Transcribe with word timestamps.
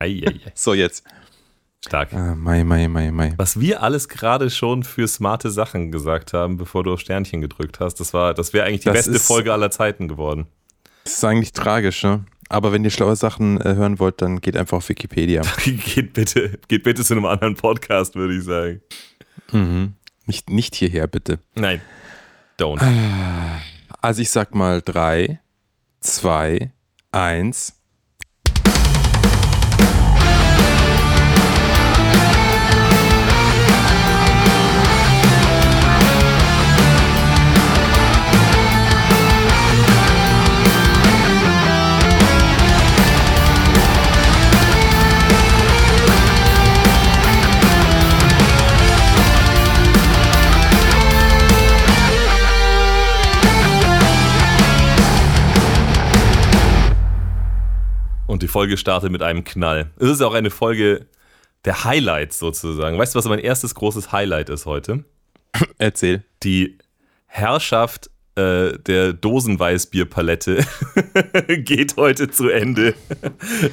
Ei, 0.00 0.22
ei, 0.26 0.40
ei. 0.46 0.52
So, 0.54 0.74
jetzt. 0.74 1.04
Stark. 1.86 2.12
Ah, 2.12 2.34
Mai, 2.34 2.64
Mai, 2.64 2.88
Mai, 2.88 3.10
Mai. 3.10 3.34
Was 3.36 3.58
wir 3.60 3.82
alles 3.82 4.08
gerade 4.08 4.50
schon 4.50 4.82
für 4.82 5.06
smarte 5.08 5.50
Sachen 5.50 5.90
gesagt 5.92 6.32
haben, 6.32 6.56
bevor 6.56 6.84
du 6.84 6.92
auf 6.92 7.00
Sternchen 7.00 7.40
gedrückt 7.40 7.80
hast, 7.80 8.00
das 8.00 8.12
war, 8.12 8.34
das 8.34 8.52
wäre 8.52 8.66
eigentlich 8.66 8.80
die 8.80 8.86
Das 8.86 8.94
beste 8.96 9.12
ist- 9.12 9.26
Folge 9.26 9.52
aller 9.52 9.70
Zeiten 9.70 10.08
geworden. 10.08 10.46
Das 11.04 11.14
ist 11.14 11.24
eigentlich 11.24 11.52
tragisch, 11.52 12.02
ne? 12.02 12.24
Aber 12.50 12.72
wenn 12.72 12.82
ihr 12.84 12.90
schlaue 12.90 13.14
Sachen 13.16 13.60
äh, 13.60 13.74
hören 13.76 13.98
wollt, 14.00 14.20
dann 14.20 14.40
geht 14.40 14.56
einfach 14.56 14.78
auf 14.78 14.88
Wikipedia. 14.88 15.42
geht 15.64 16.12
bitte, 16.12 16.58
geht 16.68 16.82
bitte 16.82 17.04
zu 17.04 17.14
einem 17.14 17.24
anderen 17.24 17.54
Podcast, 17.54 18.14
würde 18.16 18.36
ich 18.36 18.44
sagen. 18.44 18.80
mhm. 19.52 19.94
nicht, 20.26 20.50
nicht 20.50 20.74
hierher, 20.74 21.06
bitte. 21.06 21.38
Nein. 21.54 21.80
Don't. 22.58 22.82
Also 24.02 24.20
ich 24.20 24.30
sag 24.30 24.54
mal 24.54 24.82
drei, 24.82 25.40
zwei, 26.00 26.72
eins. 27.12 27.79
Und 58.40 58.44
die 58.44 58.48
Folge 58.48 58.78
startet 58.78 59.12
mit 59.12 59.20
einem 59.22 59.44
Knall. 59.44 59.90
Es 59.98 60.08
ist 60.08 60.22
auch 60.22 60.32
eine 60.32 60.48
Folge 60.48 61.04
der 61.66 61.84
Highlights 61.84 62.38
sozusagen. 62.38 62.96
Weißt 62.96 63.14
du, 63.14 63.18
was 63.18 63.26
mein 63.26 63.38
erstes 63.38 63.74
großes 63.74 64.12
Highlight 64.12 64.48
ist 64.48 64.64
heute? 64.64 65.04
Erzähl. 65.76 66.24
Die 66.42 66.78
Herrschaft 67.26 68.08
äh, 68.36 68.78
der 68.78 69.12
Dosenweißbierpalette 69.12 70.64
geht 71.48 71.96
heute 71.98 72.30
zu 72.30 72.48
Ende. 72.48 72.94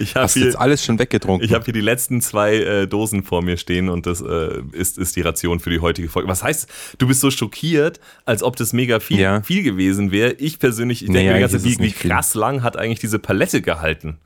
Ich 0.01 0.15
habe 0.15 0.23
Hast 0.25 0.33
hier, 0.33 0.43
jetzt 0.47 0.57
alles 0.59 0.83
schon 0.83 0.99
weggetrunken? 0.99 1.47
ich 1.47 1.53
hab 1.53 1.63
hier 1.63 1.73
die 1.73 1.79
letzten 1.79 2.19
zwei 2.19 2.55
äh, 2.57 2.87
Dosen 2.87 3.23
vor 3.23 3.41
mir 3.41 3.55
stehen 3.55 3.87
und 3.87 4.05
das 4.05 4.19
äh, 4.19 4.61
ist, 4.73 4.97
ist 4.97 5.15
die 5.15 5.21
Ration 5.21 5.61
für 5.61 5.69
die 5.69 5.79
heutige 5.79 6.09
Folge. 6.09 6.27
Was 6.27 6.43
heißt, 6.43 6.67
du 6.97 7.07
bist 7.07 7.21
so 7.21 7.31
schockiert, 7.31 8.01
als 8.25 8.43
ob 8.43 8.57
das 8.57 8.73
mega 8.73 8.99
viel, 8.99 9.17
Ja. 9.21 9.41
viel 9.43 9.63
gewesen 9.63 10.11
wäre. 10.11 10.33
Ich 10.33 10.59
persönlich, 10.59 11.03
ich 11.03 11.07
Nee, 11.09 11.23
denke 11.29 11.55
mir 11.55 11.63
wie, 11.63 11.79
wie 11.79 11.91
krass 11.93 12.33
lang 12.33 12.63
hat 12.63 12.75
eigentlich 12.75 12.99
diese 12.99 13.19
Palette 13.19 13.61
gehalten? 13.61 14.17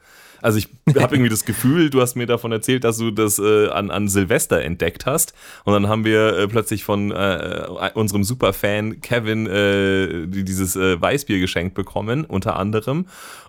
Also 0.42 0.58
ich 0.58 0.68
habe 1.00 1.16
irgendwie 1.16 1.30
das 1.30 1.46
Gefühl, 1.46 1.90
du 1.90 2.02
hast 2.02 2.16
mir 2.16 2.26
davon 2.26 2.52
erzählt, 2.52 2.84
dass 2.84 2.98
du 2.98 3.12
das 3.12 3.40
äh, 3.40 3.68
an, 3.70 3.92
an 3.92 4.08
Silvester 4.08 4.62
entdeckt 4.62 5.06
hast. 5.06 5.34
Und 5.66 5.74
dann 5.74 5.88
haben 5.88 6.04
wir 6.06 6.38
äh, 6.38 6.48
plötzlich 6.48 6.84
von 6.84 7.12
äh, 7.12 7.68
unserem 7.94 8.24
Superfan 8.24 9.02
Kevin 9.02 9.48
äh, 9.48 10.28
die- 10.28 10.44
dieses 10.44 10.76
äh, 10.76 11.00
Weißbier 11.00 11.40
geschenkt 11.40 11.76
bekommen, 11.76 12.26
unter 12.26 12.56
anderem. 12.58 13.06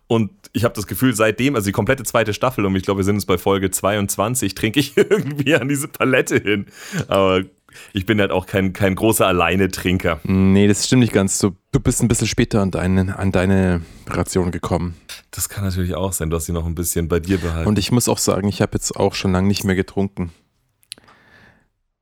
Und 0.09 0.31
ich 0.53 0.65
habe 0.65 0.75
das 0.75 0.87
Gefühl, 0.87 1.15
seitdem, 1.15 1.55
also 1.55 1.65
die 1.67 1.73
komplette 1.73 2.03
zweite 2.03 2.35
Staffel, 2.35 2.67
und 2.67 2.77
ich 2.77 2.83
glaube, 2.83 2.98
wir 2.98 3.05
sind 3.05 3.15
jetzt 3.17 3.25
bei 3.27 3.39
Folge 3.39 3.70
22, 3.70 4.55
trinke 4.55 4.79
ich 4.81 4.95
irgendwie 4.97 5.55
an 5.55 5.69
diese 5.69 5.89
Palette 5.89 6.37
hin. 6.37 6.67
Aber 7.09 7.43
ich 7.92 8.06
bin 8.06 8.20
halt 8.20 8.31
auch 8.31 8.47
kein, 8.47 8.73
kein 8.73 8.95
großer 8.95 9.27
Alleinetrinker. 9.27 10.20
nee, 10.25 10.67
das 10.69 10.87
stimmt 10.87 11.01
nicht 11.01 11.12
ganz. 11.12 11.39
Du, 11.39 11.56
du 11.73 11.81
bist 11.81 12.03
ein 12.03 12.09
bisschen 12.09 12.27
später 12.27 12.61
an 12.62 12.70
deine, 12.70 13.19
an 13.19 13.33
deine 13.33 13.83
Ration 14.09 14.51
gekommen. 14.51 14.95
Das 15.31 15.48
kann 15.48 15.64
natürlich 15.64 15.95
auch 15.95 16.12
sein, 16.12 16.31
du 16.31 16.37
hast 16.37 16.47
sie 16.47 16.53
noch 16.53 16.67
ein 16.67 16.75
bisschen 16.75 17.09
bei 17.09 17.20
dir 17.20 17.39
behalten. 17.39 17.69
Und 17.69 17.79
ich 17.79 17.92
muss 17.92 18.09
auch 18.09 18.19
sagen, 18.19 18.48
ich 18.48 18.61
habe 18.62 18.73
jetzt 18.75 18.97
auch 18.97 19.14
schon 19.14 19.33
lange 19.33 19.48
nicht 19.48 19.64
mehr 19.64 19.77
getrunken. 19.77 20.33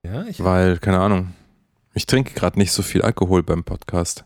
ja, 0.04 0.24
ich 0.24 0.42
Weil, 0.42 0.78
keine 0.78 0.98
Ahnung, 1.00 1.34
ich 1.94 2.06
trinke 2.06 2.34
gerade 2.34 2.58
nicht 2.58 2.72
so 2.72 2.82
viel 2.82 3.02
Alkohol 3.02 3.42
beim 3.42 3.64
Podcast. 3.64 4.24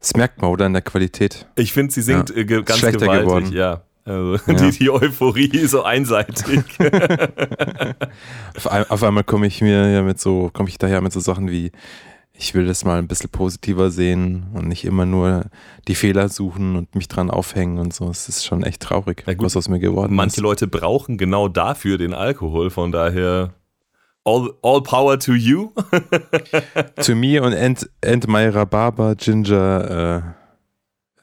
Das 0.00 0.14
merkt 0.16 0.40
man, 0.42 0.50
oder? 0.50 0.66
In 0.66 0.72
der 0.74 0.82
Qualität. 0.82 1.46
Ich 1.56 1.72
finde, 1.72 1.92
sie 1.92 2.02
singt 2.02 2.30
Ja. 2.30 2.36
äh, 2.36 2.44
ganz 2.44 2.78
Schlechter 2.78 3.00
gewaltig, 3.06 3.24
geworden. 3.26 3.52
ja. 3.52 3.82
Also 4.04 4.36
Ja. 4.46 4.54
Die, 4.54 4.70
die 4.78 4.90
Euphorie 4.90 5.66
so 5.66 5.82
einseitig. 5.82 6.62
Auf, 8.56 8.70
ein, 8.70 8.88
auf 8.90 9.02
einmal 9.02 9.24
komme 9.24 9.46
ich 9.46 9.60
mir 9.60 9.90
ja 9.90 10.02
mit 10.02 10.20
so, 10.20 10.50
komme 10.52 10.68
ich 10.68 10.78
daher 10.78 11.00
mit 11.00 11.12
so 11.12 11.20
Sachen 11.20 11.50
wie, 11.50 11.72
ich 12.32 12.54
will 12.54 12.66
das 12.66 12.84
mal 12.84 12.98
ein 12.98 13.08
bisschen 13.08 13.30
positiver 13.30 13.90
sehen 13.90 14.46
und 14.54 14.68
nicht 14.68 14.84
immer 14.84 15.06
nur 15.06 15.46
die 15.88 15.94
Fehler 15.94 16.28
suchen 16.28 16.76
und 16.76 16.94
mich 16.94 17.08
dran 17.08 17.30
aufhängen 17.30 17.78
und 17.78 17.94
so. 17.94 18.08
Es 18.10 18.28
ist 18.28 18.44
schon 18.44 18.62
echt 18.62 18.82
traurig, 18.82 19.22
Na 19.26 19.34
gut, 19.34 19.46
was 19.46 19.56
aus 19.56 19.68
mir 19.68 19.78
geworden 19.78 20.14
Manche 20.14 20.36
ist. 20.36 20.42
Leute 20.42 20.66
brauchen 20.66 21.16
genau 21.16 21.48
dafür 21.48 21.96
den 21.98 22.12
Alkohol, 22.14 22.70
von 22.70 22.92
daher 22.92 23.54
all, 24.24 24.50
all 24.62 24.82
power 24.82 25.18
to 25.18 25.32
you. 25.32 25.70
Zu 27.00 27.14
mir 27.14 27.42
und 27.42 27.52
End, 27.52 27.88
End 28.00 28.26
My 28.26 28.46
Rhabarber 28.46 29.14
Ginger, 29.14 30.34
äh, 30.36 30.43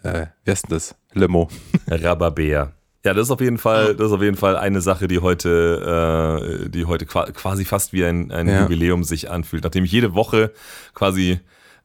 äh, 0.03 0.27
wer 0.45 0.53
ist 0.53 0.63
denn 0.63 0.75
das? 0.75 0.95
Limo. 1.13 1.49
Rhabarber. 1.87 2.73
Ja, 3.03 3.13
das 3.15 3.23
ist 3.27 3.31
auf 3.31 3.41
jeden 3.41 3.57
Fall, 3.57 3.95
das 3.95 4.07
ist 4.07 4.13
auf 4.13 4.21
jeden 4.21 4.37
Fall 4.37 4.55
eine 4.55 4.79
Sache, 4.81 5.07
die 5.07 5.19
heute, 5.19 6.65
äh, 6.65 6.69
die 6.69 6.85
heute 6.85 7.05
qua- 7.07 7.31
quasi 7.31 7.65
fast 7.65 7.93
wie 7.93 8.05
ein, 8.05 8.31
ein 8.31 8.47
Ja. 8.47 8.61
Jubiläum 8.61 9.03
sich 9.03 9.31
anfühlt. 9.31 9.63
Nachdem 9.63 9.83
ich 9.85 9.91
jede 9.91 10.13
Woche 10.13 10.51
quasi 10.93 11.39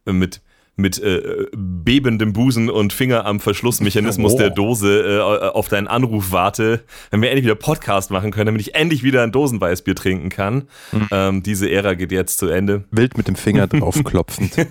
mit 0.04 0.42
mit 0.78 0.98
äh, 1.02 1.46
bebendem 1.56 2.34
Busen 2.34 2.68
und 2.68 2.92
Finger 2.92 3.24
am 3.24 3.40
Verschlussmechanismus 3.40 4.34
Oh. 4.34 4.36
der 4.36 4.50
Dose 4.50 5.00
äh, 5.22 5.48
auf 5.48 5.68
deinen 5.68 5.86
Anruf 5.86 6.32
warte, 6.32 6.84
wenn 7.10 7.22
wir 7.22 7.30
endlich 7.30 7.46
wieder 7.46 7.54
Podcast 7.54 8.10
machen 8.10 8.30
können, 8.30 8.44
damit 8.48 8.60
ich 8.60 8.74
endlich 8.74 9.02
wieder 9.02 9.22
ein 9.22 9.32
Dosenweißbier 9.32 9.94
trinken 9.94 10.28
kann. 10.28 10.68
Mhm. 10.92 11.08
Ähm, 11.10 11.42
diese 11.42 11.70
Ära 11.70 11.94
geht 11.94 12.12
jetzt 12.12 12.36
zu 12.38 12.48
Ende. 12.48 12.84
Wild 12.90 13.16
mit 13.16 13.26
dem 13.26 13.36
Finger 13.36 13.66
draufklopfend. 13.68 14.54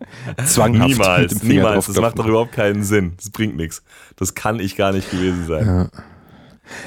Zwanghaft 0.44 0.88
Niemals, 0.90 1.42
niemals. 1.42 1.86
Das 1.86 1.96
macht 1.96 2.18
doch 2.18 2.26
überhaupt 2.26 2.52
keinen 2.52 2.82
Sinn. 2.82 3.14
Das 3.16 3.30
bringt 3.30 3.56
nichts. 3.56 3.82
Das 4.16 4.34
kann 4.34 4.60
ich 4.60 4.76
gar 4.76 4.92
nicht 4.92 5.10
gewesen 5.10 5.46
sein. 5.46 5.66
Ja. 5.66 5.88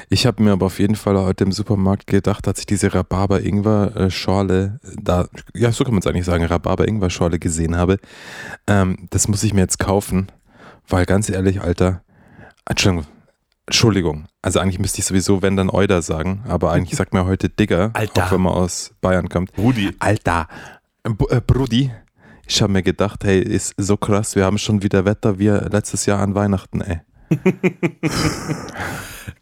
Ich 0.08 0.26
habe 0.26 0.42
mir 0.42 0.52
aber 0.52 0.66
auf 0.66 0.78
jeden 0.78 0.96
Fall 0.96 1.16
heute 1.18 1.44
im 1.44 1.52
Supermarkt 1.52 2.06
gedacht, 2.06 2.48
als 2.48 2.60
ich 2.60 2.66
diese 2.66 2.92
Rhabarber-Ingwer-Schorle, 2.92 4.80
da, 5.00 5.28
ja, 5.54 5.72
so 5.72 5.84
kann 5.84 5.92
man 5.94 6.00
es 6.00 6.06
eigentlich 6.06 6.24
sagen, 6.24 6.44
Rhabarber-Ingwer-Schorle 6.44 7.38
gesehen 7.38 7.76
habe, 7.76 7.98
ähm, 8.66 9.06
das 9.10 9.28
muss 9.28 9.42
ich 9.42 9.54
mir 9.54 9.60
jetzt 9.60 9.78
kaufen, 9.78 10.32
weil 10.88 11.06
ganz 11.06 11.28
ehrlich, 11.28 11.60
Alter, 11.60 12.02
Entschuldigung, 12.64 13.06
Entschuldigung, 13.66 14.26
also 14.42 14.60
eigentlich 14.60 14.78
müsste 14.78 15.00
ich 15.00 15.06
sowieso, 15.06 15.42
wenn 15.42 15.56
dann 15.56 15.70
Euder 15.70 16.00
sagen, 16.02 16.44
aber 16.46 16.72
eigentlich 16.72 16.96
sagt 16.96 17.12
man 17.12 17.26
heute 17.26 17.48
Digger, 17.48 17.90
Alter. 17.94 18.26
auch 18.26 18.32
wenn 18.32 18.40
man 18.40 18.52
aus 18.52 18.92
Bayern 19.00 19.28
kommt. 19.28 19.50
Rudi, 19.58 19.94
Alter, 19.98 20.48
B 21.02 21.24
äh, 21.30 21.40
Brudi, 21.44 21.90
ich 22.46 22.62
habe 22.62 22.72
mir 22.72 22.82
gedacht, 22.82 23.24
hey, 23.24 23.40
ist 23.40 23.74
so 23.76 23.96
krass, 23.96 24.36
wir 24.36 24.44
haben 24.44 24.58
schon 24.58 24.82
wieder 24.82 25.04
Wetter 25.04 25.38
wie 25.38 25.48
letztes 25.48 26.06
Jahr 26.06 26.20
an 26.20 26.34
Weihnachten, 26.34 26.80
ey. 26.80 27.00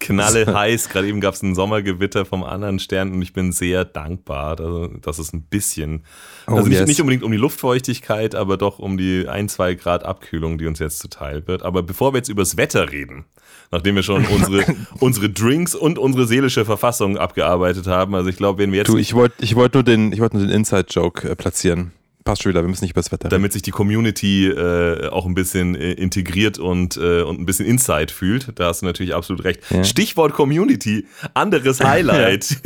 knalle 0.04 0.46
heiß. 0.54 0.88
Gerade 0.88 1.08
eben 1.08 1.20
gab 1.20 1.34
es 1.34 1.42
ein 1.42 1.54
Sommergewitter 1.54 2.24
vom 2.24 2.44
anderen 2.44 2.78
Stern 2.78 3.12
und 3.12 3.22
ich 3.22 3.32
bin 3.32 3.52
sehr 3.52 3.84
dankbar, 3.84 4.56
dass, 5.00 5.18
es 5.18 5.32
ein 5.32 5.42
bisschen, 5.42 6.04
Oh, 6.46 6.56
also 6.56 6.68
nicht, 6.68 6.78
yes. 6.78 6.88
nicht 6.88 7.00
unbedingt 7.00 7.22
um 7.22 7.32
die 7.32 7.38
Luftfeuchtigkeit, 7.38 8.34
aber 8.34 8.56
doch 8.56 8.78
um 8.78 8.96
die 8.96 9.26
ein, 9.28 9.48
zwei 9.48 9.74
Grad 9.74 10.04
Abkühlung, 10.04 10.58
die 10.58 10.66
uns 10.66 10.78
jetzt 10.78 10.98
zuteil 10.98 11.46
wird. 11.46 11.62
Aber 11.62 11.82
bevor 11.82 12.12
wir 12.12 12.18
jetzt 12.18 12.28
übers 12.28 12.56
Wetter 12.56 12.92
reden, 12.92 13.24
nachdem 13.70 13.96
wir 13.96 14.02
schon 14.02 14.24
unsere, 14.34 14.64
unsere 15.00 15.30
Drinks 15.30 15.74
und 15.74 15.98
unsere 15.98 16.26
seelische 16.26 16.64
Verfassung 16.64 17.16
abgearbeitet 17.16 17.86
haben, 17.86 18.14
also 18.14 18.28
ich 18.28 18.36
glaube, 18.36 18.62
wenn 18.62 18.72
wir 18.72 18.78
jetzt 18.78 18.88
Du, 18.88 18.98
ich 18.98 19.14
wollte 19.14 19.36
ich 19.40 19.56
wollt 19.56 19.74
nur 19.74 19.82
den, 19.82 20.12
ich 20.12 20.20
wollt 20.20 20.34
nur 20.34 20.42
den 20.42 20.50
Inside-Joke 20.50 21.30
äh, 21.30 21.34
platzieren. 21.36 21.92
Passt 22.24 22.42
schon 22.42 22.50
wieder, 22.50 22.62
wir 22.62 22.68
müssen 22.68 22.84
nicht 22.84 22.92
über 22.92 23.02
das 23.02 23.12
Wetter 23.12 23.28
damit 23.28 23.52
sich 23.52 23.60
die 23.60 23.70
Community 23.70 24.48
äh, 24.48 25.08
auch 25.08 25.26
ein 25.26 25.34
bisschen 25.34 25.74
äh, 25.74 25.92
integriert 25.92 26.58
und, 26.58 26.96
äh, 26.96 27.20
und 27.20 27.38
ein 27.38 27.44
bisschen 27.44 27.66
Inside 27.66 28.10
fühlt. 28.10 28.58
Da 28.58 28.68
hast 28.68 28.80
du 28.80 28.86
natürlich 28.86 29.14
absolut 29.14 29.44
recht. 29.44 29.60
Ja. 29.68 29.84
Stichwort 29.84 30.32
Community, 30.32 31.06
anderes 31.34 31.80
Highlight. 31.84 32.56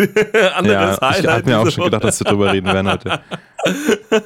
anderes 0.55 0.99
Ja, 1.01 1.19
ich 1.19 1.27
habe 1.27 1.45
mir 1.45 1.59
auch 1.59 1.71
schon 1.73 1.85
gedacht, 1.85 2.05
dass 2.05 2.21
wir 2.21 2.27
drüber 2.27 2.53
reden 2.53 2.69
werden 2.69 2.89
heute. 2.89 3.21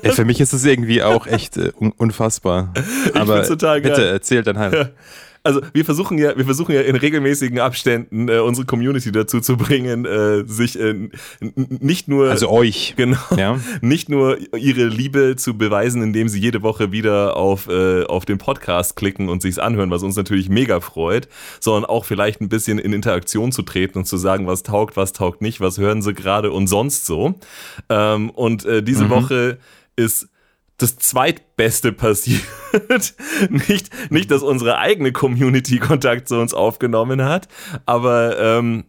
Ey, 0.03 0.13
für 0.13 0.27
mich 0.27 0.39
ist 0.39 0.53
es 0.53 0.67
irgendwie 0.67 1.03
auch 1.03 1.27
echt 1.27 1.57
äh, 1.57 1.73
un 1.81 1.93
unfassbar. 1.93 2.75
Aber 3.15 3.37
find's 3.37 3.49
total 3.49 3.81
geil. 3.81 3.93
bitte 3.93 4.09
erzähl 4.09 4.43
dann 4.43 4.59
halt. 4.59 4.93
Also 5.45 5.61
wir 5.73 5.85
versuchen 5.85 6.19
ja, 6.19 6.37
wir 6.37 6.45
versuchen 6.45 6.73
ja 6.73 6.83
in 6.83 6.95
regelmäßigen 6.95 7.59
Abständen 7.59 8.29
äh, 8.29 8.39
unsere 8.39 8.65
Community 8.65 9.11
dazu 9.11 9.41
zu 9.41 9.57
bringen, 9.57 10.05
äh, 10.05 10.45
sich 10.47 10.79
äh, 10.79 11.09
nicht 11.41 12.07
nur 12.07 12.31
Also 12.31 12.49
euch. 12.49 12.95
genau 12.97 13.19
Ja. 13.37 13.59
nicht 13.81 14.09
nur 14.09 14.39
ihre 14.57 14.85
Liebe 14.87 15.35
zu 15.37 15.59
beweisen, 15.59 16.03
indem 16.03 16.29
sie 16.29 16.41
jede 16.41 16.63
Woche 16.63 16.93
wieder 16.93 17.37
auf, 17.37 17.69
äh, 17.69 18.05
auf 18.05 18.25
den 18.25 18.39
Podcast 18.39 18.95
klicken 18.95 19.29
und 19.29 19.43
sich's 19.43 19.59
anhören, 19.59 19.91
was 19.91 20.03
uns 20.03 20.17
natürlich 20.17 20.49
mega 20.49 20.81
freut, 20.81 21.29
sondern 21.61 21.87
auch 21.87 22.05
vielleicht 22.05 22.41
ein 22.41 22.49
bisschen 22.49 22.79
in 22.79 22.93
Interaktion 22.93 23.51
zu 23.51 23.63
treten 23.63 23.99
und 23.99 24.05
zu 24.05 24.17
sagen, 24.17 24.47
was 24.47 24.63
taugt, 24.63 24.97
was 24.97 25.13
taugt 25.13 25.43
nicht, 25.43 25.61
was 25.61 25.79
hören 25.79 26.03
sie 26.03 26.15
gerade 26.15 26.53
und 26.53 26.69
sonst 26.69 27.05
so. 27.05 27.35
Ähm, 27.89 28.31
und 28.31 28.65
äh, 28.65 28.83
diese 28.83 29.11
Woche 29.11 29.59
ist 29.97 30.29
das 30.79 30.97
zweitbeste 30.97 31.93
passiert. 31.93 32.43
nicht, 33.51 33.91
nicht, 34.11 34.31
dass 34.31 34.43
unsere 34.43 34.79
eigene 34.79 35.13
Community 35.13 35.79
Kontakt 35.79 36.29
zu 36.29 36.39
uns 36.41 36.55
aufgenommen 36.55 37.23
hat, 37.23 37.49
aber 37.87 38.39
ähm, 38.39 38.85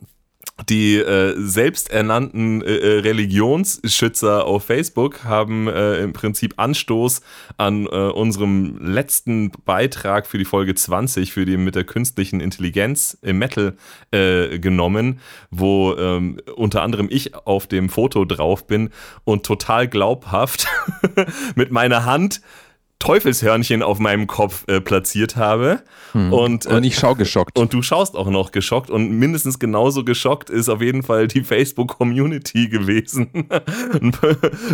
die 0.69 0.97
äh, 0.97 1.35
selbsternannten 1.37 2.61
äh, 2.61 2.75
äh, 2.75 2.99
Religionsschützer 2.99 4.45
auf 4.45 4.65
Facebook 4.65 5.23
haben 5.23 5.67
äh, 5.67 5.97
im 5.97 6.13
Prinzip 6.13 6.53
Anstoß 6.57 7.21
an 7.57 7.85
äh, 7.85 7.89
unserem 7.89 8.77
letzten 8.79 9.51
Beitrag 9.65 10.27
für 10.27 10.37
die 10.37 10.45
Folge 10.45 10.75
20 10.75 11.33
für 11.33 11.45
die 11.45 11.57
mit 11.57 11.75
der 11.75 11.83
künstlichen 11.83 12.39
Intelligenz 12.39 13.17
im 13.21 13.39
Metal 13.39 13.75
äh, 14.11 14.59
genommen, 14.59 15.19
wo 15.49 15.95
ähm, 15.95 16.39
unter 16.55 16.81
anderem 16.81 17.07
ich 17.09 17.35
auf 17.35 17.67
dem 17.67 17.89
Foto 17.89 18.25
drauf 18.25 18.67
bin 18.67 18.89
und 19.23 19.45
total 19.45 19.87
glaubhaft 19.87 20.67
mit 21.55 21.71
meiner 21.71 22.05
Hand 22.05 22.41
Teufelshörnchen 23.03 23.83
auf 23.83 23.99
meinem 23.99 24.27
Kopf 24.27 24.63
äh, 24.69 24.79
platziert 24.79 25.35
habe. 25.35 25.81
Hm. 26.13 26.31
Und, 26.31 26.65
äh, 26.65 26.69
und 26.69 26.85
ich 26.85 26.97
schaue 26.97 27.17
geschockt. 27.17 27.59
Und 27.59 27.73
du 27.73 27.81
schaust 27.81 28.15
auch 28.15 28.29
noch 28.29 28.53
geschockt. 28.53 28.89
Und 28.89 29.11
mindestens 29.11 29.59
genauso 29.59 30.05
geschockt 30.05 30.49
ist 30.49 30.69
auf 30.69 30.81
jeden 30.81 31.03
Fall 31.03 31.27
die 31.27 31.43
Facebook-Community 31.43 32.69
gewesen. 32.69 33.27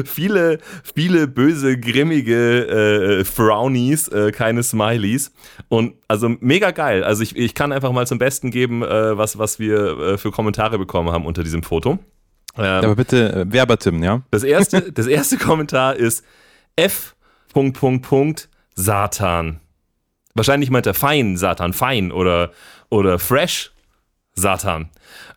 viele, 0.05 0.59
viele 0.93 1.27
böse, 1.27 1.79
grimmige 1.79 2.67
äh, 2.67 3.25
Frownies, 3.25 4.09
äh, 4.09 4.31
keine 4.31 4.61
Smileys. 4.61 5.31
Und 5.67 5.95
also 6.07 6.29
mega 6.39 6.69
geil. 6.69 7.03
Also 7.03 7.23
ich, 7.23 7.35
ich 7.35 7.55
kann 7.55 7.71
einfach 7.71 7.91
mal 7.91 8.05
zum 8.05 8.19
Besten 8.19 8.51
geben, 8.51 8.83
äh, 8.83 9.17
was, 9.17 9.39
was 9.39 9.57
wir 9.57 9.97
äh, 9.97 10.17
für 10.19 10.29
Kommentare 10.29 10.77
bekommen 10.77 11.11
haben 11.11 11.25
unter 11.25 11.41
diesem 11.41 11.63
Foto. 11.63 11.97
Ähm, 12.55 12.63
Aber 12.63 12.95
bitte 12.95 13.47
verbatim, 13.49 14.03
ja? 14.03 14.21
Das 14.29 14.43
erste, 14.43 14.91
das 14.91 15.07
erste 15.07 15.37
Kommentar 15.37 15.95
ist 15.95 16.23
F 16.75 17.15
Punkt, 17.53 17.77
Punkt, 17.77 18.07
Punkt, 18.07 18.49
Satan. 18.75 19.59
Wahrscheinlich 20.33 20.69
meint 20.69 20.85
er 20.85 20.93
fein, 20.93 21.37
Satan, 21.37 21.73
fein 21.73 22.11
oder, 22.11 22.51
oder 22.89 23.19
fresh, 23.19 23.71
Satan. 24.33 24.89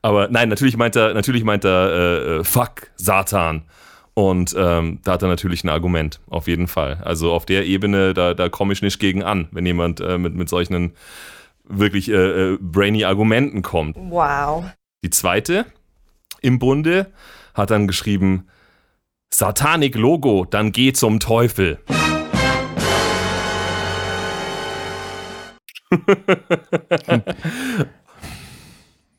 Aber 0.03 0.29
nein, 0.29 0.49
natürlich 0.49 0.77
meint 0.77 0.97
er, 0.97 1.15
natürlich 1.15 1.45
meint 1.45 1.65
er 1.65 1.91
äh, 1.91 2.37
äh, 2.37 2.45
fuck, 2.45 2.91
Satan. 2.97 3.63
Und 4.15 4.55
ähm, 4.59 5.01
da 5.05 5.13
hat 5.13 5.23
er 5.23 5.29
natürlich 5.29 5.65
ein 5.65 5.71
Argument, 5.71 6.21
auf 6.29 6.47
jeden 6.47 6.69
Fall. 6.69 7.01
Also 7.03 7.33
auf 7.33 7.47
der 7.47 7.65
Ebene, 7.65 8.13
da, 8.13 8.35
da 8.35 8.49
komme 8.51 8.75
ich 8.75 8.83
nicht 8.83 8.99
gegen 8.99 9.23
an, 9.23 9.49
wenn 9.53 9.65
jemand 9.65 10.01
äh, 10.01 10.19
mit, 10.19 10.35
mit 10.35 10.49
solchen 10.49 10.93
wirklich 11.65 12.11
äh, 12.11 12.53
äh, 12.53 12.59
brainy 12.61 13.05
Argumenten 13.05 13.63
kommt. 13.63 13.97
Wow. 13.99 14.67
Die 15.03 15.11
zweite 15.11 15.65
im 16.43 16.59
Bunde 16.59 17.07
hat 17.55 17.71
dann 17.71 17.87
geschrieben, 17.87 18.49
Satanik 19.31 19.95
Logo, 19.97 20.45
dann 20.45 20.73
geh 20.73 20.93
zum 20.93 21.19
Teufel. 21.19 21.79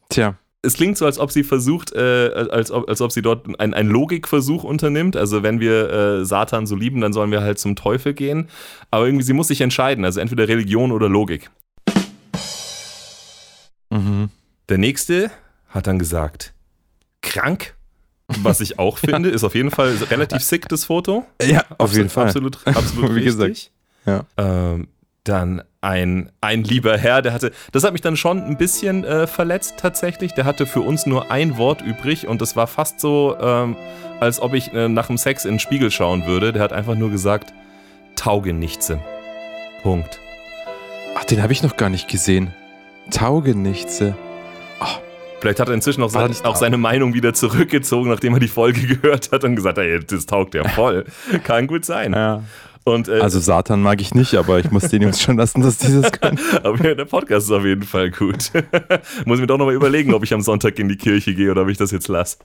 Tja. 0.09 0.37
Es 0.65 0.75
klingt 0.75 0.97
so, 0.97 1.05
als 1.05 1.19
ob 1.19 1.29
sie 1.29 1.43
versucht, 1.43 1.91
äh, 1.91 2.47
als, 2.51 2.71
ob, 2.71 2.87
als 2.87 3.01
ob 3.01 3.11
sie 3.11 3.21
dort 3.21 3.59
einen, 3.59 3.73
einen 3.73 3.89
Logikversuch 3.89 4.63
unternimmt. 4.63 5.17
Also 5.17 5.43
wenn 5.43 5.59
wir 5.59 5.89
äh, 5.89 6.25
Satan 6.25 6.65
so 6.65 6.77
lieben, 6.77 7.01
dann 7.01 7.11
sollen 7.11 7.31
wir 7.31 7.41
halt 7.41 7.59
zum 7.59 7.75
Teufel 7.75 8.13
gehen. 8.13 8.47
Aber 8.89 9.05
irgendwie, 9.05 9.25
sie 9.25 9.33
muss 9.33 9.49
sich 9.49 9.59
entscheiden. 9.59 10.05
Also 10.05 10.21
entweder 10.21 10.47
Religion 10.47 10.93
oder 10.93 11.09
Logik. 11.09 11.49
Mhm. 13.89 14.29
Der 14.69 14.77
nächste 14.77 15.31
hat 15.67 15.87
dann 15.87 15.99
gesagt, 15.99 16.53
krank? 17.21 17.75
Was 18.27 18.61
ich 18.61 18.79
auch 18.79 18.97
finde, 18.99 19.29
ist 19.29 19.43
auf 19.43 19.55
jeden 19.55 19.71
Fall 19.71 19.95
relativ 20.09 20.41
sick, 20.43 20.69
das 20.69 20.85
Foto. 20.85 21.25
Ja, 21.41 21.59
auf 21.61 21.71
absolut, 21.71 21.95
jeden 21.97 22.09
Fall. 22.09 22.25
Absolut, 22.27 22.67
absolut 22.67 23.09
Wie 23.15 23.19
richtig. 23.19 23.35
Gesagt. 23.35 23.71
Ja. 24.05 24.25
Ähm, 24.37 24.87
dann 25.23 25.63
ein, 25.81 26.31
ein 26.41 26.63
lieber 26.63 26.97
Herr, 26.97 27.21
der 27.21 27.33
hatte, 27.33 27.51
das 27.71 27.83
hat 27.83 27.93
mich 27.93 28.01
dann 28.01 28.17
schon 28.17 28.41
ein 28.41 28.57
bisschen 28.57 29.03
äh, 29.03 29.27
verletzt 29.27 29.75
tatsächlich. 29.77 30.33
Der 30.33 30.45
hatte 30.45 30.65
für 30.65 30.81
uns 30.81 31.05
nur 31.05 31.31
ein 31.31 31.57
Wort 31.57 31.81
übrig 31.81 32.27
und 32.27 32.41
das 32.41 32.55
war 32.55 32.67
fast 32.67 32.99
so, 32.99 33.37
ähm, 33.39 33.75
als 34.19 34.41
ob 34.41 34.53
ich 34.53 34.73
äh, 34.73 34.89
nach 34.89 35.07
dem 35.07 35.17
Sex 35.17 35.45
in 35.45 35.53
den 35.53 35.59
Spiegel 35.59 35.91
schauen 35.91 36.25
würde. 36.25 36.53
Der 36.53 36.61
hat 36.61 36.73
einfach 36.73 36.95
nur 36.95 37.09
gesagt, 37.09 37.53
Taugenichtse. 38.15 38.99
Punkt. 39.81 40.19
Ach, 41.15 41.23
den 41.25 41.41
habe 41.41 41.53
ich 41.53 41.63
noch 41.63 41.77
gar 41.77 41.89
nicht 41.89 42.07
gesehen. 42.07 42.53
Taugenichtse. 43.11 44.15
Vielleicht 45.43 45.59
hat 45.59 45.67
er 45.67 45.73
inzwischen 45.73 46.01
auch, 46.03 46.09
sein, 46.09 46.33
auch 46.43 46.55
seine 46.55 46.77
Meinung 46.77 47.13
wieder 47.13 47.33
zurückgezogen, 47.33 48.09
nachdem 48.09 48.33
er 48.33 48.39
die 48.39 48.47
Folge 48.47 48.87
gehört 48.95 49.33
hat 49.33 49.43
und 49.43 49.57
gesagt 49.57 49.77
hat, 49.77 49.83
ey, 49.83 49.99
das 49.99 50.25
taugt 50.25 50.55
ja 50.55 50.65
voll. 50.69 51.03
Kann 51.43 51.67
gut 51.67 51.83
sein. 51.83 52.13
Ja. 52.13 52.43
Und, 52.85 53.07
äh, 53.07 53.19
also 53.19 53.39
Satan 53.39 53.81
mag 53.81 54.01
ich 54.01 54.13
nicht, 54.13 54.35
aber 54.35 54.59
ich 54.59 54.69
muss 54.69 54.89
den 54.89 55.01
Jungs 55.01 55.21
schon 55.21 55.37
lassen, 55.37 55.61
dass 55.61 55.77
die 55.77 56.01
das 56.01 56.11
können. 56.11 56.39
aber 56.63 56.95
der 56.95 57.05
Podcast 57.05 57.47
ist 57.47 57.51
auf 57.51 57.65
jeden 57.65 57.83
Fall 57.83 58.11
gut. 58.11 58.51
muss 59.25 59.39
mir 59.39 59.47
doch 59.47 59.57
nochmal 59.57 59.75
überlegen, 59.75 60.13
ob 60.13 60.23
ich 60.23 60.33
am 60.33 60.41
Sonntag 60.41 60.77
in 60.79 60.89
die 60.89 60.97
Kirche 60.97 61.33
gehe 61.33 61.51
oder 61.51 61.61
ob 61.61 61.69
ich 61.69 61.77
das 61.77 61.91
jetzt 61.91 62.07
lasse. 62.09 62.37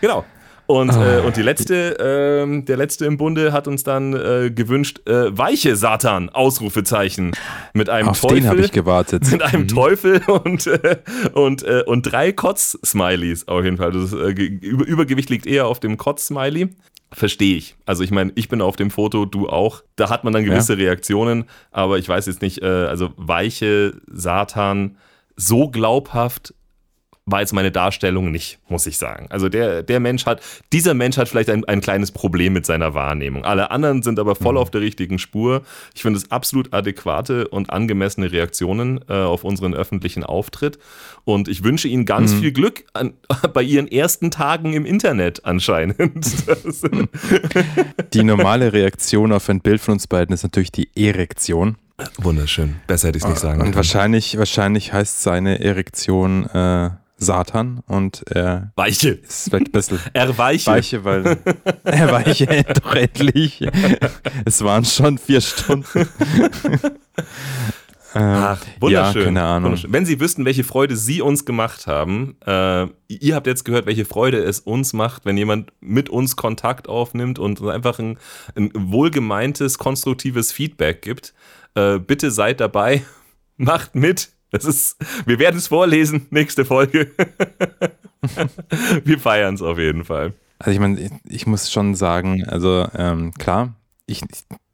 Genau. 0.00 0.24
Und, 0.70 0.90
äh, 0.90 1.20
und 1.26 1.36
die 1.36 1.42
letzte, 1.42 1.98
äh, 1.98 2.62
der 2.62 2.76
letzte 2.76 3.04
im 3.04 3.16
Bunde 3.16 3.52
hat 3.52 3.66
uns 3.66 3.82
dann 3.82 4.14
äh, 4.14 4.52
gewünscht, 4.54 5.00
äh, 5.04 5.36
weiche 5.36 5.74
Satan, 5.74 6.28
Ausrufezeichen. 6.28 7.32
Mit 7.74 7.88
einem 7.88 8.10
Auf 8.10 8.20
Teufel. 8.20 8.36
den 8.36 8.48
habe 8.48 8.60
ich 8.60 8.70
gewartet. 8.70 9.28
Mit 9.32 9.42
einem 9.42 9.62
mhm. 9.62 9.68
Teufel 9.68 10.22
und, 10.28 10.68
äh, 10.68 10.98
und, 11.32 11.64
äh, 11.64 11.82
und 11.84 12.02
drei 12.02 12.30
Kotz-Smileys 12.30 13.48
auf 13.48 13.64
jeden 13.64 13.78
Fall. 13.78 13.90
Das 13.90 14.12
Über 14.12 14.86
Übergewicht 14.86 15.28
liegt 15.28 15.46
eher 15.46 15.66
auf 15.66 15.80
dem 15.80 15.96
Kotz-Smiley. 15.96 16.68
Verstehe 17.12 17.56
ich. 17.56 17.76
Also 17.86 18.04
ich 18.04 18.10
meine, 18.10 18.32
ich 18.36 18.48
bin 18.48 18.60
auf 18.60 18.76
dem 18.76 18.90
Foto, 18.90 19.24
du 19.24 19.48
auch. 19.48 19.82
Da 19.96 20.10
hat 20.10 20.24
man 20.24 20.32
dann 20.32 20.44
gewisse 20.44 20.74
ja. 20.74 20.78
Reaktionen, 20.78 21.44
aber 21.70 21.98
ich 21.98 22.08
weiß 22.08 22.26
jetzt 22.26 22.42
nicht, 22.42 22.62
also 22.62 23.10
weiche 23.16 24.00
Satan 24.06 24.96
so 25.36 25.68
glaubhaft 25.68 26.54
war 27.30 27.40
jetzt 27.40 27.52
meine 27.52 27.70
Darstellung 27.70 28.30
nicht, 28.30 28.58
muss 28.68 28.86
ich 28.86 28.98
sagen. 28.98 29.26
Also 29.30 29.48
der, 29.48 29.82
der 29.82 30.00
Mensch 30.00 30.26
hat, 30.26 30.40
dieser 30.72 30.94
Mensch 30.94 31.16
hat 31.16 31.28
vielleicht 31.28 31.50
ein, 31.50 31.64
ein 31.64 31.80
kleines 31.80 32.12
Problem 32.12 32.52
mit 32.52 32.66
seiner 32.66 32.94
Wahrnehmung. 32.94 33.44
Alle 33.44 33.70
anderen 33.70 34.02
sind 34.02 34.18
aber 34.18 34.34
voll 34.34 34.54
mhm. 34.54 34.58
auf 34.58 34.70
der 34.70 34.80
richtigen 34.80 35.18
Spur. 35.18 35.62
Ich 35.94 36.02
finde 36.02 36.18
es 36.18 36.30
absolut 36.30 36.72
adäquate 36.72 37.48
und 37.48 37.70
angemessene 37.70 38.32
Reaktionen 38.32 39.00
äh, 39.08 39.14
auf 39.14 39.44
unseren 39.44 39.74
öffentlichen 39.74 40.24
Auftritt. 40.24 40.78
Und 41.24 41.48
ich 41.48 41.64
wünsche 41.64 41.88
Ihnen 41.88 42.06
ganz 42.06 42.32
mhm. 42.32 42.40
viel 42.40 42.52
Glück 42.52 42.84
an, 42.92 43.14
bei 43.52 43.62
Ihren 43.62 43.88
ersten 43.88 44.30
Tagen 44.30 44.72
im 44.72 44.84
Internet 44.84 45.44
anscheinend. 45.44 45.96
die 48.14 48.22
normale 48.22 48.72
Reaktion 48.72 49.32
auf 49.32 49.48
ein 49.48 49.60
Bild 49.60 49.80
von 49.80 49.92
uns 49.92 50.06
beiden 50.06 50.34
ist 50.34 50.42
natürlich 50.42 50.72
die 50.72 50.90
Erektion. 50.96 51.76
Wunderschön. 52.18 52.76
Besser 52.86 53.08
hätte 53.08 53.18
ich 53.18 53.24
es 53.24 53.30
nicht 53.30 53.40
sagen. 53.40 53.60
Und 53.60 53.76
wahrscheinlich, 53.76 54.38
wahrscheinlich 54.38 54.92
heißt 54.92 55.22
seine 55.22 55.60
Erektion 55.60 56.46
äh, 56.46 56.90
Satan 57.20 57.82
und 57.86 58.24
er 58.30 58.72
Weiche. 58.76 59.10
ist 59.10 59.48
vielleicht 59.48 59.68
ein 59.68 59.72
bisschen 59.72 60.00
er 60.12 60.36
weiche. 60.36 60.70
Weiche, 60.70 61.04
weil 61.04 61.38
er 61.84 62.12
weiche 62.12 62.64
doch 62.64 62.94
endlich. 62.94 63.60
es 64.44 64.64
waren 64.64 64.84
schon 64.84 65.18
vier 65.18 65.40
Stunden. 65.40 66.08
Ähm, 68.14 68.22
Ach, 68.22 68.60
wunderschön. 68.80 69.20
Ja, 69.20 69.24
keine 69.26 69.42
Ahnung. 69.42 69.64
Wunderschön. 69.70 69.92
Wenn 69.92 70.06
Sie 70.06 70.18
wüssten, 70.18 70.44
welche 70.44 70.64
Freude 70.64 70.96
Sie 70.96 71.22
uns 71.22 71.44
gemacht 71.44 71.86
haben, 71.86 72.36
äh, 72.44 72.86
ihr 73.08 73.34
habt 73.34 73.46
jetzt 73.46 73.64
gehört, 73.64 73.86
welche 73.86 74.04
Freude 74.04 74.38
es 74.42 74.60
uns 74.60 74.92
macht, 74.92 75.24
wenn 75.26 75.36
jemand 75.36 75.72
mit 75.80 76.08
uns 76.08 76.36
Kontakt 76.36 76.88
aufnimmt 76.88 77.38
und 77.38 77.62
einfach 77.62 77.98
ein, 77.98 78.18
ein 78.56 78.70
wohlgemeintes, 78.74 79.78
konstruktives 79.78 80.50
Feedback 80.50 81.02
gibt. 81.02 81.34
Äh, 81.74 81.98
bitte 81.98 82.30
seid 82.30 82.60
dabei, 82.60 83.02
macht 83.56 83.94
mit, 83.94 84.30
das 84.50 84.64
ist, 84.64 84.96
wir 85.26 85.38
werden 85.38 85.56
es 85.56 85.68
vorlesen, 85.68 86.26
nächste 86.30 86.64
Folge. 86.64 87.12
wir 89.04 89.18
feiern 89.18 89.54
es 89.54 89.62
auf 89.62 89.78
jeden 89.78 90.04
Fall. 90.04 90.34
Also 90.58 90.72
ich 90.72 90.80
meine, 90.80 91.00
ich, 91.00 91.10
ich 91.24 91.46
muss 91.46 91.70
schon 91.70 91.94
sagen, 91.94 92.44
also 92.44 92.86
ähm, 92.94 93.32
klar, 93.34 93.74
ich, 94.06 94.22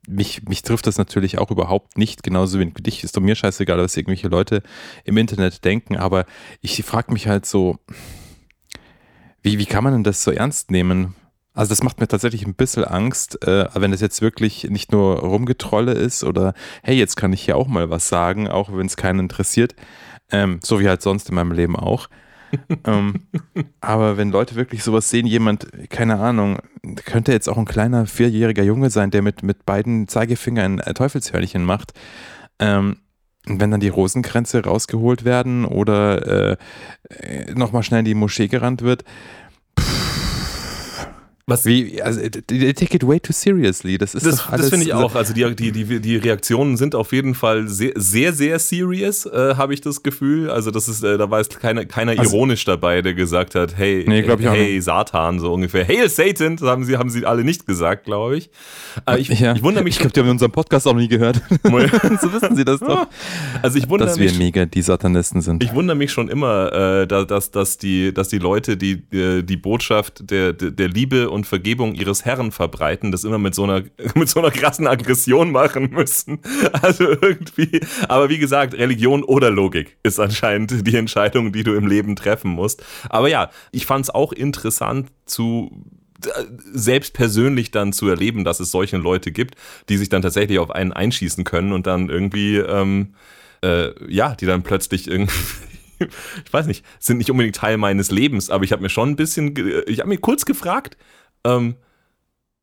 mich, 0.09 0.43
mich 0.45 0.63
trifft 0.63 0.87
das 0.87 0.99
natürlich 0.99 1.39
auch 1.39 1.51
überhaupt 1.51 1.99
nicht, 1.99 2.23
genauso 2.23 2.59
wie 2.59 2.67
dich 2.67 3.05
ist 3.05 3.17
doch 3.17 3.21
mir 3.21 3.37
scheißegal, 3.37 3.79
was 3.79 3.97
irgendwelche 3.97 4.29
Leute 4.29 4.63
im 5.05 5.17
Internet 5.17 5.65
denken, 5.65 5.97
aber 5.97 6.27
ich 6.61 6.83
frage 6.85 7.13
mich 7.13 7.29
halt 7.29 7.47
so, 7.47 7.79
wie, 9.43 9.59
wie 9.59 9.67
kann 9.67 9.85
man 9.85 9.93
denn 9.93 10.05
das 10.05 10.25
so 10.25 10.33
ernst 10.33 10.71
nehmen? 10.71 11.15
Also 11.57 11.71
das 11.71 11.83
macht 11.83 11.99
mir 12.01 12.07
tatsächlich 12.07 12.47
ein 12.47 12.55
bisschen 12.55 12.85
Angst, 12.85 13.43
äh, 13.47 13.67
wenn 13.75 13.91
das 13.91 14.03
jetzt 14.03 14.21
wirklich 14.21 14.65
nicht 14.65 14.93
nur 14.93 15.21
Rumgetrolle 15.21 15.93
ist 15.93 16.23
oder 16.23 16.53
hey, 16.83 16.97
jetzt 16.97 17.17
kann 17.17 17.33
ich 17.33 17.43
hier 17.43 17.57
auch 17.57 17.67
mal 17.67 17.89
was 17.89 18.09
sagen, 18.09 18.47
auch 18.47 18.71
wenn 18.77 18.87
es 18.87 18.97
keinen 18.97 19.21
interessiert, 19.21 19.75
ähm, 20.31 20.61
so 20.63 20.79
wie 20.81 20.89
halt 20.89 21.01
sonst 21.01 21.31
in 21.31 21.35
meinem 21.35 21.53
Leben 21.53 21.75
auch. 21.75 22.09
ähm, 22.85 23.27
aber 23.81 24.19
wenn 24.19 24.31
Leute 24.31 24.55
wirklich 24.55 24.85
sowas 24.85 25.09
sehen, 25.09 25.27
jemand, 25.27 25.67
keine 25.89 26.19
Ahnung, 26.19 26.59
könnte 27.07 27.33
jetzt 27.33 27.49
auch 27.49 27.57
ein 27.57 27.65
kleiner 27.65 28.07
vierjähriger 28.07 28.63
Junge 28.63 28.91
sein, 28.91 29.11
der 29.11 29.23
mit, 29.23 29.43
mit 29.43 29.65
beiden 29.65 30.09
Zeigefingern 30.09 30.81
ein 30.81 30.95
Teufelshörnchen 30.95 31.65
macht. 31.65 31.95
Ähm, 32.59 32.99
wenn 33.49 33.71
dann 33.71 33.81
die 33.81 33.89
Rosenkränze 33.89 34.65
rausgeholt 34.65 35.25
werden 35.25 35.65
oder 35.65 36.53
äh, 36.53 37.55
nochmal 37.55 37.85
schnell 37.85 38.01
in 38.01 38.05
die 38.05 38.15
Moschee 38.15 38.49
gerannt 38.49 38.83
wird, 38.83 39.05
Was? 41.49 41.65
Wie, 41.65 42.03
also, 42.03 42.21
they 42.49 42.73
take 42.73 42.93
it 42.93 43.07
way 43.07 43.21
too 43.21 43.33
seriously. 43.33 43.99
Das 43.99 44.17
ist 44.17 44.27
das, 44.27 44.39
doch 44.39 44.51
alles, 44.51 44.63
das 44.63 44.71
finde 44.71 44.87
ich 44.87 44.93
auch. 44.93 45.15
Also 45.15 45.33
die, 45.33 45.55
die, 45.55 45.71
die, 45.71 46.01
die 46.01 46.17
Reaktionen 46.17 46.77
sind 46.77 46.97
auf 46.97 47.13
jeden 47.13 47.37
Fall 47.37 47.69
sehr, 47.69 47.93
sehr, 47.95 48.33
sehr 48.33 48.59
serious, 48.59 49.27
äh, 49.27 49.55
habe 49.55 49.73
ich 49.73 49.81
das 49.81 50.03
Gefühl. 50.03 50.51
Also 50.51 50.73
das 50.73 50.89
ist, 50.89 51.05
äh, 51.05 51.17
da 51.17 51.31
war 51.31 51.39
jetzt 51.39 51.61
keiner, 51.61 51.85
keiner 51.85 52.19
also, 52.19 52.25
ironisch 52.25 52.65
dabei, 52.65 53.01
der 53.01 53.15
gesagt 53.15 53.55
hat, 53.55 53.77
hey, 53.77 54.05
nee, 54.09 54.25
hey, 54.25 54.81
Satan, 54.81 55.39
so 55.39 55.53
ungefähr. 55.53 55.85
Hey, 55.85 56.09
Satan, 56.09 56.57
das 56.57 56.69
haben 56.69 56.83
sie, 56.83 56.97
haben 56.97 57.11
sie 57.11 57.25
alle 57.25 57.45
nicht 57.45 57.65
gesagt, 57.65 58.07
glaube 58.07 58.39
ich. 58.39 58.51
Äh, 59.07 59.21
ich. 59.21 59.29
Ja, 59.29 59.55
ich 59.55 59.63
wundere 59.63 59.85
mich. 59.85 59.95
Ich 59.95 60.01
glaube, 60.01 60.15
die 60.15 60.19
haben 60.19 60.31
unseren 60.31 60.51
Podcast 60.51 60.89
auch 60.89 60.95
nie 60.95 61.07
gehört. 61.07 61.37
so 61.63 62.33
wissen 62.33 62.57
sie 62.57 62.65
das 62.65 62.81
doch. 62.81 63.07
Also 63.63 63.79
ich 63.79 63.89
wundere 63.89 64.09
dass 64.09 64.19
mich, 64.19 64.33
wir 64.33 64.39
mega 64.45 64.67
die 64.67 64.83
Satanisten 64.83 65.43
sind. 65.43 65.63
Ich 65.63 65.73
wundere 65.73 65.97
mich 65.97 66.11
schon 66.11 66.29
immer, 66.29 66.73
äh, 66.73 67.07
dass, 67.07 67.53
dass, 67.53 67.79
die, 67.79 68.13
dass 68.13 68.27
die 68.31 68.39
Leute, 68.39 68.77
die 68.77 69.05
äh, 69.13 69.43
die 69.43 69.57
Botschaft 69.57 70.29
der, 70.29 70.53
der 70.53 70.89
Liebe 70.89 71.31
und 71.36 71.36
Vergebung 71.45 71.95
ihres 71.95 72.25
Herrn 72.25 72.53
verbreiten, 72.53 73.13
das 73.13 73.25
immer 73.25 73.39
mit 73.39 73.55
so 73.55 73.65
einer, 73.65 73.83
mit 74.15 74.29
so 74.29 74.41
einer 74.41 74.51
krassen 74.51 74.87
Aggression 74.87 75.51
machen 75.51 75.91
müssen. 75.91 76.41
Also 76.83 77.05
irgendwie, 77.05 77.81
aber 78.09 78.29
wie 78.29 78.39
gesagt, 78.39 78.75
Religion 78.75 79.25
oder 79.25 79.51
Logik 79.51 79.97
ist 80.03 80.21
anscheinend 80.21 80.87
die 80.87 80.97
Entscheidung, 80.97 81.53
die 81.53 81.65
du 81.65 81.75
im 81.75 81.87
Leben 81.87 82.17
treffen 82.17 82.51
musst. 82.51 82.85
Aber 83.09 83.29
ja, 83.29 83.51
ich 83.73 83.87
fand 83.87 84.05
es 84.05 84.11
auch 84.11 84.33
interessant 84.33 85.09
zu 85.25 85.71
selbst 86.73 87.15
persönlich 87.15 87.71
dann 87.71 87.93
zu 87.93 88.09
erleben, 88.09 88.45
dass 88.45 88.61
es 88.61 88.71
solche 88.71 88.97
Leute 88.97 89.33
gibt, 89.33 89.57
die 89.89 89.97
sich 89.97 90.09
dann 90.09 90.23
tatsächlich 90.23 90.59
auf 90.59 90.71
einen 90.71 90.93
einschießen 90.93 91.45
können 91.45 91.73
und 91.73 91.87
dann 91.87 92.09
irgendwie, 92.09 92.57
ähm, 92.57 93.15
äh, 93.63 93.91
ja, 94.13 94.35
die 94.35 94.47
dann 94.47 94.63
plötzlich 94.63 95.09
irgendwie 95.09 95.35
ich 95.99 96.53
weiß 96.53 96.67
nicht, 96.67 96.85
sind 96.99 97.19
nicht 97.19 97.31
unbedingt 97.31 97.57
Teil 97.57 97.77
meines 97.77 98.11
Lebens, 98.11 98.51
aber 98.51 98.65
ich 98.65 98.73
habe 98.73 98.83
mir 98.83 98.89
schon 98.89 99.11
ein 99.11 99.17
bisschen, 99.17 99.55
ich 99.87 100.01
habe 100.01 100.09
mir 100.09 100.19
kurz 100.19 100.45
gefragt, 100.45 100.97
ähm, 101.55 101.77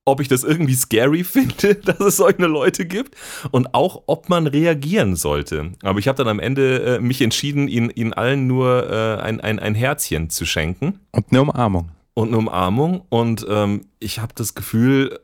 ob 0.06 0.20
ich 0.20 0.28
das 0.28 0.44
irgendwie 0.44 0.76
scary 0.76 1.24
finde, 1.24 1.76
dass 1.76 2.00
es 2.00 2.18
solche 2.18 2.46
Leute 2.46 2.86
gibt 2.86 3.16
und 3.52 3.74
auch, 3.74 4.04
ob 4.08 4.30
man 4.30 4.48
reagieren 4.48 5.16
sollte. 5.16 5.72
Aber 5.84 6.00
ich 6.00 6.08
habe 6.08 6.18
dann 6.18 6.28
am 6.28 6.40
Ende 6.40 6.98
äh, 6.98 7.00
mich 7.00 7.22
entschieden, 7.22 7.68
ihnen, 7.68 7.90
ihnen 7.90 8.14
allen 8.14 8.48
nur 8.48 8.90
äh, 8.90 9.22
ein, 9.22 9.42
ein, 9.42 9.60
ein 9.60 9.76
Herzchen 9.76 10.30
zu 10.30 10.46
schenken. 10.46 11.00
Und 11.12 11.28
eine 11.32 11.42
Umarmung. 11.42 11.90
Und 12.14 12.30
eine 12.30 12.38
Umarmung. 12.38 13.04
Und 13.10 13.46
ähm, 13.50 13.86
ich 14.00 14.20
habe 14.20 14.34
das 14.36 14.56
Gefühl, 14.56 15.20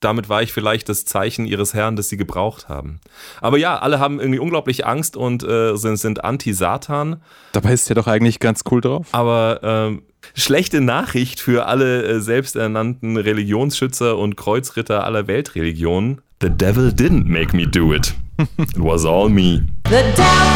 damit 0.00 0.28
war 0.28 0.42
ich 0.42 0.52
vielleicht 0.52 0.88
das 0.88 1.04
Zeichen 1.04 1.44
ihres 1.44 1.74
Herrn, 1.74 1.96
das 1.96 2.08
sie 2.08 2.16
gebraucht 2.16 2.68
haben. 2.68 3.00
Aber 3.40 3.58
ja, 3.58 3.78
alle 3.78 3.98
haben 3.98 4.20
irgendwie 4.20 4.38
unglaublich 4.38 4.86
Angst 4.86 5.16
und 5.16 5.42
äh, 5.42 5.76
sind, 5.76 5.96
sind 5.96 6.24
anti-Satan. 6.24 7.20
Dabei 7.52 7.72
ist 7.72 7.88
ja 7.88 7.94
doch 7.94 8.06
eigentlich 8.06 8.38
ganz 8.38 8.62
cool 8.70 8.80
drauf. 8.80 9.08
Aber 9.10 9.60
ähm, 9.62 10.02
schlechte 10.34 10.80
Nachricht 10.80 11.40
für 11.40 11.66
alle 11.66 12.04
äh, 12.04 12.20
selbsternannten 12.20 13.16
Religionsschützer 13.16 14.18
und 14.18 14.36
Kreuzritter 14.36 15.04
aller 15.04 15.26
Weltreligionen. 15.26 16.20
The 16.40 16.50
devil 16.50 16.88
didn't 16.88 17.26
make 17.26 17.56
me 17.56 17.66
do 17.66 17.92
it. 17.92 18.14
It 18.58 18.78
was 18.78 19.04
all 19.04 19.28
me. 19.28 19.66
The 19.84 20.02
devil 20.16 20.48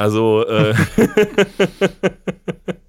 Also, 0.00 0.46
äh, 0.46 0.74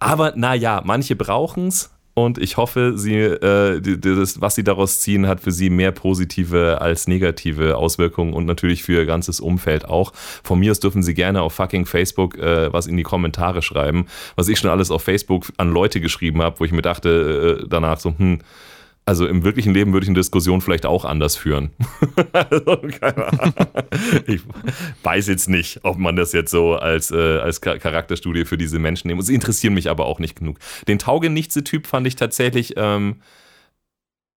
aber 0.00 0.32
naja, 0.34 0.82
manche 0.84 1.14
brauchen 1.14 1.68
es 1.68 1.90
und 2.14 2.38
ich 2.38 2.56
hoffe, 2.56 2.94
sie, 2.96 3.16
äh, 3.16 3.80
das, 3.80 4.40
was 4.40 4.54
sie 4.54 4.64
daraus 4.64 5.00
ziehen, 5.00 5.26
hat 5.26 5.40
für 5.40 5.52
sie 5.52 5.70
mehr 5.70 5.92
positive 5.92 6.80
als 6.80 7.06
negative 7.06 7.76
Auswirkungen 7.76 8.34
und 8.34 8.46
natürlich 8.46 8.82
für 8.82 8.94
ihr 8.94 9.06
ganzes 9.06 9.40
Umfeld 9.40 9.86
auch. 9.88 10.12
Von 10.42 10.58
mir 10.58 10.72
aus 10.72 10.80
dürfen 10.80 11.02
sie 11.02 11.14
gerne 11.14 11.42
auf 11.42 11.54
fucking 11.54 11.86
Facebook 11.86 12.36
äh, 12.36 12.72
was 12.72 12.86
in 12.86 12.96
die 12.96 13.04
Kommentare 13.04 13.62
schreiben, 13.62 14.06
was 14.36 14.48
ich 14.48 14.58
schon 14.58 14.70
alles 14.70 14.90
auf 14.90 15.02
Facebook 15.02 15.46
an 15.56 15.70
Leute 15.72 16.00
geschrieben 16.00 16.42
habe, 16.42 16.58
wo 16.58 16.64
ich 16.64 16.72
mir 16.72 16.82
dachte 16.82 17.60
äh, 17.62 17.66
danach 17.68 18.00
so, 18.00 18.12
hm, 18.16 18.40
also 19.06 19.26
im 19.26 19.42
wirklichen 19.44 19.74
Leben 19.74 19.92
würde 19.92 20.04
ich 20.04 20.08
eine 20.08 20.18
Diskussion 20.18 20.60
vielleicht 20.60 20.86
auch 20.86 21.04
anders 21.04 21.36
führen. 21.36 21.70
also. 22.32 22.78
Ich 24.26 24.40
weiß 25.02 25.26
jetzt 25.26 25.48
nicht, 25.48 25.80
ob 25.82 25.98
man 25.98 26.16
das 26.16 26.32
jetzt 26.32 26.50
so 26.50 26.74
als, 26.74 27.10
äh, 27.10 27.38
als 27.38 27.60
Charakterstudie 27.60 28.44
für 28.44 28.58
diese 28.58 28.78
Menschen 28.78 29.08
nehmen. 29.08 29.20
Sie 29.22 29.34
interessieren 29.34 29.74
mich 29.74 29.90
aber 29.90 30.06
auch 30.06 30.18
nicht 30.20 30.36
genug. 30.36 30.58
Den 30.86 30.98
Taugenichtse-Typ 30.98 31.86
fand 31.86 32.06
ich 32.06 32.16
tatsächlich. 32.16 32.74
Ähm, 32.76 33.16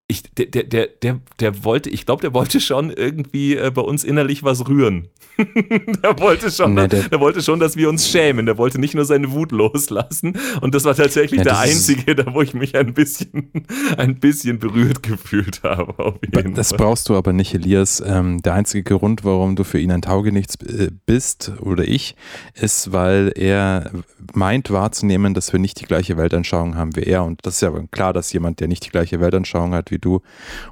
ich, 0.08 0.24
der, 0.34 0.48
der, 0.48 0.64
der, 0.64 0.88
der, 0.88 1.20
der 1.40 1.64
wollte, 1.64 1.90
ich 1.90 2.06
glaube, 2.06 2.22
der 2.22 2.34
wollte 2.34 2.60
schon 2.60 2.92
irgendwie 2.92 3.56
äh, 3.56 3.72
bei 3.72 3.82
uns 3.82 4.04
innerlich 4.04 4.44
was 4.44 4.68
rühren. 4.68 5.08
der 5.38 6.20
wollte 6.20 6.52
schon, 6.52 6.76
nee, 6.76 6.88
der, 6.88 7.10
der, 7.10 7.20
wollte 7.20 7.42
schon, 7.42 7.60
dass 7.60 7.76
wir 7.76 7.90
uns 7.90 8.08
schämen. 8.08 8.46
Der 8.46 8.58
wollte 8.58 8.80
nicht 8.80 8.94
nur 8.94 9.06
seine 9.06 9.32
Wut 9.32 9.52
loslassen. 9.52 10.38
Und 10.62 10.76
das 10.76 10.84
war 10.84 10.94
tatsächlich 10.94 11.40
ja, 11.40 11.44
der 11.46 11.60
einzige, 11.60 12.16
da 12.16 12.34
wo 12.34 12.42
ich 12.42 12.54
mich 12.54 12.76
ein 12.76 12.94
bisschen, 12.94 13.50
ein 13.98 14.20
bisschen 14.20 14.60
berührt 14.60 15.02
gefühlt 15.02 15.64
habe. 15.64 16.20
das 16.54 16.70
Fall. 16.70 16.78
brauchst 16.78 17.10
du 17.10 17.16
aber 17.16 17.34
nicht, 17.34 17.54
Elias. 17.54 18.04
Ähm, 18.06 18.42
der 18.42 18.54
einzige 18.54 18.98
Grund, 18.98 19.24
warum 19.24 19.56
du 19.56 19.64
für 19.64 19.80
ihn 19.80 19.92
ein 19.92 20.02
Taugenichts 20.02 20.56
äh, 20.66 20.92
bist 21.06 21.54
oder 21.62 21.88
ich, 21.88 22.16
ist, 22.54 22.92
weil 22.92 23.32
er 23.36 23.90
meint 24.34 24.70
wahrzunehmen, 24.70 25.34
dass 25.34 25.54
wir 25.54 25.60
nicht 25.60 25.80
die 25.80 25.86
gleiche 25.86 26.18
Weltanschauung 26.18 26.76
haben 26.76 26.96
wie 26.96 27.04
er. 27.04 27.24
Und 27.24 27.40
das 27.44 27.56
ist 27.56 27.62
ja 27.62 27.72
klar, 27.90 28.14
dass 28.14 28.34
jemand, 28.34 28.60
der 28.60 28.68
nicht 28.68 28.86
die 28.86 28.90
gleiche 28.90 29.20
Weltanschauung 29.20 29.74
hat 29.74 29.93
wie 29.94 30.00
du 30.00 30.22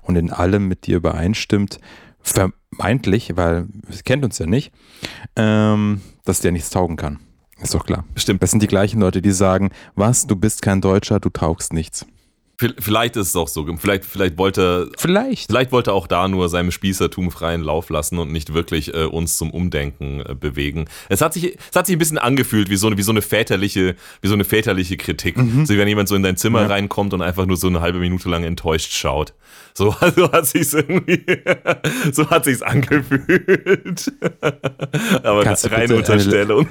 und 0.01 0.15
in 0.15 0.31
allem 0.31 0.67
mit 0.67 0.87
dir 0.87 0.97
übereinstimmt, 0.97 1.79
vermeintlich, 2.19 3.35
weil 3.35 3.67
es 3.89 4.03
kennt 4.03 4.25
uns 4.25 4.37
ja 4.39 4.45
nicht, 4.45 4.73
ähm, 5.35 6.01
dass 6.25 6.41
der 6.41 6.51
nichts 6.51 6.69
taugen 6.69 6.97
kann. 6.97 7.19
Ist 7.61 7.75
doch 7.75 7.85
klar. 7.85 8.05
Stimmt. 8.15 8.41
Das 8.41 8.51
sind 8.51 8.63
die 8.63 8.67
gleichen 8.67 8.99
Leute, 8.99 9.21
die 9.21 9.31
sagen, 9.31 9.69
was, 9.95 10.25
du 10.25 10.35
bist 10.35 10.61
kein 10.61 10.81
Deutscher, 10.81 11.19
du 11.19 11.29
taugst 11.29 11.73
nichts. 11.73 12.05
Vielleicht 12.79 13.15
ist 13.15 13.29
es 13.29 13.35
auch 13.35 13.47
so. 13.47 13.65
Vielleicht, 13.77 14.05
vielleicht 14.05 14.37
wollte 14.37 14.91
vielleicht. 14.97 15.47
vielleicht 15.47 15.71
wollte 15.71 15.93
auch 15.93 16.07
da 16.07 16.27
nur 16.27 16.49
seinem 16.49 16.71
Spießertum 16.71 17.31
freien 17.31 17.61
Lauf 17.61 17.89
lassen 17.89 18.19
und 18.19 18.31
nicht 18.31 18.53
wirklich 18.53 18.93
äh, 18.93 19.05
uns 19.05 19.37
zum 19.37 19.51
Umdenken 19.51 20.21
äh, 20.21 20.35
bewegen. 20.35 20.85
Es 21.09 21.21
hat 21.21 21.33
sich, 21.33 21.57
es 21.69 21.75
hat 21.75 21.87
sich 21.87 21.95
ein 21.95 21.99
bisschen 21.99 22.17
angefühlt 22.17 22.69
wie 22.69 22.75
so 22.75 22.87
eine, 22.87 22.97
wie 22.97 23.01
so 23.01 23.11
eine 23.11 23.21
väterliche, 23.21 23.95
wie 24.21 24.27
so 24.27 24.33
eine 24.33 24.43
väterliche 24.43 24.97
Kritik. 24.97 25.37
Mhm. 25.37 25.65
So 25.65 25.73
wie 25.73 25.77
wenn 25.77 25.87
jemand 25.87 26.09
so 26.09 26.15
in 26.15 26.23
dein 26.23 26.37
Zimmer 26.37 26.61
ja. 26.61 26.67
reinkommt 26.67 27.13
und 27.13 27.21
einfach 27.21 27.45
nur 27.45 27.57
so 27.57 27.67
eine 27.67 27.81
halbe 27.81 27.99
Minute 27.99 28.29
lang 28.29 28.43
enttäuscht 28.43 28.93
schaut. 28.93 29.33
So, 29.73 29.95
so 30.15 30.31
hat 30.31 30.45
sich's 30.45 30.73
irgendwie, 30.73 31.23
so 32.11 32.29
hat 32.29 32.45
sich's 32.45 32.61
angefühlt. 32.61 34.11
Aber 35.23 35.43
Kannst 35.43 35.71
reine 35.71 35.95
Unterstellung. 35.95 36.67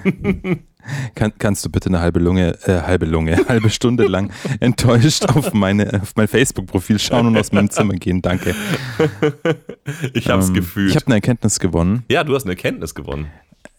Kann, 1.15 1.33
kannst 1.39 1.65
du 1.65 1.71
bitte 1.71 1.89
eine 1.89 2.01
halbe 2.01 2.21
Lunge, 2.21 2.59
äh, 2.65 2.81
halbe 2.81 3.07
Lunge, 3.07 3.39
halbe 3.49 3.71
Stunde 3.71 4.07
lang 4.07 4.31
enttäuscht 4.61 5.27
auf, 5.27 5.53
meine, 5.53 6.01
auf 6.03 6.13
mein 6.17 6.29
Facebook-Profil 6.29 6.99
schauen 6.99 7.27
und 7.27 7.37
aus 7.37 7.53
meinem 7.53 7.71
Zimmer 7.71 7.95
gehen? 7.95 8.23
Danke. 8.23 8.55
Ich 10.15 10.29
habe 10.29 10.43
es 10.43 10.49
ähm, 10.49 10.55
gefühlt. 10.55 10.91
Ich 10.91 10.97
habe 10.97 11.07
eine 11.07 11.17
Erkenntnis 11.17 11.59
gewonnen. 11.59 12.05
Ja, 12.11 12.25
du 12.25 12.35
hast 12.35 12.45
eine 12.45 12.53
Erkenntnis 12.53 12.95
gewonnen. 12.95 13.29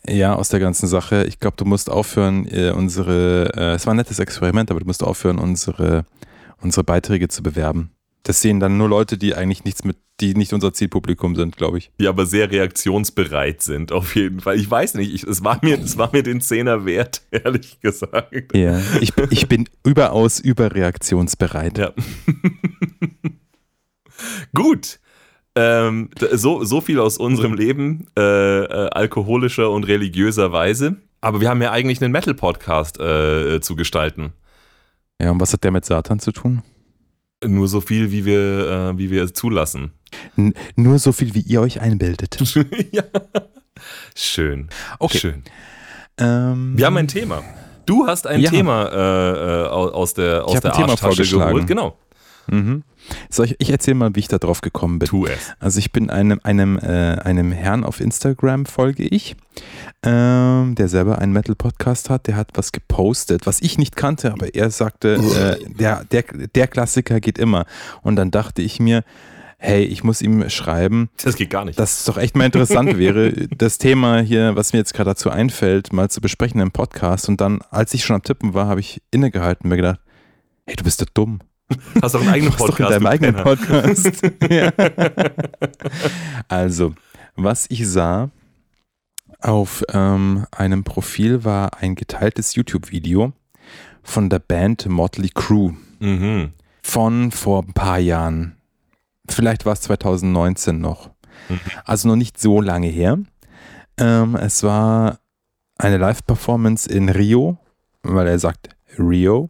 Ja, 0.07 0.33
aus 0.33 0.49
der 0.49 0.59
ganzen 0.59 0.87
Sache. 0.87 1.25
Ich 1.25 1.39
glaube, 1.39 1.57
du 1.57 1.65
musst 1.65 1.89
aufhören, 1.89 2.47
äh, 2.47 2.71
unsere, 2.71 3.51
äh, 3.55 3.75
es 3.75 3.85
war 3.85 3.93
ein 3.93 3.97
nettes 3.97 4.19
Experiment, 4.19 4.71
aber 4.71 4.79
du 4.79 4.85
musst 4.87 5.03
aufhören, 5.03 5.37
unsere, 5.37 6.05
unsere 6.59 6.83
Beiträge 6.83 7.27
zu 7.27 7.43
bewerben. 7.43 7.91
Das 8.23 8.41
sehen 8.41 8.59
dann 8.59 8.77
nur 8.77 8.87
Leute, 8.87 9.17
die 9.17 9.35
eigentlich 9.35 9.63
nichts 9.63 9.83
mit, 9.83 9.97
die 10.19 10.35
nicht 10.35 10.53
unser 10.53 10.73
Zielpublikum 10.73 11.35
sind, 11.35 11.57
glaube 11.57 11.79
ich. 11.79 11.91
Die 11.99 12.07
aber 12.07 12.25
sehr 12.25 12.51
reaktionsbereit 12.51 13.61
sind, 13.61 13.91
auf 13.91 14.15
jeden 14.15 14.39
Fall. 14.39 14.57
Ich 14.57 14.69
weiß 14.69 14.95
nicht, 14.95 15.13
ich, 15.13 15.23
es, 15.23 15.43
war 15.43 15.59
mir, 15.63 15.79
es 15.79 15.97
war 15.97 16.09
mir 16.13 16.21
den 16.21 16.41
Zehner 16.41 16.85
wert, 16.85 17.23
ehrlich 17.31 17.79
gesagt. 17.79 18.55
Ja, 18.55 18.79
ich, 18.99 19.13
ich 19.31 19.47
bin 19.47 19.67
überaus 19.83 20.39
überreaktionsbereit. 20.39 21.77
Ja. 21.77 21.93
Gut. 24.53 24.99
Ähm, 25.53 26.09
so, 26.31 26.63
so 26.63 26.79
viel 26.79 26.99
aus 26.99 27.17
unserem 27.17 27.53
Leben, 27.53 28.07
äh, 28.17 28.21
äh, 28.21 28.89
alkoholischer 28.91 29.69
und 29.69 29.83
religiöser 29.83 30.51
Weise. 30.51 30.97
Aber 31.19 31.41
wir 31.41 31.49
haben 31.49 31.61
ja 31.61 31.71
eigentlich 31.71 32.01
einen 32.01 32.13
Metal-Podcast 32.13 32.99
äh, 32.99 33.59
zu 33.61 33.75
gestalten. 33.75 34.33
Ja, 35.21 35.31
und 35.31 35.39
was 35.39 35.53
hat 35.53 35.63
der 35.63 35.71
mit 35.71 35.85
Satan 35.85 36.19
zu 36.19 36.31
tun? 36.31 36.63
Nur 37.45 37.67
so 37.67 37.81
viel, 37.81 38.11
wie 38.11 38.25
wir, 38.25 38.93
äh, 38.93 38.97
wie 38.97 39.09
wir 39.09 39.33
zulassen. 39.33 39.91
N 40.37 40.53
nur 40.75 40.99
so 40.99 41.11
viel, 41.11 41.33
wie 41.33 41.41
ihr 41.41 41.61
euch 41.61 41.81
einbildet. 41.81 42.37
ja. 42.91 43.03
Schön. 44.15 44.69
Okay. 44.99 45.17
Schön. 45.17 45.43
Ähm, 46.17 46.73
wir 46.77 46.85
haben 46.85 46.97
ein 46.97 47.07
Thema. 47.07 47.43
Du 47.85 48.05
hast 48.05 48.27
ein 48.27 48.41
ja. 48.41 48.49
Thema 48.49 48.85
äh, 48.85 49.65
äh 49.65 49.67
aus 49.67 50.13
der, 50.13 50.45
aus 50.45 50.59
der 50.59 50.75
Arschtasche 50.75 51.23
geholt. 51.23 51.65
Genau. 51.65 51.97
Mhm. 52.47 52.83
So, 53.29 53.43
ich, 53.43 53.55
ich 53.59 53.69
erzähle 53.69 53.95
mal, 53.95 54.15
wie 54.15 54.19
ich 54.19 54.27
da 54.27 54.37
drauf 54.37 54.61
gekommen 54.61 54.99
bin. 54.99 55.07
Tu 55.07 55.25
es. 55.25 55.53
Also 55.59 55.79
ich 55.79 55.91
bin 55.91 56.09
einem, 56.09 56.39
einem, 56.43 56.77
äh, 56.77 57.17
einem 57.19 57.51
Herrn 57.51 57.83
auf 57.83 57.99
Instagram 57.99 58.65
folge 58.65 59.03
ich, 59.03 59.35
ähm, 60.03 60.75
der 60.75 60.87
selber 60.87 61.19
einen 61.19 61.33
Metal-Podcast 61.33 62.09
hat, 62.09 62.27
der 62.27 62.35
hat 62.35 62.49
was 62.55 62.71
gepostet, 62.71 63.45
was 63.45 63.61
ich 63.61 63.77
nicht 63.77 63.95
kannte, 63.95 64.31
aber 64.31 64.55
er 64.55 64.69
sagte, 64.71 65.15
äh, 65.15 65.73
der, 65.73 66.03
der, 66.05 66.23
der 66.55 66.67
Klassiker 66.67 67.19
geht 67.19 67.37
immer. 67.37 67.65
Und 68.01 68.15
dann 68.15 68.31
dachte 68.31 68.61
ich 68.61 68.79
mir, 68.79 69.03
hey, 69.57 69.83
ich 69.83 70.03
muss 70.03 70.21
ihm 70.23 70.49
schreiben, 70.49 71.09
Das 71.23 71.35
geht 71.35 71.51
gar 71.51 71.65
nicht. 71.65 71.79
dass 71.79 71.99
es 71.99 72.05
doch 72.05 72.17
echt 72.17 72.35
mal 72.35 72.45
interessant 72.45 72.97
wäre, 72.97 73.31
das 73.57 73.77
Thema 73.77 74.19
hier, 74.21 74.55
was 74.55 74.73
mir 74.73 74.79
jetzt 74.79 74.93
gerade 74.95 75.11
dazu 75.11 75.29
einfällt, 75.29 75.93
mal 75.93 76.09
zu 76.09 76.19
besprechen 76.19 76.59
im 76.61 76.71
Podcast. 76.71 77.29
Und 77.29 77.41
dann, 77.41 77.59
als 77.69 77.93
ich 77.93 78.03
schon 78.03 78.15
am 78.15 78.23
Tippen 78.23 78.55
war, 78.55 78.67
habe 78.67 78.79
ich 78.79 79.01
innegehalten 79.11 79.65
und 79.65 79.69
mir 79.69 79.77
gedacht, 79.77 79.99
hey, 80.65 80.75
du 80.75 80.83
bist 80.83 81.01
doch 81.01 81.07
dumm. 81.13 81.41
Hast 82.01 82.15
doch 82.15 82.21
einen 82.21 82.29
eigenen 82.29 82.51
Du 82.51 82.57
hast 82.57 82.61
doch 82.61 82.77
Podcast. 82.77 82.91
in 82.91 83.03
deinem 83.03 83.07
eigenen 83.07 83.35
Penner. 83.35 83.43
Podcast. 83.43 84.21
ja. 84.49 84.71
Also, 86.47 86.93
was 87.35 87.65
ich 87.69 87.87
sah 87.87 88.29
auf 89.39 89.83
ähm, 89.91 90.45
einem 90.51 90.83
Profil 90.83 91.43
war 91.43 91.77
ein 91.81 91.95
geteiltes 91.95 92.55
YouTube-Video 92.55 93.33
von 94.03 94.29
der 94.29 94.39
Band 94.39 94.87
Motley 94.87 95.29
Crue 95.33 95.75
Mhm. 95.99 96.53
von 96.81 97.31
vor 97.31 97.63
ein 97.63 97.73
paar 97.73 97.99
Jahren. 97.99 98.55
Vielleicht 99.29 99.65
war 99.65 99.73
es 99.73 99.81
2019 99.81 100.79
noch. 100.79 101.11
Mhm. 101.49 101.59
Also 101.85 102.07
noch 102.07 102.15
nicht 102.15 102.39
so 102.39 102.59
lange 102.61 102.87
her. 102.87 103.19
Ähm, 103.97 104.35
es 104.35 104.63
war 104.63 105.19
eine 105.77 105.97
Live-Performance 105.97 106.89
in 106.91 107.09
Rio, 107.09 107.57
weil 108.03 108.27
er 108.27 108.39
sagt 108.39 108.69
Rio. 108.97 109.49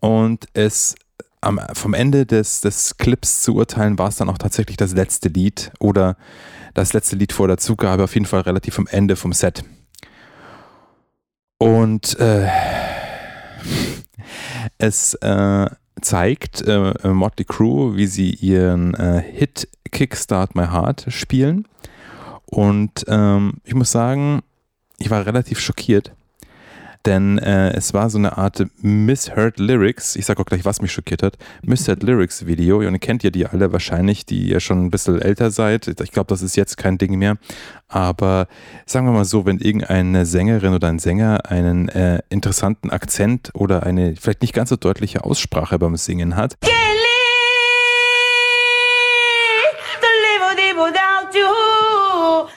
Und 0.00 0.46
es 0.54 0.94
am, 1.42 1.60
vom 1.74 1.92
Ende 1.92 2.24
des, 2.24 2.60
des 2.60 2.96
Clips 2.96 3.42
zu 3.42 3.54
urteilen, 3.56 3.98
war 3.98 4.08
es 4.08 4.16
dann 4.16 4.30
auch 4.30 4.38
tatsächlich 4.38 4.76
das 4.76 4.94
letzte 4.94 5.28
Lied 5.28 5.72
oder 5.78 6.16
das 6.74 6.92
letzte 6.94 7.16
Lied 7.16 7.32
vor 7.32 7.48
der 7.48 7.58
Zugabe, 7.58 8.04
auf 8.04 8.14
jeden 8.14 8.26
Fall 8.26 8.40
relativ 8.40 8.78
am 8.78 8.86
Ende 8.86 9.16
vom 9.16 9.32
Set. 9.32 9.64
Und 11.58 12.18
äh, 12.18 12.48
es 14.78 15.14
äh, 15.14 15.66
zeigt 16.00 16.62
äh, 16.62 17.08
Motley 17.08 17.44
Crue, 17.44 17.96
wie 17.96 18.06
sie 18.06 18.30
ihren 18.30 18.94
äh, 18.94 19.22
Hit 19.22 19.68
Kickstart 19.90 20.54
My 20.54 20.66
Heart 20.66 21.06
spielen. 21.08 21.68
Und 22.46 23.04
ähm, 23.08 23.54
ich 23.64 23.74
muss 23.74 23.92
sagen, 23.92 24.42
ich 24.98 25.10
war 25.10 25.24
relativ 25.26 25.60
schockiert, 25.60 26.12
denn 27.06 27.38
äh, 27.38 27.72
es 27.72 27.94
war 27.94 28.10
so 28.10 28.18
eine 28.18 28.38
Art 28.38 28.64
Misheard 28.80 29.58
Lyrics. 29.58 30.16
Ich 30.16 30.26
sage 30.26 30.40
auch 30.40 30.46
gleich, 30.46 30.64
was 30.64 30.80
mich 30.80 30.92
schockiert 30.92 31.22
hat. 31.22 31.36
Misheard 31.62 32.02
Lyrics 32.02 32.46
Video. 32.46 32.78
Und 32.78 32.92
ihr 32.92 32.98
kennt 32.98 33.24
ihr 33.24 33.30
die 33.30 33.46
alle 33.46 33.72
wahrscheinlich, 33.72 34.26
die 34.26 34.48
ihr 34.48 34.60
schon 34.60 34.84
ein 34.84 34.90
bisschen 34.90 35.20
älter 35.20 35.50
seid. 35.50 35.88
Ich 36.00 36.12
glaube, 36.12 36.28
das 36.28 36.42
ist 36.42 36.56
jetzt 36.56 36.76
kein 36.76 36.98
Ding 36.98 37.18
mehr. 37.18 37.36
Aber 37.88 38.46
sagen 38.86 39.06
wir 39.06 39.12
mal 39.12 39.24
so, 39.24 39.44
wenn 39.44 39.58
irgendeine 39.58 40.26
Sängerin 40.26 40.74
oder 40.74 40.88
ein 40.88 40.98
Sänger 40.98 41.50
einen 41.50 41.88
äh, 41.88 42.20
interessanten 42.30 42.90
Akzent 42.90 43.50
oder 43.54 43.82
eine 43.82 44.14
vielleicht 44.16 44.42
nicht 44.42 44.54
ganz 44.54 44.70
so 44.70 44.76
deutliche 44.76 45.24
Aussprache 45.24 45.78
beim 45.78 45.96
Singen 45.96 46.36
hat, 46.36 46.56
Can't 46.60 47.21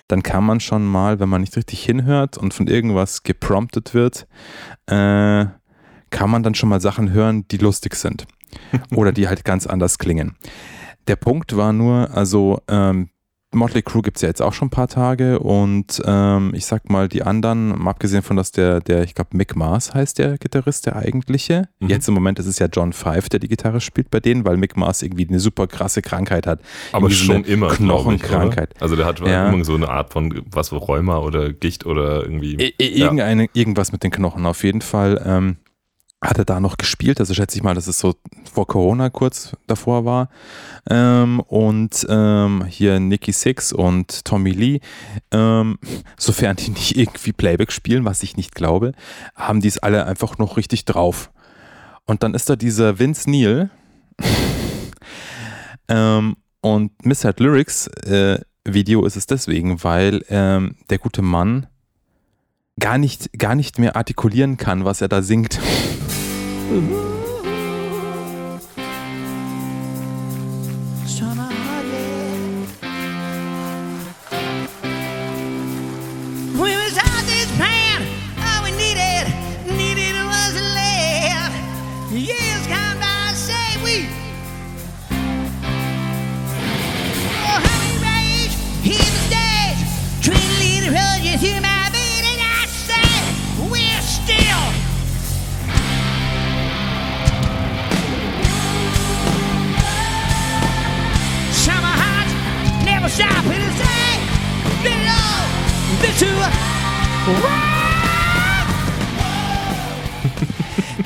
dann 0.08 0.24
kann 0.24 0.44
man 0.44 0.60
schon 0.60 0.86
mal, 0.86 1.20
wenn 1.20 1.30
man 1.30 1.42
nicht 1.42 1.58
richtig 1.58 1.84
hinhört 1.84 2.38
und 2.38 2.54
von 2.54 2.68
irgendwas 2.68 3.24
gepromptet 3.24 3.94
wird, 3.94 4.28
äh, 4.88 5.46
kann 6.12 6.30
man 6.30 6.44
dann 6.44 6.56
schon 6.56 6.70
mal 6.70 6.82
Sachen 6.82 7.12
hören, 7.12 7.48
die 7.50 7.58
lustig 7.58 7.96
sind 7.96 8.26
oder 8.96 9.12
die 9.12 9.28
halt 9.28 9.44
ganz 9.44 9.68
anders 9.68 9.98
klingen. 9.98 10.36
Der 11.08 11.16
Punkt 11.16 11.56
war 11.56 11.74
nur, 11.74 12.10
also 12.12 12.62
ähm, 12.68 13.10
Motley 13.56 13.82
Crue 13.82 14.02
gibt 14.02 14.18
es 14.18 14.22
ja 14.22 14.28
jetzt 14.28 14.42
auch 14.42 14.54
schon 14.54 14.68
ein 14.68 14.72
paar 14.72 14.88
Tage 14.88 15.40
und 15.40 16.02
ähm, 16.06 16.52
ich 16.54 16.66
sag 16.66 16.90
mal, 16.90 17.08
die 17.08 17.24
anderen, 17.24 17.88
abgesehen 17.88 18.22
von, 18.22 18.36
dass 18.38 18.52
der, 18.52 18.80
der 18.82 19.04
ich 19.04 19.16
glaube, 19.16 19.36
Mick 19.38 19.56
Mars 19.56 19.94
heißt 19.94 20.20
der 20.20 20.38
Gitarrist, 20.38 20.86
der 20.86 20.96
eigentliche. 20.98 21.70
Mhm. 21.80 21.88
Jetzt 21.90 22.08
im 22.08 22.14
Moment 22.14 22.38
ist 22.40 22.46
es 22.46 22.60
ja 22.60 22.68
John 22.72 22.94
Five, 22.94 23.30
der 23.30 23.40
die 23.40 23.48
Gitarre 23.48 23.82
spielt 23.82 24.12
bei 24.12 24.20
denen, 24.20 24.46
weil 24.46 24.58
Mick 24.58 24.78
Mars 24.78 25.02
irgendwie 25.02 25.28
eine 25.28 25.40
super 25.40 25.68
krasse 25.68 26.02
Krankheit 26.02 26.46
hat. 26.48 26.60
Aber 26.92 27.08
Irgendwie 27.10 27.16
schon 27.16 27.44
immer. 27.46 27.72
ich, 27.72 27.78
Knochenkrankheit. 27.78 28.74
Also 28.82 28.96
der 28.96 29.06
hat 29.06 29.20
Ja. 29.22 29.50
immer 29.50 29.64
so 29.64 29.76
eine 29.76 29.90
Art 29.90 30.14
von 30.14 30.42
was 30.52 30.72
Rheuma 30.72 31.18
oder 31.20 31.52
Gicht 31.54 31.86
oder 31.86 32.24
irgendwie. 32.24 32.56
I- 32.56 32.74
i- 32.82 33.00
Irgendeine, 33.02 33.48
irgendwas 33.54 33.92
mit 33.92 34.04
den 34.04 34.12
Knochen. 34.12 34.46
Auf 34.46 34.64
jeden 34.64 34.82
Fall 34.82 35.22
ähm, 35.26 35.58
hat 36.28 36.38
er 36.38 36.46
da 36.46 36.60
noch 36.60 36.78
gespielt. 36.78 37.20
Also 37.20 37.34
schätze 37.34 37.58
ich 37.58 37.64
mal, 37.64 37.76
dass 37.76 37.88
es 37.88 38.00
so 38.00 38.16
vor 38.52 38.68
Corona 38.68 39.10
kurz 39.10 39.56
davor 39.68 40.06
war. 40.06 40.30
Ähm, 40.90 41.40
und 41.42 42.06
ähm, 42.10 42.66
hier 42.68 43.00
Nicky 43.00 43.32
Six 43.32 43.74
und 43.74 44.26
Tommy 44.26 44.52
Lee, 44.52 44.80
ähm, 45.32 45.78
sofern 46.18 46.56
die 46.56 46.72
nicht 46.72 46.98
irgendwie 46.98 47.34
Playback 47.34 47.72
spielen, 47.72 48.06
was 48.06 48.24
ich 48.24 48.38
nicht 48.38 48.56
glaube, 48.56 48.94
haben 49.36 49.62
die 49.62 49.68
es 49.68 49.80
alle 49.80 50.06
einfach 50.06 50.38
noch 50.38 50.58
richtig 50.58 50.86
drauf. 50.86 51.32
Und 52.06 52.24
dann 52.24 52.34
ist 52.34 52.50
da 52.50 52.56
dieser 52.56 53.00
Vince 53.00 53.30
Neil 53.30 53.70
ähm, 55.88 56.36
und 56.62 57.06
Misheard 57.06 57.40
Lyrics 57.40 57.88
äh, 57.88 58.40
Video 58.68 59.06
ist 59.06 59.16
es 59.16 59.28
deswegen, 59.28 59.84
weil 59.84 60.24
ähm, 60.30 60.76
der 60.90 60.98
gute 60.98 61.22
Mann 61.22 61.68
gar 62.80 62.98
nicht, 62.98 63.38
gar 63.38 63.56
nicht 63.56 63.80
mehr 63.80 63.96
artikulieren 63.96 64.58
kann, 64.58 64.86
was 64.86 65.02
er 65.02 65.08
da 65.08 65.22
singt. 65.22 65.60
嗯 66.72 67.15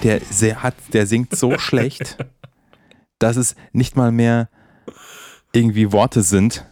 Der, 0.04 0.22
sehr 0.30 0.64
hat, 0.64 0.76
der 0.94 1.06
singt 1.06 1.36
so 1.36 1.58
schlecht, 1.60 2.18
dass 3.20 3.36
es 3.38 3.56
nicht 3.74 3.96
mal 3.96 4.12
mehr 4.12 4.50
irgendwie 5.52 5.92
Worte 5.92 6.24
sind. 6.24 6.66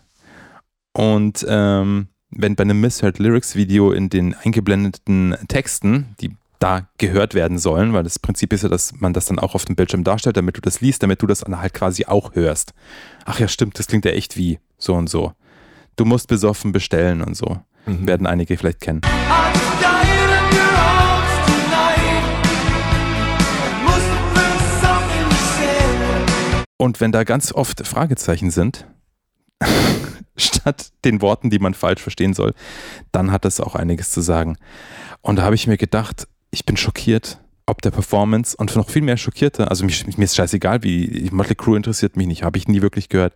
Und 0.93 1.45
ähm, 1.47 2.07
wenn 2.29 2.55
bei 2.55 2.63
einem 2.63 2.81
Misheard 2.81 3.19
Lyrics 3.19 3.55
Video 3.55 3.91
in 3.91 4.09
den 4.09 4.33
eingeblendeten 4.33 5.35
Texten, 5.47 6.15
die 6.19 6.35
da 6.59 6.87
gehört 6.97 7.35
werden 7.35 7.59
sollen, 7.59 7.93
weil 7.93 8.03
das 8.03 8.17
Prinzip 8.19 8.51
ist 8.51 8.63
ja, 8.63 8.69
dass 8.69 8.93
man 8.99 9.13
das 9.13 9.27
dann 9.27 9.39
auch 9.39 9.53
auf 9.53 9.65
dem 9.65 9.75
Bildschirm 9.75 10.03
darstellt, 10.03 10.37
damit 10.37 10.57
du 10.57 10.61
das 10.61 10.81
liest, 10.81 11.03
damit 11.03 11.21
du 11.21 11.27
das 11.27 11.41
dann 11.41 11.59
halt 11.59 11.73
quasi 11.73 12.05
auch 12.05 12.33
hörst. 12.33 12.73
Ach 13.25 13.39
ja, 13.39 13.47
stimmt, 13.47 13.77
das 13.77 13.87
klingt 13.87 14.05
ja 14.05 14.11
echt 14.11 14.37
wie 14.37 14.59
so 14.77 14.95
und 14.95 15.07
so. 15.07 15.33
Du 15.95 16.05
musst 16.05 16.27
besoffen 16.27 16.71
bestellen 16.71 17.21
und 17.21 17.35
so. 17.35 17.59
Werden 17.85 18.27
einige 18.27 18.57
vielleicht 18.57 18.81
kennen. 18.81 19.01
Und 26.77 27.01
wenn 27.01 27.11
da 27.11 27.23
ganz 27.23 27.51
oft 27.51 27.85
Fragezeichen 27.85 28.51
sind, 28.51 28.87
statt 30.37 30.91
den 31.03 31.21
Worten, 31.21 31.49
die 31.49 31.59
man 31.59 31.73
falsch 31.73 32.01
verstehen 32.01 32.33
soll, 32.33 32.53
dann 33.11 33.31
hat 33.31 33.45
das 33.45 33.59
auch 33.59 33.75
einiges 33.75 34.11
zu 34.11 34.21
sagen. 34.21 34.57
Und 35.21 35.37
da 35.37 35.43
habe 35.43 35.55
ich 35.55 35.67
mir 35.67 35.77
gedacht, 35.77 36.27
ich 36.51 36.65
bin 36.65 36.77
schockiert, 36.77 37.39
ob 37.65 37.81
der 37.81 37.91
Performance 37.91 38.55
und 38.55 38.75
noch 38.75 38.89
viel 38.89 39.01
mehr 39.01 39.17
schockierter, 39.17 39.69
also 39.69 39.83
mich, 39.83 40.17
mir 40.17 40.23
ist 40.23 40.35
scheißegal, 40.35 40.83
wie 40.83 41.29
Motley 41.31 41.55
Crue 41.55 41.75
interessiert 41.75 42.15
mich 42.15 42.27
nicht, 42.27 42.43
habe 42.43 42.57
ich 42.57 42.67
nie 42.67 42.81
wirklich 42.81 43.09
gehört, 43.09 43.33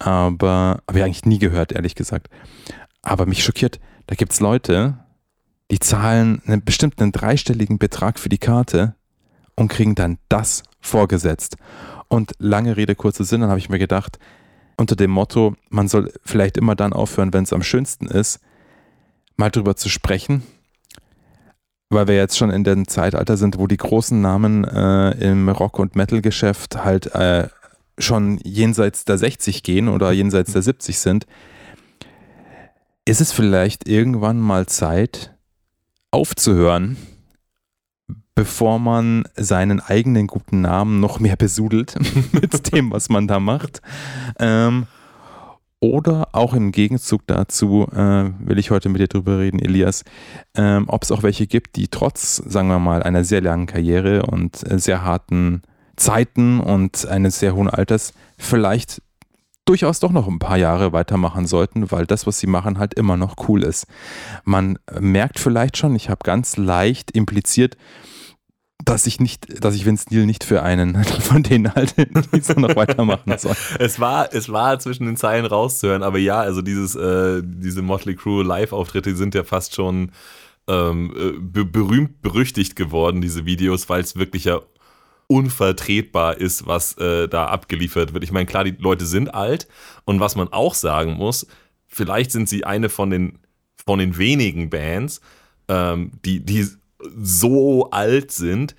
aber 0.00 0.82
habe 0.88 0.98
ich 0.98 1.04
eigentlich 1.04 1.26
nie 1.26 1.38
gehört, 1.38 1.70
ehrlich 1.70 1.94
gesagt. 1.94 2.28
Aber 3.02 3.26
mich 3.26 3.44
schockiert, 3.44 3.78
da 4.06 4.16
gibt 4.16 4.32
es 4.32 4.40
Leute, 4.40 4.98
die 5.70 5.78
zahlen 5.78 6.42
einen 6.44 6.64
bestimmten 6.64 7.12
dreistelligen 7.12 7.78
Betrag 7.78 8.18
für 8.18 8.28
die 8.28 8.38
Karte 8.38 8.96
und 9.54 9.68
kriegen 9.68 9.94
dann 9.94 10.18
das 10.28 10.64
vorgesetzt. 10.80 11.56
Und 12.12 12.34
lange 12.38 12.76
Rede, 12.76 12.94
kurzer 12.94 13.24
Sinn, 13.24 13.40
dann 13.40 13.48
habe 13.48 13.58
ich 13.58 13.70
mir 13.70 13.78
gedacht, 13.78 14.18
unter 14.76 14.96
dem 14.96 15.10
Motto, 15.10 15.56
man 15.70 15.88
soll 15.88 16.12
vielleicht 16.26 16.58
immer 16.58 16.74
dann 16.74 16.92
aufhören, 16.92 17.32
wenn 17.32 17.44
es 17.44 17.54
am 17.54 17.62
schönsten 17.62 18.06
ist, 18.06 18.38
mal 19.36 19.48
drüber 19.48 19.76
zu 19.76 19.88
sprechen, 19.88 20.42
weil 21.88 22.08
wir 22.08 22.16
jetzt 22.16 22.36
schon 22.36 22.50
in 22.50 22.64
dem 22.64 22.86
Zeitalter 22.86 23.38
sind, 23.38 23.56
wo 23.56 23.66
die 23.66 23.78
großen 23.78 24.20
Namen 24.20 24.64
äh, 24.64 25.12
im 25.26 25.48
Rock- 25.48 25.78
und 25.78 25.96
Metal-Geschäft 25.96 26.84
halt 26.84 27.14
äh, 27.14 27.48
schon 27.96 28.36
jenseits 28.44 29.06
der 29.06 29.16
60 29.16 29.62
gehen 29.62 29.88
oder 29.88 30.12
jenseits 30.12 30.52
der 30.52 30.60
70 30.60 30.98
sind, 30.98 31.26
ist 33.06 33.22
es 33.22 33.32
vielleicht 33.32 33.88
irgendwann 33.88 34.38
mal 34.38 34.66
Zeit 34.66 35.34
aufzuhören, 36.10 36.98
bevor 38.34 38.78
man 38.78 39.24
seinen 39.36 39.80
eigenen 39.80 40.26
guten 40.26 40.60
Namen 40.60 41.00
noch 41.00 41.20
mehr 41.20 41.36
besudelt 41.36 41.96
mit 42.32 42.72
dem, 42.72 42.90
was 42.90 43.08
man 43.08 43.26
da 43.26 43.40
macht. 43.40 43.82
Ähm, 44.38 44.86
oder 45.80 46.28
auch 46.30 46.54
im 46.54 46.70
Gegenzug 46.70 47.22
dazu 47.26 47.88
äh, 47.92 48.30
will 48.38 48.58
ich 48.58 48.70
heute 48.70 48.88
mit 48.88 49.00
dir 49.00 49.08
drüber 49.08 49.40
reden, 49.40 49.58
Elias, 49.58 50.04
ähm, 50.54 50.84
ob 50.86 51.02
es 51.02 51.10
auch 51.10 51.24
welche 51.24 51.48
gibt, 51.48 51.74
die 51.74 51.88
trotz, 51.88 52.36
sagen 52.36 52.68
wir 52.68 52.78
mal, 52.78 53.02
einer 53.02 53.24
sehr 53.24 53.40
langen 53.40 53.66
Karriere 53.66 54.22
und 54.22 54.62
äh, 54.70 54.78
sehr 54.78 55.02
harten 55.02 55.62
Zeiten 55.96 56.60
und 56.60 57.06
eines 57.06 57.40
sehr 57.40 57.56
hohen 57.56 57.68
Alters 57.68 58.14
vielleicht 58.38 59.02
durchaus 59.64 60.00
doch 60.00 60.12
noch 60.12 60.28
ein 60.28 60.38
paar 60.38 60.56
Jahre 60.56 60.92
weitermachen 60.92 61.46
sollten, 61.46 61.90
weil 61.90 62.06
das, 62.06 62.26
was 62.26 62.38
sie 62.38 62.46
machen, 62.46 62.78
halt 62.78 62.94
immer 62.94 63.16
noch 63.16 63.48
cool 63.48 63.62
ist. 63.62 63.86
Man 64.44 64.78
merkt 65.00 65.38
vielleicht 65.38 65.76
schon, 65.76 65.94
ich 65.94 66.10
habe 66.10 66.20
ganz 66.24 66.56
leicht 66.56 67.10
impliziert, 67.12 67.76
dass 68.84 69.06
ich 69.06 69.20
nicht, 69.20 69.64
dass 69.64 69.74
ich 69.74 69.84
Vince 69.84 70.06
Neil 70.10 70.26
nicht 70.26 70.44
für 70.44 70.62
einen 70.62 71.04
von 71.04 71.42
denen 71.42 71.74
halte, 71.74 72.06
die 72.06 72.40
so 72.40 72.54
noch 72.54 72.76
weitermachen 72.76 73.38
sollen. 73.38 73.56
Es 73.78 74.00
war, 74.00 74.32
es 74.32 74.50
war 74.50 74.78
zwischen 74.78 75.06
den 75.06 75.16
Zeilen 75.16 75.46
rauszuhören, 75.46 76.02
aber 76.02 76.18
ja, 76.18 76.40
also 76.40 76.62
dieses, 76.62 76.94
äh, 76.94 77.42
diese 77.44 77.82
Motley 77.82 78.14
Crue 78.14 78.42
Live-Auftritte 78.42 79.14
sind 79.16 79.34
ja 79.34 79.44
fast 79.44 79.74
schon 79.74 80.12
ähm, 80.68 81.12
äh, 81.16 81.38
be 81.38 81.64
berühmt 81.64 82.22
berüchtigt 82.22 82.76
geworden, 82.76 83.20
diese 83.20 83.44
Videos, 83.44 83.88
weil 83.88 84.00
es 84.00 84.16
wirklich 84.16 84.44
ja 84.44 84.60
unvertretbar 85.26 86.36
ist, 86.36 86.66
was 86.66 86.96
äh, 86.98 87.28
da 87.28 87.46
abgeliefert 87.46 88.12
wird. 88.12 88.24
Ich 88.24 88.32
meine, 88.32 88.46
klar, 88.46 88.64
die 88.64 88.76
Leute 88.78 89.06
sind 89.06 89.34
alt 89.34 89.66
und 90.04 90.20
was 90.20 90.36
man 90.36 90.48
auch 90.52 90.74
sagen 90.74 91.14
muss, 91.14 91.46
vielleicht 91.88 92.30
sind 92.30 92.48
sie 92.48 92.64
eine 92.64 92.88
von 92.88 93.10
den, 93.10 93.38
von 93.84 93.98
den 93.98 94.18
wenigen 94.18 94.70
Bands, 94.70 95.20
ähm, 95.68 96.12
die, 96.24 96.40
die 96.40 96.66
so 97.22 97.90
alt 97.90 98.32
sind, 98.32 98.74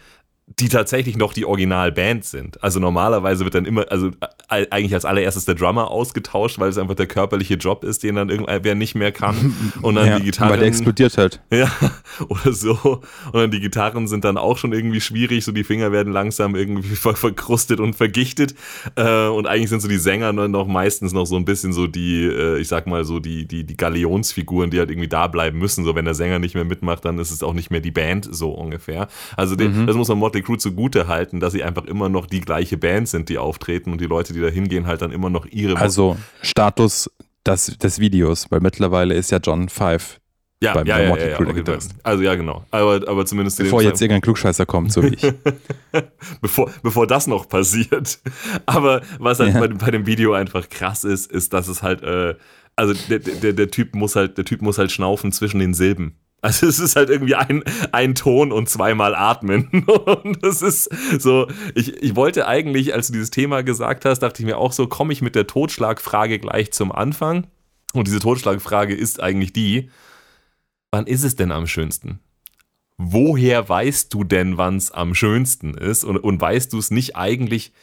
die 0.59 0.69
tatsächlich 0.69 1.17
noch 1.17 1.33
die 1.33 1.45
Originalband 1.45 2.25
sind. 2.25 2.63
Also 2.63 2.79
normalerweise 2.79 3.43
wird 3.43 3.55
dann 3.55 3.65
immer, 3.65 3.85
also 3.91 4.11
äh, 4.49 4.67
eigentlich 4.69 4.93
als 4.93 5.05
allererstes 5.05 5.45
der 5.45 5.55
Drummer 5.55 5.89
ausgetauscht, 5.89 6.59
weil 6.59 6.69
es 6.69 6.77
einfach 6.77 6.95
der 6.95 7.07
körperliche 7.07 7.55
Job 7.55 7.83
ist, 7.83 8.03
den 8.03 8.15
dann 8.15 8.29
irgendwer 8.29 8.75
nicht 8.75 8.95
mehr 8.95 9.11
kann. 9.11 9.55
Und 9.81 9.95
dann 9.95 10.07
Ja, 10.07 10.19
die 10.19 10.25
Gitarren. 10.25 10.51
Weil 10.51 10.59
der 10.59 10.67
explodiert 10.67 11.17
halt. 11.17 11.41
Ja, 11.53 11.71
oder 12.27 12.51
so. 12.51 13.01
Und 13.31 13.35
dann 13.35 13.51
die 13.51 13.59
Gitarren 13.59 14.07
sind 14.07 14.23
dann 14.25 14.37
auch 14.37 14.57
schon 14.57 14.73
irgendwie 14.73 15.01
schwierig, 15.01 15.45
so 15.45 15.51
die 15.51 15.63
Finger 15.63 15.91
werden 15.91 16.11
langsam 16.11 16.55
irgendwie 16.55 16.89
ver 16.95 17.15
verkrustet 17.15 17.79
und 17.79 17.95
vergichtet. 17.95 18.55
Äh, 18.95 19.27
und 19.27 19.47
eigentlich 19.47 19.69
sind 19.69 19.81
so 19.81 19.87
die 19.87 19.97
Sänger 19.97 20.33
dann 20.33 20.51
noch 20.51 20.67
meistens 20.67 21.13
noch 21.13 21.25
so 21.25 21.35
ein 21.35 21.45
bisschen 21.45 21.73
so 21.73 21.87
die, 21.87 22.25
äh, 22.25 22.59
ich 22.59 22.67
sag 22.67 22.87
mal 22.87 23.05
so, 23.05 23.19
die, 23.19 23.47
die, 23.47 23.63
die 23.65 23.77
Galionsfiguren, 23.77 24.71
die 24.71 24.79
halt 24.79 24.89
irgendwie 24.89 25.07
da 25.07 25.27
bleiben 25.27 25.59
müssen. 25.59 25.83
So, 25.85 25.95
wenn 25.95 26.05
der 26.05 26.15
Sänger 26.15 26.39
nicht 26.39 26.55
mehr 26.55 26.65
mitmacht, 26.65 27.05
dann 27.05 27.17
ist 27.19 27.31
es 27.31 27.43
auch 27.43 27.53
nicht 27.53 27.71
mehr 27.71 27.81
die 27.81 27.91
Band, 27.91 28.27
so 28.29 28.51
ungefähr. 28.51 29.07
Also 29.37 29.55
den, 29.55 29.85
das 29.87 29.95
muss 29.95 30.07
man 30.07 30.17
Motley 30.17 30.42
Crue 30.43 30.57
zugute 30.57 31.07
halten, 31.07 31.39
dass 31.39 31.53
sie 31.53 31.63
einfach 31.63 31.85
immer 31.85 32.09
noch 32.09 32.25
die 32.27 32.41
gleiche 32.41 32.77
Band 32.77 33.09
sind, 33.09 33.29
die 33.29 33.37
auftreten 33.37 33.91
und 33.91 33.99
die 34.01 34.05
Leute, 34.05 34.33
die 34.33 34.41
da 34.41 34.47
hingehen, 34.47 34.85
halt 34.87 35.01
dann 35.01 35.11
immer 35.11 35.29
noch 35.29 35.45
ihre 35.45 35.77
Also 35.77 36.17
Status 36.41 37.09
des, 37.45 37.77
des 37.77 37.99
Videos, 37.99 38.47
weil 38.51 38.59
mittlerweile 38.59 39.15
ist 39.15 39.31
ja 39.31 39.39
John 39.43 39.67
Five, 39.69 40.19
ja, 40.61 40.73
beim- 40.73 40.87
ja, 40.87 40.95
bei 40.97 41.03
ja, 41.19 41.35
ja, 41.35 41.45
ja. 41.45 41.77
Also 42.03 42.23
ja, 42.23 42.35
genau. 42.35 42.63
Aber, 42.71 43.05
aber 43.07 43.25
zumindest 43.25 43.57
bevor 43.57 43.81
jetzt 43.81 44.01
irgendein 44.01 44.21
Klugscheißer 44.21 44.65
kommt, 44.65 44.93
so 44.93 45.03
wie 45.03 45.15
ich. 45.15 45.33
bevor, 46.41 46.71
bevor 46.81 47.07
das 47.07 47.27
noch 47.27 47.47
passiert. 47.49 48.19
Aber 48.65 49.01
was 49.19 49.39
halt 49.39 49.53
Ja. 49.55 49.59
bei, 49.59 49.67
bei 49.67 49.91
dem 49.91 50.05
Video 50.05 50.33
einfach 50.33 50.69
krass 50.69 51.03
ist, 51.03 51.31
ist, 51.31 51.51
dass 51.53 51.67
es 51.67 51.83
halt, 51.83 52.01
äh, 52.03 52.35
also 52.75 52.93
der, 53.09 53.19
der, 53.19 53.53
der 53.53 53.69
Typ 53.71 53.93
muss 53.93 54.15
halt, 54.15 54.37
der 54.37 54.45
Typ 54.45 54.61
muss 54.61 54.77
halt 54.77 54.91
schnaufen 54.91 55.31
zwischen 55.31 55.59
den 55.59 55.73
Silben. 55.73 56.17
Also 56.43 56.67
es 56.67 56.77
ist 56.77 56.95
halt 56.95 57.09
irgendwie 57.09 57.35
ein, 57.35 57.63
ein 57.91 58.15
Ton 58.15 58.51
und 58.51 58.69
zweimal 58.69 59.15
atmen. 59.15 59.69
Und 59.87 60.43
das 60.43 60.61
ist 60.61 60.89
so, 61.17 61.47
ich, 61.73 62.03
ich 62.03 62.15
wollte 62.15 62.47
eigentlich, 62.47 62.93
als 62.93 63.07
du 63.07 63.13
dieses 63.13 63.31
Thema 63.31 63.63
gesagt 63.63 64.03
hast, 64.03 64.19
dachte 64.19 64.41
ich 64.41 64.45
mir 64.45 64.57
auch 64.57 64.73
so, 64.73 64.87
komme 64.87 65.13
ich 65.13 65.21
mit 65.21 65.35
der 65.35 65.47
Totschlagfrage 65.47 66.39
gleich 66.39 66.73
zum 66.73 66.91
Anfang. 66.91 67.47
Und 67.93 68.07
diese 68.07 68.19
Totschlagfrage 68.19 68.93
ist 68.93 69.23
eigentlich 69.23 69.53
die, 69.53 69.89
wann 70.91 71.07
ist 71.07 71.23
es 71.23 71.37
denn 71.37 71.51
am 71.51 71.65
schönsten? 71.65 72.19
woher 72.97 73.67
weißt 73.67 74.13
du 74.13 74.23
denn, 74.23 74.57
wann 74.57 74.77
es 74.77 74.91
am 74.91 75.15
schönsten 75.15 75.75
ist? 75.75 76.03
Und, 76.03 76.17
und 76.17 76.39
weißt 76.39 76.73
du 76.73 76.79
es 76.79 76.91
nicht 76.91 77.15
eigentlich 77.15 77.73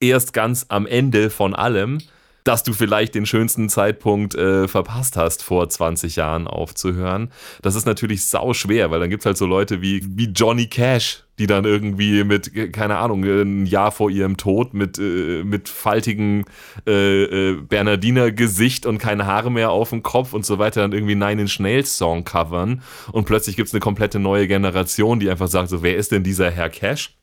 erst 0.00 0.32
ganz 0.32 0.66
am 0.68 0.86
Ende 0.86 1.30
von 1.30 1.54
allem, 1.54 1.98
dass 2.44 2.62
du 2.62 2.74
vielleicht 2.74 3.14
den 3.14 3.24
schönsten 3.24 3.70
Zeitpunkt 3.70 4.34
äh, 4.34 4.68
verpasst 4.68 5.16
hast, 5.16 5.42
vor 5.42 5.68
20 5.68 6.16
Jahren 6.16 6.46
aufzuhören? 6.46 7.30
Das 7.62 7.74
ist 7.74 7.86
natürlich 7.86 8.26
sau 8.26 8.52
schwer, 8.52 8.90
weil 8.90 9.00
dann 9.00 9.08
gibt 9.08 9.22
es 9.22 9.26
halt 9.26 9.38
so 9.38 9.46
Leute 9.46 9.80
wie, 9.80 10.02
wie 10.06 10.26
Johnny 10.26 10.66
Cash, 10.66 11.24
die 11.38 11.46
dann 11.46 11.64
irgendwie 11.64 12.22
mit, 12.22 12.54
äh, 12.54 12.68
keine 12.68 12.98
Ahnung, 12.98 13.24
ein 13.24 13.64
Jahr 13.64 13.92
vor 13.92 14.10
ihrem 14.10 14.36
Tod 14.36 14.74
mit, 14.74 14.98
äh, 14.98 15.42
mit 15.42 15.70
faltigem 15.70 16.44
äh, 16.86 17.22
äh, 17.24 17.54
Bernardiner 17.62 18.30
Gesicht 18.30 18.84
und 18.84 18.98
keine 18.98 19.24
Haare 19.24 19.50
mehr 19.50 19.70
auf 19.70 19.88
dem 19.88 20.02
Kopf 20.02 20.34
und 20.34 20.44
so 20.44 20.58
weiter 20.58 20.82
dann 20.82 20.92
irgendwie 20.92 21.14
Nine 21.14 21.42
Inch 21.42 21.58
Nails 21.60 21.96
Song 21.96 22.24
covern 22.24 22.82
und 23.10 23.24
plötzlich 23.24 23.56
gibt 23.56 23.68
es 23.68 23.74
eine 23.74 23.80
komplette 23.80 24.18
neue 24.18 24.46
Generation, 24.46 25.18
die 25.18 25.30
einfach 25.30 25.48
sagt 25.48 25.70
so, 25.70 25.82
wer 25.82 25.96
ist 25.96 26.12
denn 26.12 26.22
dieser 26.22 26.50
Herr 26.50 26.68
Cash? 26.68 27.16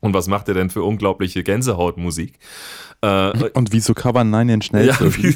Und 0.00 0.12
was 0.12 0.28
macht 0.28 0.46
er 0.48 0.54
denn 0.54 0.70
für 0.70 0.82
unglaubliche 0.82 1.42
Gänsehautmusik? 1.42 2.38
Äh, 3.06 3.50
Und 3.54 3.72
wieso 3.72 3.94
covern 3.94 4.30
Nine 4.30 4.54
Inch 4.54 4.72
Nails 4.72 4.98
ja, 5.00 5.16
wie, 5.16 5.34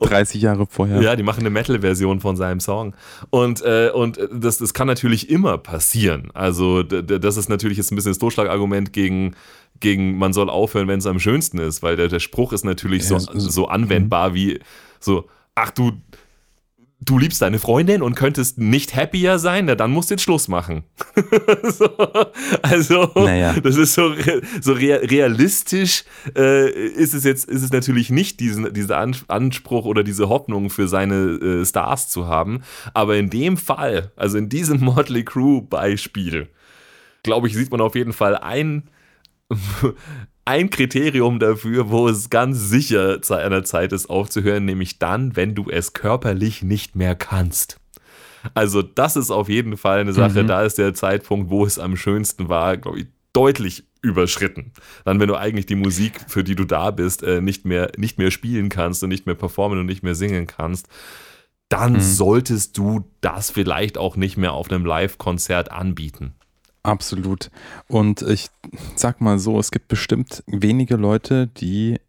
30 0.00 0.42
Jahre 0.42 0.66
vorher? 0.66 1.00
ja, 1.02 1.16
die 1.16 1.22
machen 1.22 1.40
eine 1.40 1.50
Metal-Version 1.50 2.20
von 2.20 2.36
seinem 2.36 2.60
Song. 2.60 2.94
Und, 3.30 3.62
äh, 3.62 3.90
und 3.94 4.18
das, 4.32 4.58
das 4.58 4.74
kann 4.74 4.86
natürlich 4.86 5.30
immer 5.30 5.58
passieren. 5.58 6.30
Also, 6.34 6.82
das 6.82 7.36
ist 7.36 7.48
natürlich 7.48 7.78
jetzt 7.78 7.92
ein 7.92 7.96
bisschen 7.96 8.10
das 8.12 8.18
Totschlagargument 8.18 8.92
gegen, 8.92 9.34
gegen 9.80 10.18
man 10.18 10.32
soll 10.32 10.50
aufhören, 10.50 10.88
wenn 10.88 10.98
es 10.98 11.06
am 11.06 11.18
schönsten 11.20 11.58
ist, 11.58 11.82
weil 11.82 11.96
der, 11.96 12.08
der 12.08 12.20
Spruch 12.20 12.52
ist 12.52 12.64
natürlich 12.64 13.06
so, 13.06 13.14
Ja, 13.14 13.20
so- 13.20 13.38
so 13.38 13.68
anwendbar 13.68 14.34
wie 14.34 14.60
so, 14.98 15.26
ach 15.54 15.70
du, 15.70 15.92
du 17.02 17.18
liebst 17.18 17.40
deine 17.42 17.58
Freundin 17.58 18.02
und 18.02 18.14
könntest 18.14 18.58
nicht 18.58 18.94
happier 18.94 19.38
sein, 19.38 19.64
na 19.64 19.74
dann 19.74 19.90
musst 19.90 20.10
du 20.10 20.14
jetzt 20.14 20.22
Schluss 20.22 20.48
machen. 20.48 20.84
so, 21.64 21.86
also, 22.62 23.10
Naja. 23.14 23.54
das 23.60 23.76
ist 23.76 23.94
so, 23.94 24.12
so 24.60 24.72
rea- 24.74 25.00
realistisch 25.06 26.04
äh, 26.36 26.70
ist 26.70 27.14
es 27.14 27.24
jetzt, 27.24 27.48
ist 27.48 27.62
es 27.62 27.70
natürlich 27.72 28.10
nicht 28.10 28.40
diesen, 28.40 28.72
dieser 28.74 28.98
An 28.98 29.16
Anspruch 29.28 29.86
oder 29.86 30.02
diese 30.02 30.28
Hoffnung 30.28 30.68
für 30.70 30.88
seine 30.88 31.14
äh, 31.14 31.64
Stars 31.64 32.08
zu 32.08 32.26
haben. 32.26 32.62
Aber 32.94 33.16
in 33.16 33.30
dem 33.30 33.56
Fall, 33.56 34.12
also 34.16 34.36
in 34.38 34.48
diesem 34.48 34.80
Motley 34.84 35.24
Crue 35.24 35.62
Beispiel, 35.62 36.48
glaube 37.22 37.48
ich, 37.48 37.54
sieht 37.54 37.70
man 37.70 37.80
auf 37.80 37.94
jeden 37.94 38.12
Fall 38.12 38.36
ein, 38.36 38.84
ein 40.50 40.68
Kriterium 40.68 41.38
dafür, 41.38 41.90
wo 41.90 42.08
es 42.08 42.28
ganz 42.28 42.58
sicher 42.70 43.22
zu 43.22 43.34
einer 43.34 43.62
Zeit 43.62 43.92
ist 43.92 44.10
aufzuhören, 44.10 44.64
nämlich 44.64 44.98
dann, 44.98 45.36
wenn 45.36 45.54
du 45.54 45.70
es 45.70 45.92
körperlich 45.92 46.64
nicht 46.64 46.96
mehr 46.96 47.14
kannst. 47.14 47.78
Also 48.54 48.82
das 48.82 49.14
ist 49.16 49.30
auf 49.30 49.48
jeden 49.48 49.76
Fall 49.76 50.00
eine 50.00 50.12
Sache, 50.12 50.42
Mhm. 50.42 50.48
da 50.48 50.62
ist 50.64 50.76
der 50.78 50.92
Zeitpunkt, 50.92 51.50
wo 51.50 51.64
es 51.64 51.78
am 51.78 51.96
schönsten 51.96 52.48
war, 52.48 52.76
glaube 52.76 52.98
ich, 53.00 53.06
deutlich 53.32 53.84
überschritten. 54.02 54.72
Dann, 55.04 55.20
wenn 55.20 55.28
du 55.28 55.36
eigentlich 55.36 55.66
die 55.66 55.76
Musik, 55.76 56.20
für 56.26 56.42
die 56.42 56.56
du 56.56 56.64
da 56.64 56.90
bist, 56.90 57.22
äh, 57.22 57.40
nicht, 57.40 57.64
mehr, 57.64 57.92
nicht 57.96 58.18
mehr 58.18 58.32
spielen 58.32 58.70
kannst 58.70 59.04
und 59.04 59.10
nicht 59.10 59.26
mehr 59.26 59.36
performen 59.36 59.78
und 59.78 59.86
nicht 59.86 60.02
mehr 60.02 60.16
singen 60.16 60.48
kannst, 60.48 60.88
dann 61.68 61.92
Mhm. 61.92 62.00
solltest 62.00 62.76
du 62.76 63.08
das 63.20 63.50
vielleicht 63.52 63.98
auch 63.98 64.16
nicht 64.16 64.36
mehr 64.36 64.52
auf 64.54 64.68
einem 64.70 64.84
Live-Konzert 64.84 65.70
anbieten. 65.70 66.32
Absolut. 66.82 67.50
Und 67.88 68.22
ich 68.22 68.48
sag 68.96 69.20
mal 69.20 69.38
so, 69.38 69.58
es 69.58 69.70
gibt 69.70 69.88
bestimmt 69.88 70.42
wenige 70.46 70.96
Leute, 70.96 71.46
die 71.46 72.00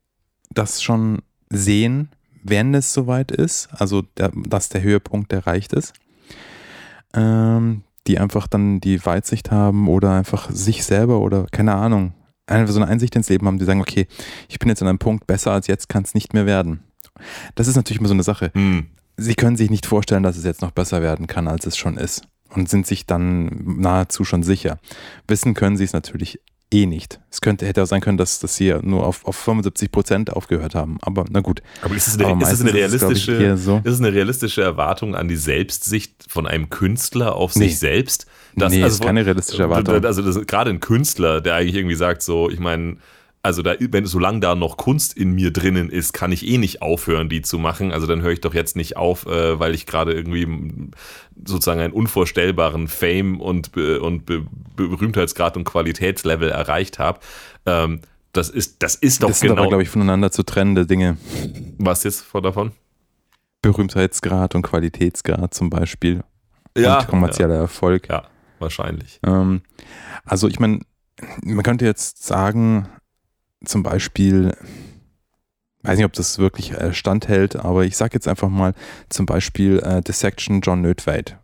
das 0.49 0.81
schon 0.81 1.21
sehen, 1.49 2.09
wenn 2.43 2.73
es 2.73 2.93
soweit 2.93 3.31
ist, 3.31 3.69
also 3.73 4.01
der, 4.17 4.31
dass 4.33 4.69
der 4.69 4.81
Höhepunkt 4.81 5.33
erreicht 5.33 5.73
ist. 5.73 5.93
Ähm, 7.13 7.83
die 8.07 8.19
einfach 8.19 8.47
dann 8.47 8.79
die 8.79 9.05
Weitsicht 9.05 9.51
haben 9.51 9.87
oder 9.87 10.13
einfach 10.13 10.49
sich 10.49 10.83
selber 10.83 11.19
oder 11.19 11.45
keine 11.51 11.75
Ahnung, 11.75 12.13
einfach 12.47 12.73
so 12.73 12.81
eine 12.81 12.89
Einsicht 12.89 13.15
ins 13.15 13.29
Leben 13.29 13.45
haben, 13.45 13.59
die 13.59 13.65
sagen, 13.65 13.81
okay, 13.81 14.07
ich 14.47 14.59
bin 14.59 14.69
jetzt 14.69 14.81
an 14.81 14.87
einem 14.87 14.97
Punkt, 14.97 15.27
besser 15.27 15.51
als 15.51 15.67
jetzt 15.67 15.87
kann 15.87 16.03
es 16.03 16.13
nicht 16.13 16.33
mehr 16.33 16.45
werden. 16.45 16.81
Das 17.55 17.67
ist 17.67 17.75
natürlich 17.75 17.99
immer 17.99 18.07
so 18.07 18.15
eine 18.15 18.23
Sache 18.23 18.51
Hm. 18.53 18.87
sie 19.17 19.35
können 19.35 19.55
sich 19.55 19.69
nicht 19.69 19.85
vorstellen, 19.85 20.23
dass 20.23 20.37
es 20.37 20.45
jetzt 20.45 20.61
noch 20.61 20.71
besser 20.71 21.01
werden 21.01 21.27
kann, 21.27 21.47
als 21.47 21.65
es 21.65 21.77
schon 21.77 21.97
ist. 21.97 22.23
Und 22.53 22.69
sind 22.69 22.85
sich 22.85 23.05
dann 23.05 23.77
nahezu 23.79 24.23
schon 24.25 24.43
sicher. 24.43 24.77
Wissen 25.27 25.53
können 25.53 25.77
sie 25.77 25.83
es 25.85 25.93
natürlich 25.93 26.39
eh 26.73 26.85
nicht. 26.85 27.19
Es 27.29 27.41
könnte, 27.41 27.65
hätte 27.65 27.83
auch 27.83 27.87
sein 27.87 28.01
können, 28.01 28.17
dass, 28.17 28.39
dass 28.39 28.55
sie 28.55 28.73
nur 28.81 29.05
auf, 29.05 29.25
auf 29.25 29.35
75 29.35 29.91
Prozent 29.91 30.31
aufgehört 30.33 30.73
haben. 30.75 30.97
Aber 31.01 31.25
na 31.29 31.41
gut. 31.41 31.61
Aber 31.81 31.95
ist 31.95 32.07
es 32.07 32.17
eine, 32.19 32.23
ist 32.43 32.51
es 32.53 32.61
eine 32.61 32.61
meistens 32.61 32.61
ist 32.61 32.67
es, 32.67 32.73
realistische, 32.73 33.57
so. 33.57 33.81
ist 33.83 33.93
es 33.93 33.99
eine 33.99 34.13
realistische 34.13 34.61
Erwartung 34.63 35.15
an 35.15 35.27
die 35.27 35.35
Selbstsicht 35.35 36.25
von 36.29 36.47
einem 36.47 36.69
Künstler 36.69 37.35
auf 37.35 37.55
Nee. 37.55 37.65
sich 37.67 37.79
selbst? 37.79 38.25
nee, 38.55 38.81
ist 38.85 38.97
von- 38.97 39.07
keine 39.07 39.25
realistische 39.25 39.63
Erwartung. 39.63 40.03
Also 40.05 40.21
das, 40.21 40.45
gerade 40.45 40.69
ein 40.69 40.79
Künstler, 40.79 41.41
der 41.41 41.55
eigentlich 41.55 41.75
irgendwie 41.75 41.95
sagt, 41.95 42.21
so, 42.21 42.49
ich 42.49 42.59
meine, 42.59 42.97
also 43.43 43.61
da, 43.63 43.75
wenn 43.79 44.05
solange 44.05 44.39
da 44.39 44.55
noch 44.55 44.77
Kunst 44.77 45.17
in 45.17 45.33
mir 45.33 45.51
drinnen 45.51 45.89
ist, 45.89 46.13
kann 46.13 46.31
ich 46.31 46.45
eh 46.47 46.57
nicht 46.57 46.81
aufhören, 46.81 47.27
die 47.27 47.41
zu 47.41 47.57
machen. 47.57 47.91
Also 47.91 48.05
dann 48.05 48.21
höre 48.21 48.31
ich 48.31 48.41
doch 48.41 48.53
jetzt 48.53 48.75
nicht 48.75 48.97
auf, 48.97 49.25
äh, 49.25 49.59
weil 49.59 49.73
ich 49.73 49.85
gerade 49.85 50.13
irgendwie 50.13 50.91
sozusagen 51.45 51.81
einen 51.81 51.93
unvorstellbaren 51.93 52.87
Fame 52.87 53.41
und, 53.41 53.75
und 53.75 54.25
Be 54.25 54.45
Berühmtheitsgrad 54.75 55.57
und 55.57 55.63
Qualitätslevel 55.63 56.49
erreicht 56.49 56.99
habe. 56.99 57.19
Ähm, 57.65 58.01
das 58.31 58.49
ist, 58.49 58.81
das 58.83 58.95
ist 58.95 59.23
doch 59.23 59.29
das 59.29 59.39
sind 59.39 59.49
genau. 59.49 59.61
aber, 59.61 59.69
glaube 59.69 59.83
ich, 59.83 59.89
voneinander 59.89 60.31
zu 60.31 60.43
trennende 60.43 60.85
Dinge. 60.85 61.17
was 61.77 62.03
jetzt 62.03 62.21
vor 62.21 62.41
davon? 62.41 62.71
Berühmtheitsgrad 63.61 64.55
und 64.55 64.61
Qualitätsgrad 64.61 65.53
zum 65.53 65.69
Beispiel. 65.69 66.23
und 66.75 67.07
kommerzieller 67.07 67.55
Erfolg. 67.55 68.07
Ja, 68.09 68.23
wahrscheinlich. 68.59 69.19
Ähm, 69.25 69.61
also 70.25 70.47
ich 70.47 70.59
meine, 70.59 70.79
man 71.43 71.63
könnte 71.63 71.85
jetzt 71.85 72.23
sagen, 72.23 72.87
zum 73.63 73.83
Beispiel, 73.83 74.55
weiß 75.83 75.97
nicht, 75.97 76.05
ob 76.05 76.13
das 76.13 76.39
wirklich 76.39 76.71
äh, 76.71 76.93
standhält, 76.93 77.55
aber 77.55 77.85
ich 77.85 77.97
sage 77.97 78.13
jetzt 78.13 78.27
einfach 78.27 78.49
mal 78.49 78.73
zum 79.09 79.25
Beispiel 79.25 79.79
äh, 79.79 80.01
The 80.05 80.13
Section 80.13 80.61
John 80.61 80.81
Nödweit. 80.81 81.37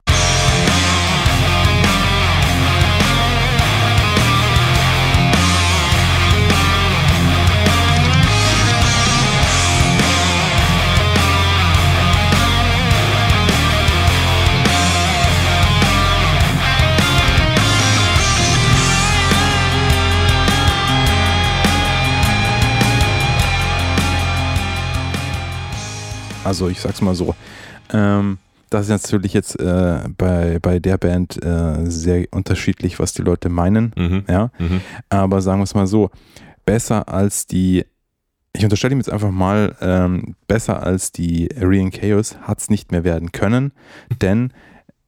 Also 26.47 26.69
ich 26.69 26.79
sag's 26.79 27.01
mal 27.01 27.13
so. 27.15 27.36
Ähm, 27.91 28.38
das 28.69 28.83
ist 28.89 28.89
natürlich 29.05 29.33
jetzt 29.33 29.60
äh, 29.60 29.99
bei, 30.17 30.60
bei 30.62 30.79
der 30.79 30.97
Band 30.97 31.41
äh, 31.43 31.86
sehr 31.89 32.25
unterschiedlich, 32.31 32.99
was 32.99 33.13
die 33.13 33.21
Leute 33.21 33.49
meinen. 33.49 33.93
Mhm. 33.97 34.23
Ja, 34.29 34.51
Mhm. 34.60 34.81
aber 35.10 35.41
sagen 35.41 35.60
wir 35.60 35.63
es 35.65 35.75
mal 35.75 35.88
so, 35.88 36.10
besser 36.65 37.07
als 37.10 37.47
die, 37.47 37.86
ich 38.53 38.63
unterstelle 38.63 38.93
ihm 38.93 38.97
jetzt 38.99 39.12
einfach 39.12 39.31
mal, 39.31 39.75
ähm, 39.81 40.36
besser 40.47 40.83
als 40.83 41.12
die 41.12 41.49
Arian 41.57 41.91
Chaos 41.91 42.38
hat 42.41 42.60
es 42.60 42.69
nicht 42.69 42.91
mehr 42.91 43.03
werden 43.03 43.31
können, 43.31 43.71
denn 44.21 44.51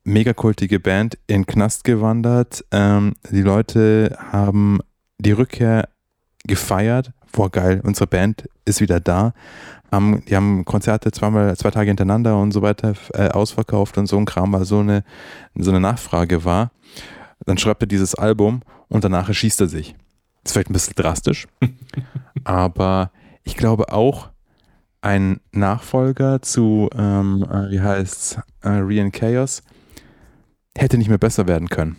megakultige 0.05 0.79
Band 0.79 1.17
in 1.27 1.45
Knast 1.45 1.83
gewandert, 1.83 2.63
ähm, 2.71 3.13
die 3.29 3.41
Leute 3.41 4.17
haben 4.31 4.79
die 5.19 5.33
Rückkehr 5.33 5.89
gefeiert, 6.45 7.11
boah 7.31 7.49
geil, 7.49 7.81
unsere 7.83 8.07
Band 8.07 8.49
ist 8.65 8.81
wieder 8.81 8.99
da, 8.99 9.33
haben, 9.91 10.23
die 10.25 10.35
haben 10.35 10.65
Konzerte 10.65 11.11
zweimal, 11.11 11.55
zwei 11.57 11.71
Tage 11.71 11.89
hintereinander 11.89 12.37
und 12.37 12.51
so 12.51 12.61
weiter 12.61 12.93
äh, 13.13 13.29
ausverkauft 13.29 13.97
und 13.97 14.07
so 14.07 14.17
ein 14.17 14.25
Kram, 14.25 14.53
weil 14.53 14.65
so 14.65 14.79
eine, 14.79 15.03
so 15.55 15.71
eine 15.71 15.79
Nachfrage 15.79 16.45
war. 16.45 16.71
Dann 17.45 17.57
schreibt 17.57 17.83
er 17.83 17.87
dieses 17.87 18.15
Album 18.15 18.61
und 18.87 19.03
danach 19.03 19.27
erschießt 19.27 19.61
er 19.61 19.67
sich. 19.67 19.95
Das 20.43 20.51
ist 20.51 20.53
vielleicht 20.53 20.69
ein 20.69 20.73
bisschen 20.73 20.95
drastisch, 20.95 21.47
aber 22.43 23.11
ich 23.43 23.55
glaube 23.55 23.91
auch, 23.91 24.29
ein 25.01 25.39
Nachfolger 25.53 26.41
zu, 26.41 26.89
ähm, 26.93 27.45
äh, 27.49 27.71
wie 27.71 27.79
heißt's, 27.79 28.37
äh, 28.61 28.69
Rian 28.69 29.11
Chaos, 29.11 29.63
hätte 30.77 30.97
nicht 30.97 31.09
mehr 31.09 31.17
besser 31.17 31.47
werden 31.47 31.69
können. 31.69 31.95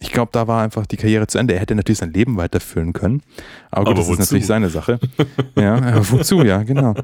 Ich 0.00 0.12
glaube, 0.12 0.30
da 0.32 0.46
war 0.46 0.62
einfach 0.62 0.86
die 0.86 0.96
Karriere 0.96 1.26
zu 1.26 1.38
Ende. 1.38 1.54
Er 1.54 1.60
hätte 1.60 1.74
natürlich 1.74 1.98
sein 1.98 2.12
Leben 2.12 2.36
weiterführen 2.36 2.92
können. 2.92 3.22
Aber 3.70 3.84
gut, 3.84 3.88
Aber 3.88 3.94
das 3.94 4.04
ist 4.04 4.12
wozu? 4.12 4.20
natürlich 4.20 4.46
seine 4.46 4.68
Sache. 4.68 5.00
ja, 5.56 5.76
äh, 5.76 6.10
wozu, 6.10 6.42
ja, 6.44 6.62
genau. 6.62 6.94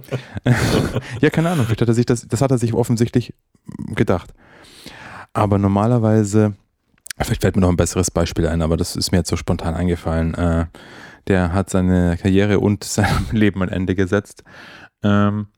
ja, 1.21 1.31
keine 1.31 1.51
Ahnung. 1.51 1.67
Vielleicht 1.67 1.81
hat 1.81 1.89
er 1.89 1.95
sich 1.95 2.07
das, 2.07 2.27
das 2.29 2.41
hat 2.41 2.53
er 2.53 2.59
sich 2.59 2.73
offensichtlich 2.73 3.35
gedacht. 3.95 4.33
Aber 5.33 5.59
normalerweise, 5.59 6.55
vielleicht 7.21 7.43
fällt 7.43 7.57
mir 7.57 7.63
noch 7.63 7.71
ein 7.71 7.77
besseres 7.77 8.13
Beispiel 8.13 8.47
ein, 8.47 8.63
aber 8.63 8.77
das 8.77 8.95
ist 8.95 9.11
mir 9.11 9.19
jetzt 9.19 9.31
so 9.31 9.37
spontan 9.37 9.75
eingefallen. 9.75 10.35
Äh, 10.35 10.67
der 11.27 11.53
hat 11.53 11.71
seine 11.71 12.17
Karriere 12.17 12.61
und 12.61 12.85
seinem 12.85 13.27
Leben 13.33 13.63
ein 13.63 13.71
Ende 13.71 13.97
gesetzt. 13.97 14.45
Ähm, 15.03 15.49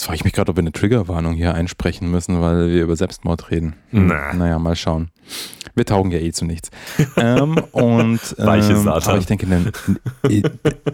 jetzt 0.00 0.06
frage 0.06 0.16
ich 0.16 0.24
mich 0.24 0.32
gerade, 0.32 0.50
ob 0.50 0.56
wir 0.56 0.62
eine 0.62 0.72
Triggerwarnung 0.72 1.34
hier 1.34 1.54
einsprechen 1.54 2.10
müssen, 2.10 2.40
weil 2.40 2.70
wir 2.70 2.84
über 2.84 2.96
Selbstmord 2.96 3.50
reden. 3.50 3.74
Hm, 3.90 4.06
Na. 4.06 4.32
Naja, 4.32 4.58
mal 4.58 4.74
schauen. 4.74 5.10
Wir 5.74 5.84
taugen 5.84 6.10
ja 6.10 6.18
eh 6.18 6.32
zu 6.32 6.46
nichts. 6.46 6.70
ähm, 7.18 7.58
und 7.72 8.18
Weiche 8.38 8.72
ähm, 8.72 8.84
Satan. 8.84 9.10
aber 9.10 9.18
ich 9.18 9.26
denke, 9.26 9.46
ne, 9.46 9.70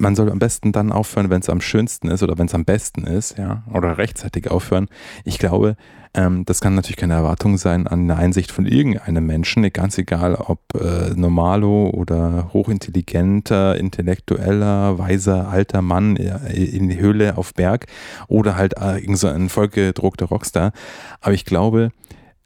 man 0.01 0.17
soll 0.17 0.29
am 0.29 0.41
besten 0.41 0.73
dann 0.73 0.91
aufhören, 0.91 1.31
wenn 1.31 1.41
es 1.41 1.49
am 1.49 1.61
schönsten 1.61 2.09
ist 2.09 2.25
oder 2.25 2.37
wenn 2.37 2.47
es 2.47 2.55
am 2.55 2.65
besten 2.65 3.05
ist, 3.05 3.39
ja, 3.39 3.63
oder 3.73 3.97
rechtzeitig 3.97 4.51
aufhören. 4.51 4.89
Ich 5.25 5.39
glaube, 5.39 5.77
ähm, 6.17 6.45
das 6.47 6.61
kann 6.61 6.75
natürlich 6.75 6.97
keine 6.97 7.15
Erwartung 7.15 7.59
sein 7.59 7.87
an 7.87 8.01
eine 8.01 8.17
Einsicht 8.17 8.51
von 8.51 8.67
irgendeinem 8.67 9.27
Menschen, 9.27 9.71
ganz 9.73 9.99
egal 9.99 10.35
ob 10.35 10.61
äh, 10.75 11.11
Normalo 11.15 11.91
oder 11.91 12.51
hochintelligenter, 12.53 13.77
intellektueller, 13.77 14.99
weiser, 14.99 15.49
alter 15.49 15.83
Mann 15.83 16.17
in 16.17 16.89
die 16.89 16.99
Höhle 16.99 17.37
auf 17.37 17.55
Berg 17.55 17.87
oder 18.29 18.57
halt 18.57 18.79
äh, 18.79 18.99
irgend 18.99 19.19
so 19.19 19.29
ein 19.29 19.51
vollgedruckter 19.51 20.27
Rockstar. 20.27 20.73
Aber 21.21 21.35
ich 21.35 21.45
glaube, 21.45 21.91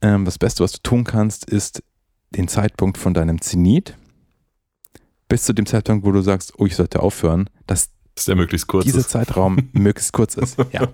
ähm, 0.03 0.25
das 0.25 0.39
Beste, 0.39 0.65
was 0.65 0.73
du 0.73 0.81
tun 0.83 1.05
kannst, 1.05 1.49
ist 1.49 1.83
den 2.31 2.49
Zeitpunkt 2.49 2.99
von 2.99 3.15
deinem 3.15 3.41
Zenit 3.41 3.97
bis 5.29 5.45
zu 5.45 5.53
dem 5.53 5.65
Zeitpunkt, 5.67 6.05
wo 6.05 6.13
du 6.13 6.21
sagst, 6.23 6.55
oh, 6.59 6.67
ich 6.67 6.75
sollte 6.77 7.01
aufhören, 7.01 7.49
dass 7.67 7.91
Ist 8.17 8.29
der 8.29 8.37
möglichst 8.37 8.67
kurz 8.67 8.85
dieser 8.85 8.99
ist. 8.99 9.11
Zeitraum 9.11 9.71
möglichst 9.73 10.13
kurz 10.13 10.35
ist. 10.35 10.57
Ja. 10.73 10.89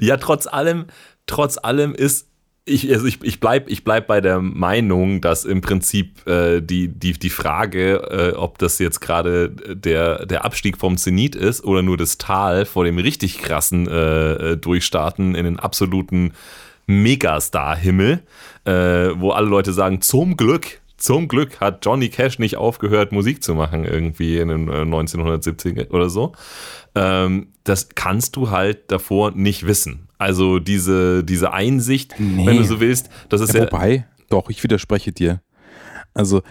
Ja, 0.00 0.16
trotz 0.18 0.46
allem, 0.46 0.86
trotz 1.28 1.58
allem 1.58 1.94
ist, 1.94 2.28
ich, 2.68 2.92
also 2.92 3.06
ich, 3.06 3.22
ich 3.22 3.40
bleib, 3.40 3.70
ich 3.70 3.82
bleib 3.82 4.06
bei 4.06 4.20
der 4.20 4.40
Meinung, 4.40 5.20
dass 5.20 5.44
im 5.44 5.60
Prinzip 5.60 6.26
äh, 6.26 6.60
die, 6.60 6.88
die, 6.88 7.12
die 7.12 7.30
Frage, 7.30 7.96
äh, 8.10 8.36
ob 8.36 8.58
das 8.58 8.78
jetzt 8.78 9.00
gerade 9.00 9.50
der, 9.50 10.26
der 10.26 10.44
Abstieg 10.44 10.76
vom 10.76 10.96
Zenit 10.96 11.34
ist 11.34 11.64
oder 11.64 11.82
nur 11.82 11.96
das 11.96 12.18
Tal 12.18 12.66
vor 12.66 12.84
dem 12.84 12.98
richtig 12.98 13.38
krassen 13.38 13.88
äh, 13.88 14.32
äh, 14.32 14.56
Durchstarten 14.56 15.34
in 15.34 15.44
den 15.44 15.58
absoluten 15.58 16.32
Megastar-Himmel, 16.86 18.20
äh, 18.64 18.72
wo 19.16 19.30
alle 19.30 19.48
Leute 19.48 19.72
sagen, 19.72 20.00
zum 20.00 20.36
Glück, 20.36 20.80
zum 20.96 21.28
Glück 21.28 21.60
hat 21.60 21.84
Johnny 21.84 22.08
Cash 22.08 22.38
nicht 22.38 22.56
aufgehört, 22.56 23.12
Musik 23.12 23.42
zu 23.42 23.54
machen, 23.54 23.84
irgendwie 23.84 24.38
in 24.38 24.48
den 24.48 24.68
äh, 24.68 24.82
1970er 24.82 25.90
oder 25.90 26.10
so. 26.10 26.32
Ähm, 26.94 27.48
das 27.64 27.90
kannst 27.94 28.36
du 28.36 28.50
halt 28.50 28.90
davor 28.90 29.30
nicht 29.30 29.66
wissen. 29.66 30.07
Also 30.18 30.58
diese, 30.58 31.22
diese 31.24 31.52
Einsicht, 31.52 32.14
Nee. 32.18 32.46
wenn 32.46 32.56
du 32.56 32.64
so 32.64 32.80
willst, 32.80 33.08
das 33.28 33.40
ist 33.40 33.54
Ja, 33.54 33.60
ja, 33.60 33.72
wobei, 33.72 34.06
doch, 34.28 34.50
ich 34.50 34.62
widerspreche 34.62 35.12
dir. 35.12 35.40
Also, 36.14 36.42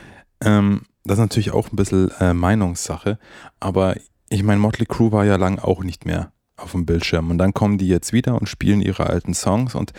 ähm, 0.41 0.83
das 1.03 1.17
ist 1.17 1.21
natürlich 1.21 1.51
auch 1.51 1.71
ein 1.71 1.75
bisschen 1.75 2.11
äh, 2.19 2.33
Meinungssache, 2.33 3.19
aber 3.59 3.95
ich 4.29 4.43
meine, 4.43 4.59
Motley 4.59 4.85
Crue 4.85 5.11
war 5.11 5.25
ja 5.25 5.35
lang 5.37 5.59
auch 5.59 5.83
nicht 5.83 6.05
mehr 6.05 6.31
auf 6.57 6.71
dem 6.71 6.85
Bildschirm 6.85 7.29
und 7.29 7.37
dann 7.37 7.53
kommen 7.53 7.77
die 7.77 7.87
jetzt 7.87 8.13
wieder 8.13 8.35
und 8.39 8.49
spielen 8.49 8.81
ihre 8.81 9.07
alten 9.07 9.33
Songs 9.33 9.75
und 9.75 9.93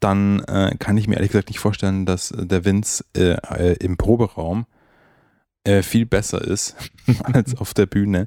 dann 0.00 0.40
äh, 0.44 0.74
kann 0.78 0.96
ich 0.96 1.06
mir 1.06 1.14
ehrlich 1.14 1.30
gesagt 1.30 1.48
nicht 1.48 1.60
vorstellen, 1.60 2.06
dass 2.06 2.34
der 2.36 2.64
Vince 2.64 3.04
äh, 3.16 3.36
äh, 3.54 3.76
im 3.78 3.96
Proberaum 3.96 4.66
äh, 5.64 5.82
viel 5.82 6.06
besser 6.06 6.42
ist 6.42 6.74
als 7.22 7.56
auf 7.56 7.72
der 7.72 7.86
Bühne. 7.86 8.26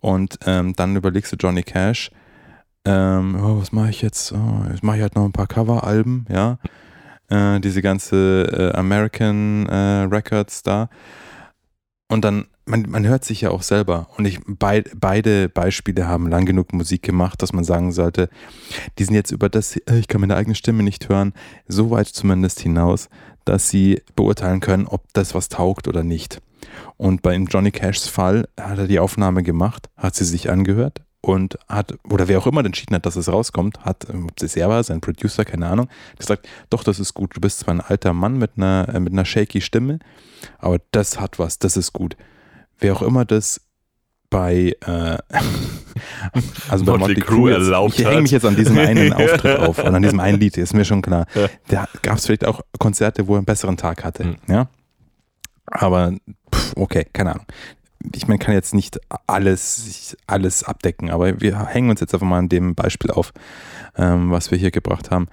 Und 0.00 0.38
ähm, 0.46 0.72
dann 0.74 0.96
überlegst 0.96 1.32
du 1.32 1.36
Johnny 1.36 1.62
Cash, 1.62 2.10
ähm, 2.84 3.36
oh, 3.40 3.60
was 3.60 3.72
mache 3.72 3.90
ich 3.90 4.02
jetzt? 4.02 4.32
Oh, 4.32 4.64
jetzt 4.70 4.82
mache 4.82 4.96
ich 4.96 5.02
halt 5.02 5.14
noch 5.14 5.24
ein 5.24 5.32
paar 5.32 5.46
Coveralben, 5.46 6.26
ja. 6.28 6.58
Äh, 7.28 7.60
diese 7.60 7.80
ganze 7.80 8.72
äh, 8.74 8.76
American 8.76 9.66
äh, 9.66 10.02
Records 10.02 10.62
da. 10.62 10.88
Und 12.08 12.24
dann, 12.24 12.46
man, 12.66 12.82
man 12.88 13.06
hört 13.06 13.24
sich 13.24 13.42
ja 13.42 13.50
auch 13.50 13.62
selber. 13.62 14.08
Und 14.16 14.26
ich, 14.26 14.40
beid, 14.46 14.90
beide 14.96 15.48
Beispiele 15.48 16.08
haben 16.08 16.28
lang 16.28 16.44
genug 16.44 16.72
Musik 16.72 17.02
gemacht, 17.02 17.40
dass 17.40 17.52
man 17.52 17.64
sagen 17.64 17.92
sollte, 17.92 18.28
die 18.98 19.04
sind 19.04 19.14
jetzt 19.14 19.30
über 19.30 19.48
das, 19.48 19.76
äh, 19.76 19.98
ich 19.98 20.08
kann 20.08 20.20
meine 20.20 20.36
eigene 20.36 20.56
Stimme 20.56 20.82
nicht 20.82 21.08
hören, 21.08 21.32
so 21.68 21.90
weit 21.90 22.08
zumindest 22.08 22.60
hinaus, 22.60 23.08
dass 23.44 23.70
sie 23.70 24.02
beurteilen 24.16 24.60
können, 24.60 24.86
ob 24.86 25.04
das 25.12 25.34
was 25.34 25.48
taugt 25.48 25.86
oder 25.86 26.02
nicht. 26.02 26.42
Und 26.96 27.22
bei 27.22 27.34
Johnny 27.36 27.70
Cashs 27.70 28.08
Fall 28.08 28.48
hat 28.60 28.78
er 28.78 28.88
die 28.88 28.98
Aufnahme 28.98 29.42
gemacht, 29.42 29.88
hat 29.96 30.16
sie 30.16 30.24
sich 30.24 30.50
angehört 30.50 31.02
und 31.22 31.56
hat, 31.68 31.94
oder 32.10 32.26
wer 32.28 32.38
auch 32.38 32.46
immer 32.48 32.64
entschieden 32.64 32.94
hat, 32.96 33.06
dass 33.06 33.16
es 33.16 33.32
rauskommt, 33.32 33.84
hat, 33.84 34.06
ähm, 34.12 34.24
ob 34.24 34.42
es 34.42 34.56
er 34.56 34.68
war, 34.68 34.82
sein 34.82 35.00
Producer, 35.00 35.44
keine 35.44 35.68
Ahnung, 35.68 35.88
gesagt, 36.18 36.48
doch, 36.68 36.82
das 36.84 36.98
ist 36.98 37.14
gut. 37.14 37.36
Du 37.36 37.40
bist 37.40 37.60
zwar 37.60 37.74
ein 37.74 37.80
alter 37.80 38.12
Mann 38.12 38.36
mit 38.38 38.52
einer, 38.56 38.88
äh, 38.92 39.00
mit 39.00 39.12
einer 39.12 39.24
shaky 39.24 39.60
Stimme, 39.60 40.00
aber 40.58 40.78
das 40.90 41.20
hat 41.20 41.38
was, 41.38 41.58
das 41.58 41.76
ist 41.76 41.92
gut. 41.92 42.16
Wer 42.78 42.94
auch 42.94 43.02
immer 43.02 43.24
das 43.24 43.60
bei, 44.30 44.74
äh, 44.80 45.18
also 46.68 46.84
bei 46.84 46.96
Motley 46.96 47.20
Crue 47.20 47.52
erlaubt 47.52 47.98
ich 47.98 48.06
hänge 48.06 48.22
mich 48.22 48.30
jetzt 48.32 48.46
an 48.46 48.56
diesem 48.56 48.76
einen 48.78 49.12
Auftritt 49.12 49.58
auf 49.60 49.78
und 49.78 49.94
an 49.94 50.02
diesem 50.02 50.18
einen 50.20 50.40
Lied, 50.40 50.56
ist 50.56 50.74
mir 50.74 50.84
schon 50.84 51.02
klar. 51.02 51.26
Ja. 51.34 51.48
Da 51.68 51.88
gab 52.02 52.18
es 52.18 52.26
vielleicht 52.26 52.46
auch 52.46 52.62
Konzerte, 52.78 53.28
wo 53.28 53.34
er 53.34 53.38
einen 53.38 53.46
besseren 53.46 53.76
Tag 53.76 54.02
hatte, 54.04 54.24
Mhm. 54.24 54.36
ja. 54.48 54.68
Aber, 55.66 56.12
pff, 56.52 56.72
okay, 56.76 57.06
keine 57.12 57.32
Ahnung. 57.32 57.46
Ich 58.14 58.26
meine, 58.28 58.38
kann 58.38 58.54
jetzt 58.54 58.74
nicht 58.74 59.00
alles, 59.26 60.16
alles 60.26 60.64
abdecken, 60.64 61.10
aber 61.10 61.40
wir 61.40 61.66
hängen 61.66 61.90
uns 61.90 62.00
jetzt 62.00 62.14
einfach 62.14 62.26
mal 62.26 62.38
an 62.38 62.48
dem 62.48 62.74
Beispiel 62.74 63.10
auf, 63.10 63.32
ähm, 63.96 64.30
was 64.30 64.50
wir 64.50 64.58
hier 64.58 64.70
gebracht 64.70 65.10
haben. 65.10 65.28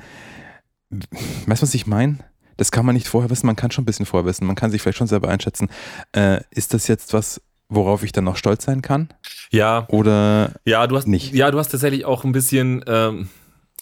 Weißt 0.89 1.61
du, 1.61 1.67
was 1.67 1.73
ich 1.73 1.87
meine? 1.87 2.17
Das 2.57 2.71
kann 2.71 2.85
man 2.85 2.95
nicht 2.95 3.07
vorher 3.07 3.29
wissen, 3.29 3.45
man 3.45 3.55
kann 3.55 3.71
schon 3.71 3.83
ein 3.83 3.85
bisschen 3.85 4.05
vorher 4.05 4.27
wissen, 4.27 4.45
man 4.45 4.55
kann 4.55 4.71
sich 4.71 4.81
vielleicht 4.81 4.97
schon 4.97 5.07
selber 5.07 5.29
einschätzen. 5.29 5.69
Äh, 6.11 6.41
ist 6.51 6.73
das 6.73 6.87
jetzt 6.87 7.13
was, 7.13 7.41
worauf 7.69 8.03
ich 8.03 8.11
dann 8.11 8.25
noch 8.25 8.35
stolz 8.35 8.65
sein 8.65 8.81
kann? 8.81 9.09
Ja. 9.51 9.85
Oder 9.89 10.53
ja, 10.65 10.85
du 10.87 10.97
hast 10.97 11.07
nicht? 11.07 11.33
Ja, 11.33 11.51
du 11.51 11.59
hast 11.59 11.69
tatsächlich 11.69 12.05
auch 12.05 12.25
ein 12.25 12.31
bisschen. 12.31 12.83
Ähm, 12.87 13.29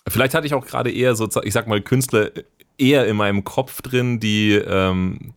vielleicht 0.07 0.33
hatte 0.35 0.45
ich 0.45 0.53
auch 0.53 0.65
gerade 0.65 0.91
eher 0.91 1.15
so, 1.15 1.27
ich 1.43 1.53
sag 1.53 1.67
mal, 1.67 1.81
Künstler 1.81 2.29
eher 2.77 3.07
in 3.07 3.15
meinem 3.15 3.43
Kopf 3.43 3.81
drin, 3.81 4.19
die 4.19 4.53
ähm, 4.53 5.33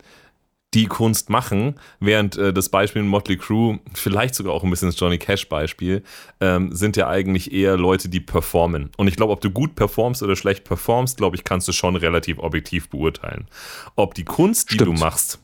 die 0.75 0.87
Kunst 0.87 1.31
machen, 1.31 1.75
während 1.99 2.37
äh, 2.37 2.53
das 2.53 2.69
Beispiel 2.69 3.03
Motley 3.03 3.37
Crue, 3.37 3.81
vielleicht 3.93 4.35
sogar 4.35 4.53
auch 4.53 4.63
ein 4.63 4.71
bisschen 4.71 4.89
das 4.89 5.01
Johnny 5.01 5.19
Cash 5.19 5.49
Beispiel, 5.49 6.03
ähm, 6.41 6.73
sind 6.73 6.97
ja 6.97 7.09
eigentlich 7.09 7.53
eher 7.53 7.77
Leute, 7.77 8.09
die 8.09 8.21
performen. 8.21 8.91
Und 8.97 9.09
ich 9.09 9.17
glaube, 9.17 9.33
ob 9.33 9.41
du 9.41 9.51
gut 9.51 9.75
performst 9.75 10.23
oder 10.23 10.37
schlecht 10.37 10.65
performst, 10.65 11.17
glaube 11.17 11.37
ich, 11.37 11.43
kannst 11.43 11.67
du 11.67 11.73
schon 11.73 11.97
relativ 11.97 12.39
objektiv 12.39 12.89
beurteilen. 12.89 13.49
Ob 13.97 14.15
die 14.15 14.25
Kunst, 14.25 14.71
die 14.71 14.75
Stimmt. 14.75 14.99
du 14.99 15.01
machst, 15.01 15.41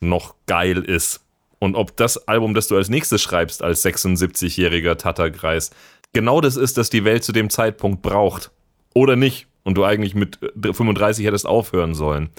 noch 0.00 0.34
geil 0.46 0.78
ist 0.78 1.20
und 1.58 1.74
ob 1.74 1.96
das 1.96 2.28
Album, 2.28 2.54
das 2.54 2.68
du 2.68 2.76
als 2.76 2.90
nächstes 2.90 3.22
schreibst, 3.22 3.62
als 3.62 3.84
76-jähriger 3.84 4.96
Tatterkreis, 4.96 5.70
genau 6.12 6.40
das 6.40 6.56
ist, 6.56 6.76
das 6.76 6.90
die 6.90 7.04
Welt 7.04 7.24
zu 7.24 7.32
dem 7.32 7.50
Zeitpunkt 7.50 8.02
braucht 8.02 8.50
oder 8.94 9.16
nicht 9.16 9.46
und 9.64 9.74
du 9.74 9.84
eigentlich 9.84 10.14
mit 10.14 10.40
äh, 10.42 10.72
35 10.72 11.26
hättest 11.26 11.46
aufhören 11.46 11.94
sollen. 11.94 12.30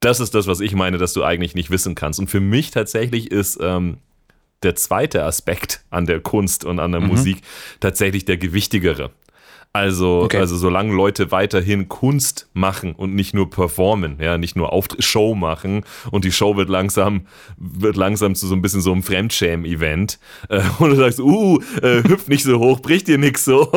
Das 0.00 0.20
ist 0.20 0.34
das, 0.34 0.46
was 0.46 0.60
ich 0.60 0.74
meine, 0.74 0.98
dass 0.98 1.12
du 1.12 1.24
eigentlich 1.24 1.54
nicht 1.54 1.70
wissen 1.70 1.94
kannst. 1.94 2.18
Und 2.18 2.28
für 2.28 2.40
mich 2.40 2.70
tatsächlich 2.70 3.30
ist 3.30 3.58
ähm, 3.60 3.98
der 4.62 4.74
zweite 4.74 5.24
Aspekt 5.24 5.84
an 5.90 6.06
der 6.06 6.20
Kunst 6.20 6.64
und 6.64 6.80
an 6.80 6.92
der 6.92 7.00
Musik 7.00 7.38
tatsächlich 7.80 8.24
der 8.24 8.36
gewichtigere. 8.36 9.10
Also, 9.76 10.22
Okay. 10.24 10.38
also 10.38 10.56
solange 10.56 10.94
Leute 10.94 11.30
weiterhin 11.30 11.88
Kunst 11.88 12.48
machen 12.54 12.94
und 12.94 13.14
nicht 13.14 13.34
nur 13.34 13.50
performen, 13.50 14.16
ja, 14.20 14.38
nicht 14.38 14.56
nur 14.56 14.72
auf 14.72 14.86
Show 14.98 15.34
machen 15.34 15.84
und 16.10 16.24
die 16.24 16.32
Show 16.32 16.56
wird 16.56 16.68
langsam, 16.68 17.26
wird 17.58 17.96
langsam 17.96 18.34
zu 18.34 18.46
so 18.46 18.54
ein 18.54 18.62
bisschen 18.62 18.80
so 18.80 18.92
einem 18.92 19.02
Fremdschäm-Event 19.02 20.18
äh, 20.48 20.60
und 20.78 20.90
du 20.90 20.96
sagst, 20.96 21.20
uh, 21.20 21.60
äh, 21.82 22.02
hüpf 22.02 22.28
nicht 22.28 22.44
so 22.44 22.58
hoch, 22.58 22.80
bricht 22.80 23.08
dir 23.08 23.18
nix 23.18 23.44
so. 23.44 23.70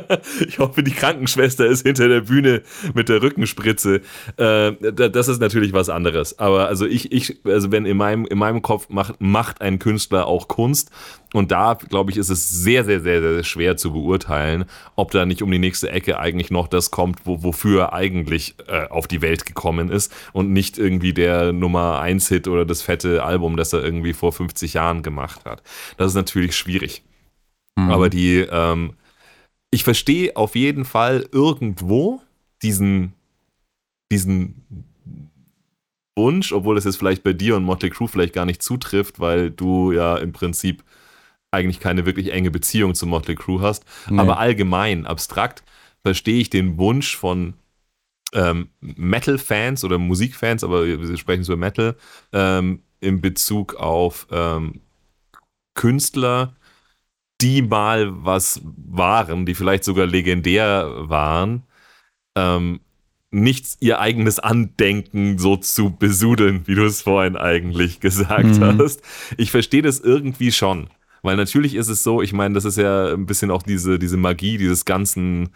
ich 0.46 0.58
hoffe, 0.58 0.82
die 0.82 0.90
Krankenschwester 0.92 1.66
ist 1.66 1.82
hinter 1.86 2.08
der 2.08 2.20
Bühne 2.22 2.62
mit 2.94 3.08
der 3.08 3.22
Rückenspritze. 3.22 3.96
Äh, 4.36 4.72
da- 4.92 5.08
das 5.08 5.28
ist 5.28 5.40
natürlich 5.40 5.72
was 5.72 5.88
anderes. 5.88 6.38
Aber 6.38 6.66
also 6.68 6.86
ich, 6.86 7.12
ich, 7.12 7.40
also 7.44 7.72
wenn 7.72 7.86
in 7.86 7.96
meinem, 7.96 8.26
in 8.26 8.38
meinem 8.38 8.62
Kopf 8.62 8.88
macht, 8.88 9.20
macht 9.20 9.60
ein 9.60 9.78
Künstler 9.78 10.26
auch 10.26 10.48
Kunst 10.48 10.90
und 11.32 11.50
da, 11.52 11.74
glaube 11.74 12.10
ich, 12.10 12.16
ist 12.16 12.28
es 12.30 12.50
sehr, 12.50 12.84
sehr, 12.84 13.00
sehr, 13.00 13.20
sehr 13.20 13.44
schwer 13.44 13.76
zu 13.76 13.92
beurteilen, 13.92 14.64
ob 14.96 15.10
da 15.12 15.24
nicht 15.30 15.42
um 15.42 15.50
die 15.50 15.58
nächste 15.58 15.90
Ecke 15.90 16.18
eigentlich 16.18 16.50
noch 16.50 16.68
das 16.68 16.90
kommt, 16.90 17.24
wo, 17.24 17.42
wofür 17.42 17.80
er 17.80 17.92
eigentlich 17.94 18.54
äh, 18.66 18.86
auf 18.88 19.08
die 19.08 19.22
Welt 19.22 19.46
gekommen 19.46 19.88
ist 19.88 20.12
und 20.32 20.52
nicht 20.52 20.76
irgendwie 20.76 21.14
der 21.14 21.52
Nummer 21.52 22.00
1 22.00 22.28
Hit 22.28 22.48
oder 22.48 22.66
das 22.66 22.82
fette 22.82 23.24
Album, 23.24 23.56
das 23.56 23.72
er 23.72 23.82
irgendwie 23.82 24.12
vor 24.12 24.32
50 24.32 24.74
Jahren 24.74 25.02
gemacht 25.02 25.46
hat. 25.46 25.62
Das 25.96 26.08
ist 26.08 26.14
natürlich 26.14 26.54
schwierig. 26.54 27.02
Mhm. 27.76 27.90
Aber 27.90 28.10
die, 28.10 28.46
ähm, 28.50 28.94
ich 29.70 29.84
verstehe 29.84 30.36
auf 30.36 30.54
jeden 30.54 30.84
Fall 30.84 31.26
irgendwo 31.32 32.20
diesen, 32.62 33.14
diesen 34.12 34.90
Wunsch, 36.16 36.52
obwohl 36.52 36.74
das 36.74 36.84
jetzt 36.84 36.96
vielleicht 36.96 37.22
bei 37.22 37.32
dir 37.32 37.56
und 37.56 37.64
Motley 37.64 37.90
Crue 37.90 38.08
vielleicht 38.08 38.34
gar 38.34 38.44
nicht 38.44 38.62
zutrifft, 38.62 39.20
weil 39.20 39.50
du 39.50 39.92
ja 39.92 40.16
im 40.16 40.32
Prinzip 40.32 40.84
eigentlich 41.50 41.80
keine 41.80 42.06
wirklich 42.06 42.32
enge 42.32 42.50
Beziehung 42.50 42.94
zu 42.94 43.06
Motley 43.06 43.34
Crue 43.34 43.60
hast. 43.60 43.84
Nee. 44.08 44.18
Aber 44.18 44.38
allgemein, 44.38 45.06
abstrakt, 45.06 45.62
verstehe 46.02 46.40
ich 46.40 46.50
den 46.50 46.78
Wunsch 46.78 47.16
von 47.16 47.54
ähm, 48.32 48.68
Metal-Fans 48.80 49.82
oder 49.84 49.98
Musikfans, 49.98 50.62
aber 50.62 50.86
wir 50.86 51.16
sprechen 51.16 51.42
so 51.42 51.52
über 51.52 51.60
Metal, 51.60 51.96
ähm, 52.32 52.82
in 53.00 53.20
Bezug 53.20 53.74
auf 53.74 54.26
ähm, 54.30 54.80
Künstler, 55.74 56.54
die 57.40 57.62
mal 57.62 58.08
was 58.24 58.60
waren, 58.64 59.46
die 59.46 59.54
vielleicht 59.54 59.84
sogar 59.84 60.06
legendär 60.06 61.08
waren, 61.08 61.64
ähm, 62.36 62.80
nicht 63.32 63.78
ihr 63.80 64.00
eigenes 64.00 64.38
Andenken 64.38 65.38
so 65.38 65.56
zu 65.56 65.90
besudeln, 65.90 66.66
wie 66.66 66.74
du 66.74 66.84
es 66.84 67.02
vorhin 67.02 67.36
eigentlich 67.36 68.00
gesagt 68.00 68.44
Mhm. 68.44 68.78
hast. 68.78 69.02
Ich 69.38 69.50
verstehe 69.50 69.82
das 69.82 70.00
irgendwie 70.00 70.52
schon. 70.52 70.88
Weil 71.22 71.36
natürlich 71.36 71.74
ist 71.74 71.88
es 71.88 72.02
so, 72.02 72.22
ich 72.22 72.32
meine, 72.32 72.54
das 72.54 72.64
ist 72.64 72.76
ja 72.76 73.12
ein 73.12 73.26
bisschen 73.26 73.50
auch 73.50 73.62
diese, 73.62 73.98
diese 73.98 74.16
Magie 74.16 74.58
dieses 74.58 74.84
ganzen, 74.84 75.50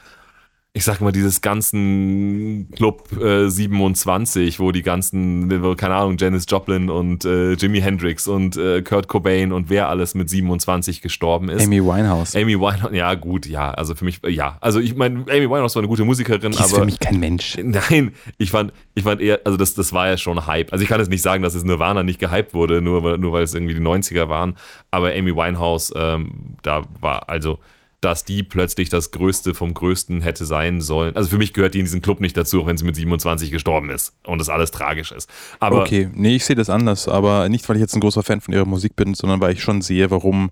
ich 0.76 0.82
sag 0.82 1.00
mal, 1.00 1.12
dieses 1.12 1.40
ganzen 1.40 2.68
Club 2.74 3.08
äh, 3.22 3.48
27, 3.48 4.58
wo 4.58 4.72
die 4.72 4.82
ganzen, 4.82 5.62
wo, 5.62 5.76
keine 5.76 5.94
Ahnung, 5.94 6.16
Janis 6.18 6.46
Joplin 6.48 6.90
und 6.90 7.24
äh, 7.24 7.52
Jimi 7.52 7.80
Hendrix 7.80 8.26
und 8.26 8.56
äh, 8.56 8.82
Kurt 8.82 9.06
Cobain 9.06 9.52
und 9.52 9.70
wer 9.70 9.88
alles 9.88 10.16
mit 10.16 10.28
27 10.28 11.00
gestorben 11.00 11.48
ist. 11.48 11.62
Amy 11.64 11.80
Winehouse. 11.80 12.34
Amy 12.34 12.58
Winehouse, 12.58 12.92
ja 12.92 13.14
gut, 13.14 13.46
ja, 13.46 13.70
also 13.70 13.94
für 13.94 14.04
mich, 14.04 14.20
ja. 14.26 14.58
Also 14.60 14.80
ich 14.80 14.96
meine, 14.96 15.20
Amy 15.30 15.48
Winehouse 15.48 15.76
war 15.76 15.82
eine 15.82 15.88
gute 15.88 16.04
Musikerin, 16.04 16.50
Die 16.50 16.58
ist 16.58 16.64
aber 16.64 16.80
für 16.80 16.84
mich 16.86 16.98
kein 16.98 17.20
Mensch. 17.20 17.56
Nein, 17.62 18.12
ich 18.38 18.50
fand, 18.50 18.72
ich 18.96 19.04
fand 19.04 19.20
eher, 19.20 19.42
also 19.44 19.56
das, 19.56 19.74
das 19.74 19.92
war 19.92 20.08
ja 20.08 20.16
schon 20.16 20.44
Hype. 20.48 20.72
Also 20.72 20.82
ich 20.82 20.88
kann 20.88 20.98
jetzt 20.98 21.08
nicht 21.08 21.22
sagen, 21.22 21.44
dass 21.44 21.54
es 21.54 21.62
Nirvana 21.62 22.02
nicht 22.02 22.18
gehypt 22.18 22.52
wurde, 22.52 22.82
nur, 22.82 23.04
weil- 23.04 23.18
nur 23.18 23.32
weil 23.32 23.44
es 23.44 23.54
irgendwie 23.54 23.74
die 23.74 23.80
90er 23.80 24.28
waren. 24.28 24.56
Aber 24.90 25.12
Amy 25.12 25.36
Winehouse, 25.36 25.92
ähm, 25.94 26.56
da 26.62 26.82
war, 27.00 27.28
also, 27.28 27.60
dass 28.04 28.24
die 28.24 28.42
plötzlich 28.42 28.90
das 28.90 29.10
Größte 29.10 29.54
vom 29.54 29.72
Größten 29.72 30.20
hätte 30.20 30.44
sein 30.44 30.80
sollen. 30.80 31.16
Also 31.16 31.30
für 31.30 31.38
mich 31.38 31.54
gehört 31.54 31.74
die 31.74 31.78
in 31.78 31.86
diesen 31.86 32.02
Club 32.02 32.20
nicht 32.20 32.36
dazu, 32.36 32.62
auch 32.62 32.66
wenn 32.66 32.76
sie 32.76 32.84
mit 32.84 32.96
27 32.96 33.50
gestorben 33.50 33.90
ist 33.90 34.14
und 34.26 34.38
das 34.38 34.50
alles 34.50 34.70
tragisch 34.70 35.10
ist. 35.10 35.30
Aber 35.58 35.80
okay, 35.80 36.10
nee, 36.12 36.36
ich 36.36 36.44
sehe 36.44 36.56
das 36.56 36.68
anders, 36.68 37.08
aber 37.08 37.48
nicht, 37.48 37.68
weil 37.68 37.76
ich 37.76 37.80
jetzt 37.80 37.94
ein 37.94 38.00
großer 38.00 38.22
Fan 38.22 38.40
von 38.40 38.52
ihrer 38.52 38.66
Musik 38.66 38.94
bin, 38.94 39.14
sondern 39.14 39.40
weil 39.40 39.54
ich 39.54 39.62
schon 39.62 39.80
sehe, 39.80 40.10
warum 40.10 40.50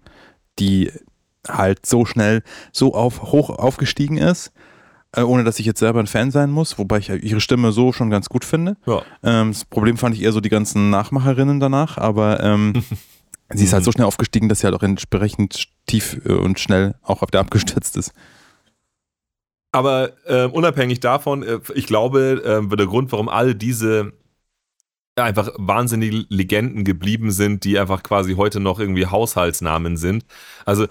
die 0.59 0.91
halt 1.47 1.85
so 1.85 2.05
schnell 2.05 2.43
so 2.73 2.95
auf, 2.95 3.23
hoch 3.23 3.51
aufgestiegen 3.51 4.17
ist, 4.17 4.53
äh, 5.15 5.23
ohne 5.23 5.45
dass 5.45 5.59
ich 5.59 5.67
jetzt 5.67 5.81
selber 5.81 6.01
ein 6.01 6.07
Fan 6.07 6.31
sein 6.31 6.51
muss, 6.51 6.79
wobei 6.79 6.99
ich 6.99 7.11
ihre 7.11 7.41
Stimme 7.41 7.73
so 7.73 7.93
schon 7.93 8.11
ganz 8.11 8.29
gut 8.29 8.45
finde. 8.45 8.77
ja. 8.87 9.03
Ähm, 9.23 9.53
das 9.53 9.65
Problem 9.65 9.97
fand 9.99 10.15
ich 10.15 10.23
eher 10.23 10.33
so 10.33 10.41
die 10.41 10.49
ganzen 10.49 10.91
Nachmacherinnen 10.91 11.61
danach, 11.61 11.99
aber 11.99 12.43
ähm, 12.43 12.83
sie 13.55 13.65
ist 13.65 13.73
halt 13.73 13.85
so 13.85 13.93
schnell 13.93 14.07
aufgestiegen, 14.07 14.49
dass 14.49 14.61
sie 14.61 14.67
halt 14.67 14.75
auch 14.75 14.83
entsprechend 14.83 15.69
tief 15.87 16.21
äh, 16.25 16.33
und 16.33 16.59
schnell 16.61 16.95
auch 17.03 17.23
auf 17.23 17.31
der 17.31 17.41
abgestürzt 17.41 17.97
ist. 17.97 18.13
Aber 19.73 20.13
äh, 20.27 20.45
unabhängig 20.45 21.01
davon, 21.01 21.43
äh, 21.43 21.61
ich 21.75 21.87
glaube, 21.87 22.43
äh, 22.45 22.77
der 22.77 22.87
Grund, 22.87 23.11
warum 23.13 23.29
all 23.29 23.55
diese 23.55 24.13
einfach 25.17 25.51
wahnsinnige 25.57 26.25
Legenden 26.29 26.85
geblieben 26.85 27.31
sind, 27.31 27.65
die 27.65 27.79
einfach 27.79 28.03
quasi 28.03 28.35
heute 28.35 28.61
noch 28.61 28.81
irgendwie 28.81 29.07
Haushaltsnamen 29.07 29.97
sind. 29.97 30.25
Also 30.65 30.87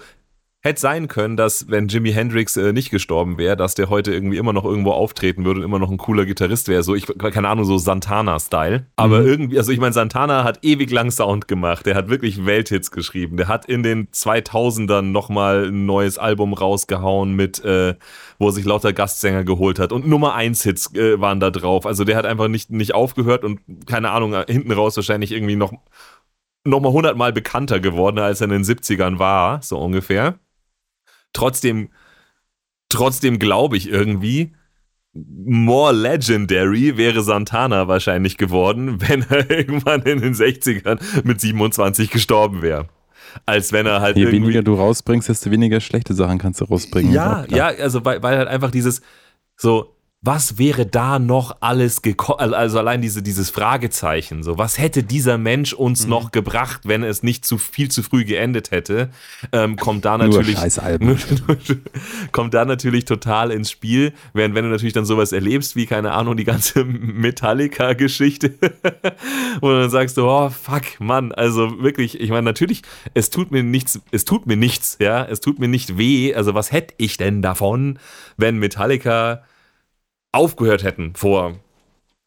hätte 0.64 0.80
sein 0.80 1.08
können, 1.08 1.36
dass 1.36 1.68
wenn 1.68 1.88
Jimi 1.88 2.12
Hendrix 2.12 2.56
äh, 2.56 2.72
nicht 2.72 2.90
gestorben 2.90 3.36
wäre, 3.36 3.56
dass 3.56 3.74
der 3.74 3.90
heute 3.90 4.12
irgendwie 4.12 4.36
immer 4.36 4.52
noch 4.52 4.64
irgendwo 4.64 4.92
auftreten 4.92 5.44
würde 5.44 5.58
und 5.58 5.66
immer 5.66 5.80
noch 5.80 5.90
ein 5.90 5.98
cooler 5.98 6.24
Gitarrist 6.24 6.68
wäre. 6.68 6.84
So, 6.84 6.94
ich 6.94 7.06
keine 7.18 7.48
Ahnung, 7.48 7.64
so 7.64 7.78
Santana-Style. 7.78 8.86
Aber 8.94 9.20
Mhm. 9.20 9.26
irgendwie, 9.26 9.58
also 9.58 9.72
ich 9.72 9.80
meine, 9.80 9.92
Santana 9.92 10.44
hat 10.44 10.60
ewig 10.62 10.92
lang 10.92 11.10
Sound 11.10 11.48
gemacht. 11.48 11.84
Der 11.84 11.96
hat 11.96 12.08
wirklich 12.08 12.46
Welthits 12.46 12.92
geschrieben. 12.92 13.36
Der 13.36 13.48
hat 13.48 13.64
in 13.64 13.82
den 13.82 14.08
2000ern 14.12 15.10
nochmal 15.10 15.66
ein 15.66 15.84
neues 15.84 16.16
Album 16.16 16.52
rausgehauen 16.54 17.34
mit, 17.34 17.64
äh, 17.64 17.96
wo 18.38 18.46
er 18.46 18.52
sich 18.52 18.64
lauter 18.64 18.92
Gastsänger 18.92 19.42
geholt 19.42 19.80
hat. 19.80 19.90
Und 19.90 20.06
Nummer 20.06 20.34
1 20.34 20.62
Hits 20.62 20.94
äh, 20.94 21.20
waren 21.20 21.40
da 21.40 21.50
drauf. 21.50 21.86
Also 21.86 22.04
der 22.04 22.16
hat 22.16 22.24
einfach 22.24 22.46
nicht, 22.46 22.70
nicht 22.70 22.94
aufgehört 22.94 23.42
und 23.44 23.58
keine 23.86 24.10
Ahnung, 24.10 24.32
äh, 24.34 24.44
hinten 24.48 24.70
raus 24.70 24.94
wahrscheinlich 24.94 25.32
irgendwie 25.32 25.56
noch, 25.56 25.72
noch 26.64 26.78
mal 26.80 26.92
hundertmal 26.92 27.32
bekannter 27.32 27.80
geworden, 27.80 28.20
als 28.20 28.40
er 28.40 28.44
in 28.44 28.50
den 28.50 28.62
70ern 28.62 29.18
war, 29.18 29.60
so 29.60 29.76
ungefähr. 29.78 30.38
Trotzdem, 31.32 31.90
trotzdem 32.88 33.38
glaube 33.38 33.76
ich 33.76 33.88
irgendwie, 33.88 34.52
more 35.14 35.92
legendary 35.92 36.96
wäre 36.96 37.22
Santana 37.22 37.88
wahrscheinlich 37.88 38.38
geworden, 38.38 39.00
wenn 39.08 39.24
er 39.28 39.50
irgendwann 39.50 40.02
in 40.02 40.20
den 40.20 40.34
60ern 40.34 41.00
mit 41.24 41.40
27 41.40 42.10
gestorben 42.10 42.62
wäre. 42.62 42.88
Als 43.46 43.72
wenn 43.72 43.86
er 43.86 44.00
halt 44.00 44.16
Je 44.16 44.30
weniger 44.30 44.62
du 44.62 44.74
rausbringst, 44.74 45.28
desto 45.28 45.50
weniger 45.50 45.80
schlechte 45.80 46.12
Sachen 46.12 46.38
kannst 46.38 46.60
du 46.60 46.66
rausbringen. 46.66 47.12
Ja, 47.12 47.46
ja, 47.48 47.68
also 47.68 48.04
weil, 48.04 48.22
weil 48.22 48.36
halt 48.36 48.48
einfach 48.48 48.70
dieses 48.70 49.00
so 49.56 49.91
was 50.24 50.56
wäre 50.56 50.86
da 50.86 51.18
noch 51.18 51.56
alles 51.58 52.00
gekommen? 52.00 52.54
Also 52.54 52.78
allein 52.78 53.02
diese, 53.02 53.24
dieses 53.24 53.50
Fragezeichen, 53.50 54.44
so, 54.44 54.56
was 54.56 54.78
hätte 54.78 55.02
dieser 55.02 55.36
Mensch 55.36 55.72
uns 55.72 56.06
noch 56.06 56.30
gebracht, 56.30 56.82
wenn 56.84 57.02
es 57.02 57.24
nicht 57.24 57.44
zu 57.44 57.58
viel 57.58 57.90
zu 57.90 58.04
früh 58.04 58.24
geendet 58.24 58.70
hätte? 58.70 59.10
Ähm, 59.50 59.74
kommt 59.74 60.04
da 60.04 60.16
natürlich, 60.18 60.56
kommt 62.32 62.54
da 62.54 62.64
natürlich 62.64 63.04
total 63.04 63.50
ins 63.50 63.72
Spiel, 63.72 64.12
während 64.32 64.54
wenn 64.54 64.64
du 64.64 64.70
natürlich 64.70 64.92
dann 64.92 65.04
sowas 65.04 65.32
erlebst, 65.32 65.74
wie, 65.74 65.86
keine 65.86 66.12
Ahnung, 66.12 66.36
die 66.36 66.44
ganze 66.44 66.84
Metallica-Geschichte, 66.84 68.54
wo 69.60 69.70
du 69.70 69.80
dann 69.80 69.90
sagst 69.90 70.16
du, 70.18 70.28
oh, 70.28 70.50
fuck, 70.50 71.00
Mann, 71.00 71.32
also 71.32 71.82
wirklich, 71.82 72.20
ich 72.20 72.30
meine, 72.30 72.44
natürlich, 72.44 72.82
es 73.14 73.30
tut 73.30 73.50
mir 73.50 73.64
nichts, 73.64 74.00
es 74.12 74.24
tut 74.24 74.46
mir 74.46 74.56
nichts, 74.56 74.98
ja, 75.00 75.24
es 75.24 75.40
tut 75.40 75.58
mir 75.58 75.66
nicht 75.66 75.98
weh, 75.98 76.32
also 76.32 76.54
was 76.54 76.70
hätte 76.70 76.94
ich 76.98 77.16
denn 77.16 77.42
davon, 77.42 77.98
wenn 78.36 78.58
Metallica 78.58 79.42
aufgehört 80.32 80.82
hätten 80.82 81.14
vor 81.14 81.54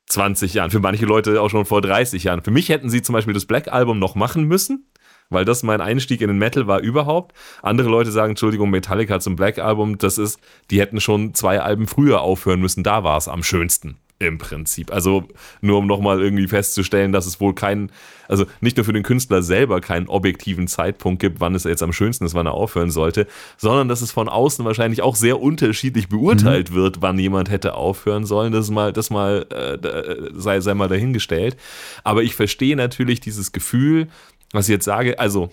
20 0.07 0.53
Jahren. 0.53 0.71
Für 0.71 0.79
manche 0.79 1.05
Leute 1.05 1.41
auch 1.41 1.49
schon 1.49 1.65
vor 1.65 1.81
30 1.81 2.23
Jahren. 2.23 2.43
Für 2.43 2.51
mich 2.51 2.69
hätten 2.69 2.89
sie 2.89 3.01
zum 3.01 3.13
Beispiel 3.13 3.33
das 3.33 3.45
Black 3.45 3.67
Album 3.67 3.99
noch 3.99 4.15
machen 4.15 4.45
müssen, 4.45 4.87
weil 5.29 5.45
das 5.45 5.63
mein 5.63 5.81
Einstieg 5.81 6.21
in 6.21 6.27
den 6.27 6.37
Metal 6.37 6.67
war 6.67 6.79
überhaupt. 6.79 7.35
Andere 7.63 7.89
Leute 7.89 8.11
sagen, 8.11 8.31
Entschuldigung, 8.31 8.69
Metallica 8.69 9.19
zum 9.19 9.35
Black 9.35 9.57
Album, 9.59 9.97
das 9.97 10.17
ist, 10.17 10.39
die 10.69 10.79
hätten 10.79 11.01
schon 11.01 11.33
zwei 11.33 11.59
Alben 11.59 11.87
früher 11.87 12.21
aufhören 12.21 12.61
müssen, 12.61 12.83
da 12.83 13.03
war 13.03 13.17
es 13.17 13.27
am 13.27 13.43
schönsten. 13.43 13.97
Im 14.17 14.37
Prinzip. 14.37 14.93
Also 14.93 15.27
nur 15.59 15.79
um 15.79 15.87
nochmal 15.87 16.21
irgendwie 16.21 16.47
festzustellen, 16.47 17.11
dass 17.11 17.25
es 17.25 17.41
wohl 17.41 17.53
keinen, 17.53 17.91
also 18.29 18.45
nicht 18.61 18.77
nur 18.77 18.85
für 18.85 18.93
den 18.93 19.03
Künstler 19.03 19.43
selber 19.43 19.81
keinen 19.81 20.07
objektiven 20.07 20.67
Zeitpunkt 20.69 21.19
gibt, 21.21 21.41
wann 21.41 21.53
es 21.53 21.65
jetzt 21.65 21.83
am 21.83 21.91
schönsten 21.91 22.23
ist, 22.23 22.33
wann 22.33 22.45
er 22.45 22.53
aufhören 22.53 22.91
sollte, 22.91 23.27
sondern 23.57 23.89
dass 23.89 24.01
es 24.01 24.13
von 24.13 24.29
außen 24.29 24.63
wahrscheinlich 24.63 25.01
auch 25.01 25.17
sehr 25.17 25.41
unterschiedlich 25.41 26.07
beurteilt 26.07 26.73
wird, 26.73 27.01
wann 27.01 27.19
jemand 27.19 27.49
hätte 27.49 27.73
aufhören 27.73 28.25
sollen. 28.25 28.53
Das 28.53 28.65
ist 28.65 28.71
mal, 28.71 28.93
das 28.93 29.09
mal 29.09 29.45
äh, 29.51 30.31
sei, 30.33 30.61
sei 30.61 30.73
mal 30.75 30.87
dahingestellt. 30.87 31.57
Aber 32.05 32.23
ich 32.23 32.35
verstehe 32.35 32.77
natürlich 32.77 33.19
dieses 33.19 33.51
Gefühl, 33.51 34.07
was 34.53 34.69
ich 34.69 34.73
jetzt 34.73 34.85
sage, 34.85 35.19
also 35.19 35.51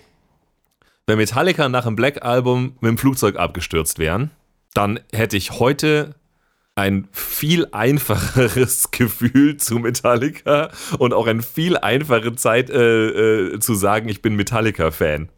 wenn 1.05 1.17
Metallica 1.17 1.67
nach 1.67 1.83
dem 1.83 1.97
Black 1.97 2.23
Album 2.23 2.77
mit 2.79 2.89
dem 2.89 2.97
Flugzeug 2.97 3.35
abgestürzt 3.35 3.99
wären, 3.99 4.31
dann 4.73 5.01
hätte 5.11 5.35
ich 5.35 5.59
heute 5.59 6.15
ein 6.75 7.07
viel 7.11 7.67
einfacheres 7.71 8.89
Gefühl 8.91 9.57
zu 9.57 9.79
Metallica 9.79 10.71
und 10.97 11.13
auch 11.13 11.27
eine 11.27 11.43
viel 11.43 11.77
einfache 11.77 12.35
Zeit 12.35 12.69
äh, 12.69 13.53
äh, 13.53 13.59
zu 13.59 13.75
sagen, 13.75 14.09
ich 14.09 14.21
bin 14.21 14.35
Metallica-Fan. 14.35 15.29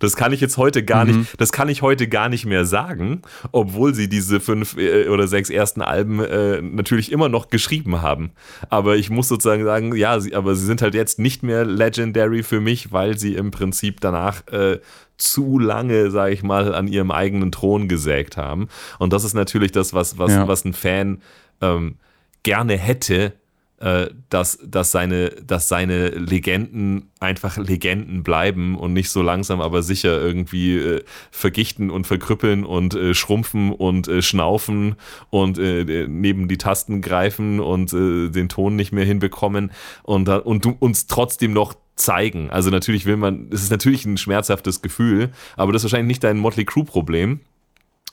Das 0.00 0.16
kann 0.16 0.32
ich 0.32 0.40
jetzt 0.40 0.56
heute 0.56 0.82
gar 0.84 1.04
nicht, 1.04 1.40
das 1.40 1.52
kann 1.52 1.68
ich 1.68 1.82
heute 1.82 2.08
gar 2.08 2.28
nicht 2.28 2.44
mehr 2.46 2.64
sagen, 2.64 3.22
obwohl 3.52 3.94
sie 3.94 4.08
diese 4.08 4.40
fünf 4.40 4.76
äh, 4.76 5.08
oder 5.08 5.28
sechs 5.28 5.48
ersten 5.50 5.82
Alben 5.82 6.18
äh, 6.18 6.60
natürlich 6.60 7.12
immer 7.12 7.28
noch 7.28 7.48
geschrieben 7.48 8.02
haben. 8.02 8.32
Aber 8.68 8.96
ich 8.96 9.10
muss 9.10 9.28
sozusagen 9.28 9.62
sagen, 9.64 9.94
ja, 9.94 10.18
sie, 10.18 10.34
aber 10.34 10.56
sie 10.56 10.66
sind 10.66 10.82
halt 10.82 10.94
jetzt 10.94 11.18
nicht 11.20 11.42
mehr 11.44 11.64
legendary 11.64 12.42
für 12.42 12.60
mich, 12.60 12.90
weil 12.90 13.16
sie 13.18 13.34
im 13.34 13.52
Prinzip 13.52 14.00
danach 14.00 14.46
äh, 14.48 14.80
zu 15.18 15.58
lange, 15.58 16.10
sage 16.10 16.32
ich 16.32 16.42
mal, 16.42 16.74
an 16.74 16.88
ihrem 16.88 17.10
eigenen 17.10 17.52
Thron 17.52 17.86
gesägt 17.88 18.36
haben. 18.38 18.68
Und 18.98 19.12
das 19.12 19.22
ist 19.22 19.34
natürlich 19.34 19.70
das, 19.70 19.92
was, 19.92 20.16
was, 20.18 20.32
Ja. 20.32 20.48
was 20.48 20.64
ein 20.64 20.72
Fan 20.72 21.20
ähm, 21.60 21.96
gerne 22.42 22.78
hätte, 22.78 23.34
dass, 23.80 24.58
dass, 24.62 24.90
seine, 24.90 25.30
dass 25.30 25.68
seine 25.68 26.10
Legenden 26.10 27.10
einfach 27.18 27.56
Legenden 27.56 28.22
bleiben 28.22 28.76
und 28.76 28.92
nicht 28.92 29.10
so 29.10 29.22
langsam, 29.22 29.60
aber 29.60 29.82
sicher 29.82 30.20
irgendwie 30.20 30.76
äh, 30.76 31.04
vergichten 31.30 31.90
und 31.90 32.06
verkrüppeln 32.06 32.64
und 32.64 32.94
äh, 32.94 33.14
schrumpfen 33.14 33.72
und 33.72 34.06
äh, 34.08 34.20
schnaufen 34.20 34.96
und 35.30 35.58
äh, 35.58 36.06
neben 36.08 36.48
die 36.48 36.58
Tasten 36.58 37.00
greifen 37.00 37.60
und 37.60 37.92
äh, 37.92 38.28
den 38.28 38.48
Ton 38.50 38.76
nicht 38.76 38.92
mehr 38.92 39.04
hinbekommen 39.04 39.70
und, 40.02 40.28
und 40.28 40.64
du 40.64 40.76
uns 40.78 41.06
trotzdem 41.06 41.52
noch 41.52 41.74
zeigen. 41.96 42.50
Also 42.50 42.70
natürlich 42.70 43.06
will 43.06 43.16
man, 43.16 43.48
es 43.52 43.62
ist 43.62 43.70
natürlich 43.70 44.04
ein 44.04 44.16
schmerzhaftes 44.16 44.82
Gefühl, 44.82 45.30
aber 45.56 45.72
das 45.72 45.84
ist 45.84 45.90
wahrscheinlich 45.90 46.08
nicht 46.08 46.24
dein 46.24 46.38
Motley 46.38 46.64
Crue 46.64 46.84
Problem. 46.84 47.40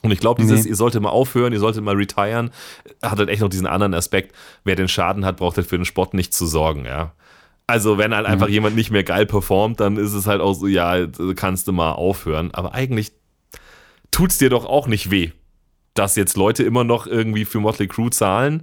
Und 0.02 0.12
ich 0.12 0.20
glaube, 0.20 0.40
dieses, 0.40 0.64
Nee. 0.64 0.70
ihr 0.70 0.76
solltet 0.76 1.02
mal 1.02 1.08
aufhören, 1.10 1.52
ihr 1.52 1.58
solltet 1.58 1.82
mal 1.82 1.96
retiren, 1.96 2.50
hat 3.02 3.18
halt 3.18 3.28
echt 3.28 3.40
noch 3.42 3.48
diesen 3.48 3.66
anderen 3.66 3.94
Aspekt. 3.94 4.34
Wer 4.64 4.76
den 4.76 4.88
Schaden 4.88 5.24
hat, 5.24 5.38
braucht 5.38 5.56
halt 5.56 5.66
für 5.66 5.76
den 5.76 5.84
Sport 5.84 6.14
nicht 6.14 6.32
zu 6.32 6.46
sorgen, 6.46 6.84
ja. 6.84 7.12
Also, 7.66 7.98
wenn 7.98 8.14
halt 8.14 8.24
einfach 8.24 8.48
jemand 8.48 8.76
nicht 8.76 8.90
mehr 8.90 9.02
geil 9.04 9.26
performt, 9.26 9.80
dann 9.80 9.96
ist 9.98 10.14
es 10.14 10.26
halt 10.26 10.40
auch 10.40 10.54
so, 10.54 10.66
ja, 10.66 11.06
kannst 11.36 11.68
du 11.68 11.72
mal 11.72 11.92
aufhören. 11.92 12.50
Aber 12.54 12.72
eigentlich 12.74 13.12
tut's 14.10 14.38
dir 14.38 14.48
doch 14.50 14.64
auch 14.64 14.86
nicht 14.86 15.10
weh, 15.10 15.32
dass 15.94 16.16
jetzt 16.16 16.36
Leute 16.36 16.62
immer 16.62 16.84
noch 16.84 17.06
irgendwie 17.06 17.44
für 17.44 17.60
Motley 17.60 17.88
Crue 17.88 18.10
zahlen. 18.10 18.62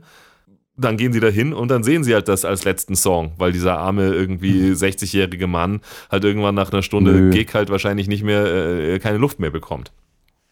Dann 0.77 0.97
gehen 0.97 1.13
sie 1.13 1.19
da 1.19 1.27
hin 1.27 1.53
und 1.53 1.69
dann 1.69 1.83
sehen 1.83 2.03
sie 2.03 2.13
halt 2.13 2.27
das 2.27 2.43
als 2.45 2.63
letzten 2.63 2.95
Song, 2.95 3.33
weil 3.37 3.51
dieser 3.51 3.77
arme 3.77 4.07
irgendwie 4.07 4.71
60-jährige 4.71 5.47
Mann 5.47 5.81
halt 6.09 6.23
irgendwann 6.23 6.55
nach 6.55 6.71
einer 6.71 6.81
Stunde 6.81 7.11
Nö. 7.13 7.29
Gig 7.29 7.53
halt 7.53 7.69
wahrscheinlich 7.69 8.07
nicht 8.07 8.23
mehr, 8.23 8.45
äh, 8.45 8.99
keine 8.99 9.17
Luft 9.17 9.39
mehr 9.39 9.51
bekommt. 9.51 9.91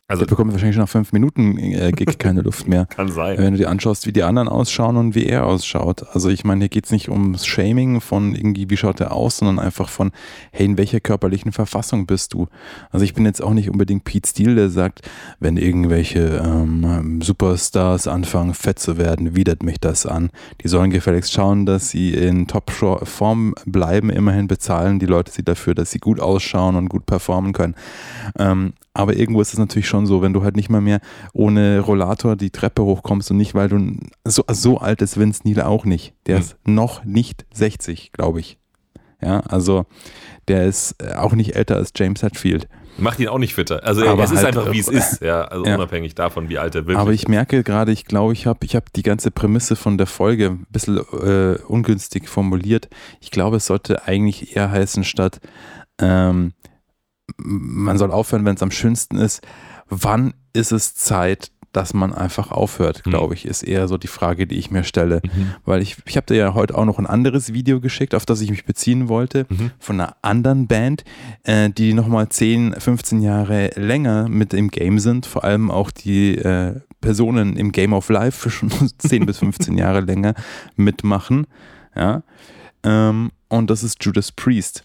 Also 0.10 0.26
Der 0.26 0.30
bekommt 0.30 0.52
wahrscheinlich 0.52 0.78
nach 0.78 0.90
fünf 0.90 1.14
Minuten 1.14 1.58
äh, 1.58 1.92
Gig 1.94 2.18
keine 2.20 2.42
Luft 2.42 2.68
mehr. 2.68 2.88
kann 2.88 3.10
sein. 3.10 3.38
Wenn 3.38 3.54
du 3.54 3.60
dir 3.60 3.70
anschaust, 3.70 4.06
wie 4.06 4.12
die 4.12 4.24
anderen 4.24 4.50
ausschauen 4.50 4.98
und 4.98 5.16
wie 5.16 5.26
er 5.26 5.46
ausschaut. 5.46 6.06
Also 6.14 6.28
ich 6.28 6.44
meine, 6.44 6.60
hier 6.60 6.70
geht 6.70 6.86
es 6.86 6.92
nicht 6.92 7.10
ums 7.10 7.46
Shaming 7.46 8.02
von 8.02 8.36
irgendwie, 8.36 8.70
wie 8.70 8.76
schaut 8.76 9.00
er 9.00 9.14
aus, 9.14 9.38
sondern 9.38 9.60
einfach 9.60 9.88
von, 9.88 10.12
hey, 10.52 10.66
in 10.66 10.78
welcher 10.78 11.00
körperlichen 11.00 11.54
Verfassung 11.54 12.06
bist 12.06 12.34
du? 12.34 12.48
Also 12.92 13.06
ich 13.06 13.14
bin 13.14 13.26
jetzt 13.26 13.42
auch 13.42 13.54
nicht 13.54 13.70
unbedingt 13.70 14.04
Pete 14.04 14.28
Steele, 14.28 14.56
der 14.56 14.70
sagt, 14.70 15.10
wenn 15.40 15.56
irgendwelche 15.56 16.44
ähm, 16.46 17.22
Superstars 17.22 18.08
anfangen, 18.08 18.54
fett 18.54 18.80
zu 18.80 18.98
werden, 18.98 19.38
widert 19.38 19.64
mich 19.64 19.80
das 19.80 20.06
an. 20.06 20.32
Die 20.64 20.68
sollen 20.68 20.90
gefälligst 20.92 21.32
schauen, 21.32 21.66
dass 21.66 21.90
sie 21.90 22.14
in 22.14 22.48
Top-Form 22.48 23.56
bleiben, 23.66 24.10
immerhin 24.10 24.50
bezahlen 24.50 25.00
die 25.00 25.06
Leute 25.06 25.32
sie 25.32 25.44
dafür, 25.44 25.76
dass 25.76 25.92
sie 25.92 26.00
gut 26.00 26.20
ausschauen 26.20 26.76
und 26.76 26.90
gut 26.90 27.06
performen 27.06 27.54
können. 27.54 27.76
Ähm, 28.38 28.74
aber 28.96 29.16
irgendwo 29.16 29.42
ist 29.42 29.54
es 29.54 29.58
natürlich 29.60 29.88
schon 29.88 29.93
so, 30.06 30.22
wenn 30.22 30.34
du 30.34 30.44
halt 30.44 30.56
nicht 30.56 30.70
mal 30.70 30.82
mehr 30.82 31.00
ohne 31.34 31.80
Rollator 31.80 32.36
die 32.36 32.50
Treppe 32.52 32.84
hochkommst 32.84 33.32
und 33.32 33.38
nicht, 33.38 33.56
weil 33.56 33.70
du 33.70 33.98
so, 34.26 34.44
so 34.52 34.78
alt 34.80 35.02
ist 35.02 35.18
Vince 35.20 35.42
Neil 35.46 35.62
auch 35.62 35.86
nicht. 35.86 36.14
Der 36.28 36.36
Hm. 36.38 36.42
ist 36.42 36.58
noch 36.66 37.04
nicht 37.06 37.46
60, 37.54 38.12
glaube 38.12 38.40
ich. 38.40 38.58
Ja, 39.22 39.40
also 39.42 39.86
der 40.50 40.66
ist 40.66 40.96
äh, 41.02 41.14
auch 41.16 41.34
nicht 41.34 41.56
älter 41.56 41.78
als 41.78 41.94
James 41.96 42.22
Hetfield. 42.24 42.68
Macht 42.98 43.20
ihn 43.20 43.28
auch 43.30 43.38
nicht 43.40 43.56
fitter. 43.56 43.84
Also 43.84 44.06
Aber 44.06 44.24
es 44.24 44.32
ist 44.32 44.44
halt, 44.44 44.56
einfach, 44.58 44.72
wie 44.72 44.78
äh, 44.78 44.82
es 44.82 44.88
ist, 44.90 45.22
ja. 45.22 45.46
Also 45.46 45.66
ja. 45.66 45.76
unabhängig 45.76 46.14
davon, 46.14 46.50
wie 46.50 46.58
alt 46.60 46.76
er 46.76 46.82
wirklich 46.86 46.98
Aber 46.98 47.12
ich 47.12 47.24
ist. 47.24 47.30
merke 47.30 47.64
gerade, 47.64 47.92
ich 47.92 48.06
glaube, 48.06 48.34
ich 48.34 48.46
habe 48.46 48.60
ich 48.66 48.76
hab 48.76 48.92
die 48.94 49.02
ganze 49.02 49.32
Prämisse 49.32 49.76
von 49.78 49.98
der 49.98 50.06
Folge 50.08 50.48
ein 50.50 50.68
bisschen 50.70 50.98
äh, 50.98 51.58
ungünstig 51.68 52.28
formuliert. 52.28 52.90
Ich 53.22 53.32
glaube, 53.32 53.58
es 53.58 53.66
sollte 53.66 54.06
eigentlich 54.06 54.56
eher 54.56 54.70
heißen, 54.70 55.06
statt 55.06 55.40
ähm, 56.00 56.52
man 57.38 57.98
soll 57.98 58.12
aufhören, 58.12 58.46
wenn 58.46 58.56
es 58.56 58.62
am 58.64 58.72
schönsten 58.72 59.18
ist. 59.18 59.42
Wann 59.90 60.34
ist 60.54 60.72
es 60.72 60.96
Zeit, 60.96 61.52
dass 61.72 61.96
man 61.96 62.14
einfach 62.14 62.52
aufhört, 62.52 63.02
Hm. 63.04 63.10
glaube 63.12 63.34
ich, 63.34 63.46
ist 63.46 63.64
eher 63.64 63.88
so 63.88 63.98
die 63.98 64.06
Frage, 64.08 64.46
die 64.46 64.58
ich 64.60 64.70
mir 64.70 64.84
stelle. 64.84 65.22
Weil 65.66 65.82
ich, 65.82 65.98
ich 66.06 66.16
habe 66.18 66.28
dir 66.28 66.36
ja 66.36 66.54
heute 66.54 66.78
auch 66.78 66.86
noch 66.86 67.00
ein 67.00 67.08
anderes 67.08 67.52
Video 67.52 67.80
geschickt, 67.82 68.14
auf 68.14 68.28
das 68.28 68.42
ich 68.42 68.52
mich 68.52 68.66
beziehen 68.66 69.10
wollte, 69.10 69.48
Mhm. 69.50 69.72
von 69.80 70.00
einer 70.00 70.16
anderen 70.22 70.68
Band, 70.68 71.04
äh, 71.44 71.72
die 71.72 71.94
nochmal 71.96 72.30
10, 72.30 72.76
15 72.78 73.22
Jahre 73.24 73.72
länger 73.76 74.30
mit 74.30 74.54
im 74.54 74.70
Game 74.70 75.00
sind, 75.00 75.26
vor 75.26 75.44
allem 75.44 75.72
auch 75.72 75.90
die 75.90 76.38
äh, 76.38 76.80
Personen 77.02 77.56
im 77.58 77.72
Game 77.72 77.94
of 77.94 78.08
Life 78.10 78.52
schon 78.52 78.70
10 79.00 79.26
bis 79.26 79.40
15 79.40 79.76
Jahre 79.76 80.02
länger 80.02 80.36
mitmachen. 80.76 81.48
Ja. 81.96 82.22
Ähm, 82.84 83.32
und 83.50 83.72
das 83.72 83.82
ist 83.82 84.04
Judas 84.06 84.32
Priest. 84.32 84.84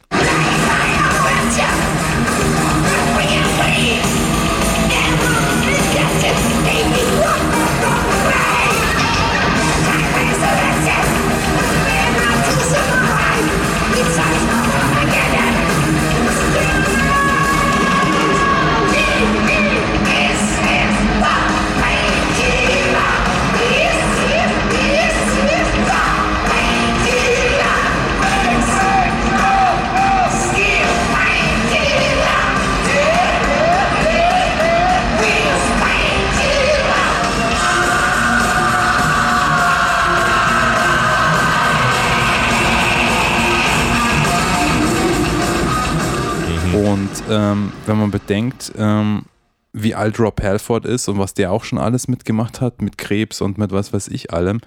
Ähm, 47.53 47.73
wenn 47.87 47.99
man 47.99 48.11
bedenkt, 48.11 48.73
ähm, 48.77 49.25
wie 49.73 49.95
alt 49.95 50.19
Rob 50.19 50.43
Halford 50.43 50.85
ist 50.85 51.09
und 51.09 51.19
was 51.19 51.35
der 51.35 51.53
auch 51.53 51.65
schon 51.65 51.79
alles 51.79 52.09
mitgemacht 52.09 52.61
hat, 52.61 52.83
mit 52.83 52.99
Krebs 52.99 53.41
und 53.41 53.59
mit 53.59 53.73
was 53.73 53.93
weiß 53.93 54.09
ich 54.09 54.33
allem. 54.33 54.61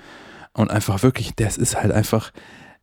Und 0.54 0.70
einfach 0.70 1.02
wirklich, 1.04 1.34
das 1.36 1.58
ist 1.58 1.82
halt 1.82 1.92
einfach, 1.92 2.32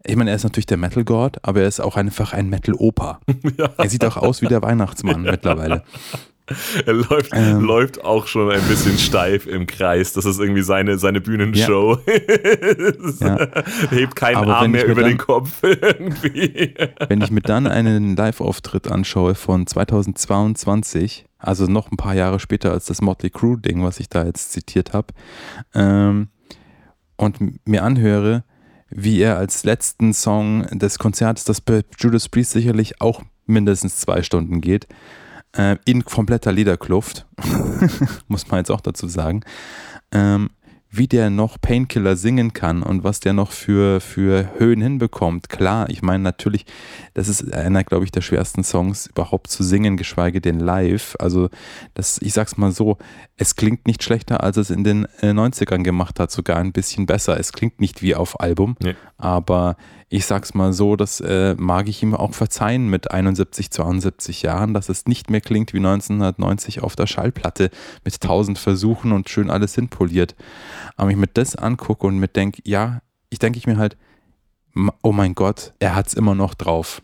ich 0.04 0.16
meine, 0.16 0.30
er 0.30 0.36
ist 0.36 0.44
natürlich 0.44 0.66
der 0.66 0.78
Metal-God, 0.78 1.38
aber 1.42 1.60
er 1.60 1.68
ist 1.68 1.80
auch 1.80 1.96
einfach 1.96 2.32
ein 2.32 2.48
Metal-Opa. 2.48 3.20
Ja. 3.56 3.70
Er 3.76 3.88
sieht 3.88 4.04
auch 4.04 4.16
aus 4.16 4.42
wie 4.42 4.46
der 4.46 4.62
Weihnachtsmann 4.62 5.22
mittlerweile. 5.22 5.84
Er 6.86 6.92
läuft, 6.94 7.30
Ähm. 7.34 7.60
läuft 7.60 8.04
auch 8.04 8.26
schon 8.26 8.50
ein 8.50 8.62
bisschen 8.68 8.96
steif 8.98 9.46
im 9.46 9.66
Kreis. 9.66 10.12
Das 10.14 10.24
ist 10.24 10.38
irgendwie 10.40 10.62
seine, 10.62 10.98
seine 10.98 11.20
Bühnenshow. 11.20 11.96
Das 12.06 13.20
Ja. 13.20 13.48
Hebt 13.90 14.16
keinen 14.16 14.36
Aber 14.36 14.56
Arm 14.58 14.70
mehr 14.70 14.86
über 14.86 15.02
dann- 15.02 15.10
den 15.10 15.18
Kopf 15.18 15.58
irgendwie. 15.62 16.74
Wenn 17.08 17.20
ich 17.20 17.30
mir 17.30 17.40
dann 17.42 17.66
einen 17.66 18.16
Live-Auftritt 18.16 18.90
anschaue 18.90 19.34
von 19.34 19.66
2022, 19.66 21.26
also 21.38 21.66
noch 21.66 21.90
ein 21.90 21.96
paar 21.96 22.14
Jahre 22.14 22.40
später 22.40 22.72
als 22.72 22.86
das 22.86 23.00
Motley 23.00 23.30
Crue-Ding, 23.30 23.82
was 23.84 24.00
ich 24.00 24.08
da 24.08 24.24
jetzt 24.24 24.52
zitiert 24.52 24.92
habe, 24.92 25.08
ähm, 25.74 26.28
und 27.16 27.66
mir 27.66 27.82
anhöre, 27.82 28.44
wie 28.90 29.20
er 29.20 29.36
als 29.36 29.64
letzten 29.64 30.12
Song 30.14 30.66
des 30.72 30.98
Konzerts, 30.98 31.44
das 31.44 31.60
bei 31.60 31.82
Judas 31.98 32.28
Priest 32.28 32.52
sicherlich 32.52 33.00
auch 33.00 33.22
mindestens 33.46 33.96
zwei 33.96 34.22
Stunden 34.22 34.60
geht, 34.60 34.86
äh, 35.56 35.76
in 35.84 36.04
kompletter 36.04 36.52
Lederkluft, 36.52 37.26
muss 38.28 38.48
man 38.48 38.58
jetzt 38.58 38.70
auch 38.70 38.80
dazu 38.80 39.08
sagen, 39.08 39.42
ähm, 40.12 40.50
wie 40.90 41.06
der 41.06 41.28
noch 41.28 41.60
Painkiller 41.60 42.16
singen 42.16 42.54
kann 42.54 42.82
und 42.82 43.04
was 43.04 43.20
der 43.20 43.34
noch 43.34 43.52
für, 43.52 44.00
für 44.00 44.50
Höhen 44.58 44.80
hinbekommt. 44.80 45.50
Klar, 45.50 45.90
ich 45.90 46.00
meine 46.00 46.22
natürlich, 46.22 46.64
das 47.12 47.28
ist 47.28 47.52
einer, 47.52 47.84
glaube 47.84 48.06
ich, 48.06 48.10
der 48.10 48.22
schwersten 48.22 48.64
Songs 48.64 49.06
überhaupt 49.06 49.48
zu 49.50 49.62
singen, 49.62 49.98
geschweige 49.98 50.40
denn 50.40 50.58
live. 50.58 51.14
Also 51.18 51.50
das, 51.92 52.18
ich 52.22 52.32
sag's 52.32 52.56
mal 52.56 52.72
so, 52.72 52.96
es 53.36 53.54
klingt 53.54 53.86
nicht 53.86 54.02
schlechter, 54.02 54.42
als 54.42 54.56
es 54.56 54.70
in 54.70 54.82
den 54.82 55.04
äh, 55.20 55.32
90ern 55.32 55.82
gemacht 55.82 56.18
hat, 56.18 56.30
sogar 56.30 56.56
ein 56.56 56.72
bisschen 56.72 57.04
besser. 57.04 57.38
Es 57.38 57.52
klingt 57.52 57.80
nicht 57.82 58.00
wie 58.00 58.14
auf 58.14 58.40
Album, 58.40 58.74
Nee. 58.82 58.94
aber 59.18 59.76
ich 60.10 60.24
sag's 60.24 60.54
mal 60.54 60.72
so, 60.72 60.96
das 60.96 61.20
äh, 61.20 61.54
mag 61.58 61.88
ich 61.88 62.02
ihm 62.02 62.14
auch 62.14 62.32
verzeihen 62.32 62.88
mit 62.88 63.10
71, 63.10 63.70
72 63.70 64.42
Jahren, 64.42 64.72
dass 64.72 64.88
es 64.88 65.06
nicht 65.06 65.30
mehr 65.30 65.42
klingt 65.42 65.74
wie 65.74 65.78
1990 65.78 66.82
auf 66.82 66.96
der 66.96 67.06
Schallplatte 67.06 67.70
mit 68.04 68.20
tausend 68.20 68.58
Versuchen 68.58 69.12
und 69.12 69.28
schön 69.28 69.50
alles 69.50 69.74
hinpoliert. 69.74 70.34
Aber 70.96 71.10
ich 71.10 71.16
mir 71.16 71.26
das 71.26 71.56
angucke 71.56 72.06
und 72.06 72.18
mir 72.18 72.28
denke, 72.28 72.62
ja, 72.64 73.00
ich 73.28 73.38
denke 73.38 73.58
ich 73.58 73.66
mir 73.66 73.76
halt, 73.76 73.98
oh 75.02 75.12
mein 75.12 75.34
Gott, 75.34 75.74
er 75.78 75.94
hat's 75.94 76.14
immer 76.14 76.34
noch 76.34 76.54
drauf. 76.54 77.02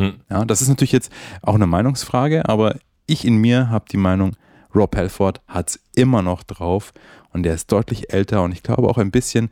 Hm. 0.00 0.20
Ja, 0.30 0.44
das 0.44 0.62
ist 0.62 0.68
natürlich 0.68 0.92
jetzt 0.92 1.12
auch 1.42 1.54
eine 1.54 1.66
Meinungsfrage, 1.66 2.48
aber 2.48 2.76
ich 3.06 3.26
in 3.26 3.36
mir 3.36 3.68
habe 3.68 3.86
die 3.90 3.96
Meinung, 3.98 4.36
Rob 4.74 4.96
Halford 4.96 5.40
hat's 5.48 5.80
immer 5.94 6.22
noch 6.22 6.42
drauf 6.44 6.92
und 7.32 7.42
der 7.42 7.54
ist 7.54 7.70
deutlich 7.72 8.12
älter 8.12 8.42
und 8.42 8.52
ich 8.52 8.62
glaube 8.62 8.88
auch 8.88 8.98
ein 8.98 9.10
bisschen 9.10 9.50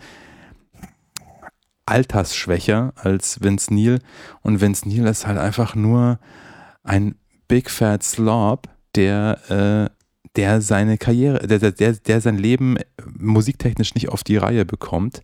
altersschwächer 1.87 2.93
als 2.97 3.41
Vince 3.43 3.73
Neil. 3.73 4.01
Und 4.43 4.61
Vince 4.61 4.89
Neil 4.89 5.07
ist 5.07 5.27
halt 5.27 5.39
einfach 5.39 5.75
nur 5.75 6.19
ein 6.83 7.15
Big 7.49 7.71
Fat 7.71 8.03
Slob, 8.03 8.69
der, 8.95 9.39
äh, 9.51 9.91
der 10.37 10.61
seine 10.61 10.99
Karriere, 10.99 11.47
der, 11.47 11.71
der, 11.71 11.93
der, 11.93 12.21
sein 12.21 12.37
Leben 12.37 12.77
musiktechnisch 13.17 13.95
nicht 13.95 14.09
auf 14.09 14.25
die 14.25 14.37
Reihe 14.37 14.65
bekommt. 14.65 15.23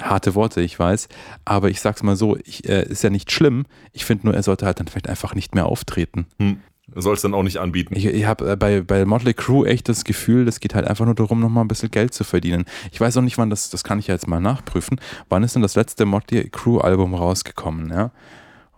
Harte 0.00 0.34
Worte, 0.34 0.60
ich 0.60 0.78
weiß. 0.78 1.08
Aber 1.44 1.70
ich 1.70 1.80
sag's 1.80 2.02
mal 2.02 2.16
so, 2.16 2.36
ich, 2.44 2.68
äh, 2.68 2.86
ist 2.86 3.02
ja 3.02 3.10
nicht 3.10 3.32
schlimm. 3.32 3.64
Ich 3.92 4.04
finde 4.04 4.26
nur, 4.26 4.34
er 4.34 4.42
sollte 4.42 4.66
halt 4.66 4.78
dann 4.78 4.88
vielleicht 4.88 5.08
einfach 5.08 5.34
nicht 5.34 5.54
mehr 5.54 5.66
auftreten. 5.66 6.26
Hm. 6.38 6.60
Soll 6.94 7.14
es 7.14 7.22
dann 7.22 7.34
auch 7.34 7.42
nicht 7.42 7.58
anbieten. 7.58 7.94
Ich, 7.96 8.06
ich 8.06 8.26
habe 8.26 8.52
äh, 8.52 8.56
bei, 8.56 8.80
bei 8.80 9.04
Motley 9.04 9.34
Crue 9.34 9.66
echt 9.66 9.88
das 9.88 10.04
Gefühl, 10.04 10.44
das 10.44 10.60
geht 10.60 10.74
halt 10.74 10.86
einfach 10.86 11.04
nur 11.04 11.14
darum, 11.14 11.40
nochmal 11.40 11.64
ein 11.64 11.68
bisschen 11.68 11.90
Geld 11.90 12.14
zu 12.14 12.22
verdienen. 12.22 12.64
Ich 12.92 13.00
weiß 13.00 13.16
auch 13.16 13.22
nicht, 13.22 13.38
wann 13.38 13.50
das, 13.50 13.70
das 13.70 13.82
kann 13.82 13.98
ich 13.98 14.06
ja 14.06 14.14
jetzt 14.14 14.28
mal 14.28 14.40
nachprüfen. 14.40 15.00
Wann 15.28 15.42
ist 15.42 15.56
denn 15.56 15.62
das 15.62 15.74
letzte 15.74 16.04
Motley 16.04 16.48
Crue 16.48 16.82
Album 16.82 17.14
rausgekommen, 17.14 17.90
ja? 17.90 18.12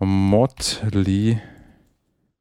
Motley 0.00 1.38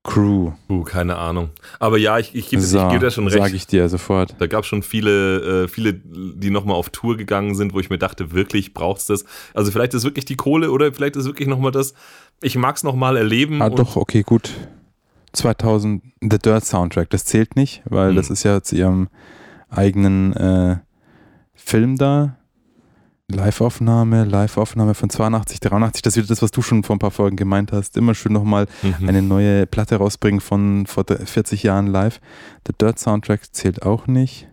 Crue. 0.04 0.56
Uh, 0.70 0.84
keine 0.84 1.18
Ahnung. 1.18 1.50
Aber 1.80 1.98
ja, 1.98 2.18
ich, 2.18 2.34
ich 2.34 2.50
gebe 2.50 2.62
So, 2.62 2.88
geb 2.88 3.02
dir 3.02 3.12
schon 3.12 3.28
recht. 3.28 3.38
sage 3.38 3.56
ich 3.56 3.68
dir 3.68 3.90
sofort. 3.90 4.36
Da 4.40 4.48
gab 4.48 4.62
es 4.64 4.68
schon 4.68 4.84
viele, 4.84 5.64
äh, 5.64 5.68
viele, 5.68 5.94
die 5.94 6.50
nochmal 6.50 6.78
auf 6.78 6.90
Tour 6.90 7.18
gegangen 7.18 7.56
sind, 7.56 7.74
wo 7.74 7.82
ich 7.82 7.90
mir 7.90 7.98
dachte, 7.98 8.32
wirklich 8.32 8.74
braucht's 8.74 9.08
das? 9.08 9.26
Also 9.54 9.70
vielleicht 9.70 9.94
ist 9.94 10.06
wirklich 10.06 10.24
die 10.24 10.38
Kohle 10.38 10.72
oder 10.72 10.94
vielleicht 10.94 11.18
ist 11.18 11.26
wirklich 11.26 11.50
nochmal 11.50 11.72
das, 11.72 11.94
ich 12.42 12.56
mag's 12.56 12.84
nochmal 12.84 13.18
erleben. 13.18 13.62
Ah, 13.62 13.70
doch, 13.70 13.98
okay, 13.98 14.24
gut. 14.24 14.52
2000, 15.38 16.04
The 16.22 16.38
Dirt 16.40 16.66
Soundtrack, 16.66 17.10
das 17.10 17.26
zählt 17.26 17.56
nicht, 17.56 17.82
weil 17.86 18.10
Hm. 18.10 18.16
das 18.18 18.30
ist 18.30 18.44
ja 18.44 18.62
zu 18.62 18.76
ihrem 18.76 19.08
eigenen 19.70 20.34
äh, 20.34 20.78
Film 21.54 21.98
da. 21.98 22.38
Live-Aufnahme, 23.30 24.24
Live-Aufnahme 24.24 24.94
von 24.94 25.10
82, 25.10 25.60
83, 25.60 26.02
das 26.02 26.14
ist 26.14 26.18
wieder 26.24 26.28
das, 26.30 26.42
was 26.42 26.52
du 26.52 26.62
schon 26.62 26.84
vor 26.84 26.96
ein 26.96 27.00
paar 27.00 27.12
Folgen 27.12 27.36
gemeint 27.36 27.74
hast. 27.74 27.98
Immer 27.98 28.16
schön 28.16 28.32
nochmal 28.32 28.68
Mhm. 28.84 29.10
eine 29.10 29.22
neue 29.22 29.68
Platte 29.68 29.98
rausbringen 29.98 30.40
von 30.40 30.86
vor 30.86 31.04
der- 31.04 31.26
40 31.28 31.62
Jahren 31.64 31.88
live. 31.88 32.22
The 32.66 32.74
Dirt 32.80 33.00
Soundtrack 33.00 33.54
zählt 33.54 33.82
auch 33.84 34.08
nicht. 34.08 34.48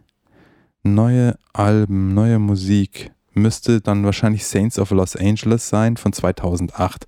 Neue 0.82 1.36
Alben, 1.52 2.14
neue 2.14 2.40
Musik 2.40 3.12
müsste 3.32 3.80
dann 3.80 4.04
wahrscheinlich 4.04 4.44
Saints 4.44 4.78
of 4.80 4.90
Los 4.90 5.14
Angeles 5.14 5.68
sein 5.68 5.96
von 5.96 6.12
2008. 6.12 7.06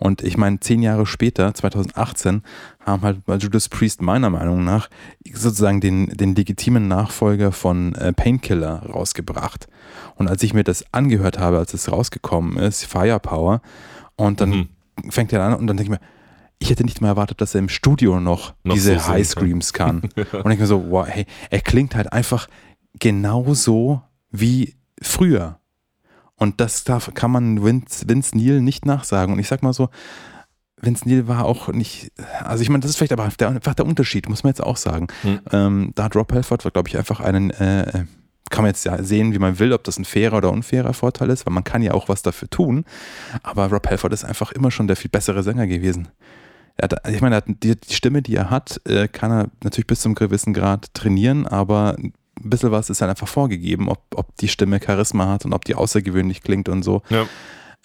Und 0.00 0.22
ich 0.22 0.36
meine, 0.36 0.58
zehn 0.60 0.82
Jahre 0.82 1.06
später, 1.06 1.54
2018, 1.54 2.42
haben 2.84 3.02
halt 3.02 3.18
Judas 3.42 3.68
Priest 3.68 4.02
meiner 4.02 4.30
Meinung 4.30 4.64
nach 4.64 4.88
sozusagen 5.32 5.80
den, 5.80 6.06
den 6.08 6.34
legitimen 6.34 6.88
Nachfolger 6.88 7.52
von 7.52 7.94
äh, 7.94 8.12
Painkiller 8.12 8.82
rausgebracht. 8.86 9.68
Und 10.16 10.26
als 10.28 10.42
ich 10.42 10.54
mir 10.54 10.64
das 10.64 10.84
angehört 10.92 11.38
habe, 11.38 11.58
als 11.58 11.74
es 11.74 11.92
rausgekommen 11.92 12.56
ist, 12.58 12.84
Firepower, 12.84 13.60
und 14.16 14.40
dann 14.40 14.50
Mhm. 14.50 14.68
fängt 15.10 15.32
er 15.32 15.42
an 15.42 15.54
und 15.54 15.66
dann 15.66 15.76
denke 15.76 15.92
ich 15.94 15.98
mir, 16.00 16.06
ich 16.58 16.68
hätte 16.70 16.84
nicht 16.84 17.00
mal 17.00 17.08
erwartet, 17.08 17.40
dass 17.40 17.54
er 17.54 17.60
im 17.60 17.68
Studio 17.70 18.20
noch, 18.20 18.52
Noch 18.64 18.74
diese 18.74 18.98
so 18.98 19.06
High 19.08 19.26
Screams 19.26 19.72
kann. 19.72 20.00
und 20.44 20.50
ich 20.50 20.58
mir 20.58 20.66
so, 20.66 20.90
wow, 20.90 21.06
hey, 21.06 21.24
er 21.50 21.60
klingt 21.60 21.94
halt 21.94 22.12
einfach 22.12 22.48
genauso 22.98 24.02
wie 24.30 24.74
früher. 25.02 25.59
Und 26.40 26.58
das 26.58 26.84
darf, 26.84 27.12
kann 27.12 27.30
man 27.30 27.62
Vince, 27.62 28.08
Vince 28.08 28.36
Neil 28.36 28.62
nicht 28.62 28.86
nachsagen. 28.86 29.34
Und 29.34 29.40
ich 29.40 29.46
sag 29.46 29.62
mal 29.62 29.74
so, 29.74 29.90
Vince 30.80 31.06
Neil 31.06 31.28
war 31.28 31.44
auch 31.44 31.68
nicht, 31.68 32.12
also 32.42 32.62
ich 32.62 32.70
meine, 32.70 32.80
das 32.80 32.92
ist 32.92 32.96
vielleicht 32.96 33.12
aber 33.12 33.28
der, 33.38 33.50
einfach 33.50 33.74
der 33.74 33.84
Unterschied, 33.84 34.26
muss 34.26 34.42
man 34.42 34.50
jetzt 34.50 34.62
auch 34.62 34.78
sagen. 34.78 35.08
Hm. 35.20 35.40
Ähm, 35.52 35.92
da 35.94 36.04
hat 36.04 36.16
Rob 36.16 36.32
Halford, 36.32 36.62
glaube 36.72 36.88
ich, 36.88 36.96
einfach 36.96 37.20
einen, 37.20 37.50
äh, 37.50 38.06
kann 38.48 38.62
man 38.62 38.70
jetzt 38.70 38.86
ja 38.86 39.02
sehen, 39.02 39.34
wie 39.34 39.38
man 39.38 39.58
will, 39.58 39.74
ob 39.74 39.84
das 39.84 39.98
ein 39.98 40.06
fairer 40.06 40.38
oder 40.38 40.50
unfairer 40.50 40.94
Vorteil 40.94 41.28
ist, 41.28 41.44
weil 41.44 41.52
man 41.52 41.62
kann 41.62 41.82
ja 41.82 41.92
auch 41.92 42.08
was 42.08 42.22
dafür 42.22 42.48
tun. 42.48 42.86
Aber 43.42 43.70
Rob 43.70 43.86
Halford 43.86 44.14
ist 44.14 44.24
einfach 44.24 44.50
immer 44.52 44.70
schon 44.70 44.86
der 44.86 44.96
viel 44.96 45.10
bessere 45.10 45.42
Sänger 45.42 45.66
gewesen. 45.66 46.08
Er 46.78 46.84
hat, 46.84 47.06
ich 47.10 47.20
meine, 47.20 47.42
die, 47.46 47.78
die 47.78 47.94
Stimme, 47.94 48.22
die 48.22 48.34
er 48.34 48.48
hat, 48.48 48.80
äh, 48.86 49.08
kann 49.08 49.30
er 49.30 49.50
natürlich 49.62 49.86
bis 49.86 50.00
zum 50.00 50.14
gewissen 50.14 50.54
Grad 50.54 50.94
trainieren, 50.94 51.46
aber 51.46 51.96
ein 52.42 52.50
bisschen 52.50 52.70
was 52.70 52.90
ist 52.90 53.00
halt 53.00 53.10
einfach 53.10 53.28
vorgegeben, 53.28 53.88
ob, 53.88 54.02
ob 54.14 54.36
die 54.36 54.48
Stimme 54.48 54.80
Charisma 54.84 55.28
hat 55.28 55.44
und 55.44 55.52
ob 55.52 55.64
die 55.64 55.74
außergewöhnlich 55.74 56.42
klingt 56.42 56.68
und 56.68 56.82
so. 56.82 57.02
Ja. 57.10 57.26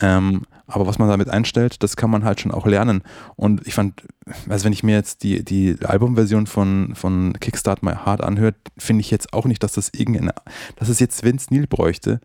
Ähm, 0.01 0.43
aber 0.67 0.87
was 0.87 0.97
man 0.97 1.07
damit 1.07 1.29
einstellt, 1.29 1.83
das 1.83 1.95
kann 1.95 2.09
man 2.09 2.23
halt 2.23 2.41
schon 2.41 2.51
auch 2.51 2.65
lernen. 2.65 3.03
Und 3.35 3.65
ich 3.67 3.73
fand, 3.73 4.03
also 4.49 4.65
wenn 4.65 4.73
ich 4.73 4.83
mir 4.83 4.95
jetzt 4.95 5.23
die, 5.23 5.43
die 5.45 5.77
Albumversion 5.83 6.47
von, 6.47 6.95
von 6.95 7.33
Kickstart 7.39 7.83
My 7.83 7.93
Heart 7.93 8.21
anhört, 8.21 8.55
finde 8.77 9.01
ich 9.01 9.11
jetzt 9.11 9.33
auch 9.33 9.45
nicht, 9.45 9.63
dass 9.63 9.73
das 9.73 9.89
irgendeine, 9.93 10.33
dass 10.75 10.89
es 10.89 10.99
jetzt 10.99 11.23
Vince 11.23 11.53
Neil 11.53 11.67
bräuchte, 11.67 12.19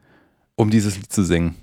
um 0.57 0.71
dieses 0.71 0.97
Lied 0.97 1.13
zu 1.13 1.23
singen. 1.23 1.55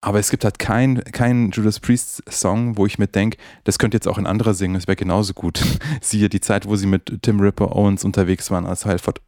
Aber 0.00 0.20
es 0.20 0.30
gibt 0.30 0.44
halt 0.44 0.58
keinen 0.60 1.02
kein 1.04 1.50
Judas 1.50 1.80
Priest 1.80 2.22
Song, 2.30 2.76
wo 2.76 2.86
ich 2.86 2.98
mir 2.98 3.08
denke, 3.08 3.36
das 3.64 3.78
könnte 3.78 3.96
jetzt 3.96 4.06
auch 4.06 4.18
ein 4.18 4.26
anderer 4.26 4.54
singen, 4.54 4.74
das 4.74 4.86
wäre 4.86 4.96
genauso 4.96 5.34
gut. 5.34 5.60
Siehe 6.00 6.28
die 6.28 6.40
Zeit, 6.40 6.66
wo 6.68 6.76
sie 6.76 6.86
mit 6.86 7.22
Tim 7.22 7.40
Ripper 7.40 7.74
Owens 7.74 8.04
unterwegs 8.04 8.50
waren, 8.50 8.66
als 8.66 8.84
Halford 8.84 9.20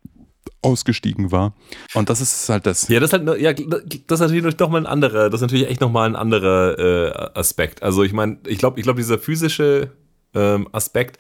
ausgestiegen 0.63 1.33
war. 1.33 1.55
Und 1.95 2.11
das 2.11 2.21
ist 2.21 2.49
halt 2.49 2.67
das. 2.67 2.89
Ja, 2.89 3.01
das 3.01 3.13
ist 3.13 3.27
halt, 3.27 3.41
ja, 3.41 3.53
das 3.53 4.21
ist 4.21 4.21
natürlich 4.21 4.59
noch 4.59 4.69
mal 4.69 4.79
ein 4.79 4.87
anderer, 4.87 5.31
das 5.31 5.41
ist 5.41 5.43
natürlich 5.43 5.69
echt 5.69 5.81
noch 5.81 5.91
mal 5.91 6.07
ein 6.07 6.17
anderer 6.17 6.79
äh, 6.79 7.39
Aspekt. 7.39 7.83
Also 7.83 8.03
ich 8.03 8.13
meine, 8.13 8.39
ich 8.47 8.59
glaube, 8.59 8.79
ich 8.79 8.85
glaube, 8.85 8.99
dieser 8.99 9.19
physische 9.19 9.91
ähm, 10.35 10.69
Aspekt, 10.73 11.19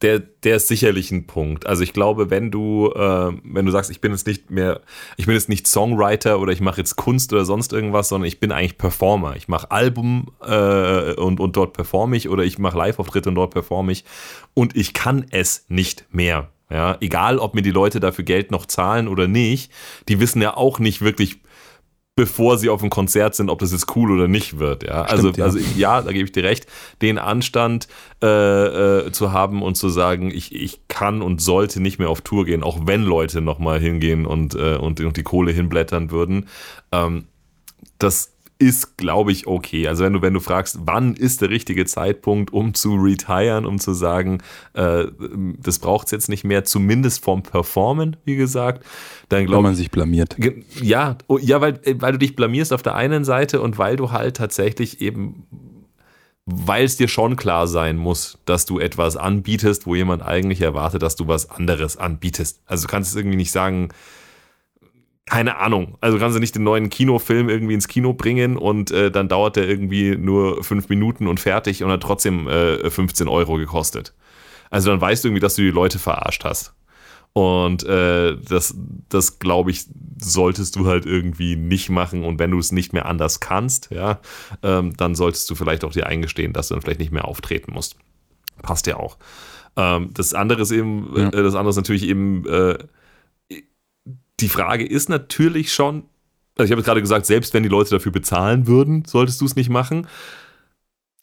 der, 0.00 0.20
der 0.20 0.56
ist 0.56 0.68
sicherlich 0.68 1.10
ein 1.10 1.26
Punkt. 1.26 1.66
Also 1.66 1.82
ich 1.82 1.92
glaube, 1.92 2.30
wenn 2.30 2.50
du, 2.50 2.92
ähm, 2.94 3.42
wenn 3.44 3.66
du 3.66 3.72
sagst, 3.72 3.90
ich 3.90 4.00
bin 4.00 4.12
jetzt 4.12 4.26
nicht 4.26 4.50
mehr, 4.50 4.80
ich 5.16 5.26
bin 5.26 5.34
jetzt 5.34 5.48
nicht 5.48 5.66
Songwriter 5.66 6.38
oder 6.38 6.52
ich 6.52 6.60
mache 6.60 6.78
jetzt 6.78 6.96
Kunst 6.96 7.32
oder 7.32 7.44
sonst 7.44 7.72
irgendwas, 7.72 8.08
sondern 8.08 8.28
ich 8.28 8.38
bin 8.38 8.52
eigentlich 8.52 8.78
Performer. 8.78 9.34
Ich 9.36 9.48
mache 9.48 9.70
Album 9.72 10.28
äh, 10.40 11.14
und, 11.14 11.40
und 11.40 11.56
dort 11.56 11.72
performe 11.72 12.16
ich 12.16 12.28
oder 12.28 12.44
ich 12.44 12.58
mache 12.58 12.78
Live-Auftritte 12.78 13.28
und 13.28 13.34
dort 13.34 13.52
performe 13.52 13.90
ich 13.90 14.04
und 14.54 14.76
ich 14.76 14.94
kann 14.94 15.26
es 15.30 15.64
nicht 15.68 16.06
mehr. 16.10 16.48
Ja, 16.70 16.96
egal, 17.00 17.38
ob 17.38 17.54
mir 17.54 17.62
die 17.62 17.70
Leute 17.70 17.98
dafür 17.98 18.24
Geld 18.24 18.50
noch 18.50 18.66
zahlen 18.66 19.08
oder 19.08 19.26
nicht, 19.26 19.72
die 20.08 20.20
wissen 20.20 20.42
ja 20.42 20.56
auch 20.56 20.78
nicht 20.78 21.00
wirklich 21.00 21.40
bevor 22.18 22.58
sie 22.58 22.68
auf 22.68 22.80
dem 22.80 22.90
Konzert 22.90 23.36
sind, 23.36 23.48
ob 23.48 23.60
das 23.60 23.70
jetzt 23.70 23.94
cool 23.94 24.10
oder 24.10 24.26
nicht 24.26 24.58
wird. 24.58 24.82
Ja, 24.82 25.02
also, 25.02 25.28
Stimmt, 25.28 25.36
ja. 25.36 25.44
also 25.44 25.58
ja, 25.76 26.02
da 26.02 26.10
gebe 26.10 26.24
ich 26.24 26.32
dir 26.32 26.42
recht, 26.42 26.66
den 27.00 27.16
Anstand 27.16 27.86
äh, 28.20 28.26
äh, 29.06 29.12
zu 29.12 29.30
haben 29.30 29.62
und 29.62 29.76
zu 29.76 29.88
sagen, 29.88 30.32
ich, 30.32 30.52
ich 30.52 30.80
kann 30.88 31.22
und 31.22 31.40
sollte 31.40 31.80
nicht 31.80 32.00
mehr 32.00 32.10
auf 32.10 32.22
Tour 32.22 32.44
gehen, 32.44 32.64
auch 32.64 32.88
wenn 32.88 33.04
Leute 33.04 33.40
nochmal 33.40 33.78
hingehen 33.78 34.26
und, 34.26 34.56
äh, 34.56 34.74
und, 34.74 35.00
und 35.00 35.16
die 35.16 35.22
Kohle 35.22 35.52
hinblättern 35.52 36.10
würden. 36.10 36.48
Ähm, 36.90 37.26
das 37.98 38.34
ist, 38.58 38.96
glaube 38.96 39.30
ich, 39.30 39.46
okay. 39.46 39.86
Also 39.86 40.04
wenn 40.04 40.14
du, 40.14 40.22
wenn 40.22 40.34
du 40.34 40.40
fragst, 40.40 40.80
wann 40.82 41.14
ist 41.14 41.40
der 41.42 41.50
richtige 41.50 41.86
Zeitpunkt, 41.86 42.52
um 42.52 42.74
zu 42.74 42.96
retiren, 42.96 43.64
um 43.64 43.78
zu 43.78 43.94
sagen, 43.94 44.38
äh, 44.74 45.04
das 45.58 45.78
braucht 45.78 46.06
es 46.06 46.10
jetzt 46.10 46.28
nicht 46.28 46.42
mehr, 46.42 46.64
zumindest 46.64 47.22
vom 47.22 47.42
Performen, 47.42 48.16
wie 48.24 48.34
gesagt, 48.34 48.84
dann 49.28 49.40
Wenn 49.40 49.46
glaube 49.46 49.62
man 49.62 49.74
sich 49.76 49.90
blamiert. 49.92 50.36
Ja, 50.82 51.16
oh, 51.28 51.38
ja, 51.38 51.60
weil, 51.60 51.78
äh, 51.84 51.94
weil 51.98 52.12
du 52.12 52.18
dich 52.18 52.34
blamierst 52.34 52.72
auf 52.72 52.82
der 52.82 52.96
einen 52.96 53.24
Seite 53.24 53.60
und 53.60 53.78
weil 53.78 53.96
du 53.96 54.10
halt 54.10 54.36
tatsächlich 54.36 55.00
eben, 55.00 55.46
weil 56.44 56.84
es 56.84 56.96
dir 56.96 57.08
schon 57.08 57.36
klar 57.36 57.68
sein 57.68 57.96
muss, 57.96 58.38
dass 58.44 58.64
du 58.64 58.80
etwas 58.80 59.16
anbietest, 59.16 59.86
wo 59.86 59.94
jemand 59.94 60.22
eigentlich 60.22 60.62
erwartet, 60.62 61.02
dass 61.02 61.14
du 61.14 61.28
was 61.28 61.48
anderes 61.48 61.96
anbietest. 61.96 62.60
Also 62.66 62.86
du 62.86 62.90
kannst 62.90 63.10
es 63.10 63.16
irgendwie 63.16 63.36
nicht 63.36 63.52
sagen, 63.52 63.90
keine 65.28 65.58
Ahnung. 65.58 65.96
Also 66.00 66.18
kannst 66.18 66.36
du 66.36 66.40
nicht 66.40 66.54
den 66.54 66.62
neuen 66.64 66.90
Kinofilm 66.90 67.48
irgendwie 67.48 67.74
ins 67.74 67.88
Kino 67.88 68.12
bringen 68.12 68.56
und 68.56 68.90
äh, 68.90 69.10
dann 69.10 69.28
dauert 69.28 69.56
der 69.56 69.68
irgendwie 69.68 70.16
nur 70.16 70.62
fünf 70.64 70.88
Minuten 70.88 71.26
und 71.26 71.40
fertig 71.40 71.82
und 71.84 71.90
hat 71.90 72.02
trotzdem 72.02 72.48
äh, 72.48 72.90
15 72.90 73.28
Euro 73.28 73.56
gekostet. 73.56 74.14
Also 74.70 74.90
dann 74.90 75.00
weißt 75.00 75.24
du 75.24 75.28
irgendwie, 75.28 75.40
dass 75.40 75.54
du 75.54 75.62
die 75.62 75.70
Leute 75.70 75.98
verarscht 75.98 76.44
hast. 76.44 76.74
Und 77.34 77.84
äh, 77.84 78.36
das, 78.48 78.74
das 79.08 79.38
glaube 79.38 79.70
ich, 79.70 79.84
solltest 80.20 80.76
du 80.76 80.86
halt 80.86 81.06
irgendwie 81.06 81.56
nicht 81.56 81.88
machen. 81.90 82.24
Und 82.24 82.38
wenn 82.38 82.50
du 82.50 82.58
es 82.58 82.72
nicht 82.72 82.92
mehr 82.92 83.06
anders 83.06 83.38
kannst, 83.40 83.90
ja, 83.90 84.18
ähm, 84.62 84.96
dann 84.96 85.14
solltest 85.14 85.48
du 85.50 85.54
vielleicht 85.54 85.84
auch 85.84 85.92
dir 85.92 86.06
eingestehen, 86.06 86.52
dass 86.52 86.68
du 86.68 86.74
dann 86.74 86.82
vielleicht 86.82 87.00
nicht 87.00 87.12
mehr 87.12 87.26
auftreten 87.26 87.72
musst. 87.72 87.96
Passt 88.62 88.86
ja 88.88 88.96
auch. 88.96 89.18
Ähm, 89.76 90.10
das 90.14 90.34
andere 90.34 90.62
ist 90.62 90.72
eben, 90.72 91.12
Ja. 91.16 91.28
äh, 91.28 91.42
das 91.42 91.54
andere 91.54 91.70
ist 91.70 91.76
natürlich 91.76 92.04
eben, 92.08 92.44
äh, 92.48 92.78
die 94.40 94.48
Frage 94.48 94.86
ist 94.86 95.08
natürlich 95.08 95.72
schon, 95.72 96.04
also 96.56 96.66
ich 96.66 96.72
habe 96.72 96.82
gerade 96.82 97.00
gesagt, 97.00 97.26
selbst 97.26 97.54
wenn 97.54 97.62
die 97.62 97.68
Leute 97.68 97.90
dafür 97.90 98.12
bezahlen 98.12 98.66
würden, 98.66 99.04
solltest 99.04 99.40
du 99.40 99.44
es 99.44 99.56
nicht 99.56 99.70
machen. 99.70 100.06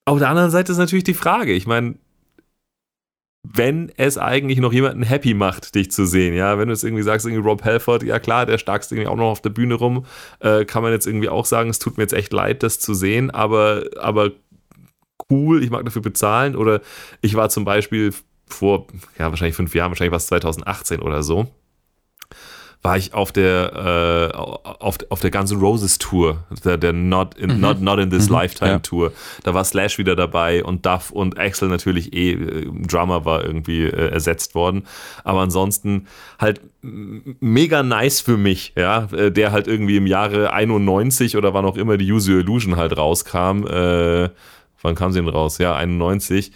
Auf 0.06 0.20
der 0.20 0.30
anderen 0.30 0.52
Seite 0.52 0.72
ist 0.72 0.78
natürlich 0.78 1.04
die 1.04 1.14
Frage, 1.14 1.54
ich 1.54 1.66
meine, 1.66 1.96
wenn 3.54 3.92
es 3.98 4.18
eigentlich 4.18 4.60
noch 4.60 4.74
jemanden 4.74 5.04
happy 5.04 5.34
macht, 5.34 5.76
dich 5.76 5.92
zu 5.92 6.06
sehen, 6.06 6.34
ja, 6.34 6.58
wenn 6.58 6.68
du 6.68 6.74
jetzt 6.74 6.84
irgendwie 6.84 7.04
sagst, 7.04 7.26
irgendwie 7.26 7.48
Rob 7.48 7.64
Halford, 7.64 8.04
ja 8.04 8.20
klar, 8.20 8.46
der 8.46 8.58
starkst 8.58 8.92
irgendwie 8.92 9.08
auch 9.08 9.16
noch 9.16 9.30
auf 9.30 9.42
der 9.42 9.50
Bühne 9.50 9.76
rum, 9.76 10.06
äh, 10.40 10.66
kann 10.66 10.84
man 10.84 10.92
jetzt 10.92 11.06
irgendwie 11.06 11.30
auch 11.30 11.46
sagen, 11.46 11.70
es 11.70 11.80
tut 11.80 11.98
mir 11.98 12.04
jetzt 12.04 12.14
echt 12.14 12.34
leid, 12.34 12.64
das 12.64 12.80
zu 12.80 12.94
sehen, 12.94 13.32
aber, 13.32 13.84
aber 14.00 14.32
cool, 15.30 15.64
ich 15.64 15.70
mag 15.70 15.86
dafür 15.86 16.02
bezahlen 16.02 16.56
oder 16.56 16.82
ich 17.22 17.36
war 17.36 17.50
zum 17.50 17.66
Beispiel 17.66 18.14
vor, 18.48 18.88
ja, 19.18 19.30
wahrscheinlich 19.30 19.56
fünf 19.56 19.74
Jahren, 19.76 19.92
wahrscheinlich 19.92 20.12
war 20.12 20.18
es 20.18 20.28
2018 20.28 21.02
oder 21.02 21.24
so, 21.24 21.48
war 22.86 22.98
ich 22.98 23.14
auf 23.14 23.32
der 23.32 24.32
äh, 24.34 24.38
auf, 24.38 24.98
auf 25.10 25.20
der 25.20 25.32
Guns 25.32 25.52
N' 25.52 25.60
Roses 25.60 25.98
Tour, 25.98 26.44
der, 26.64 26.78
der 26.78 26.94
Not 26.94 27.34
in, 27.36 27.60
Not, 27.60 27.82
Not 27.82 28.00
in 28.00 28.10
This 28.10 28.30
Mhm. 28.30 28.36
Lifetime 28.36 28.72
Ja. 28.72 28.80
Tour. 28.80 29.12
Da 29.44 29.54
war 29.54 29.64
Slash 29.64 29.98
wieder 29.98 30.16
dabei 30.16 30.64
und 30.64 30.86
Duff 30.86 31.12
und 31.12 31.38
Axel 31.40 31.68
natürlich 31.70 32.14
eh, 32.14 32.32
äh, 32.34 32.70
Drummer 32.88 33.26
war 33.26 33.44
irgendwie 33.44 33.84
äh, 33.84 34.10
ersetzt 34.10 34.56
worden. 34.56 34.84
Aber 35.24 35.42
ansonsten 35.42 36.08
halt 36.40 36.62
mega 36.82 37.84
nice 37.84 38.22
für 38.22 38.38
mich, 38.38 38.74
ja, 38.78 39.06
äh, 39.12 39.32
der 39.32 39.52
halt 39.52 39.68
irgendwie 39.68 39.98
im 39.98 40.08
Jahre 40.08 40.54
91 40.54 41.36
oder 41.38 41.54
wann 41.54 41.66
auch 41.66 41.78
immer 41.78 41.98
die 41.98 42.12
Use 42.12 42.32
Illusion 42.32 42.76
halt 42.78 42.96
rauskam. 42.98 43.66
Äh, 43.68 44.30
wann 44.82 44.96
kam 44.96 45.12
sie 45.12 45.20
denn 45.20 45.30
raus? 45.30 45.58
Ja, 45.58 45.76
91. 45.76 46.52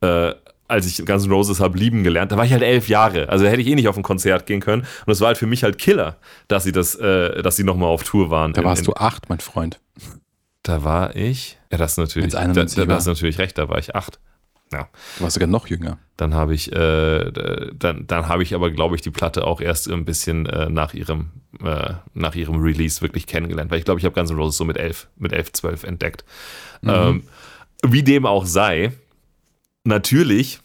Äh, 0.00 0.32
als 0.72 0.86
ich 0.86 1.04
Guns 1.06 1.24
N' 1.26 1.30
Roses 1.32 1.60
habe 1.60 1.78
lieben 1.78 2.02
gelernt, 2.02 2.32
da 2.32 2.36
war 2.36 2.44
ich 2.44 2.52
halt 2.52 2.62
elf 2.62 2.88
Jahre. 2.88 3.28
Also 3.28 3.46
hätte 3.46 3.60
ich 3.62 3.68
eh 3.68 3.74
nicht 3.74 3.88
auf 3.88 3.96
ein 3.96 4.02
Konzert 4.02 4.46
gehen 4.46 4.60
können. 4.60 4.82
Und 4.82 5.08
das 5.08 5.20
war 5.20 5.28
halt 5.28 5.38
für 5.38 5.46
mich 5.46 5.62
halt 5.64 5.78
Killer, 5.78 6.16
dass 6.48 6.64
sie 6.64 6.72
das, 6.72 6.94
äh, 6.96 7.42
dass 7.42 7.56
sie 7.56 7.64
nochmal 7.64 7.88
auf 7.88 8.02
Tour 8.02 8.30
waren. 8.30 8.52
Da 8.52 8.62
In- 8.62 8.66
warst 8.66 8.82
in, 8.82 8.86
du 8.86 8.94
acht, 8.94 9.28
mein 9.28 9.40
Freund. 9.40 9.80
Da 10.64 10.84
war 10.84 11.14
ich. 11.16 11.58
Ja, 11.70 11.78
das 11.78 11.92
ist 11.92 11.98
natürlich. 11.98 12.32
Da, 12.32 12.38
91 12.38 12.76
da, 12.76 12.84
da 12.86 12.94
hast 12.96 13.06
du 13.06 13.10
natürlich 13.10 13.38
recht, 13.38 13.58
da 13.58 13.68
war 13.68 13.78
ich 13.78 13.94
acht. 13.94 14.18
Ja. 14.72 14.88
Du 15.18 15.24
warst 15.24 15.34
sogar 15.34 15.48
noch 15.48 15.66
jünger. 15.66 15.98
Dann 16.16 16.32
habe 16.34 16.54
ich, 16.54 16.72
äh, 16.72 17.30
dann, 17.74 18.06
dann 18.06 18.28
habe 18.28 18.42
ich 18.42 18.54
aber, 18.54 18.70
glaube 18.70 18.94
ich, 18.94 19.02
die 19.02 19.10
Platte 19.10 19.44
auch 19.46 19.60
erst 19.60 19.90
ein 19.90 20.04
bisschen 20.06 20.46
äh, 20.46 20.70
nach 20.70 20.94
ihrem, 20.94 21.28
äh, 21.62 21.94
nach 22.14 22.34
ihrem 22.34 22.62
Release 22.62 23.02
wirklich 23.02 23.26
kennengelernt, 23.26 23.70
weil 23.70 23.80
ich 23.80 23.84
glaube, 23.84 24.00
ich 24.00 24.06
habe 24.06 24.14
Guns 24.14 24.30
N' 24.30 24.36
Roses 24.36 24.56
so 24.56 24.64
mit 24.64 24.78
elf, 24.78 25.08
mit 25.18 25.32
elf, 25.34 25.52
zwölf 25.52 25.82
entdeckt. 25.84 26.24
Ähm, 26.84 27.24
wie 27.84 28.02
dem 28.02 28.24
auch 28.24 28.46
sei, 28.46 28.92
natürlich 29.84 30.60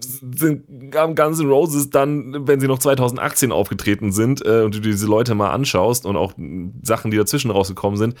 sind, 0.00 0.94
haben 0.94 1.14
Guns 1.14 1.40
N' 1.40 1.48
Roses 1.48 1.90
dann, 1.90 2.46
wenn 2.46 2.60
sie 2.60 2.66
noch 2.66 2.78
2018 2.78 3.52
aufgetreten 3.52 4.12
sind 4.12 4.44
äh, 4.44 4.62
und 4.62 4.74
du 4.74 4.80
diese 4.80 5.06
Leute 5.06 5.34
mal 5.34 5.50
anschaust 5.50 6.06
und 6.06 6.16
auch 6.16 6.34
Sachen, 6.82 7.10
die 7.10 7.16
dazwischen 7.16 7.50
rausgekommen 7.50 7.96
sind, 7.96 8.14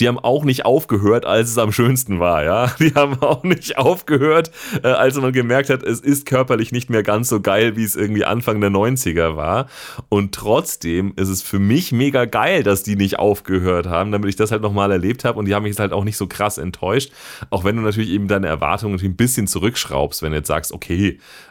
die 0.00 0.08
haben 0.08 0.18
auch 0.18 0.44
nicht 0.44 0.64
aufgehört, 0.64 1.24
als 1.24 1.50
es 1.50 1.58
am 1.58 1.72
schönsten 1.72 2.20
war, 2.20 2.44
ja. 2.44 2.72
Die 2.78 2.94
haben 2.94 3.20
auch 3.20 3.42
nicht 3.42 3.78
aufgehört, 3.78 4.50
äh, 4.82 4.88
als 4.88 5.16
man 5.16 5.32
gemerkt 5.32 5.70
hat, 5.70 5.82
es 5.82 6.00
ist 6.00 6.26
körperlich 6.26 6.72
nicht 6.72 6.90
mehr 6.90 7.02
ganz 7.02 7.28
so 7.28 7.40
geil, 7.40 7.76
wie 7.76 7.84
es 7.84 7.96
irgendwie 7.96 8.24
Anfang 8.24 8.60
der 8.60 8.70
90er 8.70 9.36
war. 9.36 9.66
Und 10.08 10.34
trotzdem 10.34 11.12
ist 11.16 11.28
es 11.28 11.42
für 11.42 11.58
mich 11.58 11.90
mega 11.92 12.26
geil, 12.26 12.62
dass 12.62 12.82
die 12.82 12.96
nicht 12.96 13.18
aufgehört 13.18 13.86
haben, 13.86 14.12
damit 14.12 14.28
ich 14.28 14.36
das 14.36 14.52
halt 14.52 14.62
nochmal 14.62 14.90
erlebt 14.92 15.24
habe 15.24 15.38
und 15.38 15.46
die 15.46 15.54
haben 15.54 15.62
mich 15.62 15.70
jetzt 15.70 15.80
halt 15.80 15.92
auch 15.92 16.04
nicht 16.04 16.16
so 16.16 16.26
krass 16.26 16.58
enttäuscht. 16.58 17.12
Auch 17.50 17.64
wenn 17.64 17.76
du 17.76 17.82
natürlich 17.82 18.10
eben 18.10 18.28
deine 18.28 18.46
Erwartungen 18.46 19.00
ein 19.02 19.16
bisschen 19.16 19.46
zurückschraubst, 19.46 20.22
wenn 20.22 20.32
du 20.32 20.38
jetzt 20.38 20.48
sagst, 20.48 20.72
okay, 20.72 20.95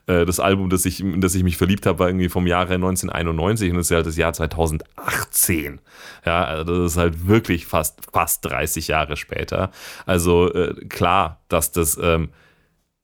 äh, 0.07 0.25
das 0.25 0.39
Album, 0.39 0.69
das 0.69 0.85
ich, 0.85 0.99
in 0.99 1.21
das 1.21 1.35
ich 1.35 1.43
mich 1.43 1.57
verliebt 1.57 1.85
habe, 1.85 1.99
war 1.99 2.07
irgendwie 2.07 2.29
vom 2.29 2.47
Jahre 2.47 2.75
1991 2.75 3.71
und 3.71 3.77
das 3.77 3.87
ist 3.87 3.89
ja 3.91 3.97
halt 3.97 4.07
das 4.07 4.17
Jahr 4.17 4.33
2018. 4.33 5.79
Ja, 6.25 6.43
also 6.43 6.83
das 6.83 6.93
ist 6.93 6.97
halt 6.97 7.27
wirklich 7.27 7.65
fast, 7.65 7.99
fast 8.11 8.45
30 8.45 8.87
Jahre 8.87 9.17
später. 9.17 9.71
Also 10.05 10.53
äh, 10.53 10.73
klar, 10.87 11.41
dass 11.49 11.71
das 11.71 11.97
ähm, 12.01 12.29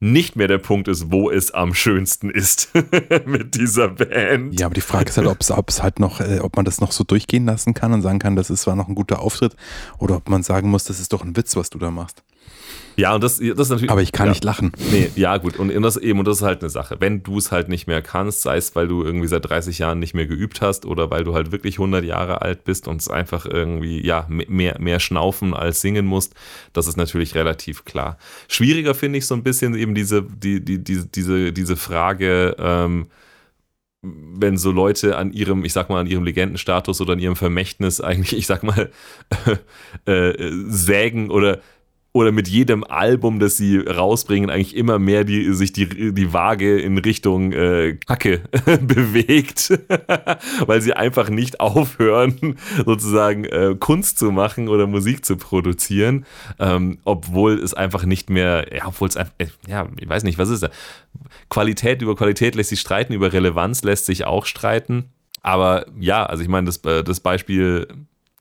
nicht 0.01 0.35
mehr 0.35 0.47
der 0.47 0.57
Punkt 0.57 0.87
ist, 0.87 1.11
wo 1.11 1.29
es 1.29 1.51
am 1.51 1.75
schönsten 1.75 2.31
ist 2.31 2.71
mit 3.25 3.55
dieser 3.55 3.89
Band. 3.89 4.59
Ja, 4.59 4.65
aber 4.65 4.73
die 4.73 4.81
Frage 4.81 5.09
ist 5.09 5.17
halt, 5.17 5.27
ob 5.27 5.69
es 5.69 5.83
halt 5.83 5.99
noch, 5.99 6.19
äh, 6.19 6.39
ob 6.39 6.55
man 6.55 6.65
das 6.65 6.81
noch 6.81 6.91
so 6.91 7.03
durchgehen 7.03 7.45
lassen 7.45 7.75
kann 7.75 7.93
und 7.93 8.01
sagen 8.01 8.17
kann, 8.17 8.35
das 8.35 8.49
ist 8.49 8.63
zwar 8.63 8.75
noch 8.75 8.87
ein 8.87 8.95
guter 8.95 9.19
Auftritt, 9.19 9.55
oder 9.99 10.17
ob 10.17 10.27
man 10.27 10.41
sagen 10.41 10.69
muss, 10.69 10.83
das 10.85 10.99
ist 10.99 11.13
doch 11.13 11.23
ein 11.23 11.37
Witz, 11.37 11.55
was 11.55 11.69
du 11.69 11.77
da 11.77 11.91
machst. 11.91 12.23
Ja, 12.97 13.15
und 13.15 13.23
das, 13.23 13.37
das 13.37 13.47
ist 13.47 13.69
natürlich. 13.69 13.89
Aber 13.89 14.01
ich 14.01 14.11
kann 14.11 14.27
ja. 14.27 14.31
nicht 14.31 14.43
lachen. 14.43 14.71
Nee, 14.91 15.09
ja, 15.15 15.37
gut. 15.37 15.57
Und 15.57 15.69
das 15.81 15.97
eben, 15.97 16.19
und 16.19 16.27
das 16.27 16.37
ist 16.37 16.43
halt 16.43 16.61
eine 16.61 16.69
Sache. 16.69 16.97
Wenn 16.99 17.23
du 17.23 17.37
es 17.37 17.51
halt 17.51 17.69
nicht 17.69 17.87
mehr 17.87 18.01
kannst, 18.01 18.41
sei 18.41 18.57
es, 18.57 18.75
weil 18.75 18.87
du 18.87 19.03
irgendwie 19.03 19.27
seit 19.27 19.49
30 19.49 19.79
Jahren 19.79 19.99
nicht 19.99 20.13
mehr 20.13 20.27
geübt 20.27 20.61
hast 20.61 20.85
oder 20.85 21.09
weil 21.09 21.23
du 21.23 21.33
halt 21.33 21.51
wirklich 21.51 21.75
100 21.75 22.03
Jahre 22.03 22.41
alt 22.41 22.63
bist 22.63 22.87
und 22.87 23.01
es 23.01 23.09
einfach 23.09 23.45
irgendwie, 23.45 24.05
ja, 24.05 24.27
mehr, 24.29 24.77
mehr 24.79 24.99
schnaufen 24.99 25.53
als 25.53 25.81
singen 25.81 26.05
musst, 26.05 26.35
das 26.73 26.87
ist 26.87 26.97
natürlich 26.97 27.35
relativ 27.35 27.85
klar. 27.85 28.17
Schwieriger 28.47 28.93
finde 28.93 29.19
ich 29.19 29.25
so 29.25 29.35
ein 29.35 29.43
bisschen 29.43 29.75
eben 29.75 29.95
diese, 29.95 30.23
die, 30.23 30.63
die, 30.63 30.83
diese, 30.83 31.07
diese, 31.07 31.53
diese 31.53 31.77
Frage, 31.77 32.55
ähm, 32.59 33.07
wenn 34.03 34.57
so 34.57 34.71
Leute 34.71 35.15
an 35.15 35.31
ihrem, 35.31 35.63
ich 35.63 35.73
sag 35.73 35.89
mal, 35.89 35.99
an 35.99 36.07
ihrem 36.07 36.23
Legendenstatus 36.23 37.01
oder 37.01 37.13
an 37.13 37.19
ihrem 37.19 37.35
Vermächtnis 37.35 38.01
eigentlich, 38.01 38.37
ich 38.37 38.47
sag 38.47 38.63
mal, 38.63 38.89
äh, 40.05 40.51
sägen 40.67 41.29
oder 41.29 41.59
oder 42.13 42.33
mit 42.33 42.49
jedem 42.49 42.83
Album, 42.83 43.39
das 43.39 43.55
sie 43.55 43.77
rausbringen, 43.77 44.49
eigentlich 44.49 44.75
immer 44.75 44.99
mehr 44.99 45.23
die, 45.23 45.53
sich 45.53 45.71
die, 45.71 46.13
die 46.13 46.33
Waage 46.33 46.79
in 46.79 46.97
Richtung 46.97 47.53
äh, 47.53 47.97
Kacke 48.05 48.41
bewegt, 48.81 49.79
weil 50.65 50.81
sie 50.81 50.93
einfach 50.93 51.29
nicht 51.29 51.61
aufhören, 51.61 52.57
sozusagen 52.85 53.45
äh, 53.45 53.75
Kunst 53.79 54.19
zu 54.19 54.31
machen 54.31 54.67
oder 54.67 54.87
Musik 54.87 55.23
zu 55.23 55.37
produzieren, 55.37 56.25
ähm, 56.59 56.99
obwohl 57.05 57.53
es 57.59 57.73
einfach 57.73 58.05
nicht 58.05 58.29
mehr, 58.29 58.67
ja, 58.75 58.87
obwohl 58.87 59.07
es 59.07 59.15
einfach, 59.15 59.33
äh, 59.37 59.47
ja, 59.67 59.87
ich 59.97 60.09
weiß 60.09 60.23
nicht, 60.23 60.37
was 60.37 60.49
ist 60.49 60.63
da? 60.63 60.69
Qualität 61.49 62.01
über 62.01 62.15
Qualität 62.15 62.55
lässt 62.55 62.71
sich 62.71 62.81
streiten, 62.81 63.13
über 63.13 63.31
Relevanz 63.31 63.83
lässt 63.83 64.05
sich 64.05 64.25
auch 64.25 64.45
streiten. 64.45 65.05
Aber 65.43 65.85
ja, 65.99 66.25
also 66.25 66.43
ich 66.43 66.49
meine, 66.49 66.65
das, 66.65 66.77
äh, 66.83 67.03
das 67.03 67.21
Beispiel 67.21 67.87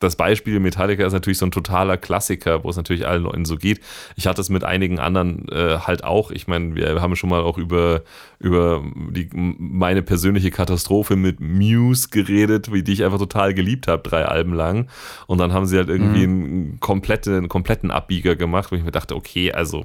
das 0.00 0.16
Beispiel 0.16 0.58
Metallica 0.60 1.06
ist 1.06 1.12
natürlich 1.12 1.38
so 1.38 1.46
ein 1.46 1.50
totaler 1.50 1.98
Klassiker, 1.98 2.64
wo 2.64 2.70
es 2.70 2.76
natürlich 2.76 3.06
allen 3.06 3.22
Leuten 3.22 3.44
so 3.44 3.56
geht. 3.56 3.80
Ich 4.16 4.26
hatte 4.26 4.40
es 4.40 4.48
mit 4.48 4.64
einigen 4.64 4.98
anderen 4.98 5.46
äh, 5.50 5.78
halt 5.78 6.04
auch. 6.04 6.30
Ich 6.30 6.48
meine, 6.48 6.74
wir 6.74 7.00
haben 7.00 7.14
schon 7.16 7.28
mal 7.28 7.42
auch 7.42 7.58
über, 7.58 8.02
über 8.38 8.82
die, 9.10 9.28
meine 9.32 10.02
persönliche 10.02 10.50
Katastrophe 10.50 11.16
mit 11.16 11.40
Muse 11.40 12.08
geredet, 12.08 12.72
wie 12.72 12.82
die 12.82 12.94
ich 12.94 13.04
einfach 13.04 13.18
total 13.18 13.52
geliebt 13.52 13.88
habe, 13.88 14.02
drei 14.02 14.24
Alben 14.24 14.54
lang. 14.54 14.88
Und 15.26 15.38
dann 15.38 15.52
haben 15.52 15.66
sie 15.66 15.76
halt 15.76 15.90
irgendwie 15.90 16.26
mhm. 16.26 16.44
einen, 16.44 16.80
komplette, 16.80 17.36
einen 17.36 17.48
kompletten 17.50 17.90
Abbieger 17.90 18.36
gemacht, 18.36 18.72
wo 18.72 18.76
ich 18.76 18.82
mir 18.82 18.92
dachte, 18.92 19.14
okay, 19.14 19.52
also 19.52 19.84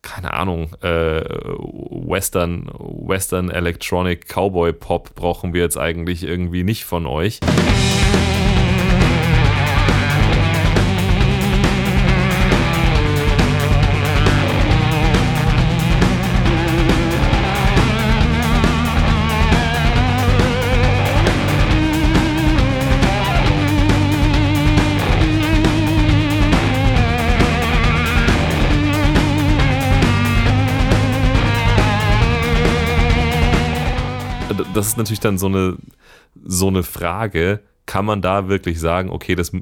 keine 0.00 0.34
Ahnung, 0.34 0.72
äh, 0.82 1.22
Western, 1.22 2.70
Western 2.78 3.50
Electronic 3.50 4.26
Cowboy 4.26 4.72
Pop 4.72 5.14
brauchen 5.14 5.54
wir 5.54 5.62
jetzt 5.62 5.78
eigentlich 5.78 6.24
irgendwie 6.24 6.62
nicht 6.62 6.84
von 6.84 7.06
euch. 7.06 7.40
Das 34.74 34.88
ist 34.88 34.98
natürlich 34.98 35.20
dann 35.20 35.38
so 35.38 35.46
eine, 35.46 35.76
so 36.44 36.68
eine 36.68 36.82
Frage, 36.82 37.60
kann 37.86 38.04
man 38.04 38.22
da 38.22 38.48
wirklich 38.48 38.80
sagen, 38.80 39.10
okay, 39.10 39.34
das, 39.34 39.52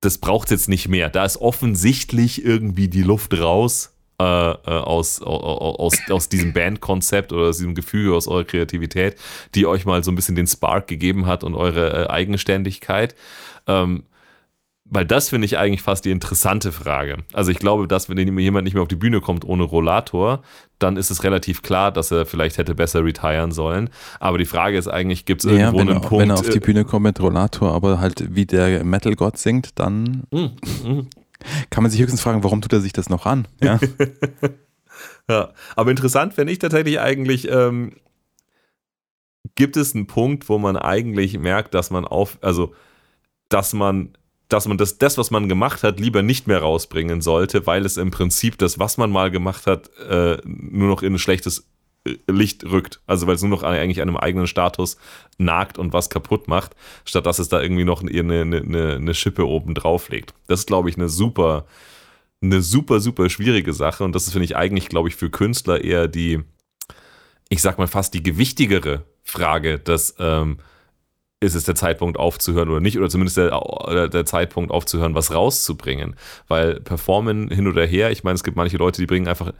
das 0.00 0.18
braucht 0.18 0.50
jetzt 0.50 0.68
nicht 0.68 0.88
mehr. 0.88 1.08
Da 1.08 1.24
ist 1.24 1.38
offensichtlich 1.38 2.44
irgendwie 2.44 2.88
die 2.88 3.02
Luft 3.02 3.38
raus 3.38 3.96
äh, 4.18 4.24
äh, 4.24 4.54
aus, 4.64 5.20
aus, 5.20 5.98
aus 6.08 6.28
diesem 6.30 6.54
Bandkonzept 6.54 7.34
oder 7.34 7.48
aus 7.48 7.58
diesem 7.58 7.74
Gefüge, 7.74 8.14
aus 8.14 8.28
eurer 8.28 8.44
Kreativität, 8.44 9.16
die 9.54 9.66
euch 9.66 9.84
mal 9.84 10.02
so 10.02 10.10
ein 10.10 10.14
bisschen 10.14 10.36
den 10.36 10.46
Spark 10.46 10.86
gegeben 10.86 11.26
hat 11.26 11.44
und 11.44 11.54
eure 11.54 12.04
äh, 12.04 12.08
Eigenständigkeit. 12.08 13.14
Ähm, 13.66 14.04
weil 14.88 15.04
das 15.04 15.30
finde 15.30 15.46
ich 15.46 15.58
eigentlich 15.58 15.82
fast 15.82 16.04
die 16.04 16.10
interessante 16.10 16.72
Frage. 16.72 17.18
Also 17.32 17.50
ich 17.50 17.58
glaube, 17.58 17.88
dass 17.88 18.08
wenn 18.08 18.18
jemand 18.38 18.64
nicht 18.64 18.74
mehr 18.74 18.82
auf 18.82 18.88
die 18.88 18.96
Bühne 18.96 19.20
kommt 19.20 19.44
ohne 19.44 19.64
Rollator, 19.64 20.42
dann 20.78 20.96
ist 20.96 21.10
es 21.10 21.24
relativ 21.24 21.62
klar, 21.62 21.90
dass 21.90 22.10
er 22.10 22.26
vielleicht 22.26 22.58
hätte 22.58 22.74
besser 22.74 23.04
retiren 23.04 23.50
sollen. 23.50 23.90
Aber 24.20 24.38
die 24.38 24.44
Frage 24.44 24.78
ist 24.78 24.88
eigentlich, 24.88 25.24
gibt 25.24 25.44
es 25.44 25.50
irgendwo 25.50 25.78
ja, 25.78 25.84
wenn 25.84 25.88
einen 25.88 26.02
er, 26.02 26.08
Punkt? 26.08 26.22
Wenn 26.22 26.30
er 26.30 26.38
auf 26.38 26.48
die 26.48 26.58
äh, 26.58 26.60
Bühne 26.60 26.84
kommt 26.84 27.04
mit 27.04 27.20
Rollator, 27.20 27.72
aber 27.72 28.00
halt 28.00 28.34
wie 28.34 28.46
der 28.46 28.84
Metal-Gott 28.84 29.38
singt, 29.38 29.78
dann 29.78 30.24
mm, 30.30 30.38
mm. 30.38 31.08
kann 31.70 31.82
man 31.82 31.90
sich 31.90 32.00
höchstens 32.00 32.20
fragen, 32.20 32.44
warum 32.44 32.60
tut 32.62 32.72
er 32.72 32.80
sich 32.80 32.92
das 32.92 33.08
noch 33.08 33.26
an? 33.26 33.48
Ja, 33.60 33.80
Ja, 35.28 35.52
aber 35.74 35.90
interessant 35.90 36.34
finde 36.34 36.52
ich 36.52 36.58
tatsächlich 36.58 37.00
eigentlich, 37.00 37.50
ähm, 37.50 37.92
gibt 39.54 39.76
es 39.76 39.94
einen 39.94 40.06
Punkt, 40.06 40.48
wo 40.48 40.58
man 40.58 40.76
eigentlich 40.76 41.38
merkt, 41.38 41.74
dass 41.74 41.90
man 41.90 42.04
auf, 42.04 42.38
also, 42.42 42.74
dass 43.48 43.72
man, 43.72 44.16
dass 44.48 44.68
man 44.68 44.78
das, 44.78 44.98
das, 44.98 45.18
was 45.18 45.30
man 45.30 45.48
gemacht 45.48 45.82
hat, 45.82 45.98
lieber 45.98 46.22
nicht 46.22 46.46
mehr 46.46 46.60
rausbringen 46.60 47.20
sollte, 47.20 47.66
weil 47.66 47.84
es 47.84 47.96
im 47.96 48.10
Prinzip 48.10 48.58
das, 48.58 48.78
was 48.78 48.96
man 48.96 49.10
mal 49.10 49.30
gemacht 49.30 49.66
hat, 49.66 49.90
äh, 50.08 50.38
nur 50.44 50.88
noch 50.88 51.02
in 51.02 51.14
ein 51.14 51.18
schlechtes 51.18 51.68
äh, 52.04 52.16
Licht 52.28 52.64
rückt. 52.64 53.00
Also 53.06 53.26
weil 53.26 53.34
es 53.34 53.42
nur 53.42 53.50
noch 53.50 53.64
eigentlich 53.64 54.00
einem 54.00 54.16
eigenen 54.16 54.46
Status 54.46 54.98
nagt 55.38 55.78
und 55.78 55.92
was 55.92 56.10
kaputt 56.10 56.46
macht, 56.46 56.76
statt 57.04 57.26
dass 57.26 57.40
es 57.40 57.48
da 57.48 57.60
irgendwie 57.60 57.84
noch 57.84 58.02
eine, 58.02 58.42
eine, 58.42 58.94
eine, 58.96 59.14
Schippe 59.14 59.46
oben 59.46 59.74
drauf 59.74 60.08
legt. 60.10 60.32
Das 60.46 60.60
ist, 60.60 60.66
glaube 60.66 60.90
ich, 60.90 60.96
eine 60.96 61.08
super, 61.08 61.66
eine 62.40 62.62
super, 62.62 63.00
super 63.00 63.28
schwierige 63.28 63.72
Sache. 63.72 64.04
Und 64.04 64.14
das 64.14 64.26
ist, 64.26 64.32
finde 64.32 64.44
ich, 64.44 64.56
eigentlich, 64.56 64.88
glaube 64.88 65.08
ich, 65.08 65.16
für 65.16 65.30
Künstler 65.30 65.82
eher 65.82 66.06
die, 66.06 66.40
ich 67.48 67.62
sag 67.62 67.78
mal, 67.78 67.88
fast 67.88 68.14
die 68.14 68.22
gewichtigere 68.22 69.04
Frage, 69.24 69.80
dass 69.80 70.14
ähm, 70.20 70.58
ist 71.40 71.54
es 71.54 71.64
der 71.64 71.74
Zeitpunkt 71.74 72.18
aufzuhören 72.18 72.70
oder 72.70 72.80
nicht, 72.80 72.96
oder 72.98 73.08
zumindest 73.10 73.36
der, 73.36 73.60
der, 73.88 74.08
der 74.08 74.24
Zeitpunkt 74.24 74.70
aufzuhören, 74.70 75.14
was 75.14 75.34
rauszubringen. 75.34 76.16
Weil 76.48 76.80
performen 76.80 77.48
hin 77.50 77.68
oder 77.68 77.84
her, 77.84 78.10
ich 78.10 78.24
meine, 78.24 78.36
es 78.36 78.44
gibt 78.44 78.56
manche 78.56 78.78
Leute, 78.78 79.02
die 79.02 79.06
bringen 79.06 79.28
einfach, 79.28 79.52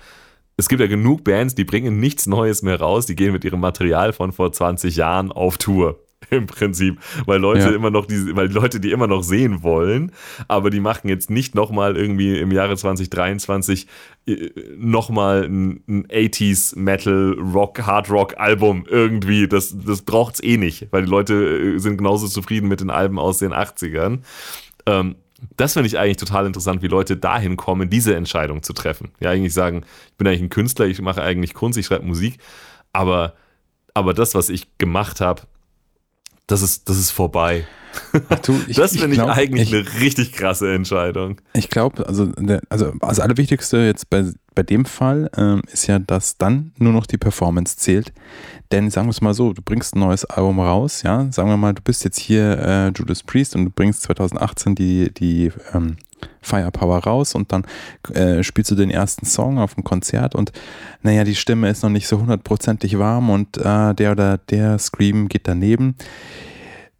es 0.56 0.68
gibt 0.68 0.80
ja 0.80 0.86
genug 0.86 1.24
Bands, 1.24 1.54
die 1.54 1.64
bringen 1.64 2.00
nichts 2.00 2.26
Neues 2.26 2.62
mehr 2.62 2.80
raus, 2.80 3.04
die 3.04 3.14
gehen 3.14 3.32
mit 3.32 3.44
ihrem 3.44 3.60
Material 3.60 4.12
von 4.14 4.32
vor 4.32 4.52
20 4.52 4.96
Jahren 4.96 5.30
auf 5.32 5.58
Tour. 5.58 6.00
Im 6.30 6.46
Prinzip, 6.46 6.98
weil 7.26 7.40
Leute 7.40 7.60
Ja. 7.60 7.70
immer 7.70 7.90
noch 7.90 8.06
die, 8.06 8.34
weil 8.34 8.48
die 8.48 8.54
Leute 8.54 8.80
die 8.80 8.90
immer 8.90 9.06
noch 9.06 9.22
sehen 9.22 9.62
wollen, 9.62 10.12
aber 10.48 10.70
die 10.70 10.80
machen 10.80 11.08
jetzt 11.08 11.30
nicht 11.30 11.54
nochmal 11.54 11.96
irgendwie 11.96 12.38
im 12.38 12.50
Jahre 12.50 12.76
2023 12.76 13.86
nochmal 14.76 15.44
ein, 15.44 15.82
ein 15.86 16.06
80s 16.08 16.76
Metal 16.78 17.36
Rock, 17.38 17.86
Hard 17.86 18.10
Rock 18.10 18.34
Album 18.38 18.84
irgendwie. 18.88 19.46
Das, 19.46 19.74
das 19.84 20.02
braucht's 20.02 20.42
eh 20.42 20.56
nicht, 20.56 20.88
weil 20.90 21.04
die 21.04 21.10
Leute 21.10 21.34
äh, 21.34 21.78
sind 21.78 21.98
genauso 21.98 22.26
zufrieden 22.26 22.68
mit 22.68 22.80
den 22.80 22.90
Alben 22.90 23.18
aus 23.18 23.38
den 23.38 23.52
80ern. 23.52 24.20
Ähm, 24.86 25.16
das 25.56 25.74
finde 25.74 25.86
ich 25.86 25.98
eigentlich 25.98 26.16
total 26.16 26.46
interessant, 26.46 26.82
wie 26.82 26.88
Leute 26.88 27.16
dahin 27.16 27.56
kommen, 27.56 27.90
diese 27.90 28.16
Entscheidung 28.16 28.62
zu 28.62 28.72
treffen. 28.72 29.10
Ja, 29.20 29.30
eigentlich 29.30 29.54
sagen, 29.54 29.84
ich 30.10 30.16
bin 30.16 30.26
eigentlich 30.26 30.42
ein 30.42 30.48
Künstler, 30.50 30.86
ich 30.86 31.00
mache 31.00 31.22
eigentlich 31.22 31.54
Kunst, 31.54 31.78
ich 31.78 31.86
schreibe 31.86 32.06
Musik, 32.06 32.38
aber, 32.92 33.34
aber 33.94 34.14
das, 34.14 34.34
was 34.34 34.48
ich 34.48 34.78
gemacht 34.78 35.20
habe, 35.20 35.42
das 36.47 36.62
ist, 36.62 36.88
das 36.88 36.99
ist 36.99 37.11
vorbei. 37.11 37.66
Ach 38.28 38.38
du, 38.40 38.61
ich, 38.68 38.76
das 38.76 38.92
finde 38.92 39.09
ich, 39.09 39.14
glaub, 39.14 39.30
eigentlich 39.30 39.72
ich, 39.72 39.74
eine 39.74 40.01
richtig 40.03 40.32
krasse 40.32 40.72
Entscheidung. 40.74 41.40
Ich 41.55 41.70
glaube, 41.70 42.07
also, 42.07 42.26
der- 42.26 42.61
also 42.68 42.92
das 43.01 43.20
Allerwichtigste 43.20 43.78
jetzt 43.78 44.11
bei, 44.11 44.24
bei 44.55 44.62
dem 44.62 44.84
Fall 44.84 45.30
ähm, 45.36 45.62
ist 45.72 45.86
ja, 45.86 45.99
dass 45.99 46.36
dann 46.36 46.72
nur 46.78 46.92
noch 46.92 47.07
die 47.07 47.16
Performance 47.18 47.76
zählt. 47.78 48.12
Denn 48.72 48.90
sagen 48.90 49.07
wir 49.07 49.12
es 49.12 49.20
mal 49.20 49.32
so, 49.34 49.53
du 49.53 49.62
bringst 49.62 49.94
ein 49.94 50.01
neues 50.01 50.24
Album 50.24 50.59
raus, 50.61 51.03
ja, 51.05 51.30
sagen 51.30 51.49
wir 51.49 51.57
mal, 51.57 51.72
du 51.72 51.82
bist 51.82 52.05
jetzt 52.05 52.18
hier 52.18 52.59
äh, 52.59 52.88
Judas 52.88 53.22
Priest 53.22 53.55
und 53.55 53.64
du 53.64 53.70
bringst 53.70 54.03
2018 54.03 54.74
die, 54.74 55.12
die 55.14 55.53
ähm, 55.72 55.97
Firepower 56.40 56.98
raus 56.98 57.34
und 57.34 57.52
dann 57.52 57.66
äh, 58.12 58.42
spielst 58.42 58.70
du 58.70 58.74
den 58.74 58.90
ersten 58.90 59.26
Song 59.26 59.58
auf 59.58 59.74
dem 59.74 59.84
Konzert 59.84 60.34
und 60.34 60.52
naja, 61.02 61.24
die 61.24 61.34
Stimme 61.34 61.68
ist 61.68 61.82
noch 61.82 61.90
nicht 61.90 62.08
so 62.08 62.18
hundertprozentig 62.18 62.98
warm 62.98 63.30
und 63.30 63.58
äh, 63.58 63.94
der 63.94 64.12
oder 64.12 64.38
der 64.38 64.78
Scream 64.78 65.28
geht 65.28 65.46
daneben 65.48 65.96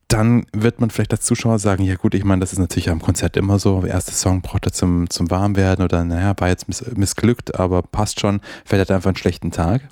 dann 0.08 0.46
wird 0.52 0.80
man 0.80 0.90
vielleicht 0.90 1.12
als 1.12 1.24
Zuschauer 1.24 1.58
sagen, 1.58 1.82
ja 1.82 1.96
gut, 1.96 2.14
ich 2.14 2.24
meine, 2.24 2.40
das 2.40 2.52
ist 2.52 2.58
natürlich 2.58 2.90
am 2.90 3.02
Konzert 3.02 3.36
immer 3.36 3.58
so, 3.58 3.80
der 3.80 3.90
erste 3.90 4.12
Song 4.12 4.40
braucht 4.40 4.66
er 4.66 4.72
zum, 4.72 5.10
zum 5.10 5.30
Warmwerden 5.30 5.84
oder 5.84 6.04
naja, 6.04 6.34
war 6.38 6.48
jetzt 6.48 6.68
miss 6.68 6.84
missglückt, 6.96 7.58
aber 7.58 7.82
passt 7.82 8.20
schon, 8.20 8.40
vielleicht 8.64 8.82
hat 8.82 8.90
er 8.90 8.96
einfach 8.96 9.10
einen 9.10 9.16
schlechten 9.16 9.50
Tag. 9.50 9.82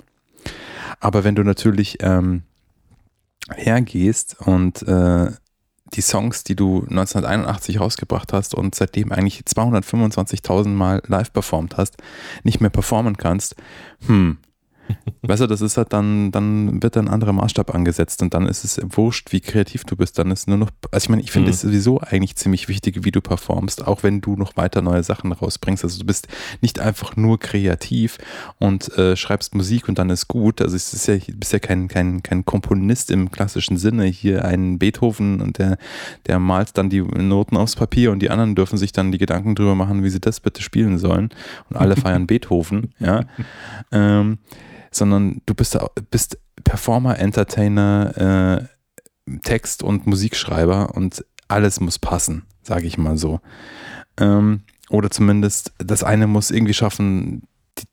Aber 1.01 1.25
wenn 1.25 1.35
du 1.35 1.43
natürlich 1.43 1.97
ähm, 2.01 2.43
hergehst 3.53 4.37
und 4.39 4.83
äh, 4.83 5.31
die 5.95 6.01
Songs, 6.01 6.43
die 6.43 6.55
du 6.55 6.81
1981 6.89 7.79
rausgebracht 7.79 8.33
hast 8.33 8.53
und 8.53 8.75
seitdem 8.75 9.11
eigentlich 9.11 9.41
225.000 9.41 10.69
Mal 10.69 11.01
live 11.07 11.31
performt 11.31 11.77
hast, 11.77 11.97
nicht 12.43 12.61
mehr 12.61 12.69
performen 12.69 13.17
kannst, 13.17 13.55
hm, 14.05 14.37
Weißt 15.21 15.41
du, 15.41 15.47
das 15.47 15.61
ist 15.61 15.77
halt 15.77 15.91
dann, 15.91 16.31
dann 16.31 16.83
wird 16.83 16.97
ein 16.97 17.07
anderer 17.07 17.33
Maßstab 17.33 17.73
angesetzt 17.73 18.21
und 18.21 18.33
dann 18.35 18.47
ist 18.47 18.63
es 18.63 18.79
wurscht, 18.95 19.31
wie 19.31 19.39
kreativ 19.39 19.83
du 19.83 19.95
bist. 19.95 20.19
Dann 20.19 20.29
ist 20.29 20.47
nur 20.47 20.57
noch, 20.57 20.69
also 20.91 21.05
ich 21.05 21.09
meine, 21.09 21.21
ich 21.23 21.31
finde 21.31 21.47
Mhm. 21.47 21.53
es 21.53 21.61
sowieso 21.61 21.99
eigentlich 21.99 22.35
ziemlich 22.35 22.67
wichtig, 22.67 23.03
wie 23.03 23.11
du 23.11 23.21
performst, 23.21 23.87
auch 23.87 24.03
wenn 24.03 24.21
du 24.21 24.35
noch 24.35 24.55
weiter 24.55 24.81
neue 24.81 25.01
Sachen 25.03 25.31
rausbringst. 25.31 25.83
Also 25.83 25.99
du 25.99 26.05
bist 26.05 26.27
nicht 26.61 26.79
einfach 26.79 27.15
nur 27.15 27.39
kreativ 27.39 28.17
und 28.59 28.95
äh, 28.97 29.15
schreibst 29.15 29.55
Musik 29.55 29.89
und 29.89 29.97
dann 29.97 30.09
ist 30.11 30.27
gut. 30.27 30.61
Also 30.61 30.75
es 30.75 30.93
ist 30.93 31.07
ja, 31.07 31.17
du 31.17 31.33
bist 31.37 31.53
ja 31.53 31.59
kein, 31.59 31.87
kein, 31.87 32.21
kein 32.21 32.45
Komponist 32.45 33.09
im 33.09 33.31
klassischen 33.31 33.77
Sinne. 33.77 34.05
Hier 34.05 34.45
ein 34.45 34.77
Beethoven 34.77 35.41
und 35.41 35.57
der, 35.57 35.77
der 36.27 36.37
malt 36.39 36.77
dann 36.77 36.89
die 36.89 37.01
Noten 37.01 37.57
aufs 37.57 37.75
Papier 37.75 38.11
und 38.11 38.19
die 38.19 38.29
anderen 38.29 38.53
dürfen 38.55 38.77
sich 38.77 38.91
dann 38.91 39.11
die 39.11 39.17
Gedanken 39.17 39.55
drüber 39.55 39.73
machen, 39.75 40.03
wie 40.03 40.09
sie 40.09 40.19
das 40.19 40.39
bitte 40.39 40.61
spielen 40.61 40.97
sollen. 40.99 41.29
Und 41.69 41.77
alle 41.77 41.95
feiern 41.95 42.27
Beethoven, 42.27 42.93
ja. 42.99 43.23
Ähm, 43.91 44.37
sondern 44.95 45.41
du 45.45 45.53
bist, 45.53 45.77
bist 46.09 46.37
Performer, 46.63 47.19
Entertainer, 47.19 48.67
äh, 48.67 49.39
Text- 49.41 49.83
und 49.83 50.07
Musikschreiber 50.07 50.95
und 50.95 51.25
alles 51.47 51.79
muss 51.79 51.99
passen, 51.99 52.43
sage 52.63 52.87
ich 52.87 52.97
mal 52.97 53.17
so. 53.17 53.39
Ähm, 54.17 54.61
oder 54.89 55.09
zumindest 55.09 55.73
das 55.77 56.03
eine 56.03 56.27
muss 56.27 56.51
irgendwie 56.51 56.73
schaffen, 56.73 57.43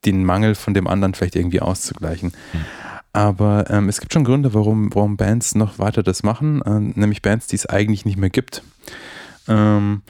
den 0.04 0.24
Mangel 0.24 0.54
von 0.54 0.74
dem 0.74 0.86
anderen 0.86 1.14
vielleicht 1.14 1.36
irgendwie 1.36 1.60
auszugleichen. 1.60 2.32
Aber 3.12 3.70
ähm, 3.70 3.88
es 3.88 4.00
gibt 4.00 4.12
schon 4.12 4.24
Gründe, 4.24 4.54
warum, 4.54 4.94
warum 4.94 5.16
Bands 5.16 5.54
noch 5.54 5.78
weiter 5.78 6.02
das 6.02 6.22
machen, 6.22 6.62
äh, 6.62 6.98
nämlich 6.98 7.20
Bands, 7.20 7.46
die 7.46 7.56
es 7.56 7.66
eigentlich 7.66 8.04
nicht 8.04 8.16
mehr 8.16 8.30
gibt. 8.30 8.62
Ähm, 9.48 10.02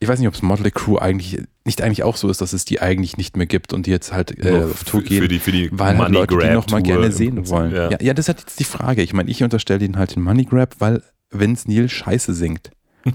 ich 0.00 0.08
weiß 0.08 0.18
nicht, 0.18 0.28
ob 0.28 0.34
es 0.34 0.42
Motley 0.42 0.70
Crew 0.70 0.96
eigentlich 0.96 1.42
nicht 1.64 1.82
eigentlich 1.82 2.04
auch 2.04 2.16
so 2.16 2.28
ist, 2.28 2.40
dass 2.40 2.52
es 2.52 2.64
die 2.64 2.80
eigentlich 2.80 3.16
nicht 3.16 3.36
mehr 3.36 3.46
gibt 3.46 3.72
und 3.72 3.86
die 3.86 3.90
jetzt 3.90 4.12
halt 4.12 4.44
äh, 4.44 4.62
auf 4.62 4.84
Tour 4.84 5.02
gehen 5.02 5.22
für 5.22 5.28
die, 5.28 5.38
für 5.38 5.52
die 5.52 5.70
weil 5.72 5.98
halt 5.98 6.12
Leute 6.12 6.38
die 6.38 6.50
noch 6.50 6.68
mal 6.70 6.82
gerne 6.82 7.10
sehen 7.10 7.48
wollen. 7.48 7.74
Ja. 7.74 7.90
Ja. 7.90 7.98
ja, 8.00 8.14
das 8.14 8.28
ist 8.28 8.38
jetzt 8.38 8.60
die 8.60 8.64
Frage. 8.64 9.02
Ich 9.02 9.12
meine, 9.12 9.30
ich 9.30 9.42
unterstelle 9.42 9.84
ihnen 9.84 9.96
halt 9.96 10.14
den 10.14 10.22
Money 10.22 10.44
Grab, 10.44 10.76
weil 10.78 11.02
Vince 11.30 11.68
Neil 11.68 11.88
Scheiße 11.88 12.32
singt. 12.32 12.70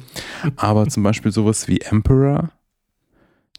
Aber 0.55 0.87
zum 0.87 1.03
Beispiel 1.03 1.31
sowas 1.31 1.67
wie 1.67 1.79
Emperor, 1.79 2.51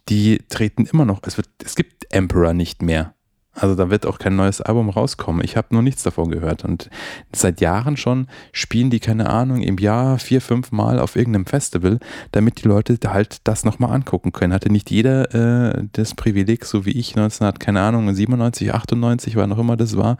die 0.07 0.39
treten 0.49 0.85
immer 0.85 1.05
noch. 1.05 1.21
Es, 1.25 1.37
wird, 1.37 1.49
es 1.63 1.75
gibt 1.75 2.13
Emperor 2.13 2.53
nicht 2.53 2.81
mehr. 2.83 3.15
Also 3.55 3.73
da 3.75 3.89
wird 3.89 4.05
auch 4.05 4.19
kein 4.19 4.35
neues 4.35 4.59
Album 4.59 4.89
rauskommen. 4.89 5.43
Ich 5.43 5.55
habe 5.55 5.67
nur 5.71 5.81
nichts 5.81 6.03
davon 6.03 6.29
gehört. 6.29 6.65
Und 6.65 6.89
seit 7.33 7.61
Jahren 7.61 7.95
schon 7.95 8.27
spielen 8.51 8.89
die, 8.89 8.99
keine 8.99 9.29
Ahnung, 9.29 9.61
im 9.61 9.77
Jahr 9.77 10.19
vier, 10.19 10.41
fünf 10.41 10.73
Mal 10.73 10.99
auf 10.99 11.15
irgendeinem 11.15 11.45
Festival, 11.45 11.99
damit 12.31 12.61
die 12.61 12.67
Leute 12.67 12.99
halt 13.05 13.39
das 13.45 13.63
nochmal 13.63 13.93
angucken 13.93 14.33
können. 14.33 14.53
Hatte 14.53 14.71
nicht 14.71 14.91
jeder 14.91 15.33
äh, 15.73 15.83
das 15.93 16.15
Privileg, 16.15 16.65
so 16.65 16.85
wie 16.85 16.91
ich 16.91 17.15
1900, 17.15 17.59
keine 17.59 17.81
Ahnung, 17.81 18.13
97, 18.13 18.73
98, 18.73 19.35
wann 19.37 19.53
auch 19.53 19.59
immer 19.59 19.77
das 19.77 19.95
war, 19.95 20.17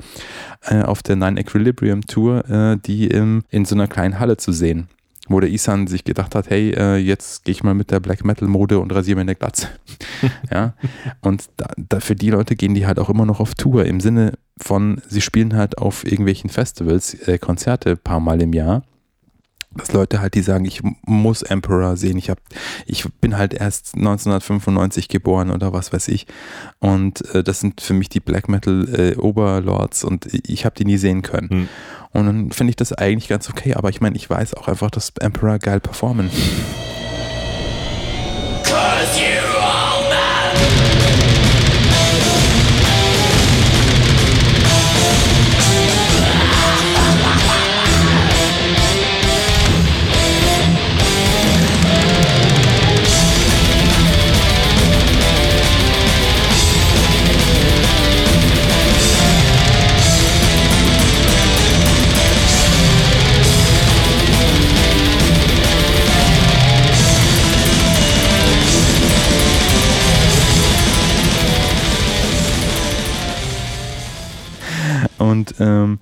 äh, 0.61 0.81
auf 0.83 1.03
der 1.03 1.17
Nine 1.17 1.39
Equilibrium 1.39 2.05
Tour, 2.05 2.49
äh, 2.49 2.77
die 2.77 3.07
im, 3.07 3.43
in 3.49 3.65
so 3.65 3.75
einer 3.75 3.88
kleinen 3.88 4.19
Halle 4.19 4.38
zu 4.38 4.53
sehen. 4.53 4.88
Wo 5.28 5.39
der 5.39 5.49
Isan 5.49 5.88
sich 5.88 6.03
gedacht 6.03 6.36
hat, 6.36 6.49
hey, 6.49 6.71
äh, 6.71 6.97
jetzt 6.97 7.45
gehe 7.45 7.51
ich 7.51 7.63
mal 7.63 7.73
mit 7.73 7.91
der 7.91 7.99
Black 7.99 8.23
Metal 8.23 8.47
Mode 8.47 8.80
und 8.80 8.93
rasiere 8.93 9.15
mir 9.15 9.21
eine 9.21 9.36
Glatze. 9.36 9.69
ja. 10.51 10.76
Und 11.21 11.49
da, 11.57 11.67
da 11.78 11.99
für 11.99 12.15
die 12.15 12.30
Leute 12.30 12.55
gehen 12.55 12.76
die 12.76 12.86
halt 12.86 12.99
auch 12.99 13.09
immer 13.09 13.26
noch 13.26 13.39
auf 13.39 13.55
Tour 13.55 13.86
im 13.86 13.99
Sinne 13.99 14.34
von, 14.57 15.01
sie 15.07 15.21
spielen 15.21 15.55
halt 15.55 15.78
auf 15.78 16.05
irgendwelchen 16.05 16.49
Festivals, 16.49 17.13
äh, 17.28 17.38
Konzerte 17.38 17.91
ein 17.91 17.97
paar 17.97 18.19
Mal 18.19 18.41
im 18.41 18.53
Jahr. 18.53 18.84
Dass 19.76 19.91
Leute 19.91 20.21
halt, 20.21 20.34
die 20.34 20.41
sagen, 20.41 20.65
ich 20.65 20.82
muss 21.05 21.41
Emperor 21.41 21.97
sehen. 21.97 22.17
Ich, 22.17 22.30
hab, 22.30 22.39
ich 22.86 23.05
bin 23.21 23.38
halt 23.38 23.53
erst 23.53 23.95
1995 23.95 25.07
geboren 25.07 25.51
oder 25.51 25.73
was 25.73 25.91
weiß 25.91 26.07
ich. 26.07 26.28
Und 26.80 27.30
äh, 27.34 27.43
das 27.43 27.59
sind 27.59 27.82
für 27.82 27.93
mich 27.93 28.09
die 28.09 28.19
Black 28.19 28.47
Metal 28.49 28.88
äh, 28.93 29.15
Oberlords 29.17 30.03
und 30.03 30.28
ich 30.47 30.65
habe 30.65 30.76
die 30.76 30.86
nie 30.86 30.97
sehen 30.97 31.21
können. 31.21 31.49
Hm. 31.49 31.69
Und 32.13 32.26
dann 32.26 32.51
finde 32.51 32.71
ich 32.71 32.78
das 32.78 32.93
eigentlich 32.93 33.28
ganz 33.28 33.49
okay. 33.49 33.73
Aber 33.73 33.89
ich 33.89 33.99
meine, 33.99 34.15
ich 34.15 34.30
weiß 34.30 34.53
auch 34.53 34.67
einfach, 34.67 34.89
dass 34.89 35.11
Emperor 35.19 35.59
geil 35.59 35.82
performen. 35.82 36.30
Und 75.18 75.55
ähm, 75.59 75.99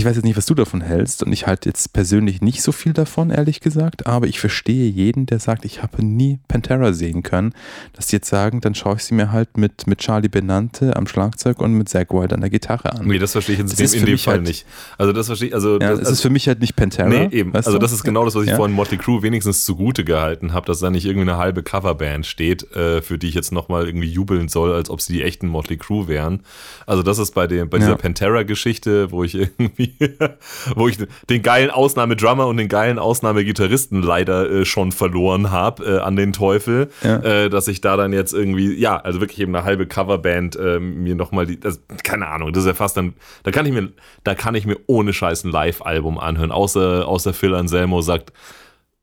ich 0.00 0.06
weiß 0.06 0.16
jetzt 0.16 0.24
nicht, 0.24 0.36
was 0.36 0.46
du 0.46 0.54
davon 0.54 0.80
hältst 0.80 1.22
und 1.22 1.32
ich 1.32 1.46
halte 1.46 1.68
jetzt 1.68 1.92
persönlich 1.92 2.40
nicht 2.40 2.62
so 2.62 2.72
viel 2.72 2.92
davon, 2.92 3.30
ehrlich 3.30 3.60
gesagt, 3.60 4.06
aber 4.06 4.26
ich 4.26 4.40
verstehe 4.40 4.88
jeden, 4.90 5.26
der 5.26 5.38
sagt, 5.38 5.64
ich 5.64 5.82
habe 5.82 6.04
nie 6.04 6.38
Pantera 6.48 6.92
sehen 6.92 7.22
können, 7.22 7.52
dass 7.92 8.06
die 8.08 8.16
jetzt 8.16 8.28
sagen, 8.28 8.60
dann 8.60 8.74
schaue 8.74 8.96
ich 8.96 9.04
sie 9.04 9.14
mir 9.14 9.30
halt 9.32 9.56
mit, 9.58 9.86
mit 9.86 9.98
Charlie 9.98 10.28
Benante 10.28 10.96
am 10.96 11.06
Schlagzeug 11.06 11.60
und 11.60 11.74
mit 11.74 11.88
Zack 11.88 12.12
Wild 12.12 12.32
an 12.32 12.40
der 12.40 12.50
Gitarre 12.50 12.92
an. 12.92 13.06
Nee, 13.06 13.18
das 13.18 13.32
verstehe 13.32 13.54
ich 13.56 13.60
in, 13.60 13.66
Das 13.68 13.76
dem, 13.76 14.00
in 14.00 14.06
dem 14.06 14.18
Fall 14.18 14.34
halt- 14.36 14.42
nicht. 14.46 14.64
Also 14.98 15.12
das 15.12 15.26
verstehe 15.26 15.48
ich, 15.48 15.54
also 15.54 15.74
Ja, 15.78 15.90
das, 15.90 16.00
es 16.00 16.10
ist 16.10 16.20
für 16.22 16.30
mich 16.30 16.48
halt 16.48 16.60
nicht 16.60 16.76
Pantera. 16.76 17.08
Nee, 17.08 17.28
eben. 17.30 17.54
Also 17.54 17.76
das 17.78 17.92
ist 17.92 18.02
genau 18.02 18.24
das, 18.24 18.34
was 18.34 18.44
ich 18.44 18.50
Ja. 18.50 18.56
vorhin 18.56 18.74
Motley 18.74 18.96
Crue 18.98 19.22
wenigstens 19.22 19.64
zugute 19.64 20.04
gehalten 20.04 20.52
habe, 20.54 20.66
dass 20.66 20.80
da 20.80 20.90
nicht 20.90 21.04
irgendwie 21.04 21.28
eine 21.30 21.36
halbe 21.38 21.62
Coverband 21.62 22.24
steht, 22.26 22.74
äh, 22.74 23.02
für 23.02 23.18
die 23.18 23.28
ich 23.28 23.34
jetzt 23.34 23.52
nochmal 23.52 23.86
irgendwie 23.86 24.08
jubeln 24.08 24.48
soll, 24.48 24.72
als 24.72 24.88
ob 24.88 25.00
sie 25.02 25.12
die 25.12 25.22
echten 25.22 25.46
Motley 25.46 25.76
Crue 25.76 26.08
wären. 26.08 26.40
Also 26.86 27.02
das 27.02 27.18
ist 27.18 27.34
bei 27.34 27.46
dem, 27.46 27.68
bei 27.68 27.78
dieser 27.78 27.90
Ja. 27.90 27.96
Pantera-Geschichte, 27.96 29.10
wo 29.10 29.24
ich 29.24 29.34
irgendwie, 29.58 29.89
wo 30.76 30.88
ich 30.88 30.98
den 31.28 31.42
geilen 31.42 31.70
Ausnahmedrummer 31.70 32.46
und 32.46 32.56
den 32.56 32.68
geilen 32.68 32.98
Ausnahmegitarristen 32.98 34.02
leider 34.02 34.50
äh, 34.50 34.64
schon 34.64 34.92
verloren 34.92 35.50
habe 35.50 35.84
äh, 35.84 35.98
an 36.00 36.16
den 36.16 36.32
Teufel, 36.32 36.90
Ja. 37.02 37.16
äh, 37.18 37.50
dass 37.50 37.68
ich 37.68 37.80
da 37.80 37.96
dann 37.96 38.12
jetzt 38.12 38.32
irgendwie, 38.32 38.74
ja, 38.78 38.96
also 38.96 39.20
wirklich 39.20 39.40
eben 39.40 39.54
eine 39.54 39.64
halbe 39.64 39.86
Coverband 39.86 40.56
äh, 40.56 40.78
mir 40.80 41.14
nochmal 41.14 41.46
die, 41.46 41.58
das, 41.58 41.80
keine 42.02 42.28
Ahnung, 42.28 42.52
das 42.52 42.64
ist 42.64 42.68
ja 42.68 42.74
fast 42.74 42.96
dann, 42.96 43.14
da 43.42 43.50
kann 43.50 43.66
ich 43.66 43.72
mir, 43.72 43.90
da 44.24 44.34
kann 44.34 44.54
ich 44.54 44.66
mir 44.66 44.76
ohne 44.86 45.12
Scheiß 45.12 45.44
ein 45.44 45.50
Live-Album 45.50 46.18
anhören, 46.18 46.52
außer, 46.52 47.06
außer 47.08 47.32
Phil 47.32 47.54
Anselmo 47.54 48.00
sagt, 48.02 48.32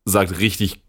sagt 0.04 0.38
richtig 0.40 0.80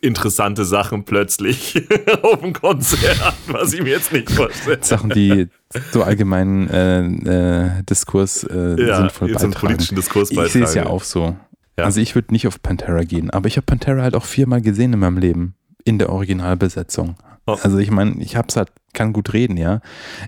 interessante 0.00 0.64
Sachen 0.64 1.04
plötzlich 1.04 1.82
auf 2.22 2.40
dem 2.40 2.52
Konzert, 2.52 3.34
was 3.46 3.72
ich 3.72 3.82
mir 3.82 3.90
jetzt 3.90 4.12
nicht 4.12 4.30
vorstelle. 4.30 4.78
Sachen, 4.82 5.10
die 5.10 5.48
so 5.92 6.02
allgemeinen 6.02 6.68
äh, 6.70 7.76
äh, 7.78 7.82
Diskurs 7.82 8.44
äh, 8.44 8.80
Ja, 8.80 8.98
sinnvoll 8.98 9.32
beitragen. 9.32 9.52
politischen 9.54 9.96
Diskurs 9.96 10.30
Ich 10.30 10.38
sehe 10.52 10.64
es 10.64 10.74
ja 10.74 10.82
beitragen. 10.82 10.96
auch 10.96 11.02
so. 11.04 11.36
Ja. 11.78 11.84
Also 11.84 12.00
ich 12.00 12.14
würde 12.14 12.32
nicht 12.32 12.46
auf 12.46 12.62
Pantera 12.62 13.02
gehen, 13.04 13.30
aber 13.30 13.48
ich 13.48 13.56
habe 13.56 13.66
Pantera 13.66 14.02
halt 14.02 14.14
auch 14.14 14.24
viermal 14.24 14.62
gesehen 14.62 14.92
in 14.92 14.98
meinem 14.98 15.18
Leben. 15.18 15.54
In 15.84 15.98
der 15.98 16.10
Originalbesetzung. 16.10 17.16
Oh. 17.46 17.56
Also 17.62 17.78
ich 17.78 17.90
meine, 17.90 18.20
ich 18.22 18.36
hab's 18.36 18.56
halt, 18.56 18.70
kann 18.92 19.12
gut 19.12 19.32
reden, 19.32 19.56
ja. 19.56 19.80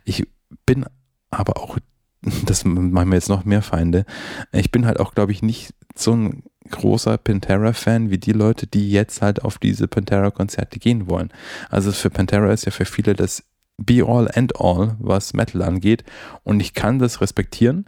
Ich 0.05 0.27
bin 0.67 0.85
aber 1.31 1.57
auch, 1.57 1.79
das 2.45 2.65
machen 2.65 3.09
mir 3.09 3.17
jetzt 3.17 3.29
noch 3.29 3.45
mehr 3.45 3.63
Feinde, 3.63 4.05
ich 4.53 4.71
bin 4.71 4.87
halt 4.87 5.01
auch, 5.01 5.15
glaube 5.15 5.33
ich, 5.33 5.43
nicht 5.43 5.75
so 5.97 6.13
ein 6.13 6.43
großer 6.69 7.19
Pantera-Fan 7.19 8.11
wie 8.11 8.19
die 8.19 8.33
Leute, 8.33 8.67
die 8.67 8.91
jetzt 8.91 9.23
halt 9.23 9.45
auf 9.45 9.59
diese 9.59 9.89
Pantera-Konzerte 9.89 10.79
gehen 10.79 11.09
wollen. 11.09 11.31
Also 11.71 11.93
für 11.93 12.11
Pantera 12.11 12.53
ist 12.53 12.67
ja 12.67 12.73
für 12.73 12.85
viele 12.85 13.15
das 13.15 13.43
Be-all 13.79 14.29
and 14.35 14.61
all, 14.61 14.97
was 14.99 15.35
Metal 15.35 15.63
angeht. 15.63 16.05
Und 16.45 16.61
ich 16.61 16.75
kann 16.75 16.99
das 16.99 17.21
respektieren. 17.21 17.87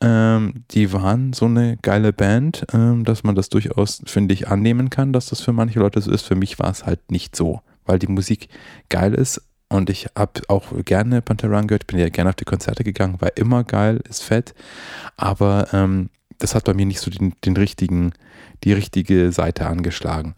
Ähm, 0.00 0.64
die 0.70 0.92
waren 0.92 1.32
so 1.32 1.46
eine 1.46 1.76
geile 1.78 2.12
Band, 2.12 2.66
ähm, 2.72 3.04
dass 3.04 3.24
man 3.24 3.34
das 3.34 3.48
durchaus, 3.48 4.00
finde 4.06 4.32
ich, 4.32 4.48
annehmen 4.48 4.90
kann, 4.90 5.12
dass 5.12 5.26
das 5.26 5.40
für 5.40 5.52
manche 5.52 5.80
Leute 5.80 6.00
so 6.00 6.10
ist. 6.10 6.22
Für 6.22 6.36
mich 6.36 6.58
war 6.58 6.70
es 6.70 6.86
halt 6.86 7.10
nicht 7.10 7.36
so, 7.36 7.60
weil 7.84 7.98
die 7.98 8.06
Musik 8.06 8.48
geil 8.88 9.14
ist. 9.14 9.42
Und 9.68 9.90
ich 9.90 10.08
habe 10.16 10.40
auch 10.48 10.72
gerne 10.84 11.20
Pantera 11.20 11.60
gehört, 11.62 11.86
bin 11.86 11.98
ja 11.98 12.08
gerne 12.08 12.30
auf 12.30 12.36
die 12.36 12.46
Konzerte 12.46 12.84
gegangen, 12.84 13.20
war 13.20 13.36
immer 13.36 13.64
geil, 13.64 14.00
ist 14.08 14.22
fett. 14.22 14.54
Aber 15.16 15.68
ähm, 15.72 16.08
das 16.38 16.54
hat 16.54 16.64
bei 16.64 16.74
mir 16.74 16.86
nicht 16.86 17.00
so 17.00 17.10
den, 17.10 17.34
den 17.44 17.56
richtigen, 17.56 18.12
die 18.64 18.72
richtige 18.72 19.32
Seite 19.32 19.66
angeschlagen. 19.66 20.34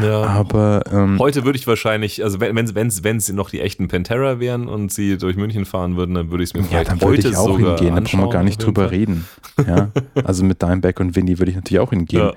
Ja. 0.00 0.22
Aber 0.22 0.82
ähm, 0.92 1.18
Heute 1.18 1.44
würde 1.44 1.58
ich 1.58 1.66
wahrscheinlich, 1.66 2.22
also 2.22 2.40
wenn 2.40 2.54
wenn 2.54 2.74
wenn 2.74 2.90
wenn 3.02 3.20
sie 3.20 3.32
noch 3.32 3.50
die 3.50 3.60
echten 3.60 3.88
Pantera 3.88 4.38
wären 4.38 4.68
und 4.68 4.92
sie 4.92 5.18
durch 5.18 5.36
München 5.36 5.64
fahren 5.64 5.96
würden, 5.96 6.14
dann 6.14 6.30
würde 6.30 6.44
ich 6.44 6.50
es 6.50 6.54
mir 6.54 6.64
ja, 6.70 6.84
dann 6.84 7.00
würde 7.00 7.18
heute 7.18 7.28
ich 7.28 7.36
auch 7.36 7.56
hingehen, 7.58 7.94
da 7.96 8.00
brauchen 8.00 8.20
wir 8.20 8.30
gar 8.30 8.42
nicht 8.44 8.64
drüber 8.64 8.90
reden. 8.90 9.26
Ja, 9.66 9.90
also 10.24 10.44
mit 10.44 10.62
Dimebag 10.62 11.00
und 11.00 11.16
Winnie 11.16 11.38
würde 11.38 11.50
ich 11.50 11.56
natürlich 11.56 11.80
auch 11.80 11.90
hingehen. 11.90 12.32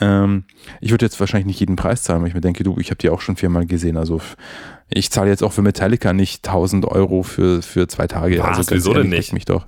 Ja. 0.00 0.24
Ähm, 0.24 0.44
ich 0.80 0.90
würde 0.92 1.04
jetzt 1.04 1.18
wahrscheinlich 1.18 1.46
nicht 1.46 1.60
jeden 1.60 1.76
Preis 1.76 2.02
zahlen, 2.02 2.22
weil 2.22 2.28
ich 2.28 2.34
mir 2.34 2.40
denke, 2.40 2.62
du, 2.62 2.76
ich 2.78 2.90
habe 2.90 2.98
die 2.98 3.10
auch 3.10 3.20
schon 3.20 3.36
viermal 3.36 3.66
gesehen. 3.66 3.96
Also 3.96 4.20
ich 4.88 5.10
zahle 5.10 5.30
jetzt 5.30 5.42
auch 5.42 5.52
für 5.52 5.62
Metallica 5.62 6.12
nicht 6.12 6.46
1000 6.46 6.84
Euro 6.84 7.22
für, 7.22 7.62
für 7.62 7.88
zwei 7.88 8.06
Tage. 8.06 8.38
Was? 8.38 8.58
also 8.58 8.74
Wieso 8.74 8.92
denn 8.92 9.06
ehrlich, 9.06 9.18
nicht? 9.18 9.28
leck 9.28 9.34
Mich 9.34 9.44
doch. 9.46 9.66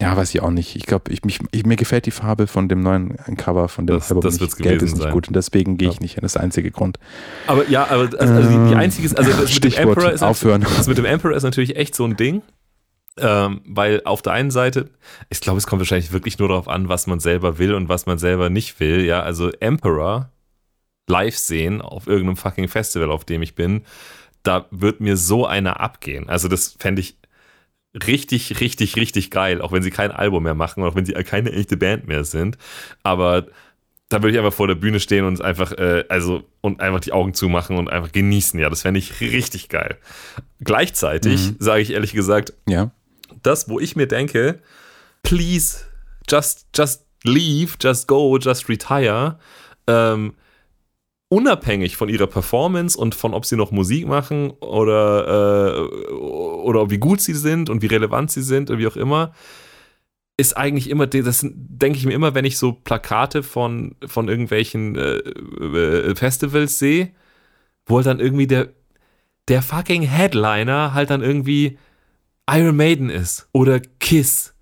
Ja, 0.00 0.14
weiß 0.14 0.34
ich 0.34 0.42
auch 0.42 0.50
nicht. 0.50 0.76
Ich 0.76 0.84
glaube, 0.84 1.10
ich, 1.10 1.24
mich, 1.24 1.38
ich, 1.52 1.64
mir 1.64 1.76
gefällt 1.76 2.04
die 2.04 2.10
Farbe 2.10 2.46
von 2.46 2.68
dem 2.68 2.82
neuen 2.82 3.16
Cover 3.38 3.68
von 3.68 3.86
dem 3.86 3.96
Das- 3.96 4.10
Album 4.10 4.22
das 4.24 4.38
nicht. 4.38 4.56
Gelb 4.58 4.82
ist 4.82 4.92
nicht 4.92 5.02
sein. 5.02 5.12
gut 5.12 5.28
und 5.28 5.34
deswegen 5.34 5.78
gehe 5.78 5.88
ich 5.88 5.94
Ja. 5.96 6.00
nicht 6.02 6.12
hin. 6.14 6.20
Das 6.20 6.30
ist 6.30 6.34
der 6.34 6.42
einzige 6.42 6.70
Grund. 6.70 6.98
Aber 7.46 7.66
ja, 7.68 7.84
aber 7.88 8.02
also, 8.02 8.18
also 8.18 8.42
die, 8.50 8.66
die 8.68 8.72
Ähm, 8.72 8.78
einzige, 8.78 9.06
ist- 9.06 9.16
also 9.18 9.30
das 9.30 9.54
mit 9.54 9.64
dem 9.64 9.72
Emperor 9.72 10.12
ist 10.12 10.22
aufhören. 10.22 10.60
Das 10.76 10.86
mit 10.86 10.98
dem 10.98 11.06
Emperor 11.06 11.34
ist 11.34 11.44
natürlich 11.44 11.76
echt 11.76 11.94
so 11.94 12.04
ein 12.04 12.16
Ding. 12.16 12.42
Ähm, 13.18 13.62
weil 13.64 14.02
auf 14.04 14.20
der 14.20 14.34
einen 14.34 14.50
Seite, 14.50 14.90
ich 15.30 15.40
glaube, 15.40 15.56
es 15.56 15.66
kommt 15.66 15.80
wahrscheinlich 15.80 16.12
wirklich 16.12 16.38
nur 16.38 16.48
darauf 16.48 16.68
an, 16.68 16.90
was 16.90 17.06
man 17.06 17.18
selber 17.18 17.56
will 17.58 17.72
und 17.72 17.88
was 17.88 18.04
man 18.04 18.18
selber 18.18 18.50
nicht 18.50 18.78
will. 18.78 19.02
Ja, 19.06 19.20
also 19.22 19.50
Emperor 19.60 20.28
live 21.08 21.38
sehen 21.38 21.80
auf 21.80 22.06
irgendeinem 22.06 22.36
fucking 22.36 22.68
Festival, 22.68 23.10
auf 23.10 23.24
dem 23.24 23.40
ich 23.40 23.54
bin, 23.54 23.84
da 24.42 24.66
wird 24.70 25.00
mir 25.00 25.16
so 25.16 25.46
einer 25.46 25.80
abgehen. 25.80 26.28
Also 26.28 26.48
das 26.48 26.76
fände 26.78 27.00
ich 27.00 27.16
richtig, 28.06 28.60
richtig, 28.60 28.96
richtig 28.96 29.30
geil, 29.30 29.60
auch 29.60 29.72
wenn 29.72 29.82
sie 29.82 29.90
kein 29.90 30.10
Album 30.10 30.42
mehr 30.42 30.54
machen, 30.54 30.82
auch 30.82 30.94
wenn 30.94 31.06
sie 31.06 31.12
keine 31.14 31.52
echte 31.52 31.76
Band 31.76 32.06
mehr 32.08 32.24
sind. 32.24 32.58
Aber 33.02 33.46
da 34.08 34.22
würde 34.22 34.32
ich 34.32 34.38
einfach 34.38 34.52
vor 34.52 34.68
der 34.68 34.74
Bühne 34.76 35.00
stehen 35.00 35.24
und 35.24 35.40
einfach, 35.42 35.72
äh, 35.72 36.04
also, 36.08 36.44
und 36.60 36.80
einfach 36.80 37.00
die 37.00 37.12
Augen 37.12 37.34
zumachen 37.34 37.76
und 37.76 37.88
einfach 37.90 38.12
genießen. 38.12 38.58
Ja, 38.60 38.70
das 38.70 38.82
fände 38.82 38.98
ich 38.98 39.20
richtig 39.20 39.68
geil. 39.68 39.96
Gleichzeitig 40.60 41.50
Mhm. 41.52 41.56
sage 41.58 41.82
ich 41.82 41.90
ehrlich 41.92 42.12
gesagt, 42.12 42.52
Ja. 42.68 42.90
das, 43.42 43.68
wo 43.68 43.80
ich 43.80 43.96
mir 43.96 44.06
denke, 44.06 44.60
please, 45.22 45.78
just, 46.30 46.66
just 46.74 47.04
leave, 47.24 47.74
just 47.80 48.06
go, 48.08 48.38
just 48.38 48.68
retire, 48.68 49.38
ähm, 49.86 50.34
unabhängig 51.28 51.96
von 51.96 52.08
ihrer 52.08 52.26
Performance 52.26 52.96
und 52.96 53.14
von 53.14 53.34
ob 53.34 53.44
sie 53.46 53.56
noch 53.56 53.72
Musik 53.72 54.06
machen 54.06 54.50
oder, 54.60 55.78
äh, 55.78 56.12
oder 56.12 56.90
wie 56.90 56.98
gut 56.98 57.20
sie 57.20 57.34
sind 57.34 57.68
und 57.68 57.82
wie 57.82 57.86
relevant 57.86 58.30
sie 58.30 58.42
sind 58.42 58.70
und 58.70 58.78
wie 58.78 58.86
auch 58.86 58.96
immer, 58.96 59.32
ist 60.36 60.56
eigentlich 60.56 60.90
immer, 60.90 61.06
das 61.06 61.46
denke 61.50 61.98
ich 61.98 62.06
mir 62.06 62.12
immer, 62.12 62.34
wenn 62.34 62.44
ich 62.44 62.58
so 62.58 62.72
Plakate 62.72 63.42
von, 63.42 63.96
von 64.06 64.28
irgendwelchen 64.28 64.94
äh, 64.94 65.16
äh, 65.16 66.14
Festivals 66.14 66.78
sehe, 66.78 67.12
wo 67.86 67.96
halt 67.96 68.06
dann 68.06 68.20
irgendwie 68.20 68.46
der, 68.46 68.68
der 69.48 69.62
fucking 69.62 70.02
Headliner 70.02 70.92
halt 70.94 71.10
dann 71.10 71.22
irgendwie 71.22 71.78
Iron 72.48 72.76
Maiden 72.76 73.10
ist 73.10 73.48
oder 73.52 73.80
Kiss 73.80 74.55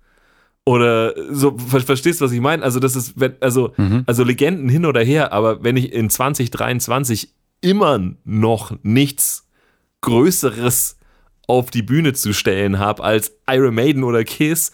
oder 0.65 1.13
so, 1.31 1.57
ver 1.57 1.81
verstehst 1.81 2.19
du, 2.21 2.25
was 2.25 2.31
ich 2.31 2.41
meine? 2.41 2.63
Also 2.63 2.79
das 2.79 2.95
ist, 2.95 3.19
wenn, 3.19 3.35
also, 3.39 3.73
Mhm. 3.77 4.03
also 4.07 4.23
Legenden 4.23 4.67
hin 4.67 4.85
oder 4.85 5.03
her, 5.03 5.31
aber 5.31 5.63
wenn 5.63 5.77
ich 5.77 5.93
in 5.93 6.09
2023 6.09 7.33
immer 7.61 7.99
noch 8.23 8.75
nichts 8.83 9.47
Größeres 10.01 10.97
auf 11.47 11.69
die 11.71 11.81
Bühne 11.83 12.13
zu 12.13 12.33
stellen 12.33 12.79
habe 12.79 13.03
als 13.03 13.33
Iron 13.49 13.75
Maiden 13.75 14.03
oder 14.03 14.23
Kiss, 14.23 14.71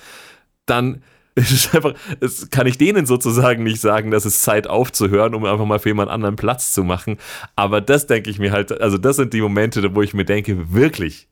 dann 0.65 1.03
ist 1.35 1.51
es 1.51 1.73
einfach, 1.73 1.93
es 2.19 2.49
kann 2.49 2.67
ich 2.67 2.77
denen 2.77 3.05
sozusagen 3.05 3.63
nicht 3.63 3.79
sagen, 3.79 4.11
dass 4.11 4.25
es 4.25 4.41
Zeit 4.41 4.67
aufzuhören, 4.67 5.33
um 5.33 5.45
einfach 5.45 5.65
mal 5.65 5.79
für 5.79 5.89
jemand 5.89 6.11
anderen 6.11 6.35
Platz 6.35 6.73
zu 6.73 6.83
machen. 6.83 7.17
Aber 7.55 7.79
das 7.79 8.05
denke 8.07 8.29
ich 8.29 8.37
mir 8.39 8.51
halt, 8.51 8.81
also 8.81 8.97
das 8.97 9.15
sind 9.15 9.31
die 9.33 9.41
Momente, 9.41 9.95
wo 9.95 10.01
ich 10.01 10.13
mir 10.13 10.25
denke, 10.25 10.73
wirklich, 10.73 11.29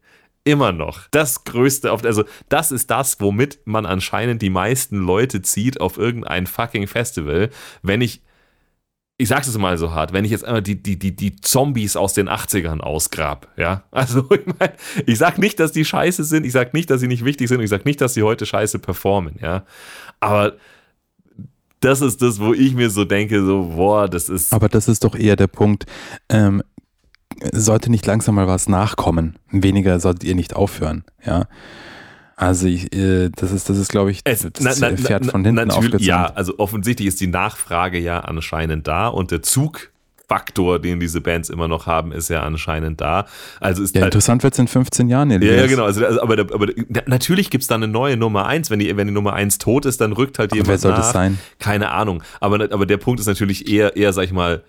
immer 0.49 0.71
noch 0.71 1.07
das 1.11 1.43
Größte, 1.43 1.91
auf, 1.91 2.03
also 2.03 2.23
das 2.49 2.71
ist 2.71 2.89
das, 2.89 3.19
womit 3.21 3.59
man 3.65 3.85
anscheinend 3.85 4.41
die 4.41 4.49
meisten 4.49 4.97
Leute 4.97 5.41
zieht 5.41 5.79
auf 5.79 5.97
irgendein 5.97 6.47
fucking 6.47 6.87
Festival, 6.87 7.49
wenn 7.81 8.01
ich 8.01 8.21
ich 9.21 9.27
sag's 9.27 9.47
jetzt 9.47 9.57
mal 9.57 9.77
so 9.77 9.91
hart, 9.91 10.13
wenn 10.13 10.23
ich 10.23 10.31
jetzt 10.31 10.45
einmal 10.45 10.61
die, 10.61 10.81
die, 10.81 10.97
die, 10.97 11.13
die 11.13 11.35
Zombies 11.35 11.97
aus 11.97 12.13
den 12.13 12.29
80ern 12.29 12.79
ausgrab, 12.79 13.49
ja. 13.57 13.83
Also 13.91 14.25
ich 14.31 14.45
meine, 14.45 14.73
ich 15.05 15.17
sag 15.17 15.37
nicht, 15.37 15.59
dass 15.59 15.73
die 15.73 15.83
scheiße 15.83 16.23
sind, 16.23 16.45
ich 16.45 16.53
sag 16.53 16.73
nicht, 16.73 16.89
dass 16.89 17.01
sie 17.01 17.07
nicht 17.07 17.25
wichtig 17.25 17.49
sind, 17.49 17.59
ich 17.59 17.69
sag 17.69 17.83
nicht, 17.83 17.99
dass 17.99 18.13
sie 18.13 18.23
heute 18.23 18.45
scheiße 18.45 18.79
performen, 18.79 19.35
ja. 19.41 19.65
Aber 20.21 20.53
das 21.81 21.99
ist 21.99 22.21
das, 22.21 22.39
wo 22.39 22.53
ich 22.53 22.73
mir 22.73 22.89
so 22.89 23.03
denke, 23.03 23.43
so, 23.45 23.73
boah, 23.75 24.07
das 24.07 24.29
ist. 24.29 24.53
Aber 24.53 24.69
das 24.69 24.87
ist 24.87 25.03
doch 25.03 25.15
eher 25.15 25.35
der 25.35 25.47
Punkt. 25.47 25.85
Ähm, 26.29 26.63
sollte 27.53 27.89
nicht 27.91 28.05
langsam 28.05 28.35
mal 28.35 28.47
was 28.47 28.67
nachkommen. 28.69 29.35
Weniger 29.51 29.99
solltet 29.99 30.23
ihr 30.23 30.35
nicht 30.35 30.55
aufhören, 30.55 31.03
ja. 31.25 31.45
Also 32.35 32.67
ich, 32.67 32.93
äh, 32.95 33.29
das 33.35 33.51
ist, 33.51 33.69
das 33.69 33.77
ist, 33.77 33.89
glaube 33.89 34.11
ich, 34.11 34.23
das 34.23 34.47
na, 34.61 34.71
na, 34.79 34.95
Pferd 34.95 35.25
na, 35.25 35.31
von 35.31 35.43
hinten 35.43 35.71
aufgezäumt. 35.71 36.01
Ja, 36.01 36.27
also 36.27 36.53
offensichtlich 36.57 37.07
ist 37.09 37.19
die 37.19 37.27
Nachfrage 37.27 37.99
ja 37.99 38.21
anscheinend 38.21 38.87
da 38.87 39.09
und 39.09 39.31
der 39.31 39.41
Zugfaktor, 39.41 40.79
den 40.79 41.01
diese 41.01 41.19
Bands 41.19 41.49
immer 41.49 41.67
noch 41.67 41.85
haben, 41.85 42.13
ist 42.13 42.29
ja 42.29 42.43
anscheinend 42.43 43.01
da. 43.01 43.25
Also 43.59 43.83
ist 43.83 43.93
Ja, 43.93 44.03
halt, 44.03 44.13
interessant 44.13 44.43
wird 44.43 44.53
es 44.53 44.59
in 44.59 44.69
15 44.69 45.09
Jahren, 45.09 45.31
ja, 45.31 45.35
Elias. 45.35 45.55
ja, 45.61 45.67
genau. 45.67 45.83
Also, 45.83 46.05
also, 46.05 46.21
aber, 46.21 46.39
aber 46.39 46.67
natürlich 47.07 47.49
gibt 47.49 47.63
es 47.63 47.67
da 47.67 47.75
eine 47.75 47.89
neue 47.89 48.15
Nummer 48.15 48.45
1. 48.45 48.69
Wenn 48.69 48.79
die, 48.79 48.95
wenn 48.95 49.07
die 49.07 49.13
Nummer 49.13 49.33
1 49.33 49.57
tot 49.57 49.85
ist, 49.85 49.99
dann 49.99 50.13
rückt 50.13 50.39
halt 50.39 50.51
Aber 50.51 50.55
jemand 50.57 50.69
wer 50.69 50.77
soll 50.77 50.91
nach. 50.91 50.99
das 50.99 51.11
sein? 51.11 51.39
Keine 51.59 51.91
Ahnung. 51.91 52.23
Aber, 52.39 52.71
aber 52.71 52.85
der 52.85 52.97
Punkt 52.97 53.19
ist 53.19 53.25
natürlich 53.27 53.67
eher, 53.69 53.97
eher, 53.97 54.13
sag 54.13 54.23
ich 54.23 54.31
mal, 54.31 54.63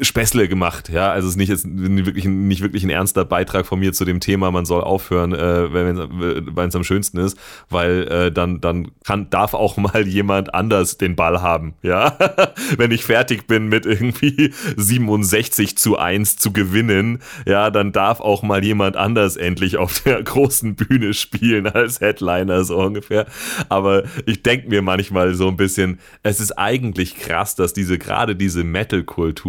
Späßle 0.00 0.48
gemacht, 0.48 0.88
ja, 0.88 1.10
also 1.10 1.26
es 1.28 1.34
ist 1.34 1.38
nicht 1.38 1.48
jetzt 1.48 1.66
wirklich, 1.68 2.24
ein- 2.24 2.48
nicht 2.48 2.62
wirklich 2.62 2.84
ein 2.84 2.90
ernster 2.90 3.24
Beitrag 3.24 3.66
von 3.66 3.78
mir 3.78 3.92
zu 3.92 4.04
dem 4.04 4.20
Thema, 4.20 4.50
man 4.50 4.64
soll 4.64 4.82
aufhören, 4.82 5.32
äh, 5.32 5.72
wenn 5.72 6.68
es 6.68 6.74
am 6.76 6.84
schönsten 6.84 7.18
ist, 7.18 7.38
weil 7.70 8.08
äh, 8.08 8.32
dann, 8.32 8.60
dann 8.60 8.90
kann, 9.04 9.30
darf 9.30 9.54
auch 9.54 9.76
mal 9.76 10.06
jemand 10.06 10.54
anders 10.54 10.98
den 10.98 11.16
Ball 11.16 11.42
haben, 11.42 11.74
ja, 11.82 12.16
wenn 12.78 12.90
ich 12.90 13.04
fertig 13.04 13.46
bin 13.46 13.68
mit 13.68 13.86
irgendwie 13.86 14.52
67 14.76 15.76
zu 15.78 15.98
1 15.98 16.36
zu 16.36 16.52
gewinnen, 16.52 17.20
ja, 17.46 17.70
dann 17.70 17.92
darf 17.92 18.20
auch 18.20 18.42
mal 18.42 18.64
jemand 18.64 18.96
anders 18.96 19.36
endlich 19.36 19.76
auf 19.76 20.00
der 20.00 20.22
großen 20.24 20.74
Bühne 20.76 21.14
spielen 21.14 21.66
als 21.66 22.00
Headliner, 22.00 22.64
so 22.64 22.76
ungefähr, 22.78 23.26
aber 23.68 24.04
ich 24.26 24.42
denke 24.42 24.68
mir 24.68 24.82
manchmal 24.82 25.34
so 25.34 25.48
ein 25.48 25.56
bisschen, 25.56 25.98
es 26.22 26.40
ist 26.40 26.52
eigentlich 26.58 27.16
krass, 27.16 27.54
dass 27.54 27.72
diese, 27.72 27.98
gerade 27.98 28.36
diese 28.36 28.64
Metal-Kultur 28.64 29.45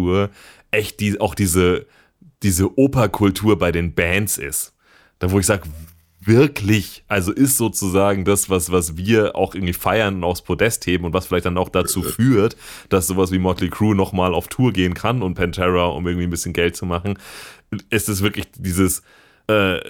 echt 0.70 1.00
die, 1.00 1.20
auch 1.20 1.34
diese, 1.34 1.86
diese 2.42 2.78
Operkultur 2.78 3.58
bei 3.58 3.72
den 3.72 3.94
Bands 3.94 4.38
ist. 4.38 4.74
Da 5.18 5.30
wo 5.30 5.38
ich 5.38 5.46
sage, 5.46 5.68
wirklich, 6.20 7.04
also 7.08 7.32
ist 7.32 7.56
sozusagen 7.56 8.24
das, 8.24 8.50
was, 8.50 8.70
was 8.70 8.96
wir 8.96 9.34
auch 9.34 9.54
irgendwie 9.54 9.72
feiern 9.72 10.16
und 10.16 10.24
aufs 10.24 10.42
Podest 10.42 10.86
heben 10.86 11.04
und 11.04 11.12
was 11.12 11.26
vielleicht 11.26 11.46
dann 11.46 11.58
auch 11.58 11.70
dazu 11.70 12.02
führt, 12.02 12.56
dass 12.88 13.06
sowas 13.06 13.32
wie 13.32 13.38
Motley 13.38 13.70
Crue 13.70 13.94
nochmal 13.94 14.34
auf 14.34 14.48
Tour 14.48 14.72
gehen 14.72 14.94
kann 14.94 15.22
und 15.22 15.34
Pantera, 15.34 15.86
um 15.86 16.06
irgendwie 16.06 16.26
ein 16.26 16.30
bisschen 16.30 16.52
Geld 16.52 16.76
zu 16.76 16.86
machen, 16.86 17.18
ist 17.90 18.08
es 18.08 18.22
wirklich 18.22 18.46
dieses, 18.56 19.02
äh, 19.46 19.80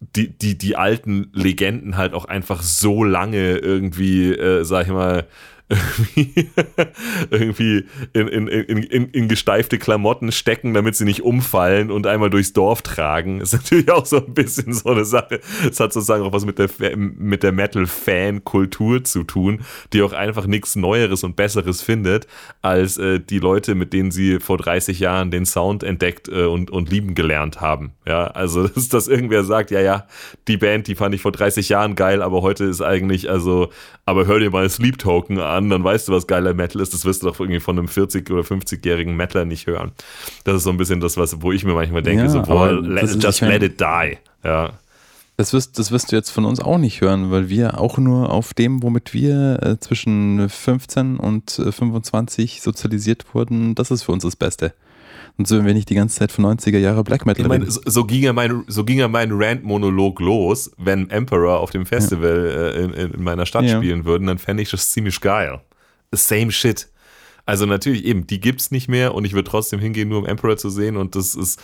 die, 0.00 0.36
die, 0.36 0.58
die 0.58 0.76
alten 0.76 1.30
Legenden 1.32 1.96
halt 1.96 2.12
auch 2.12 2.24
einfach 2.26 2.62
so 2.62 3.04
lange 3.04 3.56
irgendwie, 3.56 4.32
äh, 4.32 4.64
sag 4.64 4.86
ich 4.86 4.92
mal, 4.92 5.26
irgendwie, 5.74 6.50
irgendwie 7.30 7.84
in, 8.12 8.28
in, 8.28 8.48
in, 8.48 9.08
in, 9.10 9.28
gesteifte 9.28 9.78
Klamotten 9.78 10.32
stecken, 10.32 10.74
damit 10.74 10.96
sie 10.96 11.04
nicht 11.04 11.22
umfallen 11.22 11.90
und 11.90 12.06
einmal 12.06 12.30
durchs 12.30 12.52
Dorf 12.52 12.82
tragen. 12.82 13.40
Ist 13.40 13.52
natürlich 13.52 13.90
auch 13.90 14.06
so 14.06 14.24
ein 14.24 14.34
bisschen 14.34 14.72
so 14.72 14.90
eine 14.90 15.04
Sache. 15.04 15.40
Es 15.68 15.80
hat 15.80 15.92
sozusagen 15.92 16.24
auch 16.24 16.32
was 16.32 16.44
mit 16.44 16.58
der, 16.58 16.68
mit 16.96 17.42
der 17.42 17.52
Metal-Fan-Kultur 17.52 19.04
zu 19.04 19.24
tun, 19.24 19.60
die 19.92 20.02
auch 20.02 20.12
einfach 20.12 20.46
nichts 20.46 20.76
Neueres 20.76 21.24
und 21.24 21.36
Besseres 21.36 21.82
findet, 21.82 22.26
als 22.62 22.98
äh, 22.98 23.20
die 23.20 23.38
Leute, 23.38 23.74
mit 23.74 23.92
denen 23.92 24.10
sie 24.10 24.40
vor 24.40 24.58
30 24.58 25.00
Jahren 25.00 25.30
den 25.30 25.46
Sound 25.46 25.82
entdeckt 25.82 26.28
äh, 26.28 26.44
und, 26.44 26.70
und 26.70 26.90
lieben 26.90 27.14
gelernt 27.14 27.60
haben. 27.60 27.92
Ja, 28.06 28.26
also, 28.28 28.68
dass, 28.74 28.88
dass 28.88 29.08
irgendwer 29.08 29.44
sagt, 29.44 29.70
ja, 29.70 29.80
ja, 29.80 30.06
die 30.48 30.56
Band, 30.56 30.86
die 30.86 30.94
fand 30.94 31.14
ich 31.14 31.22
vor 31.22 31.32
30 31.32 31.68
Jahren 31.68 31.94
geil, 31.94 32.22
aber 32.22 32.42
heute 32.42 32.64
ist 32.64 32.80
eigentlich, 32.80 33.30
also, 33.30 33.70
aber 34.04 34.26
hör 34.26 34.38
dir 34.38 34.50
mal 34.50 34.68
Sleep 34.68 34.98
Token 34.98 35.38
an, 35.38 35.63
dann 35.70 35.84
weißt 35.84 36.08
du, 36.08 36.12
was 36.12 36.26
geiler 36.26 36.54
Metal 36.54 36.80
ist. 36.80 36.92
Das 36.94 37.04
wirst 37.04 37.22
du 37.22 37.26
doch 37.26 37.38
irgendwie 37.40 37.60
von 37.60 37.78
einem 37.78 37.88
40- 37.88 38.30
oder 38.32 38.42
50-jährigen 38.42 39.16
Metaler 39.16 39.44
nicht 39.44 39.66
hören. 39.66 39.92
Das 40.44 40.56
ist 40.56 40.64
so 40.64 40.70
ein 40.70 40.76
bisschen 40.76 41.00
das, 41.00 41.16
was, 41.16 41.40
wo 41.42 41.52
ich 41.52 41.64
mir 41.64 41.74
manchmal 41.74 42.02
denke, 42.02 42.24
Ja, 42.24 42.28
so, 42.30 42.42
boah, 42.42 42.72
let, 42.72 43.02
just 43.22 43.36
ich 43.36 43.42
mein- 43.42 43.50
let 43.52 43.62
it 43.62 43.80
die. 43.80 44.18
Ja. 44.44 44.70
Das 45.36 45.52
wirst, 45.52 45.80
das 45.80 45.90
wirst 45.90 46.12
du 46.12 46.16
jetzt 46.16 46.30
von 46.30 46.44
uns 46.44 46.60
auch 46.60 46.78
nicht 46.78 47.00
hören, 47.00 47.32
weil 47.32 47.48
wir 47.48 47.80
auch 47.80 47.98
nur 47.98 48.30
auf 48.30 48.54
dem, 48.54 48.84
womit 48.84 49.12
wir 49.12 49.58
äh, 49.62 49.80
zwischen 49.80 50.48
15 50.48 51.16
und 51.16 51.58
äh, 51.58 51.72
25 51.72 52.62
sozialisiert 52.62 53.24
wurden, 53.34 53.74
das 53.74 53.90
ist 53.90 54.04
für 54.04 54.12
uns 54.12 54.22
das 54.22 54.36
Beste. 54.36 54.74
Und 55.36 55.48
so, 55.48 55.64
wenn 55.64 55.74
nicht 55.74 55.90
die 55.90 55.96
ganze 55.96 56.16
Zeit 56.16 56.30
von 56.30 56.44
90er 56.46 56.78
Jahre 56.78 57.02
Black 57.02 57.26
Metal 57.26 57.42
Ich 57.42 57.48
meine, 57.48 57.68
so, 57.68 57.80
so 57.84 58.04
ging 58.04 58.22
ja 58.22 58.32
mein, 58.32 58.62
so 58.68 58.84
ging 58.84 58.98
ja 58.98 59.08
mein 59.08 59.30
Rant-Monolog 59.32 60.20
los, 60.20 60.70
wenn 60.78 61.10
Emperor 61.10 61.58
auf 61.58 61.70
dem 61.70 61.86
Festival 61.86 62.72
äh, 62.76 62.84
in, 62.84 62.92
in 63.14 63.22
meiner 63.22 63.44
Stadt 63.44 63.64
Ja. 63.64 63.76
spielen 63.78 64.04
würden, 64.04 64.28
dann 64.28 64.38
fände 64.38 64.62
ich 64.62 64.70
das 64.70 64.90
ziemlich 64.90 65.20
geil. 65.20 65.60
Same 66.12 66.52
shit. 66.52 66.88
Also 67.46 67.66
natürlich 67.66 68.04
eben, 68.04 68.26
die 68.26 68.38
gibt's 68.40 68.70
nicht 68.70 68.88
mehr 68.88 69.12
und 69.14 69.24
ich 69.24 69.32
würde 69.32 69.50
trotzdem 69.50 69.80
hingehen, 69.80 70.08
nur 70.08 70.18
um 70.20 70.26
Emperor 70.26 70.56
zu 70.56 70.70
sehen 70.70 70.96
und 70.96 71.16
das 71.16 71.34
ist, 71.34 71.60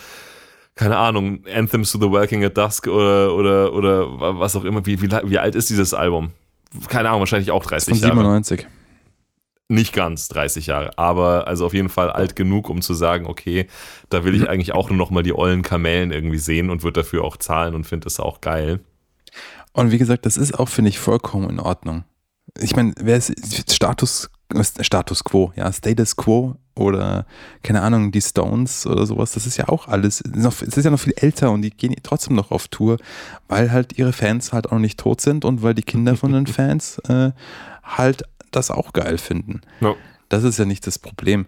keine 0.75 0.97
Ahnung, 0.97 1.43
Anthems 1.53 1.91
to 1.91 1.99
the 1.99 2.09
Working 2.09 2.43
at 2.43 2.57
Dusk 2.57 2.87
oder, 2.87 3.33
oder, 3.33 3.73
oder 3.73 4.39
was 4.39 4.55
auch 4.55 4.65
immer. 4.65 4.85
Wie, 4.85 5.01
wie, 5.01 5.09
wie 5.09 5.37
alt 5.39 5.55
ist 5.55 5.69
dieses 5.69 5.93
Album? 5.93 6.31
Keine 6.87 7.09
Ahnung, 7.09 7.21
wahrscheinlich 7.21 7.51
auch 7.51 7.65
30 7.65 7.99
Von 7.99 8.09
Jahre. 8.09 8.41
97. 9.71 9.75
Nicht 9.75 9.93
ganz 9.93 10.27
30 10.27 10.67
Jahre, 10.67 10.97
aber 10.97 11.47
also 11.47 11.65
auf 11.65 11.73
jeden 11.73 11.89
Fall 11.89 12.11
alt 12.11 12.35
genug, 12.35 12.69
um 12.69 12.81
zu 12.81 12.93
sagen, 12.93 13.25
okay, 13.25 13.67
da 14.09 14.23
will 14.25 14.35
ich 14.35 14.49
eigentlich 14.49 14.73
auch 14.73 14.89
nur 14.89 14.97
noch 14.97 15.11
mal 15.11 15.23
die 15.23 15.33
ollen 15.33 15.61
Kamellen 15.61 16.11
irgendwie 16.11 16.37
sehen 16.37 16.69
und 16.69 16.83
würde 16.83 17.01
dafür 17.01 17.23
auch 17.23 17.37
zahlen 17.37 17.73
und 17.73 17.85
finde 17.85 18.05
das 18.05 18.19
auch 18.19 18.41
geil. 18.41 18.81
Und 19.73 19.91
wie 19.91 19.97
gesagt, 19.97 20.25
das 20.25 20.37
ist 20.37 20.59
auch, 20.59 20.67
finde 20.67 20.89
ich, 20.89 20.99
vollkommen 20.99 21.49
in 21.49 21.59
Ordnung. 21.59 22.03
Ich 22.59 22.75
meine, 22.75 22.93
wer 22.99 23.15
ist 23.15 23.33
Status, 23.71 24.29
Status 24.81 25.23
Quo, 25.23 25.53
ja, 25.55 25.71
Status 25.71 26.17
Quo 26.17 26.57
oder, 26.75 27.25
keine 27.63 27.81
Ahnung, 27.81 28.11
die 28.11 28.21
Stones 28.21 28.85
oder 28.85 29.05
sowas, 29.05 29.31
das 29.31 29.45
ist 29.45 29.55
ja 29.55 29.69
auch 29.69 29.87
alles, 29.87 30.21
noch, 30.25 30.61
es 30.61 30.75
ist 30.75 30.83
ja 30.83 30.91
noch 30.91 30.99
viel 30.99 31.13
älter 31.15 31.51
und 31.51 31.61
die 31.61 31.69
gehen 31.69 31.95
trotzdem 32.03 32.35
noch 32.35 32.51
auf 32.51 32.67
Tour, 32.67 32.97
weil 33.47 33.71
halt 33.71 33.97
ihre 33.97 34.11
Fans 34.11 34.51
halt 34.51 34.67
auch 34.67 34.73
noch 34.73 34.79
nicht 34.79 34.99
tot 34.99 35.21
sind 35.21 35.45
und 35.45 35.63
weil 35.63 35.73
die 35.75 35.83
Kinder 35.83 36.17
von 36.17 36.33
den 36.33 36.47
Fans 36.47 36.99
äh, 37.07 37.31
halt 37.83 38.23
das 38.51 38.71
auch 38.71 38.93
geil 38.93 39.17
finden. 39.17 39.61
Ja. 39.79 39.95
Das 40.29 40.43
ist 40.43 40.59
ja 40.59 40.65
nicht 40.65 40.87
das 40.87 40.99
Problem, 40.99 41.45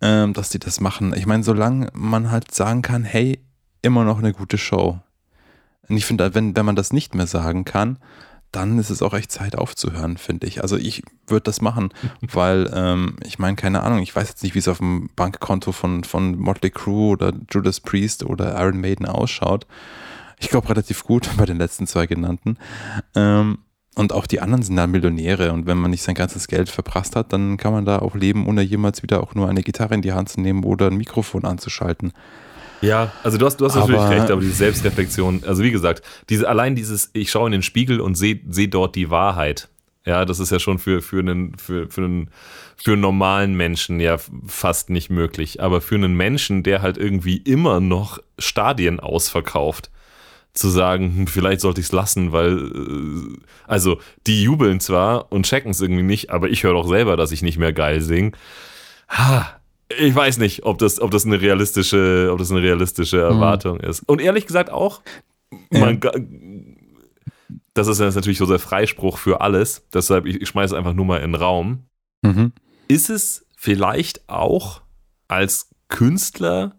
ähm, 0.00 0.32
dass 0.32 0.50
die 0.50 0.58
das 0.58 0.80
machen. 0.80 1.14
Ich 1.16 1.26
meine, 1.26 1.42
solange 1.42 1.88
man 1.92 2.30
halt 2.30 2.54
sagen 2.54 2.82
kann, 2.82 3.04
hey, 3.04 3.40
immer 3.82 4.04
noch 4.04 4.18
eine 4.18 4.32
gute 4.32 4.58
Show. 4.58 5.00
Und 5.88 5.96
ich 5.96 6.06
finde, 6.06 6.34
wenn, 6.34 6.54
wenn 6.54 6.66
man 6.66 6.76
das 6.76 6.92
nicht 6.92 7.14
mehr 7.14 7.26
sagen 7.26 7.64
kann, 7.64 7.98
dann 8.52 8.78
ist 8.78 8.90
es 8.90 9.02
auch 9.02 9.14
echt 9.14 9.30
Zeit 9.30 9.56
aufzuhören, 9.56 10.16
finde 10.16 10.46
ich. 10.46 10.62
Also 10.62 10.76
ich 10.76 11.02
würde 11.26 11.44
das 11.44 11.60
machen, 11.60 11.90
weil 12.20 12.70
ähm, 12.74 13.16
ich 13.24 13.38
meine, 13.38 13.56
keine 13.56 13.82
Ahnung, 13.82 14.00
ich 14.00 14.14
weiß 14.14 14.28
jetzt 14.28 14.42
nicht, 14.42 14.54
wie 14.54 14.58
es 14.58 14.68
auf 14.68 14.78
dem 14.78 15.10
Bankkonto 15.16 15.72
von, 15.72 16.04
von 16.04 16.36
Motley 16.38 16.70
Crue 16.70 17.10
oder 17.10 17.32
Judas 17.50 17.80
Priest 17.80 18.24
oder 18.24 18.60
Iron 18.60 18.80
Maiden 18.80 19.06
ausschaut. 19.06 19.66
Ich 20.38 20.48
glaube 20.48 20.68
relativ 20.68 21.04
gut 21.04 21.28
bei 21.36 21.46
den 21.46 21.58
letzten 21.58 21.86
zwei 21.86 22.06
genannten. 22.06 22.56
Ähm, 23.14 23.58
und 23.96 24.12
auch 24.12 24.26
die 24.26 24.40
anderen 24.40 24.62
sind 24.62 24.76
dann 24.76 24.90
Millionäre 24.90 25.52
und 25.52 25.66
wenn 25.66 25.78
man 25.78 25.90
nicht 25.90 26.02
sein 26.02 26.14
ganzes 26.14 26.46
Geld 26.48 26.68
verprasst 26.68 27.16
hat, 27.16 27.32
dann 27.32 27.56
kann 27.56 27.72
man 27.72 27.84
da 27.84 27.98
auch 27.98 28.14
leben, 28.14 28.46
ohne 28.46 28.62
jemals 28.62 29.02
wieder 29.02 29.22
auch 29.22 29.34
nur 29.34 29.48
eine 29.48 29.62
Gitarre 29.62 29.94
in 29.94 30.02
die 30.02 30.12
Hand 30.12 30.28
zu 30.28 30.40
nehmen 30.40 30.64
oder 30.64 30.86
ein 30.88 30.96
Mikrofon 30.96 31.44
anzuschalten. 31.44 32.12
Ja, 32.82 33.12
also 33.22 33.36
du 33.36 33.44
hast, 33.44 33.58
du 33.60 33.66
hast 33.66 33.74
natürlich 33.74 34.00
Aber- 34.00 34.10
recht, 34.10 34.30
aber 34.30 34.40
diese 34.40 34.54
Selbstreflexion, 34.54 35.42
also 35.46 35.62
wie 35.62 35.70
gesagt, 35.70 36.02
diese, 36.30 36.48
allein 36.48 36.76
dieses, 36.76 37.10
ich 37.12 37.30
schaue 37.30 37.46
in 37.48 37.52
den 37.52 37.62
Spiegel 37.62 38.00
und 38.00 38.14
sehe 38.14 38.40
seh 38.48 38.68
dort 38.68 38.94
die 38.96 39.10
Wahrheit. 39.10 39.68
Ja, 40.06 40.24
das 40.24 40.40
ist 40.40 40.50
ja 40.50 40.58
schon 40.58 40.78
für, 40.78 41.02
für, 41.02 41.18
einen, 41.18 41.58
für, 41.58 41.90
für, 41.90 42.04
einen, 42.04 42.30
für 42.76 42.92
einen 42.92 43.02
normalen 43.02 43.54
Menschen 43.54 44.00
ja 44.00 44.16
fast 44.46 44.88
nicht 44.88 45.10
möglich. 45.10 45.62
Aber 45.62 45.82
für 45.82 45.96
einen 45.96 46.14
Menschen, 46.14 46.62
der 46.62 46.80
halt 46.80 46.96
irgendwie 46.96 47.36
immer 47.36 47.80
noch 47.80 48.18
Stadien 48.38 48.98
ausverkauft, 48.98 49.90
zu 50.52 50.68
sagen, 50.68 51.16
hm, 51.16 51.26
vielleicht 51.26 51.60
sollte 51.60 51.80
ich 51.80 51.86
es 51.86 51.92
lassen, 51.92 52.32
weil, 52.32 52.58
äh, 52.58 53.38
also 53.66 54.00
die 54.26 54.42
jubeln 54.42 54.80
zwar 54.80 55.30
und 55.32 55.46
checken 55.46 55.70
es 55.70 55.80
irgendwie 55.80 56.02
nicht, 56.02 56.30
aber 56.30 56.48
ich 56.48 56.64
höre 56.64 56.74
doch 56.74 56.88
selber, 56.88 57.16
dass 57.16 57.32
ich 57.32 57.42
nicht 57.42 57.58
mehr 57.58 57.72
geil 57.72 58.00
sing. 58.00 58.36
Ha, 59.08 59.60
ich 59.98 60.14
weiß 60.14 60.38
nicht, 60.38 60.64
ob 60.64 60.78
das, 60.78 61.00
ob 61.00 61.10
das 61.10 61.26
eine 61.26 61.40
realistische, 61.40 62.30
ob 62.32 62.38
das 62.38 62.50
eine 62.50 62.62
realistische 62.62 63.20
Erwartung 63.20 63.80
ist. 63.80 64.02
Und 64.08 64.20
ehrlich 64.20 64.46
gesagt 64.46 64.70
auch, 64.70 65.02
man, 65.70 66.00
das 67.74 67.88
ist 67.88 67.98
natürlich 67.98 68.38
so 68.38 68.46
der 68.46 68.58
Freispruch 68.58 69.18
für 69.18 69.40
alles. 69.40 69.86
Deshalb, 69.92 70.26
ich, 70.26 70.40
ich 70.40 70.48
schmeiße 70.48 70.76
einfach 70.76 70.94
nur 70.94 71.04
mal 71.04 71.18
in 71.18 71.32
den 71.32 71.40
Raum. 71.40 71.84
Mhm. 72.22 72.52
Ist 72.88 73.10
es 73.10 73.46
vielleicht 73.56 74.28
auch 74.28 74.82
als 75.28 75.70
Künstler 75.88 76.76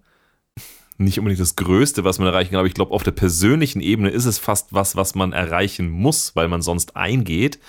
nicht 1.03 1.19
unbedingt 1.19 1.41
das 1.41 1.55
Größte, 1.55 2.03
was 2.03 2.19
man 2.19 2.27
erreichen 2.27 2.51
kann, 2.51 2.59
aber 2.59 2.67
ich 2.67 2.73
glaube, 2.73 2.93
auf 2.93 3.03
der 3.03 3.11
persönlichen 3.11 3.81
Ebene 3.81 4.09
ist 4.09 4.25
es 4.25 4.39
fast 4.39 4.73
was, 4.73 4.95
was 4.95 5.15
man 5.15 5.33
erreichen 5.33 5.89
muss, 5.89 6.35
weil 6.35 6.47
man 6.47 6.61
sonst 6.61 6.95
eingeht. 6.95 7.59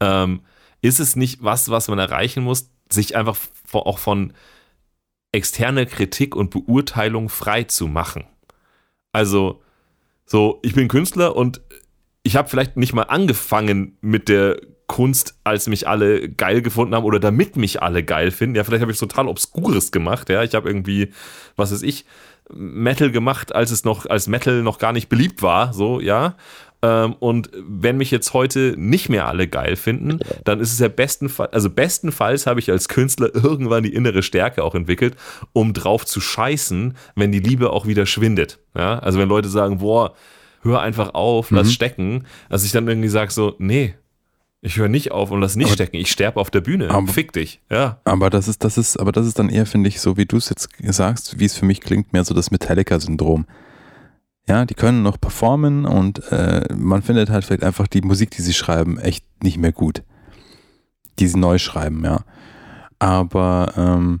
Ähm, 0.00 0.40
ist 0.82 1.00
es 1.00 1.16
nicht 1.16 1.42
was, 1.42 1.70
was 1.70 1.88
man 1.88 1.98
erreichen 1.98 2.42
muss, 2.42 2.70
sich 2.90 3.16
einfach 3.16 3.36
auch 3.72 3.98
von 3.98 4.32
externe 5.32 5.86
Kritik 5.86 6.34
und 6.34 6.50
Beurteilung 6.50 7.28
frei 7.28 7.64
zu 7.64 7.86
machen. 7.86 8.24
Also, 9.12 9.62
so, 10.24 10.60
ich 10.62 10.74
bin 10.74 10.88
Künstler 10.88 11.36
und 11.36 11.60
ich 12.22 12.36
habe 12.36 12.48
vielleicht 12.48 12.76
nicht 12.76 12.92
mal 12.92 13.04
angefangen 13.04 13.96
mit 14.00 14.28
der 14.28 14.60
Kunst, 14.86 15.38
als 15.44 15.68
mich 15.68 15.86
alle 15.86 16.28
geil 16.28 16.62
gefunden 16.62 16.96
haben 16.96 17.04
oder 17.04 17.20
damit 17.20 17.56
mich 17.56 17.80
alle 17.80 18.02
geil 18.02 18.32
finden. 18.32 18.56
Ja, 18.56 18.64
vielleicht 18.64 18.82
habe 18.82 18.90
ich 18.90 18.98
total 18.98 19.28
Obskures 19.28 19.92
gemacht. 19.92 20.28
Ja, 20.28 20.42
ich 20.42 20.54
habe 20.54 20.68
irgendwie, 20.68 21.12
was 21.54 21.72
weiß 21.72 21.82
ich, 21.82 22.06
Metal 22.54 23.10
gemacht, 23.10 23.54
als 23.54 23.70
es 23.70 23.84
noch, 23.84 24.06
als 24.06 24.26
Metal 24.28 24.62
noch 24.62 24.78
gar 24.78 24.92
nicht 24.92 25.08
beliebt 25.08 25.42
war. 25.42 25.72
So, 25.72 26.00
ja. 26.00 26.36
Ähm, 26.82 27.14
und 27.18 27.50
wenn 27.54 27.98
mich 27.98 28.10
jetzt 28.10 28.32
heute 28.32 28.74
nicht 28.78 29.08
mehr 29.10 29.26
alle 29.26 29.46
geil 29.48 29.76
finden, 29.76 30.18
dann 30.44 30.60
ist 30.60 30.72
es 30.72 30.78
ja 30.78 30.88
bestenfalls, 30.88 31.52
also 31.52 31.68
bestenfalls 31.68 32.46
habe 32.46 32.58
ich 32.60 32.70
als 32.70 32.88
Künstler 32.88 33.34
irgendwann 33.34 33.82
die 33.82 33.92
innere 33.92 34.22
Stärke 34.22 34.64
auch 34.64 34.74
entwickelt, 34.74 35.14
um 35.52 35.74
drauf 35.74 36.06
zu 36.06 36.20
scheißen, 36.22 36.96
wenn 37.16 37.32
die 37.32 37.40
Liebe 37.40 37.70
auch 37.70 37.86
wieder 37.86 38.06
schwindet. 38.06 38.60
Ja, 38.74 38.98
also 38.98 39.18
wenn 39.18 39.28
Leute 39.28 39.48
sagen, 39.50 39.78
boah, 39.78 40.14
hör 40.62 40.80
einfach 40.80 41.12
auf, 41.14 41.50
lass 41.50 41.68
Mhm. 41.68 41.72
stecken, 41.72 42.26
dass 42.48 42.64
ich 42.64 42.72
dann 42.72 42.88
irgendwie 42.88 43.08
sage 43.08 43.30
so, 43.30 43.56
nee, 43.58 43.94
ich 44.62 44.76
höre 44.76 44.88
nicht 44.88 45.10
auf 45.12 45.30
und 45.30 45.40
lass 45.40 45.56
nicht 45.56 45.66
Aber- 45.66 45.74
stecken, 45.74 45.96
ich 45.96 46.10
sterbe 46.10 46.40
auf 46.40 46.50
der 46.50 46.60
Bühne, 46.60 46.90
Aber- 46.90 47.06
fick 47.06 47.32
dich, 47.32 47.60
ja. 47.70 48.00
Aber 48.04 48.28
das 48.30 48.46
ist, 48.48 48.62
das 48.64 48.76
ist, 48.78 48.98
aber 48.98 49.12
das 49.12 49.26
ist 49.26 49.38
dann 49.38 49.48
eher, 49.48 49.66
finde 49.66 49.88
ich, 49.88 50.00
so 50.00 50.16
wie 50.16 50.26
du 50.26 50.36
es 50.36 50.48
jetzt 50.50 50.68
sagst, 50.82 51.38
wie 51.38 51.44
es 51.46 51.56
für 51.56 51.64
mich 51.64 51.80
klingt, 51.80 52.12
mehr 52.12 52.24
so 52.24 52.34
das 52.34 52.50
Metallica-Syndrom. 52.50 53.46
Ja, 54.48 54.64
die 54.64 54.74
können 54.74 55.02
noch 55.02 55.20
performen 55.20 55.84
und 55.84 56.30
äh, 56.32 56.64
man 56.74 57.02
findet 57.02 57.30
halt 57.30 57.44
vielleicht 57.44 57.62
einfach 57.62 57.86
die 57.86 58.00
Musik, 58.02 58.30
die 58.32 58.42
sie 58.42 58.54
schreiben, 58.54 58.98
echt 58.98 59.24
nicht 59.42 59.58
mehr 59.58 59.72
gut. 59.72 60.02
Die 61.18 61.28
sie 61.28 61.38
neu 61.38 61.58
schreiben, 61.58 62.04
ja. 62.04 62.20
Aber 62.98 63.72
ähm, 63.76 64.20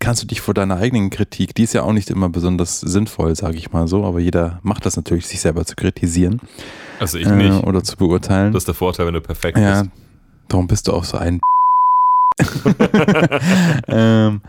kannst 0.00 0.22
du 0.22 0.26
dich 0.26 0.40
vor 0.40 0.54
deiner 0.54 0.76
eigenen 0.76 1.10
Kritik, 1.10 1.54
die 1.54 1.62
ist 1.64 1.72
ja 1.74 1.82
auch 1.82 1.92
nicht 1.92 2.10
immer 2.10 2.28
besonders 2.28 2.80
sinnvoll, 2.80 3.36
sage 3.36 3.56
ich 3.56 3.72
mal 3.72 3.86
so, 3.88 4.04
aber 4.04 4.20
jeder 4.20 4.58
macht 4.62 4.84
das 4.86 4.96
natürlich, 4.96 5.26
sich 5.26 5.40
selber 5.40 5.64
zu 5.64 5.74
kritisieren 5.76 6.40
Also 7.00 7.18
ich 7.18 7.26
äh, 7.26 7.34
nicht. 7.34 7.64
oder 7.64 7.82
zu 7.84 7.96
beurteilen. 7.96 8.52
Das 8.52 8.62
ist 8.62 8.68
der 8.68 8.74
Vorteil, 8.74 9.06
wenn 9.06 9.14
du 9.14 9.20
perfekt 9.20 9.58
Ja, 9.58 9.82
bist. 9.82 9.92
darum 10.48 10.66
bist 10.66 10.88
du 10.88 10.92
auch 10.92 11.04
so 11.04 11.18
ein. 11.18 11.40
ähm, 13.88 14.40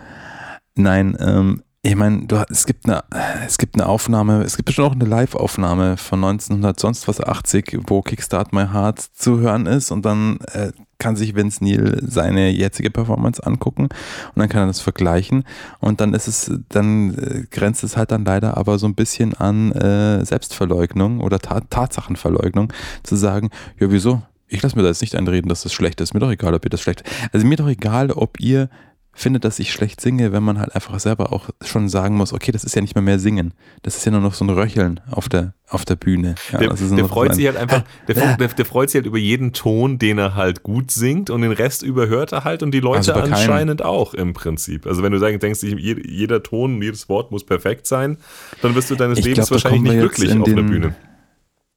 nein, 0.76 1.18
ähm, 1.20 1.64
ich 1.86 1.96
meine, 1.96 2.26
es 2.50 2.66
gibt 2.66 2.86
eine, 2.86 3.04
es 3.46 3.58
gibt 3.58 3.76
eine 3.76 3.88
Aufnahme, 3.88 4.44
es 4.44 4.56
gibt 4.56 4.68
bestimmt 4.68 4.88
auch 4.88 4.94
eine 4.94 5.04
Live-Aufnahme 5.06 5.98
von 5.98 6.24
1900 6.24 6.80
sonst 6.80 7.08
was 7.10 7.20
80, 7.22 7.80
wo 7.88 8.02
Kickstart 8.02 8.54
My 8.54 8.68
Heart 8.72 9.00
zu 9.02 9.40
hören 9.40 9.66
ist 9.66 9.92
und 9.92 10.06
dann 10.06 10.40
äh, 10.54 10.72
kann 11.04 11.18
sich 11.18 11.36
Vince 11.36 11.62
Neil 11.62 12.02
seine 12.08 12.50
jetzige 12.50 12.90
Performance 12.90 13.46
angucken 13.46 13.84
und 13.84 14.38
dann 14.38 14.48
kann 14.48 14.64
er 14.64 14.68
das 14.68 14.80
vergleichen 14.80 15.44
und 15.82 16.00
dann 16.00 16.14
ist 16.14 16.30
es, 16.30 16.50
dann 16.70 17.14
äh, 17.16 17.44
grenzt 17.52 17.84
es 17.84 17.98
halt 17.98 18.12
dann 18.12 18.24
leider 18.24 18.56
aber 18.56 18.80
so 18.80 18.88
ein 18.88 18.96
bisschen 18.96 19.34
an 19.34 19.74
äh, 19.74 20.24
Selbstverleugnung 20.24 21.20
oder 21.20 21.40
Ta 21.40 21.60
Tatsachenverleugnung 21.60 22.72
zu 23.04 23.18
sagen, 23.18 23.50
ja 23.82 23.92
wieso? 23.92 24.22
Ich 24.48 24.62
lasse 24.62 24.78
mir 24.78 24.84
da 24.84 24.88
jetzt 24.88 25.02
nicht 25.02 25.16
einreden, 25.16 25.50
dass 25.50 25.64
das 25.64 25.74
schlecht 25.74 26.00
ist. 26.00 26.14
Mir 26.14 26.22
doch 26.22 26.32
egal, 26.32 26.54
ob 26.54 26.64
ihr 26.64 26.70
das 26.70 26.80
schlecht. 26.80 27.04
Also 27.34 27.46
mir 27.46 27.58
doch 27.58 27.68
egal, 27.68 28.12
ob 28.12 28.40
ihr 28.40 28.70
findet, 29.16 29.46
dass 29.46 29.60
ich 29.60 29.72
schlecht 29.72 30.02
singe, 30.02 30.32
wenn 30.32 30.42
man 30.44 30.60
halt 30.60 30.74
einfach 30.76 31.00
selber 31.00 31.32
auch 31.32 31.50
schon 31.64 31.88
sagen 31.88 32.16
muss, 32.18 32.34
okay, 32.34 32.52
das 32.52 32.64
ist 32.64 32.76
ja 32.76 32.82
nicht 32.82 32.96
mehr 32.96 33.04
mehr 33.04 33.20
singen. 33.20 33.54
Das 33.84 33.96
ist 33.96 34.06
ja 34.06 34.12
nur 34.12 34.22
noch 34.22 34.34
so 34.34 34.44
ein 34.44 34.50
Röcheln 34.50 35.00
auf 35.12 35.30
der, 35.30 35.54
auf 35.70 35.86
der 35.86 35.96
Bühne. 35.96 36.34
Ja, 36.52 36.58
Der, 36.60 36.70
der 36.74 37.06
freut 37.08 37.30
so 37.30 37.36
sich 37.36 37.46
halt 37.46 37.58
einfach, 37.58 37.84
der, 38.08 38.36
der, 38.38 38.48
der 38.48 38.66
freut 38.66 38.90
sich 38.90 38.96
halt 39.00 39.06
über 39.06 39.20
jeden 39.20 39.54
Ton, 39.54 40.00
den 40.00 40.18
er 40.18 40.34
halt 40.36 40.64
gut 40.64 40.90
singt 40.90 41.30
und 41.30 41.42
den 41.44 41.52
Rest 41.52 41.84
überhört 41.84 42.32
er 42.32 42.44
halt 42.44 42.64
und 42.64 42.72
die 42.72 42.80
Leute 42.80 42.98
Also 42.98 43.14
anscheinend 43.14 43.84
auch 43.86 44.14
im 44.16 44.34
Prinzip. 44.34 44.88
Also 44.88 45.04
wenn 45.04 45.12
du 45.12 45.20
sagen, 45.20 45.38
denkst, 45.40 45.62
jeder, 45.62 46.42
Ton 46.42 46.82
jedes 46.82 47.08
Wort 47.08 47.32
muss 47.32 47.46
perfekt 47.46 47.86
sein, 47.86 48.18
dann 48.64 48.74
wirst 48.74 48.90
du 48.90 48.96
deines 48.96 49.20
Ich 49.20 49.26
Lebens 49.26 49.48
glaub, 49.48 49.52
wahrscheinlich 49.64 49.84
nicht 49.84 50.00
glücklich 50.00 50.30
auf 50.32 50.36
einer 50.48 50.56
den- 50.56 50.66
Bühne. 50.66 50.96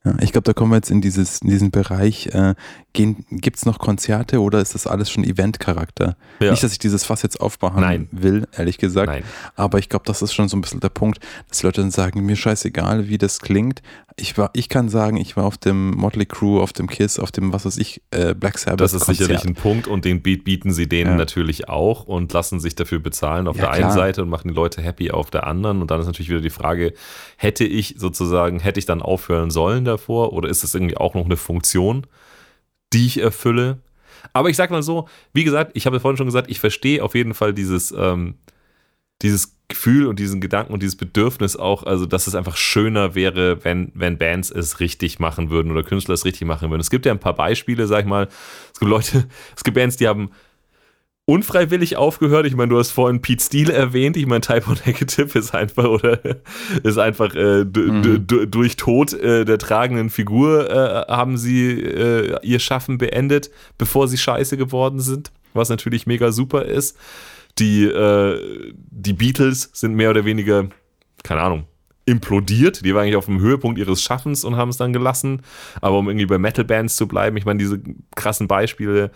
Ja, 0.07 0.15
ich 0.21 0.31
glaube, 0.31 0.45
da 0.45 0.53
kommen 0.53 0.71
wir 0.71 0.77
jetzt 0.77 0.91
in, 0.91 1.01
dieses, 1.01 1.41
in 1.43 1.51
diesen 1.51 1.71
Bereich. 1.71 2.29
Äh, 2.29 2.55
Gibt 2.93 3.57
es 3.57 3.67
noch 3.67 3.79
Konzerte 3.79 4.41
oder 4.41 4.61
ist 4.61 4.75
das 4.75 4.87
alles 4.87 5.11
schon 5.11 5.25
Event-Charakter? 5.25 6.17
Ja. 6.41 6.53
Nicht, 6.53 6.63
dass 6.63 6.73
ich 6.73 6.79
dieses 6.79 7.05
Fass 7.05 7.23
jetzt 7.23 7.41
aufmachen 7.41 7.81
Nein. 7.81 8.09
will, 8.13 8.47
ehrlich 8.57 8.79
gesagt. 8.79 9.09
Nein. 9.09 9.25
Aber 9.57 9.79
ich 9.79 9.89
glaube, 9.89 10.05
das 10.07 10.23
ist 10.23 10.33
schon 10.33 10.49
so 10.49 10.57
ein 10.57 10.61
bisschen 10.61 10.81
der 10.81 10.89
Punkt, 10.89 11.19
dass 11.49 11.63
Leute 11.63 11.81
dann 11.81 11.91
sagen, 11.91 12.25
mir 12.25 12.37
scheißegal, 12.37 13.09
wie 13.09 13.19
das 13.19 13.41
klingt. 13.41 13.83
Ich, 14.19 14.39
war, 14.39 14.49
ich 14.55 14.71
kann 14.71 14.89
sagen, 14.89 15.19
ich 15.19 15.37
war 15.37 15.45
auf 15.45 15.59
dem 15.59 15.91
Motley 15.91 16.25
Crew, 16.25 16.59
auf 16.61 16.73
dem 16.73 16.87
Kiss, 16.87 17.19
auf 17.19 17.31
dem, 17.33 17.53
was 17.53 17.67
weiß 17.67 17.77
ich, 17.77 18.01
äh, 18.13 18.35
Black 18.35 18.57
Sabbath 18.57 18.81
Das 18.81 18.95
ist 18.95 19.05
Konzert. 19.05 19.27
sicherlich 19.29 19.45
ein 19.45 19.55
Punkt 19.55 19.87
und 19.87 20.07
den 20.07 20.23
Beat 20.23 20.45
bieten 20.45 20.73
sie 20.73 20.89
denen 20.89 21.11
Ja. 21.13 21.17
natürlich 21.19 21.69
auch 21.69 22.05
und 22.05 22.33
lassen 22.33 22.59
sich 22.59 22.75
dafür 22.75 22.99
bezahlen 22.99 23.47
auf 23.47 23.57
Ja, 23.57 23.65
der 23.65 23.71
einen 23.73 23.81
klar. 23.83 23.93
Seite 23.93 24.23
und 24.23 24.31
machen 24.31 24.49
die 24.49 24.55
Leute 24.55 24.81
happy 24.81 25.11
auf 25.11 25.31
der 25.31 25.47
anderen. 25.47 25.83
Und 25.83 25.91
dann 25.91 26.01
ist 26.01 26.07
natürlich 26.07 26.31
wieder 26.31 26.41
die 26.41 26.49
Frage, 26.49 26.95
hätte 27.37 27.65
ich 27.65 27.97
sozusagen, 27.99 28.59
hätte 28.59 28.79
ich 28.81 28.87
dann 28.87 29.03
aufhören 29.03 29.51
sollen 29.51 29.85
davor 29.85 30.33
oder 30.33 30.49
ist 30.49 30.63
das 30.63 30.75
irgendwie 30.75 30.97
auch 30.97 31.13
noch 31.15 31.27
eine 31.27 31.37
Funktion, 31.37 32.07
die 32.95 33.05
ich 33.05 33.21
erfülle? 33.21 33.81
Aber 34.33 34.49
ich 34.49 34.57
sag 34.57 34.71
mal 34.71 34.83
so, 34.83 35.09
wie 35.35 35.45
gesagt, 35.45 35.73
ich 35.75 35.85
habe 35.85 36.01
vorhin 36.01 36.17
schon 36.17 36.27
gesagt, 36.27 36.51
ich 36.51 36.59
verstehe 36.59 37.05
auf 37.05 37.15
jeden 37.15 37.35
Fall 37.35 37.53
dieses, 37.53 37.93
ähm, 37.97 38.37
dieses 39.23 39.57
Gefühl 39.69 40.07
und 40.07 40.19
diesen 40.21 40.41
Gedanken 40.41 40.73
und 40.73 40.83
dieses 40.83 40.97
Bedürfnis 40.97 41.57
auch, 41.57 41.83
also 41.83 42.07
dass 42.07 42.27
es 42.29 42.35
einfach 42.37 42.57
schöner 42.57 43.15
wäre, 43.17 43.65
wenn, 43.65 43.91
wenn 43.95 44.17
Bands 44.19 44.51
es 44.51 44.79
richtig 44.79 45.19
machen 45.19 45.51
würden 45.51 45.73
oder 45.73 45.83
Künstler 45.83 46.15
es 46.15 46.25
richtig 46.25 46.47
machen 46.47 46.71
würden. 46.71 46.81
Es 46.81 46.91
gibt 46.91 47.05
ja 47.05 47.13
ein 47.13 47.19
paar 47.19 47.35
Beispiele, 47.35 47.87
sag 47.89 48.01
ich 48.01 48.07
mal, 48.07 48.29
es 48.73 48.79
gibt 48.79 48.91
Leute, 48.91 49.27
es 49.57 49.65
gibt 49.65 49.75
Bands, 49.75 49.97
die 49.97 50.07
haben 50.07 50.31
unfreiwillig 51.29 51.97
aufgehört. 51.97 52.47
Ich 52.47 52.55
meine, 52.55 52.69
du 52.69 52.79
hast 52.79 52.93
vorhin 52.93 53.21
Pete 53.21 53.43
Steele 53.43 53.73
erwähnt. 53.73 54.17
Ich 54.17 54.27
meine, 54.27 54.43
Typo 54.43 54.75
Negative 54.87 55.37
ist 55.37 55.55
einfach 55.55 55.85
oder 55.85 56.21
ist 56.85 56.99
einfach 56.99 57.35
äh, 57.35 57.65
d- 57.65 58.47
durch 58.47 58.77
Tod 58.77 59.13
äh, 59.13 59.45
der 59.45 59.59
tragenden 59.59 60.09
Figur 60.11 60.71
äh, 60.71 61.11
haben 61.13 61.37
sie 61.37 61.73
äh, 61.81 62.39
ihr 62.45 62.61
Schaffen 62.61 62.99
beendet, 62.99 63.51
bevor 63.77 64.07
sie 64.07 64.19
scheiße 64.19 64.57
geworden 64.57 65.01
sind, 65.01 65.33
was 65.53 65.69
natürlich 65.69 66.07
mega 66.07 66.31
super 66.31 66.65
ist. 66.65 66.97
Die, 67.59 67.85
äh, 67.85 68.73
die 68.75 69.13
Beatles 69.13 69.71
sind 69.73 69.95
mehr 69.95 70.11
oder 70.11 70.25
weniger, 70.25 70.69
keine 71.23 71.41
Ahnung, 71.41 71.67
implodiert. 72.05 72.85
Die 72.85 72.95
waren 72.95 73.03
eigentlich 73.03 73.17
auf 73.17 73.27
dem 73.27 73.41
Höhepunkt 73.41 73.79
ihres 73.79 74.03
Schaffens 74.03 74.45
und 74.45 74.57
haben 74.57 74.69
es 74.69 74.77
dann 74.77 74.93
gelassen. 74.93 75.43
Aber 75.81 75.99
um 75.99 76.09
irgendwie 76.09 76.27
bei 76.27 76.39
Metal-Bands 76.39 76.97
zu 76.97 77.09
bleiben, 77.09 77.37
ich 77.37 77.45
meine, 77.45 77.59
diese 77.59 77.81
krassen 78.15 78.47
Beispiele, 78.47 79.11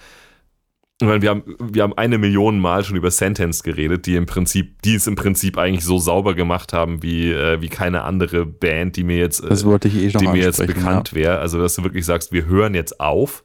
ich 1.01 1.07
meine, 1.07 1.23
wir 1.23 1.31
haben, 1.31 1.43
wir 1.59 1.83
haben 1.83 1.95
eine 1.97 2.19
Million 2.19 2.59
Mal 2.59 2.85
schon 2.85 2.97
über 2.97 3.11
Sentence 3.11 3.63
geredet, 3.63 4.05
die 4.05 4.17
im 4.17 4.27
Prinzip, 4.27 4.83
die 4.83 4.97
es 4.97 5.07
im 5.07 5.15
Prinzip 5.15 5.57
eigentlich 5.57 5.85
so 5.85 5.99
sauber 5.99 6.35
gemacht 6.35 6.75
haben, 6.75 7.03
wie, 7.03 7.31
äh, 7.31 7.63
wie 7.63 7.69
keine 7.69 8.03
andere 8.03 8.45
Band, 8.45 8.97
die 8.97 9.05
mir 9.05 9.17
jetzt, 9.17 9.43
äh, 9.43 9.49
Das 9.49 9.65
wollte 9.65 9.89
ich 9.89 9.97
eh 9.97 10.09
noch 10.09 10.21
die 10.21 10.29
mir 10.29 10.43
jetzt 10.43 10.65
bekannt 10.67 11.15
wäre. 11.15 11.39
Also, 11.39 11.59
dass 11.59 11.75
du 11.77 11.85
wirklich 11.85 12.05
sagst, 12.05 12.33
wir 12.33 12.45
hören 12.45 12.75
jetzt 12.75 13.01
auf 13.01 13.45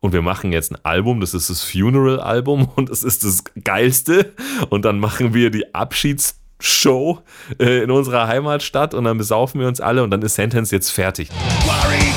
und 0.00 0.12
wir 0.12 0.22
machen 0.22 0.52
jetzt 0.52 0.72
ein 0.72 0.78
Album, 0.82 1.20
das 1.20 1.34
ist 1.34 1.50
das 1.50 1.62
Funeral-Album 1.62 2.68
und 2.76 2.90
das 2.90 3.02
ist 3.02 3.24
das 3.24 3.44
Geilste. 3.64 4.34
Und 4.70 4.84
dann 4.84 4.98
machen 4.98 5.34
wir 5.34 5.50
die 5.50 5.74
Abschiedsshow 5.74 7.20
äh, 7.58 7.82
in 7.82 7.90
unserer 7.90 8.28
Heimatstadt 8.28 8.94
und 8.94 9.04
dann 9.04 9.18
besaufen 9.18 9.60
wir 9.60 9.68
uns 9.68 9.80
alle 9.80 10.02
und 10.02 10.10
dann 10.10 10.22
ist 10.22 10.34
Sentence 10.34 10.70
jetzt 10.70 10.90
fertig. 10.90 11.28
Worry 11.66 12.15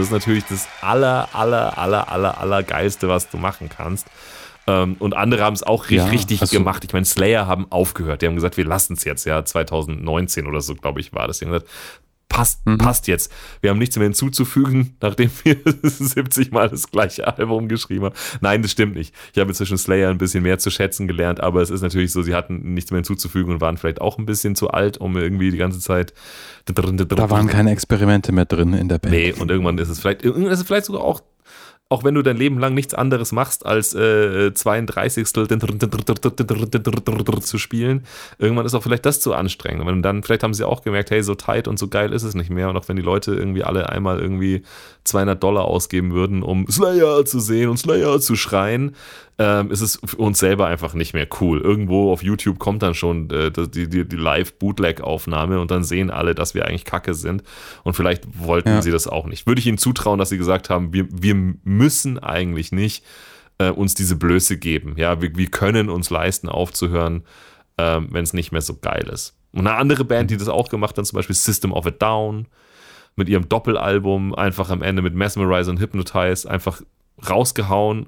Das 0.00 0.08
ist 0.08 0.12
natürlich 0.12 0.44
das 0.48 0.66
aller, 0.80 1.28
aller, 1.32 1.76
aller, 1.78 2.10
aller, 2.10 2.38
aller 2.40 2.62
geilste, 2.62 3.08
was 3.08 3.28
du 3.28 3.36
machen 3.36 3.68
kannst. 3.68 4.06
Ähm, 4.66 4.96
Und 4.98 5.14
andere 5.14 5.42
haben 5.42 5.54
es 5.54 5.62
auch 5.62 5.88
Ja, 5.90 6.06
richtig 6.06 6.40
also- 6.40 6.56
gemacht. 6.56 6.84
Ich 6.84 6.92
meine, 6.92 7.04
Slayer 7.06 7.46
haben 7.46 7.66
aufgehört. 7.70 8.22
Die 8.22 8.26
haben 8.26 8.34
gesagt, 8.34 8.56
wir 8.56 8.64
lassen 8.64 8.94
es 8.94 9.04
jetzt, 9.04 9.24
ja, 9.24 9.44
2019 9.44 10.46
oder 10.46 10.60
so, 10.60 10.74
glaube 10.74 11.00
ich, 11.00 11.12
war 11.12 11.26
das. 11.26 11.38
Die 11.38 11.46
haben 11.46 11.52
gesagt, 11.52 11.70
passt, 12.30 12.64
Mhm. 12.64 12.78
passt 12.78 13.06
jetzt. 13.08 13.30
Wir 13.60 13.68
haben 13.68 13.78
nichts 13.78 13.96
mehr 13.96 14.04
hinzuzufügen, 14.04 14.96
nachdem 15.02 15.30
wir 15.42 15.56
70 15.82 16.50
Mal 16.52 16.70
das 16.70 16.90
gleiche 16.90 17.26
Album 17.36 17.68
geschrieben 17.68 18.06
haben. 18.06 18.14
Nein, 18.40 18.62
das 18.62 18.70
stimmt 18.70 18.94
nicht. 18.94 19.14
Ich 19.34 19.38
habe 19.38 19.50
inzwischen 19.50 19.76
Slayer 19.76 20.08
ein 20.08 20.16
bisschen 20.16 20.42
mehr 20.42 20.58
zu 20.58 20.70
schätzen 20.70 21.06
gelernt, 21.06 21.40
aber 21.40 21.60
es 21.60 21.68
ist 21.68 21.82
natürlich 21.82 22.12
so, 22.12 22.22
sie 22.22 22.34
hatten 22.34 22.72
nichts 22.72 22.90
mehr 22.90 22.98
hinzuzufügen 22.98 23.52
und 23.52 23.60
waren 23.60 23.76
vielleicht 23.76 24.00
auch 24.00 24.16
ein 24.16 24.24
bisschen 24.24 24.54
zu 24.56 24.70
alt, 24.70 24.96
um 24.96 25.14
irgendwie 25.18 25.50
die 25.50 25.58
ganze 25.58 25.80
Zeit. 25.80 26.14
Da 26.64 27.30
waren 27.30 27.48
keine 27.48 27.72
Experimente 27.72 28.32
mehr 28.32 28.44
drin 28.46 28.72
in 28.72 28.88
der 28.88 28.98
Band. 28.98 29.12
Nee, 29.12 29.32
und 29.32 29.50
irgendwann 29.50 29.76
ist 29.78 29.88
es 29.88 29.98
vielleicht, 30.00 30.22
irgendwann 30.24 30.52
ist 30.52 30.60
es 30.60 30.66
vielleicht 30.66 30.86
sogar 30.86 31.02
auch, 31.02 31.20
auch 31.92 32.04
wenn 32.04 32.14
du 32.14 32.22
dein 32.22 32.36
Leben 32.36 32.60
lang 32.60 32.72
nichts 32.72 32.94
anderes 32.94 33.32
machst, 33.32 33.66
als 33.66 33.94
äh, 33.94 34.54
32 34.54 35.26
zu 35.26 35.44
spielen, 37.58 38.04
irgendwann 38.38 38.64
ist 38.64 38.74
auch 38.74 38.84
vielleicht 38.84 39.04
das 39.04 39.20
zu 39.20 39.34
anstrengend. 39.34 39.88
Und 39.88 40.02
dann, 40.02 40.22
vielleicht 40.22 40.44
haben 40.44 40.54
sie 40.54 40.64
auch 40.64 40.82
gemerkt, 40.82 41.10
hey, 41.10 41.24
so 41.24 41.34
tight 41.34 41.66
und 41.66 41.80
so 41.80 41.88
geil 41.88 42.12
ist 42.12 42.22
es 42.22 42.36
nicht 42.36 42.48
mehr. 42.48 42.70
Und 42.70 42.76
auch 42.76 42.88
wenn 42.88 42.94
die 42.94 43.02
Leute 43.02 43.34
irgendwie 43.34 43.64
alle 43.64 43.88
einmal 43.88 44.20
irgendwie 44.20 44.62
200 45.02 45.42
Dollar 45.42 45.64
ausgeben 45.64 46.12
würden, 46.12 46.44
um 46.44 46.68
Slayer 46.70 47.24
zu 47.24 47.40
sehen 47.40 47.68
und 47.68 47.78
Slayer 47.78 48.20
zu 48.20 48.36
schreien, 48.36 48.94
ähm, 49.42 49.70
ist 49.70 49.80
es 49.80 49.98
für 50.04 50.18
uns 50.18 50.38
selber 50.38 50.66
einfach 50.66 50.92
nicht 50.92 51.14
mehr 51.14 51.26
cool. 51.40 51.62
Irgendwo 51.62 52.12
auf 52.12 52.22
YouTube 52.22 52.58
kommt 52.58 52.82
dann 52.82 52.92
schon 52.92 53.30
äh, 53.30 53.50
die, 53.50 53.88
die, 53.88 54.06
die 54.06 54.16
Live-Bootleg-Aufnahme 54.16 55.58
und 55.60 55.70
dann 55.70 55.82
sehen 55.82 56.10
alle, 56.10 56.34
dass 56.34 56.54
wir 56.54 56.66
eigentlich 56.66 56.84
kacke 56.84 57.14
sind. 57.14 57.42
Und 57.82 57.94
vielleicht 57.94 58.24
wollten 58.38 58.68
Ja. 58.68 58.82
sie 58.82 58.90
das 58.90 59.06
auch 59.06 59.26
nicht. 59.26 59.46
Würde 59.46 59.58
ich 59.60 59.66
ihnen 59.66 59.78
zutrauen, 59.78 60.18
dass 60.18 60.28
sie 60.28 60.36
gesagt 60.36 60.68
haben, 60.68 60.92
wir, 60.92 61.06
wir 61.10 61.34
müssen 61.64 62.18
eigentlich 62.18 62.70
nicht 62.70 63.02
äh, 63.56 63.70
uns 63.70 63.94
diese 63.94 64.16
Blöße 64.16 64.58
geben. 64.58 64.92
Ja, 64.98 65.22
wir, 65.22 65.34
wir 65.34 65.46
können 65.46 65.88
uns 65.88 66.10
leisten, 66.10 66.50
aufzuhören, 66.50 67.22
ähm, 67.78 68.08
wenn 68.10 68.24
es 68.24 68.34
nicht 68.34 68.52
mehr 68.52 68.60
so 68.60 68.76
geil 68.76 69.08
ist. 69.10 69.34
Und 69.52 69.66
eine 69.66 69.76
andere 69.78 70.04
Band, 70.04 70.30
die 70.30 70.36
das 70.36 70.48
auch 70.48 70.68
gemacht 70.68 70.98
hat, 70.98 71.06
zum 71.06 71.16
Beispiel 71.16 71.34
System 71.34 71.72
of 71.72 71.86
a 71.86 71.90
Down, 71.90 72.46
mit 73.16 73.30
ihrem 73.30 73.48
Doppelalbum 73.48 74.34
einfach 74.34 74.68
am 74.68 74.82
Ende 74.82 75.00
mit 75.00 75.14
Mesmerize 75.14 75.70
und 75.70 75.80
Hypnotize 75.80 76.48
einfach 76.48 76.82
rausgehauen 77.28 78.06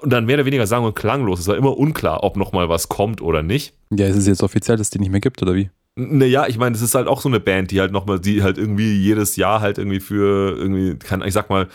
und 0.00 0.12
dann 0.12 0.24
mehr 0.24 0.36
oder 0.36 0.46
weniger 0.46 0.66
sang- 0.66 0.84
und 0.84 0.94
klanglos. 0.94 1.40
Es 1.40 1.48
war 1.48 1.56
immer 1.56 1.76
unklar, 1.76 2.22
ob 2.22 2.36
noch 2.36 2.52
mal 2.52 2.68
was 2.68 2.88
kommt 2.88 3.20
oder 3.20 3.42
nicht. 3.42 3.74
Ja, 3.90 4.06
ist 4.06 4.16
es 4.16 4.26
jetzt 4.26 4.42
offiziell, 4.42 4.76
dass 4.76 4.86
es 4.86 4.90
die 4.90 4.98
nicht 4.98 5.10
mehr 5.10 5.20
gibt, 5.20 5.42
oder 5.42 5.54
wie? 5.54 5.70
Naja, 5.94 6.46
ich 6.48 6.56
meine, 6.56 6.74
es 6.74 6.80
ist 6.80 6.94
halt 6.94 7.06
auch 7.06 7.20
so 7.20 7.28
eine 7.28 7.40
Band, 7.40 7.70
die 7.70 7.80
halt 7.80 7.92
nochmal, 7.92 8.18
die 8.18 8.42
halt 8.42 8.56
irgendwie 8.56 8.94
jedes 8.94 9.36
Jahr 9.36 9.60
halt 9.60 9.76
irgendwie 9.76 10.00
für 10.00 10.56
irgendwie, 10.56 10.96
kann, 10.96 11.22
ich 11.22 11.34
sag 11.34 11.50
mal, 11.50 11.68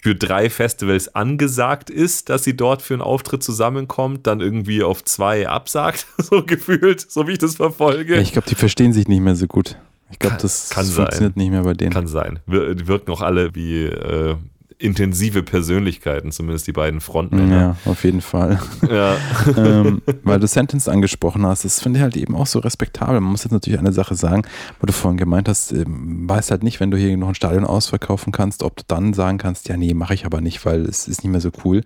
für 0.00 0.14
drei 0.14 0.50
Festivals 0.50 1.14
angesagt 1.14 1.90
ist, 1.90 2.28
dass 2.28 2.44
sie 2.44 2.56
dort 2.56 2.82
für 2.82 2.94
einen 2.94 3.02
Auftritt 3.02 3.42
zusammenkommt, 3.42 4.26
dann 4.26 4.40
irgendwie 4.40 4.82
auf 4.82 5.02
zwei 5.02 5.48
absagt, 5.48 6.06
so 6.18 6.44
gefühlt, 6.44 7.00
so 7.10 7.26
wie 7.26 7.32
ich 7.32 7.38
das 7.38 7.56
verfolge. 7.56 8.14
Ja, 8.14 8.20
ich 8.20 8.32
glaube, 8.32 8.48
die 8.48 8.54
verstehen 8.54 8.92
sich 8.92 9.08
nicht 9.08 9.20
mehr 9.20 9.34
so 9.34 9.46
gut. 9.46 9.76
Ich 10.10 10.18
glaube, 10.18 10.36
das 10.40 10.70
kann 10.70 10.84
funktioniert 10.84 11.34
sein. 11.34 11.42
nicht 11.42 11.50
mehr 11.50 11.62
bei 11.62 11.72
denen. 11.72 11.92
Kann 11.92 12.06
sein. 12.06 12.38
Wir, 12.46 12.74
die 12.74 12.86
wirken 12.86 13.10
auch 13.10 13.22
alle 13.22 13.54
wie 13.54 13.86
äh, 13.86 14.36
intensive 14.78 15.42
Persönlichkeiten, 15.42 16.32
zumindest 16.32 16.66
die 16.66 16.72
beiden 16.72 17.00
Frontmänner. 17.00 17.76
ja, 17.84 17.90
auf 17.90 18.04
jeden 18.04 18.20
Fall. 18.20 18.60
Ja. 18.90 19.16
ähm, 19.56 20.02
weil 20.22 20.40
du 20.40 20.46
Sentence 20.46 20.88
angesprochen 20.88 21.46
hast, 21.46 21.64
das 21.64 21.80
finde 21.80 21.98
ich 21.98 22.02
halt 22.02 22.16
eben 22.16 22.34
auch 22.34 22.46
so 22.46 22.58
respektabel. 22.58 23.20
Man 23.20 23.30
muss 23.30 23.44
jetzt 23.44 23.52
natürlich 23.52 23.78
eine 23.78 23.92
Sache 23.92 24.14
sagen, 24.14 24.42
wo 24.80 24.86
du 24.86 24.92
vorhin 24.92 25.18
gemeint 25.18 25.48
hast, 25.48 25.72
ähm, 25.72 26.28
weißt 26.28 26.50
halt 26.50 26.62
nicht, 26.62 26.80
wenn 26.80 26.90
du 26.90 26.96
hier 26.96 27.16
noch 27.16 27.28
ein 27.28 27.34
Stadion 27.34 27.64
ausverkaufen 27.64 28.32
kannst, 28.32 28.62
ob 28.62 28.76
du 28.76 28.82
dann 28.86 29.14
sagen 29.14 29.38
kannst, 29.38 29.68
ja, 29.68 29.76
nee, 29.76 29.94
mache 29.94 30.14
ich 30.14 30.26
aber 30.26 30.40
nicht, 30.40 30.64
weil 30.64 30.82
es 30.82 31.08
ist 31.08 31.24
nicht 31.24 31.30
mehr 31.30 31.40
so 31.40 31.50
cool. 31.64 31.82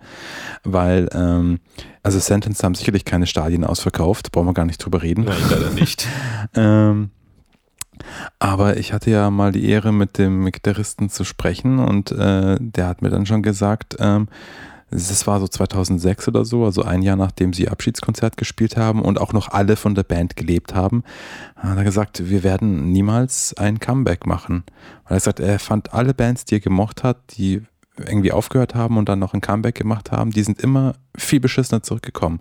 Weil, 0.63 1.09
ähm, 1.13 1.59
also 2.03 2.19
Sentence 2.19 2.63
haben 2.63 2.75
sicherlich 2.75 3.05
keine 3.05 3.27
Stadien 3.27 3.63
ausverkauft, 3.63 4.31
brauchen 4.31 4.47
wir 4.47 4.53
gar 4.53 4.65
nicht 4.65 4.83
drüber 4.83 5.01
reden. 5.01 5.25
Nein, 5.25 5.37
leider 5.49 5.69
nicht. 5.71 6.07
Ähm, 6.55 7.11
aber 8.39 8.77
ich 8.77 8.93
hatte 8.93 9.11
ja 9.11 9.29
mal 9.29 9.51
die 9.51 9.69
Ehre, 9.69 9.91
mit 9.91 10.17
dem 10.17 10.45
Gitarristen 10.51 11.09
zu 11.09 11.23
sprechen 11.23 11.79
und 11.79 12.11
äh, 12.11 12.57
der 12.59 12.87
hat 12.87 13.01
mir 13.01 13.09
dann 13.09 13.25
schon 13.25 13.43
gesagt, 13.43 13.95
ähm, 13.99 14.27
das 14.91 15.27
war 15.27 15.39
so 15.39 15.47
2006 15.47 16.27
oder 16.29 16.45
so, 16.45 16.65
also 16.65 16.83
ein 16.83 17.01
Jahr 17.01 17.15
nachdem 17.15 17.53
sie 17.53 17.69
Abschiedskonzert 17.69 18.37
gespielt 18.37 18.75
haben 18.75 19.03
und 19.03 19.21
auch 19.21 19.33
noch 19.33 19.49
alle 19.49 19.75
von 19.75 19.93
der 19.93 20.03
Band 20.03 20.35
gelebt 20.35 20.73
haben, 20.73 21.03
hat 21.55 21.77
er 21.77 21.83
gesagt, 21.83 22.29
wir 22.29 22.43
werden 22.43 22.91
niemals 22.91 23.53
ein 23.57 23.79
Comeback 23.79 24.25
machen. 24.25 24.63
Weil 25.07 25.17
er 25.17 25.21
sagt, 25.21 25.39
er 25.39 25.59
fand 25.59 25.93
alle 25.93 26.13
Bands, 26.13 26.45
die 26.45 26.55
er 26.55 26.59
gemocht 26.59 27.03
hat, 27.03 27.17
die 27.37 27.61
irgendwie 28.07 28.31
aufgehört 28.31 28.75
haben 28.75 28.97
und 28.97 29.09
dann 29.09 29.19
noch 29.19 29.33
ein 29.33 29.41
Comeback 29.41 29.75
gemacht 29.75 30.11
haben, 30.11 30.31
die 30.31 30.43
sind 30.43 30.61
immer 30.61 30.95
viel 31.15 31.39
beschissener 31.39 31.83
zurückgekommen. 31.83 32.39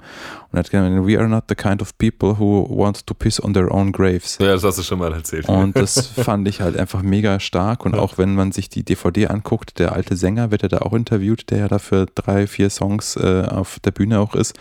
Und 0.50 0.56
er 0.56 0.60
hat 0.60 0.70
gesagt, 0.70 1.06
we 1.06 1.18
are 1.18 1.28
not 1.28 1.44
the 1.48 1.54
kind 1.54 1.82
of 1.82 1.96
people 1.98 2.38
who 2.38 2.66
want 2.70 3.06
to 3.06 3.14
piss 3.14 3.42
on 3.42 3.52
their 3.52 3.72
own 3.72 3.92
graves. 3.92 4.38
Ja, 4.38 4.52
das 4.52 4.64
hast 4.64 4.78
du 4.78 4.82
schon 4.82 4.98
mal 4.98 5.12
erzählt. 5.12 5.48
Und 5.48 5.76
das 5.76 6.06
fand 6.16 6.46
ich 6.48 6.60
halt 6.60 6.76
einfach 6.76 7.02
mega 7.02 7.40
stark. 7.40 7.84
Und 7.84 7.94
auch 7.94 8.18
wenn 8.18 8.34
man 8.34 8.52
sich 8.52 8.68
die 8.68 8.84
DVD 8.84 9.28
anguckt, 9.28 9.78
der 9.78 9.92
alte 9.92 10.16
Sänger 10.16 10.50
wird 10.50 10.62
ja 10.62 10.68
da 10.68 10.78
auch 10.78 10.92
interviewt, 10.92 11.50
der 11.50 11.58
ja 11.58 11.68
da 11.68 11.78
für 11.78 12.06
drei, 12.06 12.46
vier 12.46 12.70
Songs 12.70 13.16
äh, 13.16 13.46
auf 13.48 13.80
der 13.80 13.90
Bühne 13.90 14.20
auch 14.20 14.34
ist. 14.34 14.54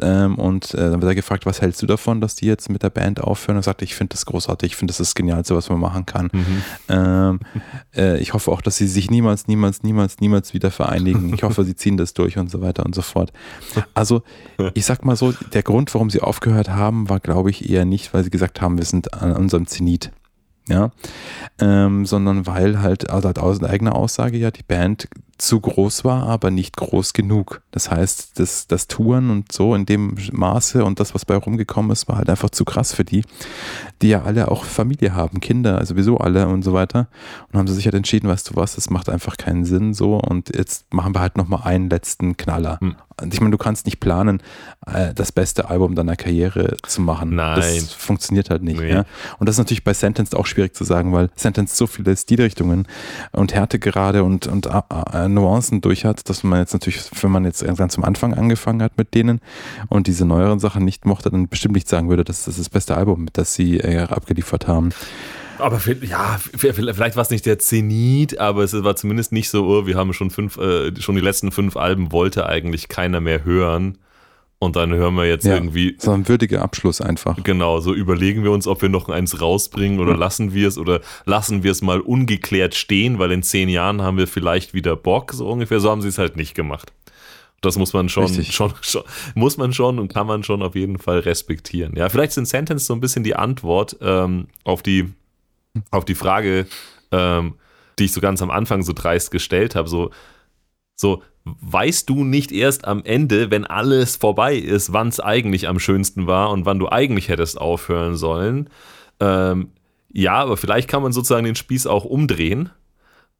Ähm, 0.00 0.36
und 0.36 0.74
äh, 0.74 0.90
dann 0.90 1.02
wird 1.02 1.10
er 1.10 1.14
gefragt, 1.14 1.46
was 1.46 1.60
hältst 1.60 1.82
du 1.82 1.86
davon, 1.86 2.20
dass 2.20 2.34
die 2.34 2.46
jetzt 2.46 2.70
mit 2.70 2.82
der 2.82 2.90
Band 2.90 3.20
aufhören? 3.20 3.56
Und 3.56 3.60
er 3.60 3.64
sagt, 3.64 3.82
ich 3.82 3.94
finde 3.94 4.14
das 4.14 4.26
großartig, 4.26 4.72
ich 4.72 4.76
finde 4.76 4.92
das 4.92 5.00
ist 5.00 5.10
das 5.10 5.14
Genialste, 5.14 5.54
was 5.54 5.68
man 5.68 5.80
machen 5.80 6.06
kann. 6.06 6.30
Mhm. 6.32 6.62
Ähm, 6.88 7.40
äh, 7.94 8.18
ich 8.18 8.32
hoffe 8.32 8.50
auch, 8.50 8.62
dass 8.62 8.76
sie 8.76 8.88
sich 8.88 9.10
niemals, 9.10 9.48
niemals, 9.48 9.82
niemals, 9.82 10.20
niemals 10.20 10.31
wieder 10.54 10.70
vereinigen. 10.70 11.32
Ich 11.34 11.42
hoffe, 11.42 11.64
sie 11.64 11.76
ziehen 11.76 11.96
das 11.96 12.14
durch 12.14 12.38
und 12.38 12.50
so 12.50 12.60
weiter 12.60 12.84
und 12.84 12.94
so 12.94 13.02
fort. 13.02 13.32
Also, 13.94 14.22
ich 14.74 14.84
sag 14.84 15.04
mal 15.04 15.16
so, 15.16 15.32
der 15.52 15.62
Grund, 15.62 15.92
warum 15.94 16.10
sie 16.10 16.20
aufgehört 16.20 16.70
haben, 16.70 17.08
war, 17.08 17.20
glaube 17.20 17.50
ich, 17.50 17.68
eher 17.68 17.84
nicht, 17.84 18.12
weil 18.14 18.24
sie 18.24 18.30
gesagt 18.30 18.60
haben, 18.60 18.78
wir 18.78 18.84
sind 18.84 19.14
an 19.14 19.36
unserem 19.36 19.66
Zenit. 19.66 20.10
Ja, 20.68 20.92
ähm, 21.58 22.06
sondern 22.06 22.46
weil 22.46 22.80
halt, 22.80 23.10
also 23.10 23.26
halt 23.26 23.40
aus 23.40 23.60
eigener 23.64 23.96
Aussage 23.96 24.38
ja 24.38 24.52
die 24.52 24.62
Band 24.62 25.08
zu 25.42 25.58
groß 25.58 26.04
war, 26.04 26.22
aber 26.22 26.52
nicht 26.52 26.76
groß 26.76 27.14
genug. 27.14 27.62
Das 27.72 27.90
heißt, 27.90 28.38
das, 28.38 28.68
das 28.68 28.86
Touren 28.86 29.28
und 29.30 29.50
so 29.50 29.74
in 29.74 29.86
dem 29.86 30.16
Maße 30.30 30.84
und 30.84 31.00
das, 31.00 31.16
was 31.16 31.24
bei 31.24 31.34
rumgekommen 31.34 31.90
ist, 31.90 32.06
war 32.08 32.16
halt 32.16 32.30
einfach 32.30 32.50
zu 32.50 32.64
krass 32.64 32.94
für 32.94 33.04
die, 33.04 33.24
die 34.02 34.10
ja 34.10 34.22
alle 34.22 34.52
auch 34.52 34.64
Familie 34.64 35.14
haben, 35.14 35.40
Kinder, 35.40 35.78
also 35.78 35.94
sowieso 35.94 36.18
alle 36.18 36.46
und 36.46 36.62
so 36.62 36.72
weiter. 36.72 37.08
Und 37.50 37.58
haben 37.58 37.66
sie 37.66 37.74
sich 37.74 37.86
halt 37.86 37.96
entschieden, 37.96 38.28
weißt 38.28 38.50
du 38.50 38.56
was, 38.56 38.76
das 38.76 38.88
macht 38.88 39.08
einfach 39.08 39.36
keinen 39.36 39.64
Sinn 39.64 39.94
so 39.94 40.16
und 40.16 40.54
jetzt 40.54 40.94
machen 40.94 41.12
wir 41.12 41.20
halt 41.20 41.36
nochmal 41.36 41.62
einen 41.64 41.90
letzten 41.90 42.36
Knaller. 42.36 42.78
Hm. 42.80 42.94
Und 43.20 43.34
ich 43.34 43.40
meine, 43.40 43.50
du 43.52 43.58
kannst 43.58 43.86
nicht 43.86 44.00
planen, 44.00 44.42
äh, 44.86 45.14
das 45.14 45.32
beste 45.32 45.68
Album 45.70 45.94
deiner 45.94 46.16
Karriere 46.16 46.76
zu 46.82 47.00
machen. 47.02 47.34
Nein. 47.34 47.56
Das 47.56 47.92
funktioniert 47.92 48.50
halt 48.50 48.62
nicht. 48.62 48.80
Nee. 48.80 48.90
Ja? 48.90 49.04
Und 49.38 49.48
das 49.48 49.56
ist 49.56 49.58
natürlich 49.58 49.84
bei 49.84 49.94
Sentenced 49.94 50.34
auch 50.34 50.46
schwierig 50.46 50.74
zu 50.74 50.84
sagen, 50.84 51.12
weil 51.12 51.30
Sentenced 51.36 51.76
so 51.76 51.86
viele 51.86 52.16
Stilrichtungen 52.16 52.86
und 53.32 53.54
Härtegrade 53.54 54.24
und, 54.24 54.46
und 54.46 54.66
äh, 54.66 54.82
äh, 55.12 55.28
Nuancen 55.34 55.80
durch 55.80 56.04
hat, 56.04 56.28
dass 56.28 56.42
man 56.44 56.60
jetzt 56.60 56.72
natürlich, 56.72 57.00
wenn 57.20 57.30
man 57.30 57.44
jetzt 57.44 57.64
ganz 57.76 57.96
am 57.96 58.04
Anfang 58.04 58.34
angefangen 58.34 58.82
hat 58.82 58.96
mit 58.96 59.14
denen 59.14 59.40
und 59.88 60.06
diese 60.06 60.24
neueren 60.24 60.58
Sachen 60.58 60.84
nicht 60.84 61.04
mochte, 61.06 61.30
dann 61.30 61.48
bestimmt 61.48 61.74
nicht 61.74 61.88
sagen 61.88 62.08
würde, 62.08 62.24
dass 62.24 62.44
das 62.44 62.56
das 62.56 62.68
beste 62.68 62.96
Album, 62.96 63.26
das 63.32 63.54
sie 63.54 63.78
äh, 63.78 63.98
abgeliefert 63.98 64.66
haben. 64.68 64.90
Aber 65.58 65.80
ja, 66.02 66.40
vi- 66.56 66.72
vielleicht 66.72 67.14
war 67.16 67.22
es 67.22 67.30
nicht 67.30 67.46
der 67.46 67.58
Zenit, 67.58 68.38
aber 68.38 68.64
es 68.64 68.72
war 68.72 68.96
zumindest 68.96 69.32
nicht 69.32 69.48
so, 69.50 69.66
oh, 69.66 69.86
wir 69.86 69.96
haben 69.96 70.12
schon 70.12 70.30
fünf, 70.30 70.56
äh, 70.56 70.92
schon 71.00 71.14
die 71.14 71.20
letzten 71.20 71.52
fünf 71.52 71.76
Alben 71.76 72.10
wollte 72.10 72.46
eigentlich 72.46 72.88
keiner 72.88 73.20
mehr 73.20 73.44
hören. 73.44 73.98
Und 74.62 74.76
dann 74.76 74.92
hören 74.94 75.16
wir 75.16 75.26
jetzt 75.26 75.44
Ja. 75.44 75.54
irgendwie, 75.54 75.96
So 75.98 76.12
ein 76.12 76.28
würdiger 76.28 76.62
Abschluss 76.62 77.00
einfach. 77.00 77.36
genau, 77.42 77.80
so 77.80 77.92
überlegen 77.92 78.44
wir 78.44 78.52
uns, 78.52 78.68
ob 78.68 78.80
wir 78.80 78.88
noch 78.88 79.08
eins 79.08 79.40
rausbringen 79.40 79.98
oder 79.98 80.16
lassen 80.16 80.54
wir 80.54 80.68
es 80.68 80.78
oder 80.78 81.00
lassen 81.24 81.64
wir 81.64 81.72
es 81.72 81.82
mal 81.82 81.98
ungeklärt 82.00 82.76
stehen, 82.76 83.18
weil 83.18 83.32
in 83.32 83.42
zehn 83.42 83.68
Jahren 83.68 84.02
haben 84.02 84.18
wir 84.18 84.28
vielleicht 84.28 84.72
wieder 84.72 84.94
Bock, 84.94 85.32
so 85.32 85.48
ungefähr. 85.48 85.80
So 85.80 85.90
haben 85.90 86.00
sie 86.00 86.06
es 86.06 86.16
halt 86.18 86.36
nicht 86.36 86.54
gemacht. 86.54 86.92
Das 87.60 87.76
muss 87.76 87.92
man 87.92 88.08
schon, 88.08 88.28
schon, 88.44 88.72
schon, 88.82 89.02
muss 89.34 89.56
man 89.56 89.72
schon 89.72 89.98
und 89.98 90.14
kann 90.14 90.28
man 90.28 90.44
schon 90.44 90.62
auf 90.62 90.76
jeden 90.76 90.98
Fall 90.98 91.18
respektieren. 91.18 91.94
Ja, 91.96 92.08
vielleicht 92.08 92.30
sind 92.32 92.46
Sentence 92.46 92.86
so 92.86 92.94
ein 92.94 93.00
bisschen 93.00 93.24
die 93.24 93.34
Antwort 93.34 93.96
ähm, 94.00 94.46
auf 94.62 94.82
die, 94.84 95.12
auf 95.90 96.04
die 96.04 96.14
Frage, 96.14 96.66
ähm, 97.10 97.54
die 97.98 98.04
ich 98.04 98.12
so 98.12 98.20
ganz 98.20 98.40
am 98.42 98.50
Anfang 98.52 98.84
so 98.84 98.92
dreist 98.92 99.32
gestellt 99.32 99.74
habe. 99.74 99.88
So, 99.88 100.10
so, 100.94 101.20
weißt 101.44 102.08
du 102.08 102.24
nicht 102.24 102.52
erst 102.52 102.86
am 102.86 103.04
Ende, 103.04 103.50
wenn 103.50 103.64
alles 103.64 104.16
vorbei 104.16 104.56
ist, 104.56 104.92
wann 104.92 105.08
es 105.08 105.20
eigentlich 105.20 105.68
am 105.68 105.78
schönsten 105.78 106.26
war 106.26 106.50
und 106.50 106.66
wann 106.66 106.78
du 106.78 106.88
eigentlich 106.88 107.28
hättest 107.28 107.60
aufhören 107.60 108.16
sollen? 108.16 108.70
Ähm, 109.20 109.70
ja, 110.12 110.34
aber 110.34 110.56
vielleicht 110.56 110.88
kann 110.88 111.02
man 111.02 111.12
sozusagen 111.12 111.44
den 111.44 111.56
Spieß 111.56 111.86
auch 111.86 112.04
umdrehen 112.04 112.70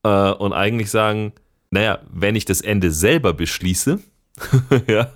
äh, 0.03 0.31
und 0.31 0.53
eigentlich 0.53 0.91
sagen, 0.91 1.33
naja, 1.71 2.01
wenn 2.11 2.35
ich 2.35 2.45
das 2.45 2.61
Ende 2.61 2.91
selber 2.91 3.35
beschließe, 3.35 4.01
ja, 4.89 5.13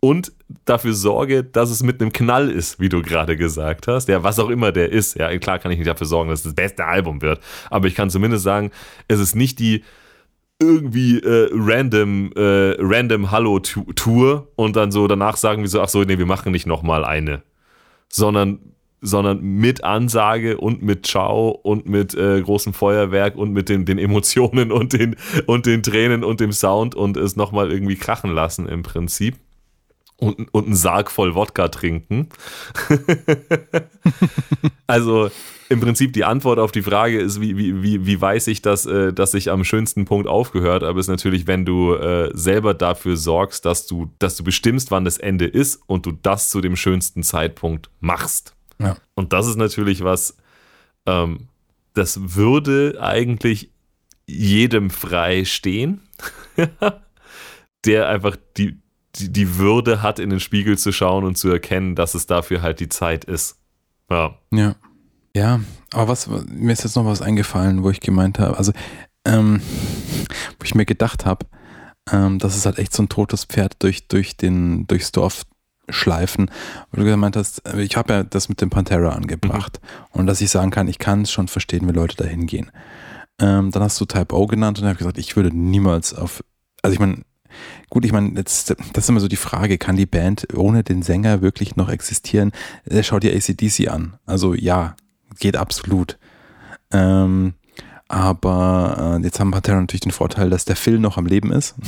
und 0.00 0.32
dafür 0.64 0.94
sorge, 0.94 1.42
dass 1.42 1.70
es 1.70 1.82
mit 1.82 2.00
einem 2.00 2.12
Knall 2.12 2.50
ist, 2.50 2.78
wie 2.78 2.88
du 2.88 3.02
gerade 3.02 3.36
gesagt 3.36 3.88
hast. 3.88 4.08
Ja, 4.08 4.22
was 4.22 4.38
auch 4.38 4.50
immer 4.50 4.70
der 4.70 4.92
ist. 4.92 5.16
Ja, 5.18 5.36
klar 5.38 5.58
kann 5.58 5.72
ich 5.72 5.78
nicht 5.78 5.88
dafür 5.88 6.06
sorgen, 6.06 6.30
dass 6.30 6.40
es 6.40 6.44
das 6.44 6.54
beste 6.54 6.84
Album 6.84 7.22
wird. 7.22 7.40
Aber 7.70 7.88
ich 7.88 7.94
kann 7.94 8.10
zumindest 8.10 8.44
sagen, 8.44 8.70
es 9.08 9.18
ist 9.18 9.34
nicht 9.34 9.58
die 9.58 9.82
irgendwie 10.60 11.18
äh, 11.20 11.50
random, 11.52 12.32
äh, 12.34 12.76
random 12.78 13.30
Hallo-Tour 13.30 14.48
und 14.56 14.76
dann 14.76 14.90
so 14.90 15.06
danach 15.06 15.36
sagen 15.36 15.62
wir 15.62 15.68
so, 15.68 15.80
ach 15.80 15.88
so, 15.88 16.02
nee, 16.02 16.18
wir 16.18 16.26
machen 16.26 16.52
nicht 16.52 16.66
nochmal 16.66 17.04
eine. 17.04 17.42
Sondern 18.08 18.60
sondern 19.02 19.40
mit 19.40 19.84
Ansage 19.84 20.56
und 20.56 20.82
mit 20.82 21.06
Ciao 21.06 21.50
und 21.50 21.86
mit 21.86 22.14
äh, 22.14 22.40
großem 22.40 22.72
Feuerwerk 22.72 23.36
und 23.36 23.52
mit 23.52 23.68
den, 23.68 23.84
den 23.84 23.98
Emotionen 23.98 24.72
und 24.72 24.94
den, 24.94 25.16
und 25.46 25.66
den 25.66 25.82
Tränen 25.82 26.24
und 26.24 26.40
dem 26.40 26.52
Sound 26.52 26.94
und 26.94 27.16
es 27.16 27.36
nochmal 27.36 27.70
irgendwie 27.70 27.96
krachen 27.96 28.32
lassen 28.32 28.66
im 28.66 28.82
Prinzip. 28.82 29.36
Und, 30.18 30.52
und 30.54 30.64
einen 30.64 30.74
Sarg 30.74 31.10
voll 31.10 31.34
Wodka 31.34 31.68
trinken. 31.68 32.30
also 34.86 35.30
im 35.68 35.80
Prinzip 35.80 36.12
die 36.12 36.24
Antwort 36.24 36.58
auf 36.58 36.72
die 36.72 36.82
Frage 36.82 37.18
ist, 37.18 37.40
wie, 37.40 37.56
wie, 37.56 37.82
wie, 37.82 38.06
wie 38.06 38.20
weiß 38.20 38.46
ich, 38.46 38.62
dass, 38.62 38.86
äh, 38.86 39.12
dass 39.12 39.34
ich 39.34 39.50
am 39.50 39.64
schönsten 39.64 40.04
Punkt 40.04 40.28
aufgehört 40.28 40.82
habe, 40.82 41.00
ist 41.00 41.08
natürlich, 41.08 41.46
wenn 41.46 41.64
du 41.64 41.94
äh, 41.94 42.30
selber 42.34 42.72
dafür 42.72 43.16
sorgst, 43.16 43.64
dass 43.64 43.86
du, 43.86 44.10
dass 44.18 44.36
du 44.36 44.44
bestimmst, 44.44 44.90
wann 44.90 45.04
das 45.04 45.18
Ende 45.18 45.46
ist 45.46 45.80
und 45.86 46.06
du 46.06 46.12
das 46.12 46.50
zu 46.50 46.60
dem 46.60 46.76
schönsten 46.76 47.22
Zeitpunkt 47.22 47.90
machst. 48.00 48.54
Ja. 48.78 48.96
Und 49.14 49.32
das 49.32 49.46
ist 49.46 49.56
natürlich 49.56 50.04
was, 50.04 50.36
ähm, 51.06 51.48
das 51.94 52.36
würde 52.36 52.98
eigentlich 53.00 53.70
jedem 54.26 54.90
frei 54.90 55.44
stehen, 55.44 56.00
der 57.84 58.08
einfach 58.08 58.36
die, 58.56 58.78
die, 59.18 59.32
die 59.32 59.58
Würde 59.58 60.02
hat, 60.02 60.18
in 60.18 60.30
den 60.30 60.40
Spiegel 60.40 60.78
zu 60.78 60.92
schauen 60.92 61.24
und 61.24 61.36
zu 61.36 61.48
erkennen, 61.50 61.94
dass 61.94 62.14
es 62.14 62.26
dafür 62.26 62.62
halt 62.62 62.80
die 62.80 62.88
Zeit 62.88 63.24
ist. 63.24 63.58
Ja. 64.10 64.38
Ja. 64.52 64.76
Ja, 65.34 65.60
aber 65.92 66.08
was, 66.08 66.28
mir 66.48 66.72
ist 66.72 66.82
jetzt 66.82 66.96
noch 66.96 67.04
was 67.04 67.20
eingefallen, 67.20 67.82
wo 67.82 67.90
ich 67.90 68.00
gemeint 68.00 68.38
habe, 68.38 68.56
also, 68.56 68.72
ähm, 69.26 69.60
wo 70.58 70.64
ich 70.64 70.74
mir 70.74 70.86
gedacht 70.86 71.26
habe, 71.26 71.44
ähm, 72.10 72.38
das 72.38 72.56
ist 72.56 72.64
halt 72.64 72.78
echt 72.78 72.94
so 72.94 73.02
ein 73.02 73.10
totes 73.10 73.44
Pferd 73.44 73.74
durch, 73.82 74.08
durch 74.08 74.38
den, 74.38 74.86
durchs 74.86 75.12
Dorf 75.12 75.42
schleifen. 75.90 76.50
Weil 76.90 77.04
du 77.04 77.10
gemeint 77.10 77.36
hast, 77.36 77.62
ich 77.76 77.98
habe 77.98 78.12
ja 78.14 78.22
das 78.22 78.48
mit 78.48 78.62
dem 78.62 78.70
Pantera 78.70 79.10
angebracht. 79.10 79.78
Und 80.10 80.26
dass 80.26 80.40
ich 80.40 80.50
sagen 80.50 80.70
kann, 80.70 80.88
ich 80.88 80.98
kann 80.98 81.22
es 81.22 81.30
schon 81.30 81.48
verstehen, 81.48 81.86
wie 81.86 81.92
Leute 81.92 82.16
da 82.16 82.24
hingehen. 82.24 82.70
Ähm, 83.38 83.70
dann 83.70 83.82
hast 83.82 84.00
du 84.00 84.06
Type 84.06 84.34
O 84.34 84.46
genannt 84.46 84.78
und 84.78 84.84
ich 84.84 84.88
habe 84.88 84.98
gesagt, 84.98 85.18
ich 85.18 85.36
würde 85.36 85.54
niemals 85.54 86.14
auf, 86.14 86.42
also 86.80 86.94
ich 86.94 87.00
meine, 87.00 87.25
gut, 87.90 88.04
ich 88.04 88.12
meine, 88.12 88.30
jetzt, 88.36 88.70
das 88.92 89.04
ist 89.04 89.08
immer 89.08 89.20
so 89.20 89.28
die 89.28 89.36
Frage, 89.36 89.78
kann 89.78 89.96
die 89.96 90.06
Band 90.06 90.46
ohne 90.54 90.82
den 90.82 91.02
Sänger 91.02 91.42
wirklich 91.42 91.76
noch 91.76 91.88
existieren? 91.88 92.52
Äh, 92.84 93.02
Schau 93.02 93.18
dir 93.18 93.34
ACDC 93.34 93.88
an. 93.88 94.14
Also 94.26 94.54
ja, 94.54 94.94
geht 95.38 95.56
absolut. 95.56 96.18
Ähm, 96.92 97.54
aber 98.08 99.18
äh, 99.20 99.24
jetzt 99.24 99.40
haben 99.40 99.50
Pantera 99.50 99.80
natürlich 99.80 100.00
den 100.02 100.12
Vorteil, 100.12 100.48
dass 100.48 100.64
der 100.64 100.76
Phil 100.76 100.98
noch 101.00 101.16
am 101.18 101.26
Leben 101.26 101.52
ist. 101.52 101.74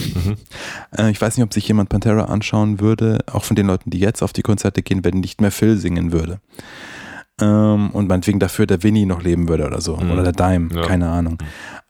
Äh, 0.97 1.11
ich 1.11 1.21
weiß 1.21 1.37
nicht, 1.37 1.45
ob 1.45 1.53
sich 1.53 1.69
jemand 1.69 1.91
Pantera 1.91 2.25
anschauen 2.25 2.81
würde, 2.81 3.19
auch 3.31 3.45
von 3.45 3.55
den 3.55 3.67
Leuten, 3.67 3.91
die 3.91 3.99
jetzt 4.01 4.23
auf 4.23 4.33
die 4.33 4.43
Konzerte 4.43 4.83
gehen, 4.83 5.05
wenn 5.05 5.21
nicht 5.21 5.41
mehr 5.41 5.51
Phil 5.53 5.77
singen 5.77 6.13
würde. 6.13 6.41
Ähm, 7.41 7.91
und 7.91 8.09
meinetwegen 8.09 8.41
dafür 8.41 8.67
der 8.67 8.83
Winnie 8.83 9.05
noch 9.07 9.23
leben 9.23 9.49
würde 9.49 9.67
oder 9.67 9.81
so. 9.81 9.97
Mhm. 9.97 10.11
Oder 10.11 10.23
der 10.25 10.33
Dime, 10.33 10.75
Ja. 10.75 10.87
keine 10.87 11.09
Ahnung. 11.11 11.39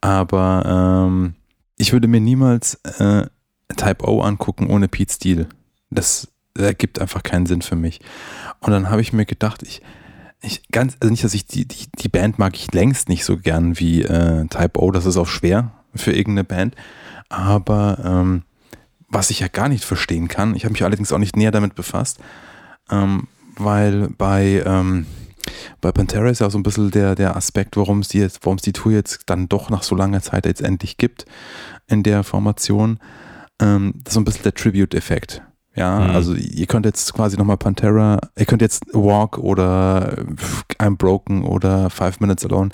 Aber 0.01 1.07
ähm, 1.09 1.35
ich 1.77 1.93
würde 1.93 2.09
mir 2.09 2.21
niemals 2.21 2.75
äh, 2.99 3.25
Type 3.77 4.07
O 4.07 4.23
angucken 4.23 4.69
ohne 4.69 4.89
Pete 4.89 5.13
Steele. 5.13 5.49
Das 5.91 6.29
ergibt 6.57 7.01
einfach 7.01 7.23
keinen 7.23 7.47
Sinn 7.47 7.63
für 7.63 7.77
mich. 7.77 8.01
Und 8.61 8.73
dann 8.73 8.91
habe 8.91 9.01
ich 9.01 9.13
mir 9.13 9.27
gedacht, 9.27 9.63
ich, 9.63 9.83
ich 10.41 10.69
ganz, 10.71 10.97
also 11.01 11.11
nicht, 11.11 11.25
dass 11.25 11.35
ich 11.35 11.47
die, 11.47 11.67
die, 11.67 11.87
die 11.99 12.09
Band 12.09 12.39
mag 12.39 12.57
ich 12.57 12.73
längst 12.73 13.09
nicht 13.09 13.25
so 13.25 13.37
gern 13.37 13.79
wie 13.79 14.03
äh, 14.03 14.47
Type 14.47 14.81
O, 14.81 14.91
das 14.91 15.07
ist 15.07 15.17
auch 15.17 15.27
schwer 15.27 15.73
für 15.95 16.13
irgendeine 16.13 16.45
Band. 16.45 16.75
Aber 17.29 17.99
ähm, 18.05 18.43
was 19.09 19.31
ich 19.31 19.41
ja 19.41 19.49
gar 19.49 19.69
nicht 19.69 19.85
verstehen 19.85 20.29
kann, 20.29 20.55
ich 20.55 20.65
habe 20.65 20.73
mich 20.73 20.85
allerdings 20.85 21.13
auch 21.13 21.19
nicht 21.19 21.37
näher 21.37 21.51
damit 21.51 21.75
befasst, 21.75 22.19
ähm, 22.91 23.29
weil 23.57 24.09
bei, 24.17 24.63
ähm, 24.65 25.07
bei 25.81 25.93
Pantera 25.93 26.29
ist 26.29 26.41
ja 26.41 26.47
auch 26.47 26.51
so 26.51 26.59
ein 26.59 26.63
bisschen 26.63 26.91
der, 26.91 27.15
der 27.15 27.37
Aspekt, 27.37 27.77
warum 27.77 28.01
es 28.01 28.09
die 28.09 28.27
die 28.65 28.73
Tour 28.73 28.93
jetzt 28.93 29.23
dann 29.27 29.49
doch 29.49 29.71
nach 29.71 29.83
so 29.83 29.95
langer 29.95 30.23
Zeit 30.23 30.47
jetzt 30.47 30.63
endlich 30.63 30.99
gibt 30.99 31.25
in 31.87 32.03
der 32.03 32.23
Formation. 32.23 32.99
Ähm, 33.61 33.95
das 34.05 34.11
ist 34.11 34.15
so 34.15 34.21
ein 34.21 34.25
bisschen 34.25 34.43
der 34.45 34.55
Tribute-Effekt. 34.55 35.43
Ja, 35.75 36.01
Mhm. 36.01 36.11
also 36.11 36.35
ihr 36.35 36.67
könnt 36.67 36.87
jetzt 36.87 37.15
quasi 37.15 37.37
nochmal 37.37 37.57
Pantera, 37.57 38.19
ihr 38.37 38.47
könnt 38.47 38.63
jetzt 38.63 38.85
Walk 38.93 39.39
oder 39.39 40.25
I'm 40.79 40.97
Broken 40.97 41.45
oder 41.45 41.89
Five 41.91 42.19
Minutes 42.21 42.45
Alone 42.45 42.71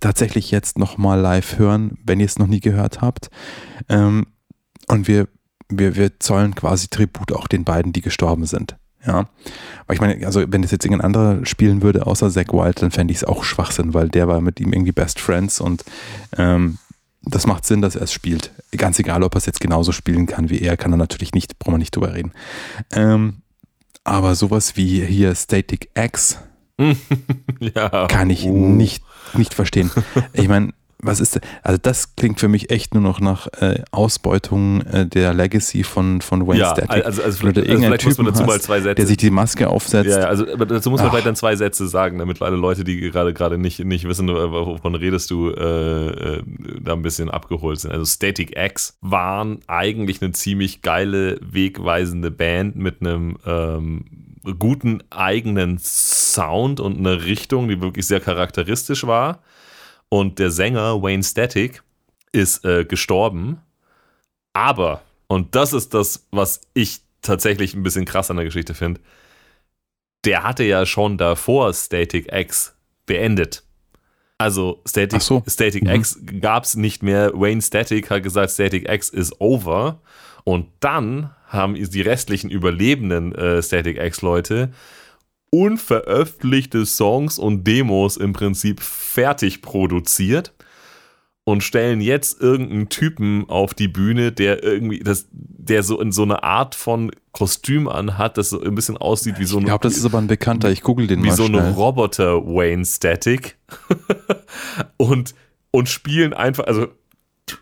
tatsächlich 0.00 0.50
jetzt 0.50 0.78
nochmal 0.78 1.20
live 1.20 1.58
hören, 1.58 1.98
wenn 2.04 2.20
ihr 2.20 2.26
es 2.26 2.38
noch 2.38 2.46
nie 2.46 2.60
gehört 2.60 3.00
habt. 3.02 3.28
Ähm, 3.88 4.26
und 4.86 5.08
wir, 5.08 5.28
wir, 5.68 5.96
wir 5.96 6.18
zollen 6.20 6.54
quasi 6.54 6.88
Tribut 6.88 7.32
auch 7.32 7.48
den 7.48 7.64
beiden, 7.64 7.92
die 7.92 8.00
gestorben 8.00 8.46
sind. 8.46 8.76
Ja. 9.06 9.28
Aber 9.84 9.94
ich 9.94 10.00
meine, 10.00 10.24
also 10.26 10.42
wenn 10.48 10.62
das 10.62 10.70
jetzt 10.70 10.84
irgendein 10.84 11.04
anderer 11.06 11.44
spielen 11.46 11.82
würde, 11.82 12.06
außer 12.06 12.30
Zack 12.30 12.52
Wild, 12.52 12.80
dann 12.80 12.90
fände 12.90 13.12
ich 13.12 13.18
es 13.18 13.24
auch 13.24 13.44
Schwachsinn, 13.44 13.92
weil 13.92 14.08
der 14.08 14.26
war 14.28 14.40
mit 14.40 14.60
ihm 14.60 14.72
irgendwie 14.72 14.92
Best 14.92 15.20
Friends 15.20 15.60
und 15.60 15.84
ähm, 16.36 16.78
das 17.30 17.46
macht 17.46 17.66
Sinn, 17.66 17.82
dass 17.82 17.96
er 17.96 18.02
es 18.02 18.12
spielt. 18.12 18.50
Ganz 18.76 18.98
egal, 18.98 19.22
ob 19.22 19.34
er 19.34 19.38
es 19.38 19.46
jetzt 19.46 19.60
genauso 19.60 19.92
spielen 19.92 20.26
kann 20.26 20.50
wie 20.50 20.60
er, 20.60 20.76
kann 20.76 20.92
er 20.92 20.96
natürlich 20.96 21.32
nicht, 21.32 21.58
brauchen 21.58 21.74
wir 21.74 21.78
nicht 21.78 21.94
drüber 21.94 22.14
reden. 22.14 22.32
Ähm, 22.92 23.42
aber 24.04 24.34
sowas 24.34 24.76
wie 24.76 25.04
hier 25.04 25.34
Static 25.34 25.90
X 25.94 26.38
ja. 27.60 28.06
kann 28.06 28.30
ich 28.30 28.44
Uh. 28.44 28.54
nicht, 28.68 29.02
nicht 29.34 29.54
verstehen. 29.54 29.90
Ich 30.32 30.48
meine, 30.48 30.72
was 31.00 31.20
ist, 31.20 31.40
also 31.62 31.78
das 31.80 32.16
klingt 32.16 32.40
für 32.40 32.48
mich 32.48 32.70
echt 32.70 32.92
nur 32.92 33.02
noch 33.02 33.20
nach 33.20 33.46
äh, 33.60 33.82
Ausbeutung 33.92 34.82
äh, 34.82 35.06
der 35.06 35.32
Legacy 35.32 35.84
von, 35.84 36.20
von 36.20 36.46
Wayne 36.46 36.60
Ja, 36.60 36.70
Static. 36.72 37.04
also, 37.04 37.22
also 37.22 37.42
Wenn 37.42 37.54
du 37.54 37.62
vielleicht, 37.62 37.70
also 37.70 37.82
vielleicht 37.82 38.04
muss 38.06 38.18
man 38.18 38.26
dazu 38.26 38.42
mal 38.44 38.54
hast, 38.56 38.62
zwei 38.64 38.80
Sätze 38.80 38.94
der 38.96 39.06
sich 39.06 39.16
die 39.16 39.30
Maske 39.30 39.68
aufsetzt. 39.68 40.10
Ja, 40.10 40.20
ja, 40.20 40.26
also 40.26 40.44
dazu 40.44 40.90
muss 40.90 41.00
man 41.00 41.08
Ach. 41.08 41.12
vielleicht 41.12 41.26
dann 41.26 41.36
zwei 41.36 41.54
Sätze 41.54 41.86
sagen, 41.86 42.18
damit 42.18 42.42
alle 42.42 42.56
Leute, 42.56 42.82
die 42.82 43.00
gerade 43.00 43.32
gerade 43.32 43.58
nicht, 43.58 43.84
nicht 43.84 44.08
wissen, 44.08 44.28
äh, 44.28 44.50
wovon 44.50 44.94
redest 44.96 45.30
du, 45.30 45.50
äh, 45.50 46.38
äh, 46.38 46.42
da 46.80 46.94
ein 46.94 47.02
bisschen 47.02 47.30
abgeholt 47.30 47.78
sind. 47.80 47.92
Also 47.92 48.04
Static 48.04 48.56
X 48.56 48.98
waren 49.00 49.60
eigentlich 49.68 50.20
eine 50.20 50.32
ziemlich 50.32 50.82
geile, 50.82 51.38
wegweisende 51.40 52.32
Band 52.32 52.74
mit 52.76 53.00
einem 53.00 53.36
ähm, 53.46 54.04
guten 54.58 55.02
eigenen 55.10 55.78
Sound 55.78 56.80
und 56.80 56.98
einer 56.98 57.24
Richtung, 57.24 57.68
die 57.68 57.80
wirklich 57.80 58.06
sehr 58.06 58.20
charakteristisch 58.20 59.06
war. 59.06 59.42
Und 60.08 60.38
der 60.38 60.50
Sänger 60.50 61.02
Wayne 61.02 61.22
Static 61.22 61.82
ist 62.32 62.64
äh, 62.64 62.84
gestorben. 62.84 63.60
Aber, 64.52 65.02
und 65.26 65.54
das 65.54 65.72
ist 65.72 65.94
das, 65.94 66.26
was 66.30 66.60
ich 66.74 67.00
tatsächlich 67.22 67.74
ein 67.74 67.82
bisschen 67.82 68.04
krass 68.04 68.30
an 68.30 68.36
der 68.36 68.46
Geschichte 68.46 68.74
finde, 68.74 69.00
der 70.24 70.42
hatte 70.42 70.64
ja 70.64 70.86
schon 70.86 71.18
davor 71.18 71.72
Static 71.72 72.32
X 72.32 72.74
beendet. 73.06 73.62
Also 74.38 74.80
Static, 74.86 75.20
so. 75.20 75.42
Static 75.46 75.84
Mhm. 75.84 75.90
X 75.90 76.20
gab 76.40 76.64
es 76.64 76.76
nicht 76.76 77.02
mehr. 77.02 77.32
Wayne 77.34 77.60
Static 77.60 78.10
hat 78.10 78.22
gesagt, 78.22 78.52
Static 78.52 78.88
X 78.88 79.08
is 79.08 79.32
over. 79.40 80.00
Und 80.44 80.68
dann 80.80 81.30
haben 81.48 81.74
die 81.74 82.00
restlichen 82.00 82.50
überlebenden 82.50 83.34
äh, 83.34 83.62
Static 83.62 83.98
X-Leute 83.98 84.70
unveröffentlichte 85.50 86.84
Songs 86.86 87.38
und 87.38 87.66
Demos 87.66 88.16
im 88.16 88.32
Prinzip 88.32 88.80
fertig 88.80 89.62
produziert 89.62 90.52
und 91.44 91.62
stellen 91.62 92.02
jetzt 92.02 92.42
irgendeinen 92.42 92.90
Typen 92.90 93.48
auf 93.48 93.72
die 93.72 93.88
Bühne, 93.88 94.32
der 94.32 94.62
irgendwie, 94.62 94.98
das, 94.98 95.28
der 95.32 95.82
so 95.82 95.98
in 95.98 96.12
so 96.12 96.22
eine 96.22 96.42
Art 96.42 96.74
von 96.74 97.10
Kostüm 97.32 97.88
anhat, 97.88 98.36
das 98.36 98.50
so 98.50 98.60
ein 98.60 98.74
bisschen 98.74 98.98
aussieht 98.98 99.38
wie 99.38 99.46
so 99.46 99.56
ich 99.56 99.62
ein, 99.62 99.66
glaube, 99.66 99.82
das 99.82 99.96
ist 99.96 100.04
aber 100.04 100.18
ein 100.18 100.26
Bekannter. 100.26 100.70
Ich 100.70 100.82
google 100.82 101.06
den 101.06 101.22
wie 101.22 101.28
mal 101.28 101.36
so 101.36 101.46
schnell. 101.46 101.62
eine 101.62 101.74
Roboter 101.74 102.44
Wayne 102.44 102.84
Static 102.84 103.56
und, 104.98 105.34
und 105.70 105.88
spielen 105.88 106.34
einfach, 106.34 106.66
also 106.66 106.88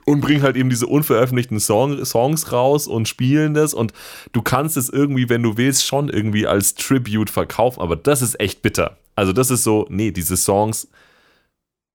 und 0.04 0.20
bringen 0.20 0.42
halt 0.42 0.56
eben 0.56 0.70
diese 0.70 0.86
unveröffentlichten 0.86 1.60
Song, 1.60 2.04
Songs 2.04 2.52
raus 2.52 2.86
und 2.86 3.08
spielen 3.08 3.54
das 3.54 3.74
und 3.74 3.92
du 4.32 4.42
kannst 4.42 4.76
es 4.76 4.88
irgendwie, 4.88 5.28
wenn 5.28 5.42
du 5.42 5.56
willst, 5.56 5.86
schon 5.86 6.08
irgendwie 6.08 6.46
als 6.46 6.74
Tribute 6.74 7.30
verkaufen, 7.30 7.80
aber 7.80 7.96
das 7.96 8.22
ist 8.22 8.40
echt 8.40 8.62
bitter. 8.62 8.98
Also 9.14 9.32
das 9.32 9.50
ist 9.50 9.64
so, 9.64 9.86
nee, 9.88 10.10
diese 10.10 10.36
Songs 10.36 10.88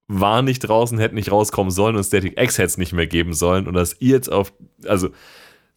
waren 0.07 0.45
nicht 0.45 0.59
draußen, 0.59 0.97
hätten 0.99 1.15
nicht 1.15 1.31
rauskommen 1.31 1.71
sollen 1.71 1.95
und 1.95 2.03
Static 2.03 2.39
X 2.39 2.57
hätte 2.57 2.67
es 2.67 2.77
nicht 2.77 2.93
mehr 2.93 3.07
geben 3.07 3.33
sollen 3.33 3.67
und 3.67 3.73
dass 3.73 3.95
ihr 3.99 4.15
jetzt 4.15 4.31
auf, 4.31 4.53
also 4.85 5.09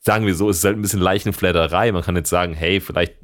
sagen 0.00 0.26
wir 0.26 0.34
so, 0.34 0.50
es 0.50 0.58
ist 0.58 0.64
halt 0.64 0.76
ein 0.76 0.82
bisschen 0.82 1.00
Leichenfledderei. 1.00 1.90
Man 1.92 2.02
kann 2.02 2.16
jetzt 2.16 2.30
sagen, 2.30 2.52
hey, 2.52 2.80
vielleicht 2.80 3.14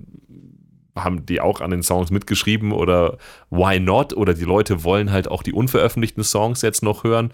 haben 0.97 1.27
die 1.27 1.41
auch 1.41 1.61
an 1.61 1.71
den 1.71 1.83
Songs 1.83 2.11
mitgeschrieben 2.11 2.73
oder 2.73 3.19
why 3.51 3.79
not? 3.79 4.15
Oder 4.15 4.35
die 4.35 4.45
Leute 4.45 4.83
wollen 4.83 5.13
halt 5.13 5.29
auch 5.29 5.43
die 5.43 5.53
unveröffentlichten 5.53 6.25
Songs 6.25 6.63
jetzt 6.63 6.83
noch 6.83 7.05
hören. 7.05 7.33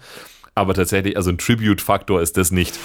Aber 0.57 0.73
tatsächlich, 0.73 1.15
also 1.15 1.29
ein 1.29 1.37
Tribute-Faktor 1.37 2.19
ist 2.19 2.35
das 2.35 2.49
nicht. 2.49 2.79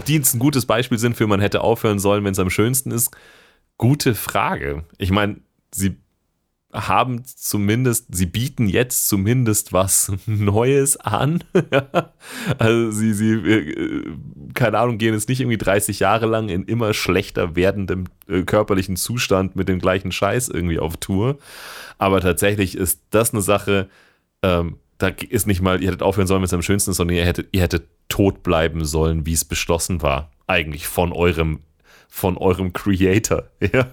Ob 0.00 0.06
die 0.06 0.14
jetzt 0.14 0.34
ein 0.34 0.38
gutes 0.38 0.64
Beispiel 0.64 0.98
sind 0.98 1.14
für 1.14 1.26
man 1.26 1.40
hätte 1.40 1.60
aufhören 1.60 1.98
sollen, 1.98 2.24
wenn 2.24 2.32
es 2.32 2.38
am 2.38 2.48
schönsten 2.48 2.90
ist, 2.90 3.14
gute 3.76 4.14
Frage. 4.14 4.84
Ich 4.96 5.10
meine, 5.10 5.40
sie 5.74 5.96
haben 6.72 7.22
zumindest, 7.24 8.06
sie 8.14 8.24
bieten 8.24 8.66
jetzt 8.66 9.08
zumindest 9.08 9.74
was 9.74 10.10
Neues 10.26 10.96
an. 10.96 11.44
also 12.58 12.90
sie, 12.92 13.12
sie, 13.12 13.32
äh, 13.32 14.06
keine 14.54 14.78
Ahnung, 14.78 14.96
gehen 14.96 15.12
jetzt 15.12 15.28
nicht 15.28 15.40
irgendwie 15.40 15.58
30 15.58 16.00
Jahre 16.00 16.24
lang 16.24 16.48
in 16.48 16.64
immer 16.64 16.94
schlechter 16.94 17.54
werdendem 17.54 18.04
äh, 18.26 18.42
körperlichen 18.42 18.96
Zustand 18.96 19.54
mit 19.54 19.68
dem 19.68 19.80
gleichen 19.80 20.12
Scheiß 20.12 20.48
irgendwie 20.48 20.78
auf 20.78 20.96
Tour. 20.96 21.36
Aber 21.98 22.22
tatsächlich 22.22 22.74
ist 22.74 23.02
das 23.10 23.34
eine 23.34 23.42
Sache, 23.42 23.90
ähm, 24.42 24.78
da 25.00 25.08
ist 25.08 25.46
nicht 25.46 25.60
mal, 25.62 25.80
ihr 25.82 25.88
hättet 25.88 26.02
aufhören 26.02 26.26
sollen, 26.28 26.40
wenn 26.42 26.46
es 26.46 26.52
am 26.54 26.62
schönsten 26.62 26.92
ist, 26.92 26.98
sondern 26.98 27.16
ihr 27.16 27.24
hättet, 27.24 27.48
ihr 27.52 27.62
hättet 27.62 27.88
tot 28.08 28.42
bleiben 28.42 28.84
sollen, 28.84 29.26
wie 29.26 29.32
es 29.32 29.44
beschlossen 29.44 30.02
war. 30.02 30.30
Eigentlich 30.46 30.86
von 30.86 31.12
eurem 31.12 31.60
von 32.12 32.36
eurem 32.36 32.72
Creator, 32.72 33.44
ja, 33.72 33.86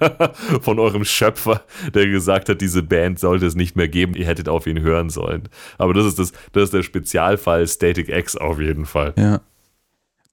von 0.61 0.79
eurem 0.79 1.05
Schöpfer, 1.05 1.61
der 1.93 2.07
gesagt 2.07 2.49
hat, 2.49 2.61
diese 2.61 2.81
Band 2.81 3.19
sollte 3.19 3.45
es 3.45 3.53
nicht 3.53 3.75
mehr 3.75 3.87
geben, 3.87 4.15
ihr 4.15 4.25
hättet 4.25 4.49
auf 4.49 4.65
ihn 4.65 4.79
hören 4.81 5.11
sollen. 5.11 5.49
Aber 5.77 5.93
das 5.93 6.07
ist, 6.07 6.17
das, 6.17 6.31
das 6.51 6.63
ist 6.63 6.73
der 6.73 6.81
Spezialfall 6.81 7.67
Static 7.67 8.09
X 8.09 8.35
auf 8.35 8.59
jeden 8.59 8.87
Fall. 8.87 9.13
Ja. 9.19 9.41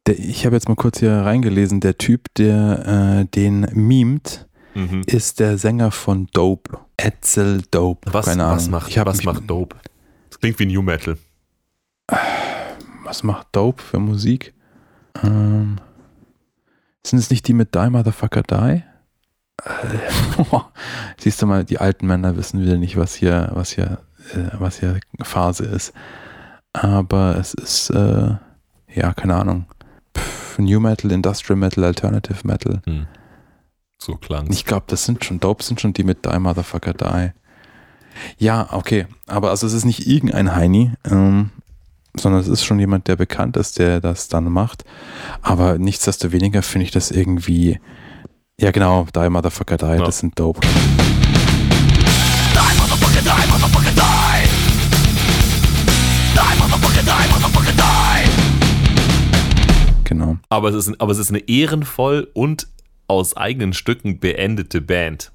Der, 0.07 0.19
ich 0.19 0.47
habe 0.47 0.57
jetzt 0.57 0.67
mal 0.67 0.77
kurz 0.77 1.01
hier 1.01 1.13
reingelesen, 1.13 1.81
der 1.81 1.99
Typ, 1.99 2.33
der 2.37 3.21
äh, 3.23 3.25
den 3.35 3.67
memt, 3.75 4.47
Mhm. 4.77 5.03
ist 5.07 5.39
der 5.39 5.57
Sänger 5.57 5.91
von 5.93 6.27
Dope. 6.33 6.79
Etzel 6.97 7.63
Dope. 7.71 8.13
Was, 8.13 8.27
Keine 8.27 8.45
Ahnung. 8.45 8.57
was, 8.57 8.69
macht, 8.71 8.89
ich 8.91 8.99
hab 8.99 9.07
was 9.07 9.23
macht 9.23 9.49
Dope? 9.49 9.77
Klingt 10.45 10.59
wie 10.59 10.66
New 10.66 10.83
Metal. 10.83 11.16
Was 13.03 13.23
macht 13.23 13.47
Dope 13.53 13.83
für 13.83 13.99
Musik? 13.99 14.53
Ähm, 15.23 15.77
sind 17.03 17.19
es 17.19 17.31
nicht 17.31 17.49
die 17.49 17.55
mit 17.55 17.75
Die 17.75 17.89
Motherfucker 17.89 18.43
Die? 18.43 18.83
Äh, 19.65 19.99
Siehst 21.16 21.41
du 21.41 21.47
mal, 21.47 21.65
die 21.65 21.79
alten 21.79 22.07
Männer 22.07 22.37
wissen 22.37 22.61
wieder 22.61 22.77
nicht, 22.77 22.99
was 22.99 23.15
hier, 23.15 23.53
was 23.55 23.73
hier, 23.73 24.03
äh, 24.35 24.51
was 24.59 24.81
hier 24.81 25.01
Phase 25.23 25.65
ist. 25.65 25.95
Aber 26.75 27.37
es 27.39 27.55
ist, 27.55 27.89
äh, 27.89 28.35
ja, 28.95 29.15
keine 29.15 29.37
Ahnung. 29.37 29.65
Pff, 30.15 30.59
New 30.59 30.79
Metal, 30.79 31.11
Industrial 31.11 31.59
Metal, 31.59 31.85
Alternative 31.85 32.47
Metal. 32.47 32.83
Hm. 32.85 33.07
So 33.97 34.16
klang 34.16 34.53
Ich 34.53 34.66
glaube, 34.66 34.85
das 34.89 35.07
sind 35.07 35.25
schon, 35.25 35.41
Dope 35.41 35.65
sind 35.65 35.81
schon 35.81 35.95
die 35.95 36.05
mit 36.05 36.27
Die 36.27 36.39
Motherfucker 36.39 36.93
Die. 36.93 37.33
Ja, 38.39 38.69
okay. 38.73 39.07
Aber 39.27 39.51
also 39.51 39.66
es 39.66 39.73
ist 39.73 39.85
nicht 39.85 40.07
irgendein 40.07 40.55
Heini, 40.55 40.93
ähm, 41.05 41.51
sondern 42.16 42.41
es 42.41 42.49
ist 42.49 42.65
schon 42.65 42.78
jemand, 42.78 43.09
der 43.09 43.16
bekannt 43.16 43.57
ist, 43.57 43.78
der 43.78 44.01
das 44.01 44.28
dann 44.28 44.45
macht. 44.45 44.85
Aber 45.43 45.78
nichtsdestoweniger 45.78 46.62
finde 46.62 46.85
ich 46.86 46.91
das 46.91 47.11
irgendwie, 47.11 47.81
ja 48.59 48.70
genau, 48.70 49.07
Die 49.15 49.28
Motherfucker 49.28 49.77
Die, 49.77 49.99
das 49.99 50.19
sind 50.19 50.39
Dope. 50.39 50.61
Genau. 60.05 60.36
Aber 60.49 60.69
es, 60.69 60.86
ist, 60.86 61.01
aber 61.01 61.12
es 61.12 61.19
ist 61.19 61.31
eine 61.31 61.41
ehrenvoll 61.49 62.31
und 62.35 62.69
aus 63.09 63.36
eigenen 63.36 63.73
Stücken 63.73 64.20
beendete 64.20 64.81
Band. 64.81 65.32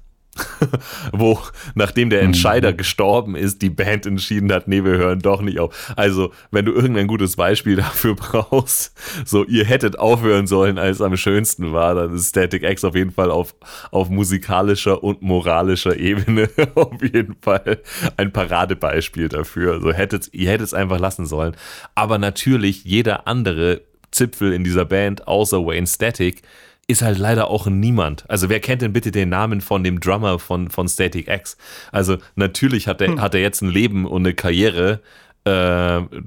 Wo, 1.12 1.38
nachdem 1.74 2.10
der 2.10 2.22
Entscheider 2.22 2.72
gestorben 2.72 3.34
ist, 3.34 3.62
die 3.62 3.70
Band 3.70 4.06
entschieden 4.06 4.52
hat, 4.52 4.68
nee, 4.68 4.84
wir 4.84 4.96
hören 4.96 5.20
doch 5.20 5.42
nicht 5.42 5.58
auf. 5.58 5.92
Also, 5.96 6.32
wenn 6.50 6.64
du 6.64 6.72
irgendein 6.72 7.06
gutes 7.06 7.36
Beispiel 7.36 7.76
dafür 7.76 8.14
brauchst, 8.14 8.92
so, 9.24 9.44
ihr 9.44 9.64
hättet 9.64 9.98
aufhören 9.98 10.46
sollen, 10.46 10.78
als 10.78 10.96
es 10.96 11.02
am 11.02 11.16
schönsten 11.16 11.72
war, 11.72 11.94
dann 11.94 12.14
ist 12.14 12.30
Static 12.30 12.62
X 12.62 12.84
auf 12.84 12.94
jeden 12.94 13.12
Fall 13.12 13.30
auf, 13.30 13.54
auf 13.90 14.08
musikalischer 14.08 15.02
und 15.02 15.22
moralischer 15.22 15.96
Ebene 15.96 16.48
auf 16.74 17.02
jeden 17.02 17.36
Fall 17.40 17.80
ein 18.16 18.32
Paradebeispiel 18.32 19.28
dafür. 19.28 19.74
Also, 19.74 19.92
hättet, 19.92 20.28
ihr 20.32 20.50
hättet 20.50 20.66
es 20.66 20.74
einfach 20.74 20.98
lassen 20.98 21.26
sollen. 21.26 21.56
Aber 21.94 22.18
natürlich, 22.18 22.84
jeder 22.84 23.26
andere 23.26 23.82
Zipfel 24.10 24.52
in 24.52 24.64
dieser 24.64 24.84
Band, 24.84 25.28
außer 25.28 25.64
Wayne 25.64 25.86
Static, 25.86 26.42
ist 26.90 27.02
halt 27.02 27.18
leider 27.18 27.48
auch 27.48 27.66
Niemand. 27.66 28.24
Also 28.28 28.48
wer 28.48 28.60
kennt 28.60 28.82
denn 28.82 28.92
bitte 28.92 29.10
den 29.10 29.28
Namen 29.28 29.60
von 29.60 29.84
dem 29.84 30.00
Drummer 30.00 30.38
von, 30.38 30.70
von 30.70 30.88
Static 30.88 31.28
X? 31.28 31.56
Also 31.92 32.18
natürlich 32.34 32.88
hat 32.88 33.00
er, 33.00 33.20
hat 33.20 33.34
er 33.34 33.40
jetzt 33.40 33.62
ein 33.62 33.70
Leben 33.70 34.06
und 34.06 34.22
eine 34.26 34.34
Karriere, 34.34 35.00
äh, 35.44 35.50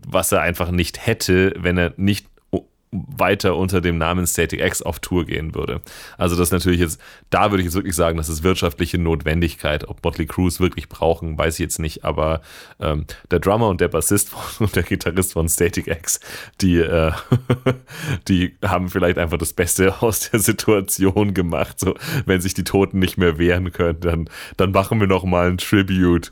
was 0.08 0.32
er 0.32 0.42
einfach 0.42 0.72
nicht 0.72 1.06
hätte, 1.06 1.54
wenn 1.58 1.78
er 1.78 1.94
nicht 1.98 2.28
weiter 2.94 3.56
unter 3.56 3.82
dem 3.82 3.98
Namen 3.98 4.28
Static 4.28 4.62
X 4.62 4.82
auf 4.82 5.00
Tour 5.00 5.26
gehen 5.26 5.56
würde. 5.56 5.82
Also 6.18 6.36
das 6.36 6.52
natürlich 6.52 6.80
jetzt, 6.80 7.00
da 7.30 7.52
würde 7.52 7.62
ich 7.62 7.66
jetzt 7.66 7.76
wirklich 7.76 7.96
sagen, 7.96 8.18
das 8.18 8.30
ist 8.30 8.44
wirtschaftliche 8.44 8.98
Notwendigkeit. 8.98 9.88
Ob 9.88 10.04
Motley 10.04 10.26
Crews 10.26 10.60
wirklich 10.60 10.90
brauchen, 10.90 11.38
weiß 11.38 11.56
ich 11.56 11.60
jetzt 11.60 11.80
nicht, 11.80 12.06
aber 12.06 12.42
ähm, 12.80 13.06
der 13.32 13.40
Drummer 13.40 13.70
und 13.70 13.82
der 13.82 13.88
Bassist 13.88 14.32
und 14.60 14.76
der 14.76 14.84
Gitarrist 14.84 15.34
von 15.34 15.50
Static 15.50 15.88
X, 15.88 16.20
die, 16.62 16.78
äh, 16.78 17.12
die 18.28 18.56
haben 18.64 18.90
vielleicht 18.90 19.18
einfach 19.18 19.38
das 19.38 19.54
Beste 19.54 20.02
aus 20.02 20.30
der 20.32 20.40
Situation 20.40 21.34
gemacht. 21.34 21.80
So, 21.80 21.96
wenn 22.26 22.42
sich 22.42 22.54
die 22.54 22.64
Toten 22.64 23.00
nicht 23.00 23.18
mehr 23.18 23.38
wehren 23.38 23.72
können, 23.72 24.00
dann, 24.00 24.30
dann 24.58 24.72
machen 24.72 25.00
wir 25.00 25.08
noch 25.08 25.24
mal 25.24 25.50
ein 25.50 25.58
Tribute. 25.58 26.32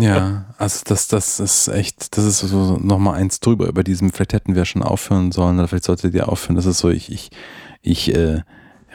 Ja, 0.00 0.46
also 0.58 0.82
das, 0.86 1.08
das 1.08 1.40
ist 1.40 1.68
echt, 1.68 2.16
das 2.16 2.24
ist 2.24 2.40
so 2.40 2.78
nochmal 2.78 3.16
eins 3.16 3.40
drüber 3.40 3.66
über 3.66 3.84
diesem, 3.84 4.10
vielleicht 4.12 4.32
hätten 4.32 4.54
wir 4.54 4.64
schon 4.64 4.82
aufhören 4.82 5.32
sollen 5.34 5.58
oder 5.58 5.68
vielleicht 5.68 5.84
solltet 5.84 6.14
ihr 6.14 6.28
aufhören. 6.28 6.56
Das 6.56 6.64
ist 6.66 6.78
so, 6.78 6.88
ich, 6.88 7.12
ich, 7.12 7.30
ich 7.82 8.14
äh, 8.14 8.40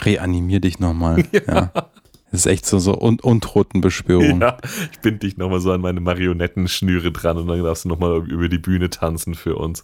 reanimiere 0.02 0.62
dich 0.62 0.80
nochmal. 0.80 1.24
Ja. 1.48 1.72
Das 2.32 2.42
ist 2.42 2.46
echt 2.46 2.66
so, 2.68 2.78
so 2.78 2.94
Un 3.02 3.20
Untotenbeschwörung. 3.20 4.40
Ja, 4.42 4.58
ich 4.92 5.00
binde 5.00 5.20
dich 5.20 5.38
noch 5.38 5.50
mal 5.50 5.60
so 5.60 5.72
an 5.72 5.82
meine 5.82 6.00
Marionettenschnüre 6.00 7.12
dran 7.12 7.38
und 7.38 7.48
dann 7.48 7.64
darfst 7.64 7.86
du 7.86 7.90
noch 7.90 7.98
mal 7.98 8.18
über 8.30 8.48
die 8.50 8.60
Bühne 8.60 8.92
tanzen 8.92 9.34
für 9.34 9.56
uns. 9.56 9.84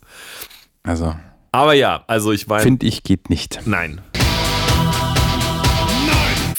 Also, 0.83 1.15
Aber 1.51 1.73
ja, 1.73 2.03
also 2.05 2.31
ich 2.31 2.45
meine, 2.45 2.61
finde 2.61 2.85
ich, 2.85 3.01
geht 3.01 3.31
nicht. 3.31 3.61
nein. 3.65 4.01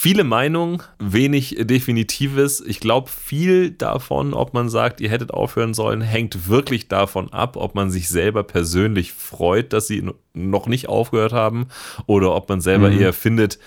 Viele 0.07 0.23
Meinungen, 0.23 0.85
wenig 1.01 1.57
Definitives. 1.62 2.61
Ich 2.61 2.78
glaube, 2.78 3.11
viel 3.11 3.73
davon, 3.73 4.35
ob 4.35 4.55
man 4.55 4.69
sagt, 4.69 5.01
ihr 5.01 5.11
hättet 5.11 5.35
aufhören 5.35 5.74
sollen, 5.74 6.01
hängt 6.01 6.47
wirklich 6.49 6.87
davon 6.87 7.33
ab, 7.33 7.57
ob 7.57 7.74
man 7.74 7.91
sich 7.91 8.09
selber 8.09 8.45
persönlich 8.45 9.12
freut, 9.12 9.73
dass 9.73 9.89
sie 9.89 10.09
noch 10.33 10.69
nicht 10.69 10.89
aufgehört 10.89 11.33
haben 11.33 11.66
oder 12.07 12.37
ob 12.37 12.49
man 12.49 12.61
selber 12.61 12.89
Mhm. 12.89 13.01
eher 13.01 13.12
findet, 13.12 13.59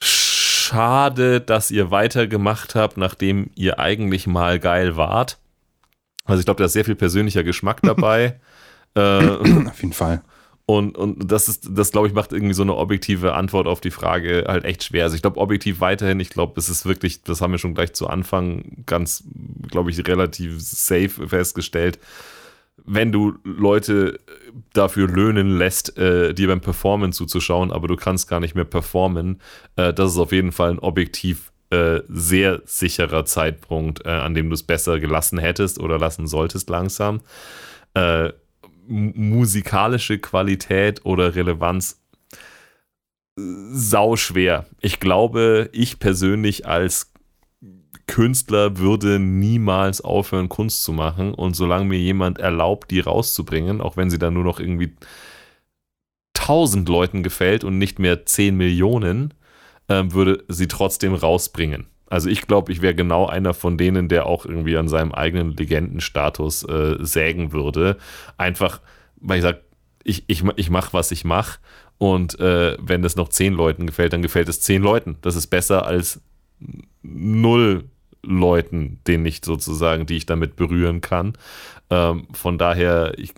schade, 0.00 1.42
dass 1.42 1.70
ihr 1.70 1.90
weitergemacht 1.90 2.74
habt, 2.74 2.96
nachdem 2.96 3.50
ihr 3.54 3.78
eigentlich 3.78 4.26
mal 4.26 4.58
geil 4.58 4.96
wart. 4.96 5.38
Also 6.24 6.40
ich 6.40 6.46
glaube, 6.46 6.60
da 6.60 6.64
ist 6.64 6.72
sehr 6.72 6.86
viel 6.86 6.94
persönlicher 6.94 7.44
Geschmack 7.44 7.82
dabei. 7.82 8.40
äh, 8.94 9.00
Auf 9.26 9.82
jeden 9.82 9.92
Fall. 9.92 10.22
Und, 10.78 10.96
und 10.96 11.30
das 11.30 11.48
ist, 11.48 11.68
das 11.70 11.90
glaube 11.90 12.08
ich, 12.08 12.14
macht 12.14 12.32
irgendwie 12.32 12.54
so 12.54 12.62
eine 12.62 12.76
objektive 12.76 13.34
Antwort 13.34 13.66
auf 13.66 13.80
die 13.80 13.90
Frage 13.90 14.44
halt 14.46 14.64
echt 14.64 14.84
schwer. 14.84 15.04
Also 15.04 15.16
ich 15.16 15.22
glaube, 15.22 15.40
objektiv 15.40 15.80
weiterhin, 15.80 16.20
ich 16.20 16.30
glaube, 16.30 16.58
es 16.58 16.68
ist 16.68 16.86
wirklich, 16.86 17.22
das 17.22 17.40
haben 17.40 17.52
wir 17.52 17.58
schon 17.58 17.74
gleich 17.74 17.92
zu 17.94 18.08
Anfang 18.08 18.84
ganz, 18.86 19.24
glaube 19.68 19.90
ich, 19.90 20.06
relativ 20.06 20.60
safe 20.60 21.28
festgestellt. 21.28 21.98
Wenn 22.84 23.12
du 23.12 23.34
Leute 23.44 24.18
dafür 24.72 25.08
löhnen 25.08 25.58
lässt, 25.58 25.96
äh, 25.98 26.34
dir 26.34 26.48
beim 26.48 26.60
Performen 26.60 27.12
zuzuschauen, 27.12 27.72
aber 27.72 27.88
du 27.88 27.96
kannst 27.96 28.28
gar 28.28 28.40
nicht 28.40 28.54
mehr 28.54 28.64
performen, 28.64 29.40
äh, 29.76 29.92
das 29.92 30.12
ist 30.12 30.18
auf 30.18 30.32
jeden 30.32 30.52
Fall 30.52 30.70
ein 30.70 30.78
objektiv 30.78 31.52
äh, 31.70 32.00
sehr 32.08 32.62
sicherer 32.64 33.24
Zeitpunkt, 33.24 34.04
äh, 34.04 34.10
an 34.10 34.34
dem 34.34 34.48
du 34.48 34.54
es 34.54 34.62
besser 34.62 34.98
gelassen 34.98 35.38
hättest 35.38 35.78
oder 35.78 35.98
lassen 35.98 36.26
solltest 36.26 36.68
langsam. 36.68 37.20
Äh, 37.94 38.30
musikalische 38.90 40.18
Qualität 40.18 41.04
oder 41.04 41.34
Relevanz 41.34 42.00
äh, 43.38 43.42
sau 43.72 44.16
schwer. 44.16 44.66
Ich 44.80 45.00
glaube, 45.00 45.70
ich 45.72 45.98
persönlich 45.98 46.66
als 46.66 47.12
Künstler 48.06 48.78
würde 48.78 49.20
niemals 49.20 50.00
aufhören, 50.00 50.48
Kunst 50.48 50.82
zu 50.82 50.92
machen. 50.92 51.32
Und 51.32 51.54
solange 51.54 51.84
mir 51.84 51.98
jemand 51.98 52.38
erlaubt, 52.38 52.90
die 52.90 53.00
rauszubringen, 53.00 53.80
auch 53.80 53.96
wenn 53.96 54.10
sie 54.10 54.18
dann 54.18 54.34
nur 54.34 54.42
noch 54.44 54.58
irgendwie 54.58 54.94
tausend 56.34 56.88
Leuten 56.88 57.22
gefällt 57.22 57.62
und 57.62 57.78
nicht 57.78 58.00
mehr 58.00 58.26
zehn 58.26 58.56
Millionen, 58.56 59.32
ähm, 59.88 60.12
würde 60.12 60.44
sie 60.48 60.66
trotzdem 60.66 61.14
rausbringen. 61.14 61.86
Also 62.10 62.28
ich 62.28 62.46
glaube, 62.46 62.72
ich 62.72 62.82
wäre 62.82 62.94
genau 62.94 63.26
einer 63.26 63.54
von 63.54 63.78
denen, 63.78 64.08
der 64.08 64.26
auch 64.26 64.44
irgendwie 64.44 64.76
an 64.76 64.88
seinem 64.88 65.12
eigenen 65.12 65.56
Legendenstatus 65.56 66.64
äh, 66.64 66.96
sägen 67.00 67.52
würde. 67.52 67.96
Einfach, 68.36 68.80
weil 69.16 69.38
ich 69.38 69.42
sage, 69.42 69.60
ich, 70.02 70.24
ich, 70.26 70.44
ich 70.56 70.70
mache, 70.70 70.92
was 70.92 71.12
ich 71.12 71.24
mache. 71.24 71.60
Und 71.98 72.38
äh, 72.40 72.76
wenn 72.80 73.02
das 73.02 73.16
noch 73.16 73.28
zehn 73.28 73.54
Leuten 73.54 73.86
gefällt, 73.86 74.12
dann 74.12 74.22
gefällt 74.22 74.48
es 74.48 74.60
zehn 74.60 74.82
Leuten. 74.82 75.16
Das 75.22 75.36
ist 75.36 75.46
besser 75.46 75.86
als 75.86 76.20
null 77.02 77.84
Leuten, 78.22 79.00
denen 79.06 79.24
ich 79.24 79.40
sozusagen, 79.44 80.06
die 80.06 80.16
ich 80.16 80.26
damit 80.26 80.56
berühren 80.56 81.00
kann. 81.00 81.34
Ähm, 81.90 82.26
von 82.32 82.58
daher, 82.58 83.14
ich 83.18 83.34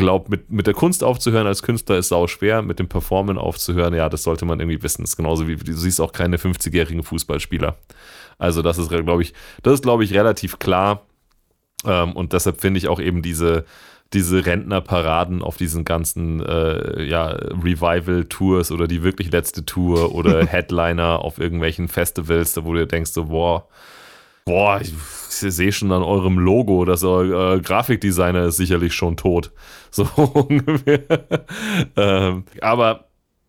glaube, 0.00 0.30
mit, 0.30 0.50
mit 0.50 0.66
der 0.66 0.74
Kunst 0.74 1.04
aufzuhören 1.04 1.46
als 1.46 1.62
Künstler 1.62 1.98
ist 1.98 2.08
sau 2.08 2.26
schwer, 2.26 2.62
mit 2.62 2.78
dem 2.78 2.88
Performen 2.88 3.38
aufzuhören, 3.38 3.94
ja, 3.94 4.08
das 4.08 4.24
sollte 4.24 4.44
man 4.44 4.58
irgendwie 4.58 4.82
wissen. 4.82 5.02
Das 5.02 5.10
ist 5.10 5.16
genauso 5.16 5.46
wie 5.46 5.56
du 5.56 5.72
siehst 5.72 6.00
auch 6.00 6.12
keine 6.12 6.38
50-jährigen 6.38 7.02
Fußballspieler. 7.02 7.76
Also 8.38 8.62
das 8.62 8.78
ist, 8.78 8.88
glaube 8.88 9.22
ich, 9.22 9.34
das 9.62 9.74
ist, 9.74 9.82
glaube 9.82 10.02
ich, 10.02 10.14
relativ 10.14 10.58
klar. 10.58 11.02
Ähm, 11.84 12.12
und 12.12 12.32
deshalb 12.32 12.60
finde 12.60 12.78
ich 12.78 12.88
auch 12.88 12.98
eben 12.98 13.22
diese, 13.22 13.64
diese 14.12 14.44
Rentnerparaden 14.44 15.42
auf 15.42 15.56
diesen 15.56 15.84
ganzen 15.84 16.44
äh, 16.44 17.04
ja, 17.04 17.28
Revival-Tours 17.28 18.72
oder 18.72 18.88
die 18.88 19.02
wirklich 19.02 19.30
letzte 19.30 19.64
Tour 19.64 20.14
oder 20.14 20.44
Headliner 20.46 21.20
auf 21.20 21.38
irgendwelchen 21.38 21.88
Festivals, 21.88 22.56
wo 22.64 22.72
du 22.72 22.86
denkst 22.86 23.12
so, 23.12 23.26
boah, 23.26 23.68
boah, 24.44 24.80
ich 24.80 24.92
sehe 25.28 25.72
schon 25.72 25.92
an 25.92 26.02
eurem 26.02 26.38
Logo, 26.38 26.84
dass 26.84 27.04
euer 27.04 27.54
äh, 27.54 27.60
Grafikdesigner 27.60 28.46
ist 28.46 28.56
sicherlich 28.56 28.94
schon 28.94 29.16
tot. 29.16 29.52
So 29.92 30.04
ungefähr. 30.04 31.02
ähm, 31.96 32.44
aber 32.60 33.08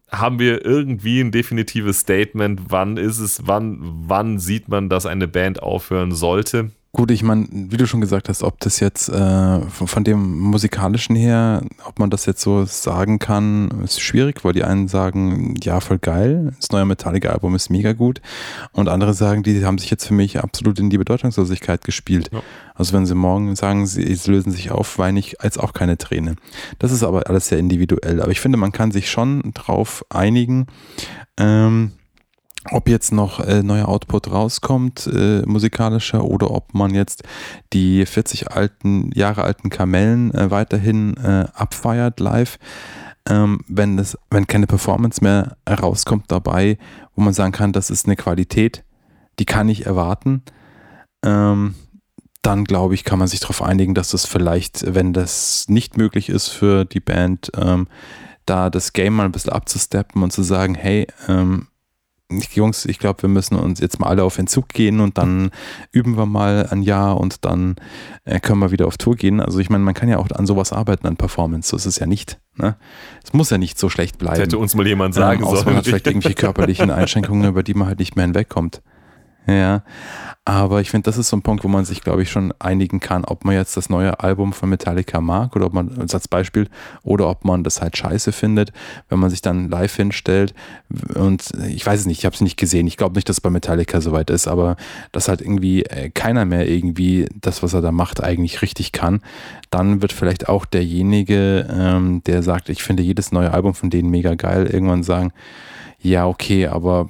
haben 0.10 0.40
wir 0.40 0.66
irgendwie 0.66 1.22
ein 1.22 1.32
definitives 1.32 2.00
Statement, 2.00 2.62
wann 2.70 2.98
ist 2.98 3.20
es, 3.20 3.46
wann, 3.46 3.78
wann 3.80 4.40
sieht 4.40 4.68
man, 4.68 4.90
dass 4.90 5.06
eine 5.06 5.28
Band 5.28 5.62
aufhören 5.62 6.12
sollte? 6.12 6.72
Gut, 6.94 7.10
ich 7.10 7.24
meine, 7.24 7.48
wie 7.50 7.78
du 7.78 7.88
schon 7.88 8.02
gesagt 8.02 8.28
hast, 8.28 8.44
ob 8.44 8.60
das 8.60 8.82
jetzt 8.82 9.08
äh, 9.08 9.62
von, 9.62 9.88
von, 9.88 10.04
dem 10.04 10.40
musikalischen 10.40 11.16
her, 11.16 11.64
ob 11.86 12.00
man 12.00 12.10
das 12.10 12.26
jetzt 12.26 12.42
so 12.42 12.66
sagen 12.66 13.18
kann, 13.18 13.82
ist 13.86 14.02
schwierig, 14.02 14.44
weil 14.44 14.52
die 14.52 14.66
einen 14.66 14.90
sagen, 14.90 15.56
ja, 15.64 15.80
voll 15.80 16.00
geil, 16.00 16.52
das 16.58 16.70
neue 16.72 16.84
Metallica-Album 16.84 17.56
ist 17.56 17.70
mega 17.70 17.94
gut 17.94 18.22
und 18.74 18.90
andere 18.90 19.14
sagen, 19.14 19.42
die 19.42 19.64
haben 19.64 19.78
sich 19.78 19.90
jetzt 19.90 20.06
für 20.06 20.14
mich 20.14 20.44
absolut 20.44 20.80
in 20.80 20.90
die 20.90 20.98
Bedeutungslosigkeit 20.98 21.86
gespielt. 21.86 22.30
Ja. 22.34 22.42
Also 22.76 22.92
wenn 22.92 23.06
sie 23.06 23.16
morgen 23.16 23.56
sagen, 23.56 23.88
sie, 23.88 24.14
sie 24.14 24.30
lösen 24.30 24.52
sich 24.52 24.72
auf, 24.72 24.98
weine 24.98 25.20
ich 25.20 25.40
als 25.40 25.58
auch 25.58 25.72
keine 25.72 25.98
Träne. 25.98 26.36
Das 26.78 26.92
ist 26.92 27.04
aber 27.04 27.30
alles 27.30 27.48
sehr 27.48 27.58
individuell. 27.58 28.22
Aber 28.22 28.32
ich 28.32 28.42
finde, 28.42 28.58
man 28.58 28.74
kann 28.74 28.92
sich 28.92 29.10
schon 29.10 29.54
drauf 29.54 30.04
einigen, 30.10 30.68
ähm, 31.38 31.94
ob 32.70 32.88
jetzt 32.88 33.12
noch 33.12 33.40
äh, 33.40 33.64
neuer 33.64 33.88
Output 33.88 34.30
rauskommt, 34.30 35.08
äh, 35.08 35.42
musikalischer, 35.46 36.24
oder 36.24 36.52
ob 36.52 36.74
man 36.74 36.94
jetzt 36.94 37.24
die 37.74 38.06
40 38.06 38.52
alten, 38.52 39.12
Jahre 39.14 39.44
alten 39.44 39.70
Kamellen 39.70 40.34
äh, 40.34 40.52
weiterhin 40.52 41.18
äh, 41.18 41.48
abfeiert 41.54 42.20
live. 42.20 42.60
Ähm, 43.28 43.62
wenn, 43.68 43.98
das, 43.98 44.18
wenn 44.30 44.48
keine 44.48 44.68
Performance 44.68 45.24
mehr 45.24 45.58
rauskommt 45.70 46.26
dabei, 46.32 46.78
wo 47.16 47.22
man 47.22 47.34
sagen 47.34 47.52
kann, 47.52 47.72
das 47.72 47.90
ist 47.90 48.06
eine 48.06 48.16
Qualität, 48.16 48.84
die 49.40 49.46
kann 49.46 49.70
ich 49.70 49.86
erwarten, 49.86 50.44
ähm, 51.24 51.76
dann 52.42 52.64
glaube 52.64 52.96
ich, 52.96 53.04
kann 53.04 53.20
man 53.20 53.28
sich 53.28 53.40
darauf 53.40 53.62
einigen, 53.62 53.94
dass 53.94 54.10
das 54.10 54.26
vielleicht, 54.26 54.96
wenn 54.96 55.14
das 55.14 55.66
nicht 55.68 55.98
möglich 55.98 56.30
ist 56.30 56.48
für 56.48 56.86
die 56.86 57.00
Band, 57.00 57.52
ähm, 57.56 57.88
da 58.46 58.72
das 58.72 58.94
Game 58.94 59.16
mal 59.16 59.26
ein 59.26 59.32
bisschen 59.32 59.54
abzusteppen 59.54 60.24
und 60.24 60.34
zu 60.34 60.42
sagen, 60.42 60.74
hey, 60.74 61.06
ähm, 61.28 61.68
Jungs, 62.54 62.86
ich 62.86 63.00
glaube, 63.00 63.22
wir 63.24 63.30
müssen 63.30 63.56
uns 63.56 63.80
jetzt 63.80 64.00
mal 64.00 64.08
alle 64.08 64.24
auf 64.24 64.38
Entzug 64.38 64.70
gehen 64.70 65.00
und 65.00 65.18
dann 65.18 65.52
üben 65.92 66.18
wir 66.18 66.26
mal 66.26 66.68
ein 66.70 66.82
Jahr 66.82 67.20
und 67.20 67.46
dann 67.46 67.76
äh, 68.26 68.40
können 68.40 68.60
wir 68.60 68.72
wieder 68.72 68.88
auf 68.88 68.98
Tour 68.98 69.16
gehen. 69.16 69.40
Also 69.40 69.60
ich 69.60 69.70
meine, 69.70 69.84
man 69.84 69.94
kann 69.94 70.10
ja 70.10 70.18
auch 70.18 70.30
an 70.32 70.46
sowas 70.46 70.72
arbeiten, 70.72 71.08
an 71.08 71.18
Performance. 71.18 71.70
So 71.70 71.78
ist 71.78 71.86
es 71.86 72.00
ja 72.00 72.06
nicht. 72.08 72.40
Ne? 72.56 72.76
Es 73.24 73.34
muss 73.34 73.50
ja 73.50 73.58
nicht 73.58 73.80
so 73.80 73.90
schlecht 73.90 74.18
bleiben. 74.18 74.36
Das 74.36 74.44
hätte 74.44 74.58
uns 74.58 74.76
mal 74.76 74.88
jemand 74.88 75.14
sagen 75.14 75.44
ähm, 75.44 75.50
sollen. 75.50 75.66
Man 75.66 75.76
hat 75.78 75.86
vielleicht 75.86 76.08
irgendwelche 76.08 76.36
körperlichen 76.36 76.90
Einschränkungen, 76.92 77.48
über 77.50 77.64
die 77.64 77.74
man 77.74 77.88
halt 77.88 78.00
nicht 78.00 78.16
mehr 78.16 78.26
hinwegkommt. 78.26 78.82
Ja, 79.48 79.82
aber 80.46 80.82
ich 80.82 80.92
finde, 80.92 81.06
das 81.06 81.18
ist 81.18 81.30
so 81.30 81.38
ein 81.38 81.42
Punkt, 81.42 81.64
wo 81.64 81.68
man 81.68 81.84
sich, 81.84 82.02
glaube 82.02 82.22
ich, 82.22 82.30
schon 82.30 82.54
einigen 82.60 83.00
kann, 83.00 83.26
ob 83.26 83.44
man 83.44 83.56
jetzt 83.56 83.76
das 83.76 83.90
neue 83.90 84.20
Album 84.20 84.54
von 84.54 84.70
Metallica 84.70 85.20
mag 85.20 85.56
oder 85.56 85.66
ob 85.66 85.74
man, 85.74 86.00
als 86.00 86.28
Beispiel, 86.28 86.70
oder 87.04 87.28
ob 87.28 87.44
man 87.44 87.64
das 87.64 87.82
halt 87.82 87.98
scheiße 87.98 88.32
findet, 88.32 88.72
wenn 89.10 89.20
man 89.20 89.32
sich 89.32 89.42
dann 89.42 89.70
live 89.70 89.96
hinstellt. 89.96 90.54
Und 91.16 91.52
ich 91.68 91.86
weiß 91.86 92.02
es 92.02 92.06
nicht, 92.06 92.20
ich 92.20 92.26
habe 92.26 92.36
es 92.36 92.42
nicht 92.42 92.58
gesehen. 92.58 92.86
Ich 92.86 92.98
glaube 92.98 93.16
nicht, 93.16 93.28
dass 93.30 93.38
es 93.38 93.42
bei 93.42 93.50
Metallica 93.50 94.00
soweit 94.00 94.30
ist, 94.30 94.48
aber 94.48 94.78
dass 95.12 95.28
halt 95.28 95.42
irgendwie 95.42 95.84
äh, 95.84 96.12
keiner 96.12 96.46
mehr 96.46 96.68
irgendwie 96.68 97.28
das, 97.40 97.64
was 97.64 97.74
er 97.74 97.82
da 97.82 97.92
macht, 97.92 98.24
eigentlich 98.24 98.62
richtig 98.62 98.92
kann. 98.92 99.22
Dann 99.72 100.02
wird 100.04 100.14
vielleicht 100.14 100.50
auch 100.50 100.66
derjenige, 100.66 101.68
ähm, 101.72 102.24
der 102.26 102.44
sagt, 102.44 102.70
ich 102.70 102.84
finde 102.84 103.04
jedes 103.04 103.32
neue 103.32 103.52
Album 103.52 103.74
von 103.74 103.90
denen 103.90 104.10
mega 104.12 104.36
geil, 104.36 104.68
irgendwann 104.68 105.04
sagen, 105.04 105.34
ja, 106.00 106.26
okay, 106.28 106.68
aber 106.68 107.10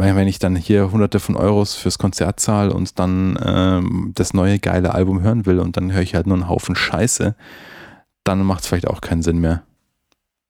wenn 0.00 0.28
ich 0.28 0.38
dann 0.38 0.56
hier 0.56 0.90
hunderte 0.92 1.20
von 1.20 1.36
Euros 1.36 1.74
fürs 1.74 1.98
Konzert 1.98 2.40
zahle 2.40 2.72
und 2.72 2.98
dann 2.98 3.38
ähm, 3.44 4.12
das 4.14 4.34
neue 4.34 4.58
geile 4.58 4.94
Album 4.94 5.22
hören 5.22 5.46
will 5.46 5.58
und 5.58 5.76
dann 5.76 5.92
höre 5.92 6.02
ich 6.02 6.14
halt 6.14 6.26
nur 6.26 6.36
einen 6.36 6.48
Haufen 6.48 6.74
Scheiße, 6.74 7.34
dann 8.24 8.44
macht 8.44 8.62
es 8.62 8.68
vielleicht 8.68 8.88
auch 8.88 9.00
keinen 9.00 9.22
Sinn 9.22 9.38
mehr. 9.38 9.62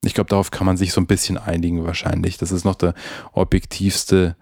Ich 0.02 0.14
glaube, 0.14 0.31
darauf 0.31 0.51
kann 0.51 0.66
man 0.66 0.77
sich 0.77 0.93
so 0.93 1.01
ein 1.01 1.06
bisschen 1.06 1.36
einigen 1.36 1.85
wahrscheinlich. 1.85 2.39
Das 2.39 2.52
ist 2.52 2.64
noch 2.64 2.74
der 2.74 2.94
objektivste, 3.32 4.36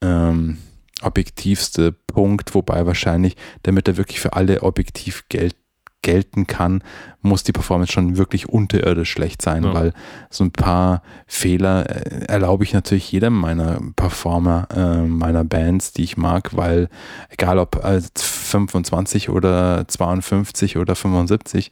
ähm, 0.00 0.58
objektivste 1.02 1.92
Punkt, 1.92 2.54
wobei 2.54 2.86
wahrscheinlich, 2.86 3.36
damit 3.62 3.88
er 3.88 3.96
wirklich 3.96 4.20
für 4.20 4.34
alle 4.34 4.62
objektiv 4.62 5.24
Geld 5.28 5.56
gelten 6.02 6.46
kann, 6.46 6.82
muss 7.22 7.44
die 7.44 7.52
Performance 7.52 7.92
schon 7.92 8.16
wirklich 8.16 8.48
unterirdisch 8.48 9.10
schlecht 9.10 9.40
sein, 9.40 9.64
ja. 9.64 9.72
weil 9.72 9.92
so 10.30 10.44
ein 10.44 10.50
paar 10.50 11.02
Fehler 11.26 11.88
äh, 11.88 12.24
erlaube 12.26 12.64
ich 12.64 12.72
natürlich 12.72 13.10
jedem 13.10 13.34
meiner 13.34 13.80
Performer, 13.96 14.68
äh, 14.74 15.02
meiner 15.02 15.44
Bands, 15.44 15.92
die 15.92 16.02
ich 16.02 16.16
mag, 16.16 16.56
weil 16.56 16.88
egal 17.30 17.58
ob 17.58 17.84
als 17.84 18.10
25 18.16 19.30
oder 19.30 19.86
52 19.86 20.76
oder 20.76 20.94
75, 20.94 21.70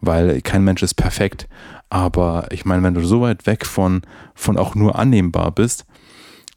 weil 0.00 0.40
kein 0.42 0.64
Mensch 0.64 0.82
ist 0.82 0.94
perfekt. 0.94 1.48
Aber 1.90 2.48
ich 2.50 2.64
meine, 2.64 2.82
wenn 2.82 2.94
du 2.94 3.04
so 3.04 3.22
weit 3.22 3.46
weg 3.46 3.64
von, 3.64 4.02
von 4.34 4.58
auch 4.58 4.74
nur 4.74 4.98
annehmbar 4.98 5.52
bist, 5.52 5.86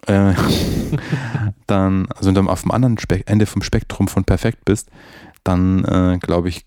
äh, 0.07 0.33
dann, 1.67 2.07
also 2.15 2.27
wenn 2.27 2.45
du 2.45 2.51
auf 2.51 2.63
dem 2.63 2.71
anderen 2.71 2.97
Spe 2.97 3.25
Ende 3.27 3.45
vom 3.45 3.61
Spektrum 3.61 4.07
von 4.07 4.23
perfekt 4.23 4.65
bist, 4.65 4.89
dann 5.43 5.85
äh, 5.85 6.17
glaube 6.19 6.49
ich, 6.49 6.65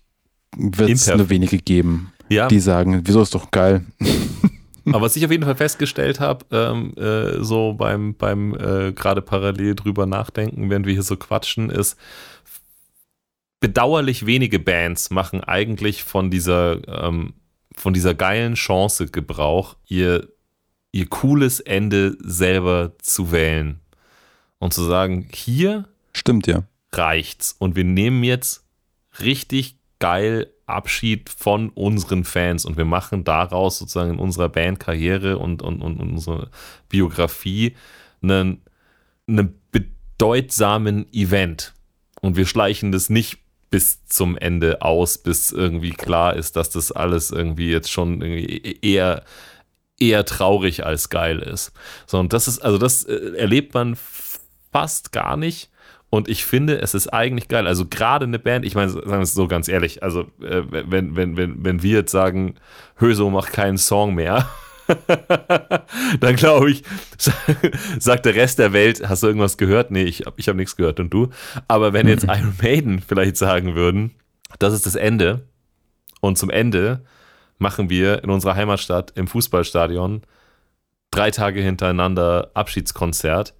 wird 0.57 0.89
es 0.89 1.07
nur 1.07 1.29
wenige 1.29 1.57
geben, 1.57 2.11
ja. 2.29 2.47
die 2.47 2.59
sagen, 2.59 3.01
wieso 3.05 3.21
ist 3.21 3.35
doch 3.35 3.51
geil. 3.51 3.85
Aber 4.87 5.01
was 5.01 5.15
ich 5.15 5.25
auf 5.25 5.31
jeden 5.31 5.43
Fall 5.43 5.55
festgestellt 5.55 6.19
habe, 6.19 6.45
ähm, 6.51 6.93
äh, 6.95 7.43
so 7.43 7.73
beim, 7.73 8.13
beim 8.15 8.53
äh, 8.53 8.91
gerade 8.91 9.21
parallel 9.21 9.75
drüber 9.75 10.05
nachdenken, 10.05 10.69
während 10.69 10.85
wir 10.85 10.93
hier 10.93 11.01
so 11.01 11.17
quatschen, 11.17 11.71
ist, 11.71 11.97
bedauerlich 13.59 14.27
wenige 14.27 14.59
Bands 14.59 15.09
machen 15.09 15.43
eigentlich 15.43 16.03
von 16.03 16.29
dieser, 16.29 16.87
ähm, 16.87 17.33
von 17.75 17.93
dieser 17.95 18.13
geilen 18.13 18.53
Chance 18.53 19.07
Gebrauch, 19.07 19.75
ihr, 19.87 20.27
ihr 20.91 21.07
cooles 21.07 21.61
Ende 21.61 22.15
selber 22.19 22.93
zu 22.99 23.31
wählen. 23.31 23.79
Und 24.59 24.73
zu 24.73 24.83
sagen, 24.83 25.27
hier 25.33 25.85
Stimmt, 26.13 26.47
ja. 26.47 26.63
reicht's. 26.91 27.55
Und 27.57 27.75
wir 27.75 27.83
nehmen 27.83 28.23
jetzt 28.23 28.65
richtig 29.19 29.77
geil 30.05 30.53
Abschied 30.67 31.31
von 31.31 31.69
unseren 31.69 32.25
Fans 32.25 32.63
und 32.63 32.77
wir 32.77 32.85
machen 32.85 33.23
daraus 33.23 33.79
sozusagen 33.79 34.11
in 34.11 34.19
unserer 34.19 34.49
Bandkarriere 34.49 35.39
und, 35.39 35.63
und, 35.63 35.81
und 35.81 35.99
unserer 35.99 36.51
Biografie 36.89 37.75
einen, 38.21 38.61
einen 39.27 39.59
bedeutsamen 39.71 41.11
Event. 41.11 41.73
Und 42.21 42.37
wir 42.37 42.45
schleichen 42.45 42.91
das 42.91 43.09
nicht 43.09 43.39
bis 43.71 44.05
zum 44.05 44.37
Ende 44.37 44.83
aus, 44.83 45.17
bis 45.17 45.51
irgendwie 45.51 45.89
klar 45.89 46.35
ist, 46.35 46.55
dass 46.55 46.69
das 46.69 46.91
alles 46.91 47.31
irgendwie 47.31 47.71
jetzt 47.71 47.91
schon 47.91 48.21
eher, 48.21 49.23
eher 49.99 50.23
traurig 50.23 50.85
als 50.85 51.09
geil 51.09 51.39
ist. 51.39 51.71
So, 52.05 52.19
und 52.19 52.31
das 52.31 52.47
ist, 52.47 52.59
also 52.59 52.77
das 52.77 53.05
äh, 53.05 53.33
erlebt 53.37 53.73
man 53.73 53.97
fast 54.71 55.11
gar 55.11 55.35
nicht 55.35 55.71
und 56.15 56.29
ich 56.29 56.45
finde, 56.45 56.81
es 56.81 56.93
ist 56.93 57.09
eigentlich 57.09 57.49
geil. 57.49 57.67
Also 57.67 57.85
gerade 57.85 58.23
eine 58.23 58.39
Band, 58.39 58.63
ich 58.63 58.73
meine, 58.73 58.89
sagen 58.89 59.09
wir 59.09 59.19
es 59.19 59.33
so 59.33 59.49
ganz 59.49 59.67
ehrlich, 59.67 60.01
also 60.01 60.21
äh, 60.41 60.61
wenn, 60.69 61.17
wenn, 61.17 61.35
wenn, 61.35 61.65
wenn 61.65 61.83
wir 61.83 61.91
jetzt 61.91 62.11
sagen, 62.13 62.55
Höso 62.97 63.29
macht 63.29 63.51
keinen 63.51 63.77
Song 63.77 64.15
mehr, 64.15 64.47
dann 66.21 66.37
glaube 66.37 66.71
ich, 66.71 66.83
sagt 67.99 68.25
der 68.25 68.33
Rest 68.33 68.59
der 68.59 68.71
Welt, 68.71 69.05
hast 69.09 69.23
du 69.23 69.27
irgendwas 69.27 69.57
gehört? 69.57 69.91
Nee, 69.91 70.03
ich, 70.03 70.23
ich 70.37 70.47
habe 70.47 70.57
nichts 70.57 70.77
gehört 70.77 71.01
und 71.01 71.09
du. 71.09 71.31
Aber 71.67 71.91
wenn 71.91 72.07
jetzt 72.07 72.23
Iron 72.23 72.55
Maiden 72.63 73.01
vielleicht 73.05 73.35
sagen 73.35 73.75
würden, 73.75 74.11
das 74.57 74.73
ist 74.73 74.85
das 74.85 74.95
Ende 74.95 75.49
und 76.21 76.37
zum 76.37 76.49
Ende 76.49 77.03
machen 77.57 77.89
wir 77.89 78.23
in 78.23 78.29
unserer 78.29 78.55
Heimatstadt 78.55 79.11
im 79.15 79.27
Fußballstadion 79.27 80.21
drei 81.11 81.29
Tage 81.29 81.59
hintereinander 81.59 82.51
Abschiedskonzert 82.53 83.53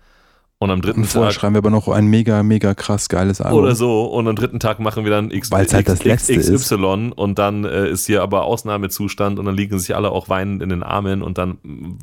und 0.66 0.72
am 0.72 0.82
dritten 0.82 1.02
und 1.02 1.08
vorher 1.08 1.32
Tag. 1.32 1.40
schreiben 1.40 1.56
wir 1.56 1.60
aber 1.60 1.70
noch 1.70 1.88
ein 1.88 2.08
mega, 2.08 2.44
mega 2.44 2.74
krass 2.74 3.08
geiles 3.08 3.40
Album. 3.40 3.60
Oder 3.60 3.76
so. 3.76 4.06
Und 4.06 4.28
am 4.28 4.36
dritten 4.36 4.60
Tag 4.60 4.80
machen 4.80 5.06
wir 5.06 5.12
dann 5.12 5.32
X, 5.32 5.52
Weil's 5.52 5.74
halt 5.74 5.88
das 5.88 6.04
letzte 6.04 6.38
XY 6.38 6.56
ist. 6.56 6.72
und 7.18 7.40
dann 7.40 7.64
äh, 7.64 7.90
ist 7.90 8.06
hier 8.06 8.22
aber 8.22 8.44
Ausnahmezustand 8.44 9.40
und 9.40 9.46
dann 9.46 9.56
liegen 9.56 9.80
sich 9.80 9.96
alle 9.96 10.12
auch 10.12 10.28
weinend 10.28 10.62
in 10.62 10.70
den 10.70 10.84
Armen 10.84 11.22
und 11.22 11.38
dann 11.38 11.60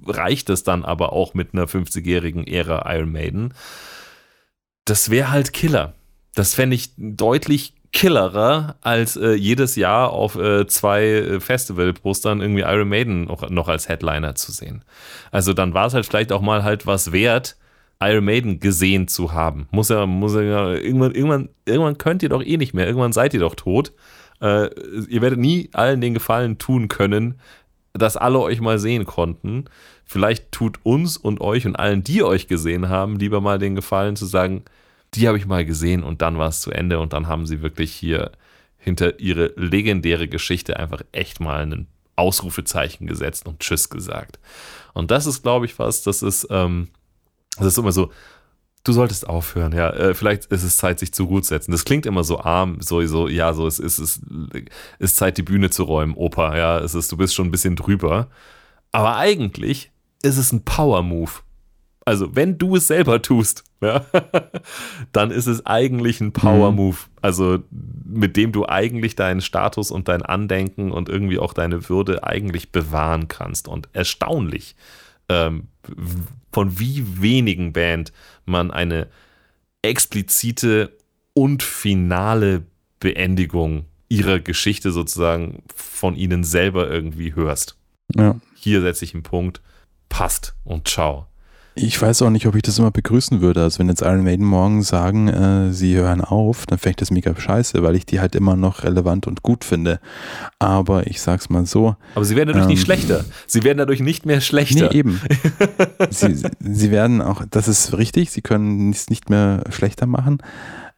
reicht 0.06 0.48
es 0.48 0.64
dann 0.64 0.84
aber 0.84 1.12
auch 1.12 1.34
mit 1.34 1.52
einer 1.52 1.66
50-jährigen 1.66 2.46
Ära 2.46 2.90
Iron 2.94 3.12
Maiden. 3.12 3.52
Das 4.84 5.10
wäre 5.10 5.30
halt 5.30 5.52
Killer. 5.52 5.94
Das 6.34 6.54
fände 6.54 6.74
ich 6.76 6.92
deutlich 6.96 7.74
killerer, 7.92 8.76
als 8.80 9.16
äh, 9.16 9.32
jedes 9.34 9.76
Jahr 9.76 10.10
auf 10.10 10.36
äh, 10.36 10.66
zwei 10.66 11.04
äh, 11.04 11.40
Festival-Postern 11.40 12.40
irgendwie 12.40 12.62
Iron 12.62 12.88
Maiden 12.88 13.24
noch, 13.24 13.48
noch 13.50 13.68
als 13.68 13.88
Headliner 13.88 14.34
zu 14.34 14.50
sehen. 14.50 14.82
Also 15.30 15.52
dann 15.52 15.74
war 15.74 15.86
es 15.86 15.94
halt 15.94 16.06
vielleicht 16.06 16.32
auch 16.32 16.40
mal 16.40 16.64
halt 16.64 16.86
was 16.86 17.12
wert, 17.12 17.56
Iron 18.02 18.24
Maiden 18.24 18.60
gesehen 18.60 19.08
zu 19.08 19.32
haben. 19.32 19.68
Muss 19.70 19.88
ja, 19.88 20.06
muss 20.06 20.34
ja, 20.34 20.72
irgendwann, 20.72 21.14
irgendwann, 21.14 21.48
irgendwann 21.64 21.98
könnt 21.98 22.22
ihr 22.22 22.28
doch 22.28 22.42
eh 22.42 22.56
nicht 22.56 22.74
mehr, 22.74 22.86
irgendwann 22.86 23.12
seid 23.12 23.34
ihr 23.34 23.40
doch 23.40 23.54
tot. 23.54 23.92
Äh, 24.40 24.68
ihr 25.08 25.22
werdet 25.22 25.38
nie 25.38 25.70
allen 25.72 26.00
den 26.00 26.14
Gefallen 26.14 26.58
tun 26.58 26.88
können, 26.88 27.38
dass 27.92 28.16
alle 28.16 28.40
euch 28.40 28.60
mal 28.60 28.78
sehen 28.78 29.04
konnten. 29.04 29.66
Vielleicht 30.04 30.50
tut 30.52 30.80
uns 30.82 31.16
und 31.16 31.40
euch 31.40 31.66
und 31.66 31.76
allen, 31.76 32.02
die 32.02 32.22
euch 32.22 32.48
gesehen 32.48 32.88
haben, 32.88 33.18
lieber 33.18 33.40
mal 33.40 33.58
den 33.58 33.76
Gefallen 33.76 34.16
zu 34.16 34.26
sagen, 34.26 34.64
die 35.14 35.28
habe 35.28 35.38
ich 35.38 35.46
mal 35.46 35.64
gesehen 35.64 36.02
und 36.02 36.22
dann 36.22 36.38
war 36.38 36.48
es 36.48 36.60
zu 36.60 36.70
Ende 36.70 36.98
und 36.98 37.12
dann 37.12 37.28
haben 37.28 37.46
sie 37.46 37.62
wirklich 37.62 37.92
hier 37.92 38.32
hinter 38.78 39.20
ihre 39.20 39.52
legendäre 39.56 40.26
Geschichte 40.26 40.78
einfach 40.78 41.02
echt 41.12 41.38
mal 41.38 41.62
ein 41.62 41.86
Ausrufezeichen 42.16 43.06
gesetzt 43.06 43.46
und 43.46 43.60
Tschüss 43.60 43.90
gesagt. 43.90 44.38
Und 44.92 45.10
das 45.10 45.26
ist, 45.26 45.42
glaube 45.42 45.66
ich, 45.66 45.78
was, 45.78 46.02
das 46.02 46.22
ist, 46.22 46.48
ähm, 46.50 46.88
das 47.58 47.68
ist 47.68 47.78
immer 47.78 47.92
so, 47.92 48.10
du 48.84 48.92
solltest 48.92 49.28
aufhören, 49.28 49.72
ja. 49.72 49.90
Äh, 49.90 50.14
vielleicht 50.14 50.46
ist 50.46 50.62
es 50.62 50.76
Zeit, 50.76 50.98
sich 50.98 51.12
zur 51.12 51.26
Ruhe 51.26 51.42
zu 51.42 51.48
setzen. 51.48 51.72
Das 51.72 51.84
klingt 51.84 52.06
immer 52.06 52.24
so 52.24 52.40
arm, 52.40 52.78
so, 52.80 53.04
so 53.06 53.28
ja, 53.28 53.52
so, 53.52 53.66
es 53.66 53.78
ist, 53.78 53.98
es 53.98 54.20
ist 54.98 55.16
Zeit, 55.16 55.38
die 55.38 55.42
Bühne 55.42 55.70
zu 55.70 55.84
räumen, 55.84 56.14
Opa, 56.14 56.56
ja. 56.56 56.78
Es 56.78 56.94
ist, 56.94 57.12
du 57.12 57.16
bist 57.16 57.34
schon 57.34 57.48
ein 57.48 57.52
bisschen 57.52 57.76
drüber. 57.76 58.28
Aber 58.90 59.16
eigentlich 59.16 59.90
ist 60.22 60.36
es 60.36 60.52
ein 60.52 60.64
Power-Move. 60.64 61.30
Also, 62.04 62.34
wenn 62.34 62.58
du 62.58 62.76
es 62.76 62.88
selber 62.88 63.22
tust, 63.22 63.64
ja, 63.80 64.04
dann 65.12 65.30
ist 65.30 65.46
es 65.46 65.64
eigentlich 65.66 66.20
ein 66.20 66.32
Power-Move. 66.32 66.96
Also, 67.20 67.60
mit 68.04 68.36
dem 68.36 68.50
du 68.52 68.66
eigentlich 68.66 69.14
deinen 69.14 69.40
Status 69.40 69.90
und 69.90 70.08
dein 70.08 70.22
Andenken 70.22 70.90
und 70.90 71.08
irgendwie 71.08 71.38
auch 71.38 71.54
deine 71.54 71.88
Würde 71.88 72.24
eigentlich 72.24 72.72
bewahren 72.72 73.28
kannst. 73.28 73.68
Und 73.68 73.88
erstaunlich, 73.92 74.74
ähm, 75.28 75.68
von 76.52 76.78
wie 76.78 77.20
wenigen 77.20 77.72
Band 77.72 78.12
man 78.44 78.70
eine 78.70 79.08
explizite 79.82 80.96
und 81.34 81.62
finale 81.62 82.64
Beendigung 83.00 83.86
ihrer 84.08 84.38
Geschichte 84.40 84.92
sozusagen 84.92 85.62
von 85.74 86.14
ihnen 86.14 86.44
selber 86.44 86.90
irgendwie 86.90 87.34
hörst. 87.34 87.76
Ja. 88.14 88.38
Hier 88.54 88.82
setze 88.82 89.04
ich 89.04 89.14
einen 89.14 89.22
Punkt, 89.22 89.62
passt 90.08 90.54
und 90.64 90.86
ciao. 90.86 91.26
Ich 91.74 92.00
weiß 92.00 92.20
auch 92.22 92.30
nicht, 92.30 92.46
ob 92.46 92.54
ich 92.54 92.62
das 92.62 92.78
immer 92.78 92.90
begrüßen 92.90 93.40
würde. 93.40 93.62
Also 93.62 93.78
wenn 93.78 93.88
jetzt 93.88 94.02
Iron 94.02 94.24
Maiden 94.24 94.44
morgen 94.44 94.82
sagen, 94.82 95.28
äh, 95.28 95.72
sie 95.72 95.96
hören 95.96 96.20
auf, 96.20 96.66
dann 96.66 96.78
fände 96.78 96.90
ich 96.90 96.96
das 96.96 97.10
mega 97.10 97.34
scheiße, 97.34 97.82
weil 97.82 97.96
ich 97.96 98.04
die 98.04 98.20
halt 98.20 98.34
immer 98.34 98.56
noch 98.56 98.84
relevant 98.84 99.26
und 99.26 99.42
gut 99.42 99.64
finde. 99.64 99.98
Aber 100.58 101.06
ich 101.06 101.22
sag's 101.22 101.48
mal 101.48 101.64
so. 101.64 101.96
Aber 102.14 102.24
sie 102.26 102.36
werden 102.36 102.48
dadurch 102.48 102.66
nicht 102.66 102.80
Ähm, 102.80 102.84
schlechter. 102.84 103.24
Sie 103.46 103.62
werden 103.64 103.78
dadurch 103.78 104.00
nicht 104.00 104.26
mehr 104.26 104.40
schlechter. 104.42 104.90
Nee, 104.92 104.98
eben. 104.98 105.20
sie, 106.10 106.42
sie 106.60 106.90
werden 106.90 107.22
auch, 107.22 107.42
das 107.50 107.68
ist 107.68 107.96
richtig, 107.96 108.30
sie 108.30 108.42
können 108.42 108.90
es 108.90 109.08
nicht 109.08 109.30
mehr 109.30 109.64
schlechter 109.70 110.06
machen. 110.06 110.38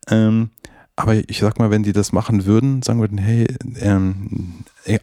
Ähm, 0.08 0.50
aber 0.96 1.14
ich 1.14 1.38
sag 1.38 1.58
mal, 1.58 1.70
wenn 1.70 1.82
die 1.82 1.92
das 1.92 2.12
machen 2.12 2.46
würden, 2.46 2.82
sagen 2.82 3.00
würden, 3.00 3.18
hey, 3.18 3.46
ähm, 3.80 4.54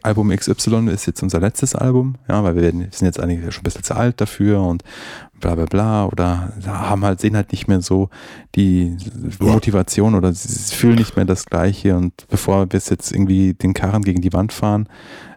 Album 0.02 0.30
XY 0.30 0.88
ist 0.90 1.06
jetzt 1.06 1.22
unser 1.22 1.40
letztes 1.40 1.74
Album, 1.74 2.16
ja, 2.28 2.42
weil 2.44 2.54
wir 2.54 2.62
werden- 2.62 2.86
sind 2.92 3.06
jetzt 3.06 3.18
eigentlich 3.20 3.52
schon 3.54 3.62
ein 3.62 3.64
bisschen 3.64 3.82
zu 3.82 3.94
alt 3.96 4.20
dafür 4.20 4.60
und 4.62 4.84
bla 5.40 5.54
bla 5.56 5.64
bla 5.64 6.06
oder 6.06 6.52
haben 6.66 7.04
halt, 7.04 7.20
sehen 7.20 7.34
halt 7.36 7.50
nicht 7.52 7.66
mehr 7.68 7.82
so 7.82 8.08
die 8.54 8.96
Motivation 9.40 10.14
oder 10.14 10.32
sie 10.32 10.74
fühlen 10.74 10.96
nicht 10.96 11.16
mehr 11.16 11.24
das 11.24 11.46
Gleiche 11.46 11.96
und 11.96 12.26
bevor 12.28 12.70
wir 12.70 12.78
jetzt 12.80 13.12
irgendwie 13.12 13.54
den 13.54 13.74
Karren 13.74 14.02
gegen 14.02 14.20
die 14.22 14.32
Wand 14.32 14.52
fahren, 14.52 14.88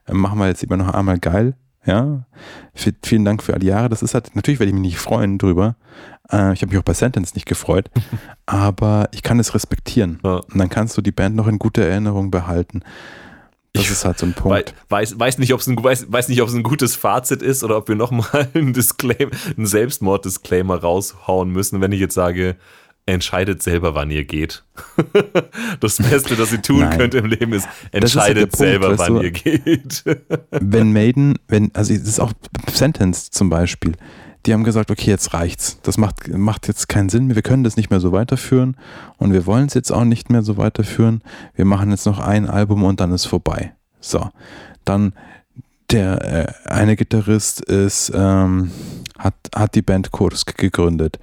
äh, 0.08 0.14
machen 0.14 0.38
wir 0.40 0.48
jetzt 0.48 0.64
immer 0.64 0.78
noch 0.78 0.94
einmal 0.94 1.18
geil, 1.18 1.56
ja. 1.86 2.26
Vielen 2.74 3.26
Dank 3.26 3.42
für 3.42 3.54
all 3.54 3.60
die 3.60 3.68
Jahre. 3.68 3.90
Das 3.90 4.04
ist 4.04 4.14
halt, 4.14 4.36
natürlich 4.36 4.60
werde 4.60 4.70
ich 4.70 4.74
mich 4.76 4.82
nicht 4.94 4.98
freuen 4.98 5.38
drüber. 5.38 5.76
Äh, 6.32 6.54
ich 6.54 6.62
habe 6.62 6.72
mich 6.72 6.78
auch 6.80 6.84
bei 6.84 6.94
Sentence 6.94 7.34
nicht 7.36 7.46
gefreut, 7.48 7.90
aber 8.46 9.10
ich 9.12 9.24
kann 9.24 9.40
es 9.40 9.54
respektieren. 9.56 10.20
Ja. 10.24 10.36
Und 10.38 10.58
dann 10.58 10.70
kannst 10.70 10.98
du 10.98 11.02
die 11.02 11.12
Band 11.12 11.36
noch 11.36 11.48
in 11.48 11.58
guter 11.60 11.84
Erinnerung 11.84 12.30
behalten. 12.32 12.82
Das 13.76 13.84
Ich 13.84 13.92
ist 13.92 14.06
halt 14.06 14.18
so 14.18 14.26
ein 14.26 14.34
Punkt. 14.34 14.74
Weiß, 14.90 15.20
weiß, 15.20 15.38
nicht, 15.38 15.54
ob's 15.54 15.68
ein, 15.68 15.82
weiß, 15.82 16.06
weiß 16.10 16.30
nicht, 16.30 16.42
ob 16.42 16.48
es 16.48 16.56
ein 16.56 16.64
gutes 16.64 16.96
Fazit 16.96 17.42
ist 17.42 17.64
oder 17.64 17.78
ob 17.78 17.90
wir 17.90 17.96
nochmal 17.96 18.48
einen, 18.54 18.74
Disclaim, 18.74 19.32
einen 19.58 19.66
Selbstmord-Disclaimer 19.66 20.78
raushauen 20.78 21.50
müssen, 21.50 21.82
wenn 21.82 21.92
ich 21.92 22.00
jetzt 22.00 22.16
sage, 22.16 22.56
entscheidet 23.06 23.62
selber, 23.62 23.94
wann 23.94 24.10
ihr 24.12 24.24
geht. 24.24 24.64
Das 25.80 25.98
Beste, 25.98 26.36
das 26.36 26.52
ihr 26.52 26.62
tun 26.62 26.80
Nein. 26.80 26.98
könnt 26.98 27.14
im 27.16 27.26
Leben 27.26 27.54
ist, 27.54 27.66
ist 27.66 27.94
halt 27.94 28.04
entscheidet 28.04 28.52
Punkt, 28.52 28.58
selber, 28.58 28.98
wann 28.98 29.16
du. 29.16 29.22
ihr 29.22 29.32
geht. 29.32 30.04
wenn 30.52 30.94
Maiden, 30.94 31.38
wenn, 31.48 31.74
also 31.76 31.94
es 31.94 32.08
ist 32.08 32.20
auch 32.20 32.32
Sentence 32.72 33.30
zum 33.30 33.50
Beispiel, 33.50 33.94
die 34.46 34.54
haben 34.54 34.64
gesagt, 34.64 34.92
okay, 34.92 35.10
jetzt 35.10 35.34
reicht's. 35.34 35.80
Das 35.84 35.98
macht, 35.98 36.28
macht 36.30 36.68
jetzt 36.68 36.88
keinen 36.88 37.10
Sinn 37.10 37.28
mehr. 37.28 37.36
Wir 37.36 37.44
können 37.44 37.64
das 37.64 37.78
nicht 37.78 37.90
mehr 37.90 38.00
so 38.00 38.12
weiterführen 38.12 38.78
und 39.18 39.34
wir 39.34 39.46
wollen 39.46 39.68
es 39.68 39.74
jetzt 39.74 39.92
auch 39.92 40.06
nicht 40.06 40.30
mehr 40.30 40.44
so 40.44 40.58
weiterführen. 40.58 41.22
Wir 41.56 41.66
machen 41.66 41.92
jetzt 41.92 42.06
noch 42.06 42.20
ein 42.20 42.48
Album 42.48 42.84
und 42.84 43.00
dann 43.00 43.12
ist 43.12 43.26
vorbei. 43.26 43.74
So, 44.00 44.30
dann 44.84 45.14
der 45.92 46.22
äh, 46.66 46.70
eine 46.70 46.96
Gitarrist 46.96 47.62
ist, 47.62 48.12
ähm, 48.14 48.72
hat, 49.18 49.36
hat 49.56 49.76
die 49.76 49.82
Band 49.82 50.12
Kursk 50.12 50.58
gegründet. 50.58 51.20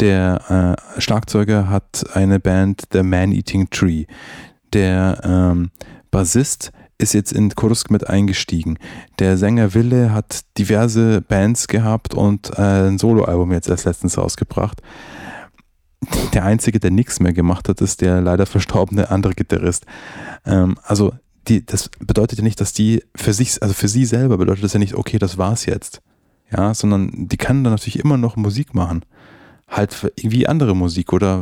Der 0.00 0.76
äh, 0.96 1.00
Schlagzeuger 1.00 1.68
hat 1.68 2.04
eine 2.14 2.40
Band, 2.40 2.82
The 2.92 3.02
Man 3.02 3.32
Eating 3.32 3.70
Tree. 3.70 4.06
Der 4.72 5.20
ähm, 5.24 5.70
Bassist 6.10 6.72
ist 7.02 7.12
jetzt 7.12 7.32
in 7.32 7.54
Kursk 7.54 7.90
mit 7.90 8.08
eingestiegen. 8.08 8.78
Der 9.18 9.36
Sänger 9.36 9.74
Wille 9.74 10.12
hat 10.12 10.42
diverse 10.56 11.20
Bands 11.20 11.68
gehabt 11.68 12.14
und 12.14 12.50
äh, 12.56 12.88
ein 12.88 12.98
Soloalbum 12.98 13.52
jetzt 13.52 13.68
erst 13.68 13.84
letztens 13.84 14.16
rausgebracht. 14.16 14.80
Der 16.32 16.44
einzige, 16.44 16.80
der 16.80 16.90
nichts 16.90 17.20
mehr 17.20 17.32
gemacht 17.32 17.68
hat, 17.68 17.80
ist 17.80 18.00
der 18.00 18.20
leider 18.20 18.46
verstorbene 18.46 19.10
andere 19.10 19.34
Gitarrist. 19.34 19.84
Ähm, 20.46 20.76
also 20.82 21.12
die, 21.48 21.64
das 21.66 21.90
bedeutet 21.98 22.38
ja 22.38 22.44
nicht, 22.44 22.60
dass 22.60 22.72
die 22.72 23.02
für 23.16 23.32
sich, 23.32 23.60
also 23.62 23.74
für 23.74 23.88
sie 23.88 24.04
selber 24.04 24.38
bedeutet 24.38 24.64
das 24.64 24.72
ja 24.72 24.78
nicht, 24.78 24.94
okay, 24.94 25.18
das 25.18 25.38
war's 25.38 25.66
jetzt. 25.66 26.00
Ja, 26.50 26.74
sondern 26.74 27.28
die 27.28 27.36
kann 27.36 27.64
dann 27.64 27.72
natürlich 27.72 27.98
immer 27.98 28.18
noch 28.18 28.36
Musik 28.36 28.74
machen. 28.74 29.04
Halt 29.72 29.94
für 29.94 30.12
irgendwie 30.16 30.46
andere 30.46 30.76
Musik 30.76 31.14
oder 31.14 31.40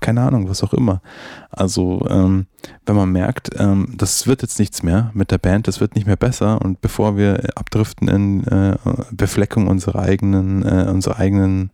keine 0.00 0.22
Ahnung, 0.22 0.48
was 0.48 0.62
auch 0.62 0.72
immer. 0.72 1.02
Also, 1.50 2.06
ähm, 2.08 2.46
wenn 2.86 2.94
man 2.94 3.10
merkt, 3.10 3.50
ähm, 3.58 3.94
das 3.96 4.28
wird 4.28 4.42
jetzt 4.42 4.60
nichts 4.60 4.84
mehr 4.84 5.10
mit 5.14 5.32
der 5.32 5.38
Band, 5.38 5.66
das 5.66 5.80
wird 5.80 5.96
nicht 5.96 6.06
mehr 6.06 6.16
besser 6.16 6.62
und 6.62 6.80
bevor 6.80 7.16
wir 7.16 7.42
abdriften 7.56 8.06
in 8.06 8.46
äh, 8.46 8.76
Befleckung 9.10 9.66
unserer 9.66 9.98
eigenen, 9.98 10.62
äh, 10.62 10.88
unserer 10.88 11.18
eigenen, 11.18 11.72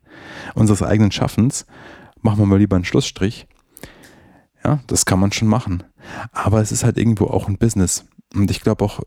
unseres 0.55 0.83
eigenen 0.83 1.13
Schaffens, 1.13 1.67
machen 2.23 2.39
wir 2.39 2.47
mal 2.47 2.59
lieber 2.59 2.77
einen 2.77 2.87
Schlussstrich. 2.87 3.47
Ja, 4.65 4.81
das 4.87 5.05
kann 5.05 5.21
man 5.21 5.31
schon 5.33 5.49
machen. 5.49 5.85
Aber 6.33 6.61
es 6.61 6.73
ist 6.73 6.85
halt 6.85 6.99
irgendwo 6.99 7.27
auch 7.27 7.49
ein 7.49 7.59
Business. 7.59 8.07
Und 8.35 8.51
ich 8.51 8.61
glaube 8.61 8.85
auch, 8.85 9.01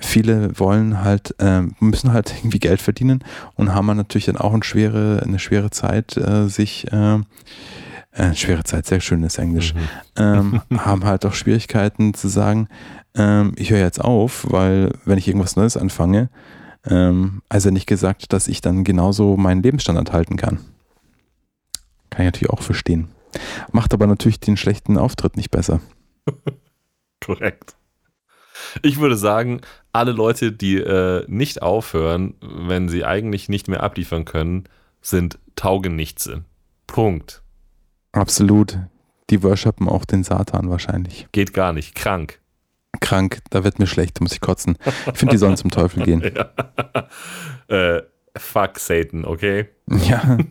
viele 0.00 0.58
wollen 0.58 1.02
halt, 1.02 1.34
ähm, 1.38 1.74
müssen 1.80 2.12
halt 2.12 2.34
irgendwie 2.38 2.58
Geld 2.58 2.80
verdienen 2.80 3.24
und 3.54 3.74
haben 3.74 3.86
natürlich 3.86 4.26
dann 4.26 4.36
auch 4.36 4.52
eine 4.52 4.64
schwere, 4.64 5.22
eine 5.24 5.38
schwere 5.38 5.70
Zeit, 5.70 6.16
äh, 6.16 6.48
sich, 6.48 6.86
ähm, 6.92 7.26
äh, 8.12 8.34
schwere 8.34 8.64
Zeit, 8.64 8.86
sehr 8.86 9.00
schönes 9.00 9.38
Englisch, 9.38 9.74
ähm, 10.16 10.60
haben 10.78 11.04
halt 11.04 11.24
auch 11.24 11.34
Schwierigkeiten 11.34 12.14
zu 12.14 12.28
sagen, 12.28 12.68
ähm, 13.14 13.52
ich 13.56 13.70
höre 13.70 13.78
jetzt 13.78 14.00
auf, 14.00 14.46
weil 14.50 14.92
wenn 15.04 15.18
ich 15.18 15.28
irgendwas 15.28 15.56
Neues 15.56 15.76
anfange, 15.76 16.28
ähm, 16.86 17.42
also 17.48 17.70
nicht 17.70 17.86
gesagt, 17.86 18.32
dass 18.32 18.48
ich 18.48 18.60
dann 18.60 18.84
genauso 18.84 19.36
meinen 19.36 19.62
Lebensstandard 19.62 20.12
halten 20.12 20.36
kann. 20.36 20.58
Kann 22.10 22.22
ich 22.22 22.26
natürlich 22.26 22.50
auch 22.50 22.62
verstehen. 22.62 23.08
Macht 23.72 23.94
aber 23.94 24.06
natürlich 24.06 24.40
den 24.40 24.56
schlechten 24.56 24.98
Auftritt 24.98 25.36
nicht 25.36 25.50
besser. 25.50 25.80
Korrekt. 27.20 27.76
Ich 28.82 28.98
würde 28.98 29.16
sagen, 29.16 29.60
alle 29.92 30.12
Leute, 30.12 30.52
die 30.52 30.76
äh, 30.76 31.24
nicht 31.28 31.62
aufhören, 31.62 32.34
wenn 32.40 32.88
sie 32.88 33.04
eigentlich 33.04 33.48
nicht 33.48 33.68
mehr 33.68 33.82
abliefern 33.82 34.24
können, 34.24 34.64
sind 35.02 35.38
Taugenichtse. 35.56 36.44
Punkt. 36.86 37.42
Absolut. 38.12 38.78
Die 39.30 39.42
worshipen 39.42 39.88
auch 39.88 40.04
den 40.04 40.24
Satan 40.24 40.70
wahrscheinlich. 40.70 41.28
Geht 41.32 41.54
gar 41.54 41.72
nicht. 41.72 41.94
Krank. 41.94 42.40
Krank, 43.00 43.38
da 43.50 43.62
wird 43.62 43.78
mir 43.78 43.86
schlecht, 43.86 44.18
da 44.18 44.24
muss 44.24 44.32
ich 44.32 44.40
kotzen. 44.40 44.76
Ich 45.12 45.18
finde, 45.18 45.34
die 45.34 45.38
sollen 45.38 45.56
zum 45.56 45.70
Teufel 45.70 46.02
gehen. 46.02 46.22
äh, 47.68 48.02
fuck 48.36 48.78
Satan, 48.78 49.24
okay? 49.24 49.68
Ja. 49.86 50.38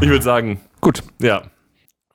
Ich 0.00 0.08
würde 0.08 0.22
sagen, 0.22 0.60
Gut. 0.80 1.02
ja, 1.20 1.42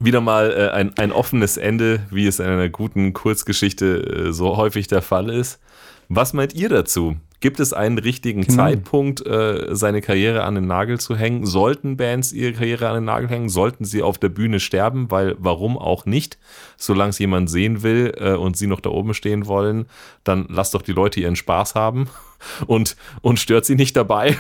wieder 0.06 0.22
mal 0.22 0.52
äh, 0.52 0.70
ein, 0.76 0.98
ein 0.98 1.12
offenes 1.12 1.58
Ende, 1.58 2.02
wie 2.12 2.28
es 2.28 2.40
in 2.40 2.46
einer 2.46 2.70
guten 2.70 3.14
Kurzgeschichte 3.14 4.28
äh, 4.28 4.32
so 4.34 4.58
häufig 4.58 4.88
der 4.88 5.02
Fall 5.02 5.30
ist. 5.30 5.60
Was 6.08 6.34
meint 6.34 6.54
ihr 6.54 6.70
dazu? 6.70 7.16
Gibt 7.42 7.60
es 7.60 7.74
einen 7.74 7.98
richtigen 7.98 8.42
Genau. 8.42 8.56
Zeitpunkt, 8.56 9.26
äh, 9.26 9.76
seine 9.76 10.02
Karriere 10.02 10.44
an 10.44 10.56
den 10.56 10.68
Nagel 10.68 11.00
zu 11.00 11.16
hängen? 11.16 11.46
Sollten 11.46 11.98
Bands 11.98 12.32
ihre 12.32 12.54
Karriere 12.54 12.88
an 12.88 12.96
den 12.96 13.06
Nagel 13.06 13.30
hängen? 13.30 13.50
Sollten 13.50 13.86
sie 13.86 14.02
auf 14.02 14.18
der 14.18 14.30
Bühne 14.30 14.60
sterben? 14.60 15.12
Weil 15.12 15.36
warum 15.38 15.78
auch 15.78 16.06
nicht? 16.06 16.38
Solange 16.78 17.10
es 17.10 17.20
jemand 17.20 17.50
sehen 17.50 17.84
will 17.84 18.14
äh, 18.18 18.34
und 18.34 18.58
sie 18.58 18.68
noch 18.68 18.80
da 18.80 18.90
oben 18.90 19.14
stehen 19.14 19.46
wollen, 19.48 19.86
dann 20.24 20.46
lasst 20.50 20.74
doch 20.74 20.82
die 20.82 20.94
Leute 20.94 21.20
ihren 21.20 21.36
Spaß 21.36 21.76
haben 21.76 22.08
und, 22.68 22.96
und 23.22 23.40
stört 23.40 23.66
sie 23.66 23.76
nicht 23.76 23.96
dabei. 23.96 24.38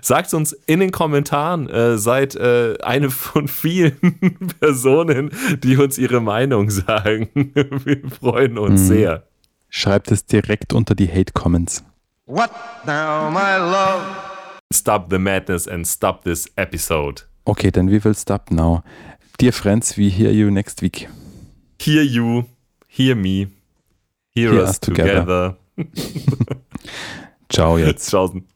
Sagt 0.00 0.32
uns 0.34 0.52
in 0.52 0.80
den 0.80 0.90
Kommentaren, 0.90 1.68
äh, 1.68 1.98
seid 1.98 2.34
äh, 2.34 2.76
eine 2.82 3.10
von 3.10 3.48
vielen 3.48 3.98
Personen, 4.60 5.30
die 5.62 5.76
uns 5.76 5.98
ihre 5.98 6.20
Meinung 6.20 6.70
sagen. 6.70 7.28
Wir 7.34 8.02
freuen 8.10 8.58
uns 8.58 8.86
sehr. 8.88 9.24
Schreibt 9.68 10.10
es 10.10 10.26
direkt 10.26 10.72
unter 10.72 10.94
die 10.94 11.08
Hate-Comments. 11.08 11.82
What 12.26 12.50
now, 12.86 13.30
my 13.30 13.56
love? 13.58 14.02
Stop 14.72 15.10
the 15.10 15.18
madness 15.18 15.66
and 15.68 15.86
stop 15.86 16.24
this 16.24 16.46
episode. 16.56 17.22
Okay, 17.44 17.70
then 17.70 17.88
we 17.90 18.02
will 18.04 18.14
stop 18.14 18.50
now. 18.50 18.82
Dear 19.38 19.52
friends, 19.52 19.96
we 19.96 20.08
hear 20.08 20.30
you 20.30 20.50
next 20.50 20.82
week. 20.82 21.08
Hear 21.80 22.02
you, 22.02 22.44
hear 22.86 23.16
me, 23.16 23.48
hear, 24.30 24.52
Hear 24.52 24.62
us, 24.62 24.70
us 24.70 24.80
together. 24.80 25.56
together. 25.76 26.56
Ciao 27.48 27.76
jetzt. 27.76 28.08
Tschaußen. 28.10 28.46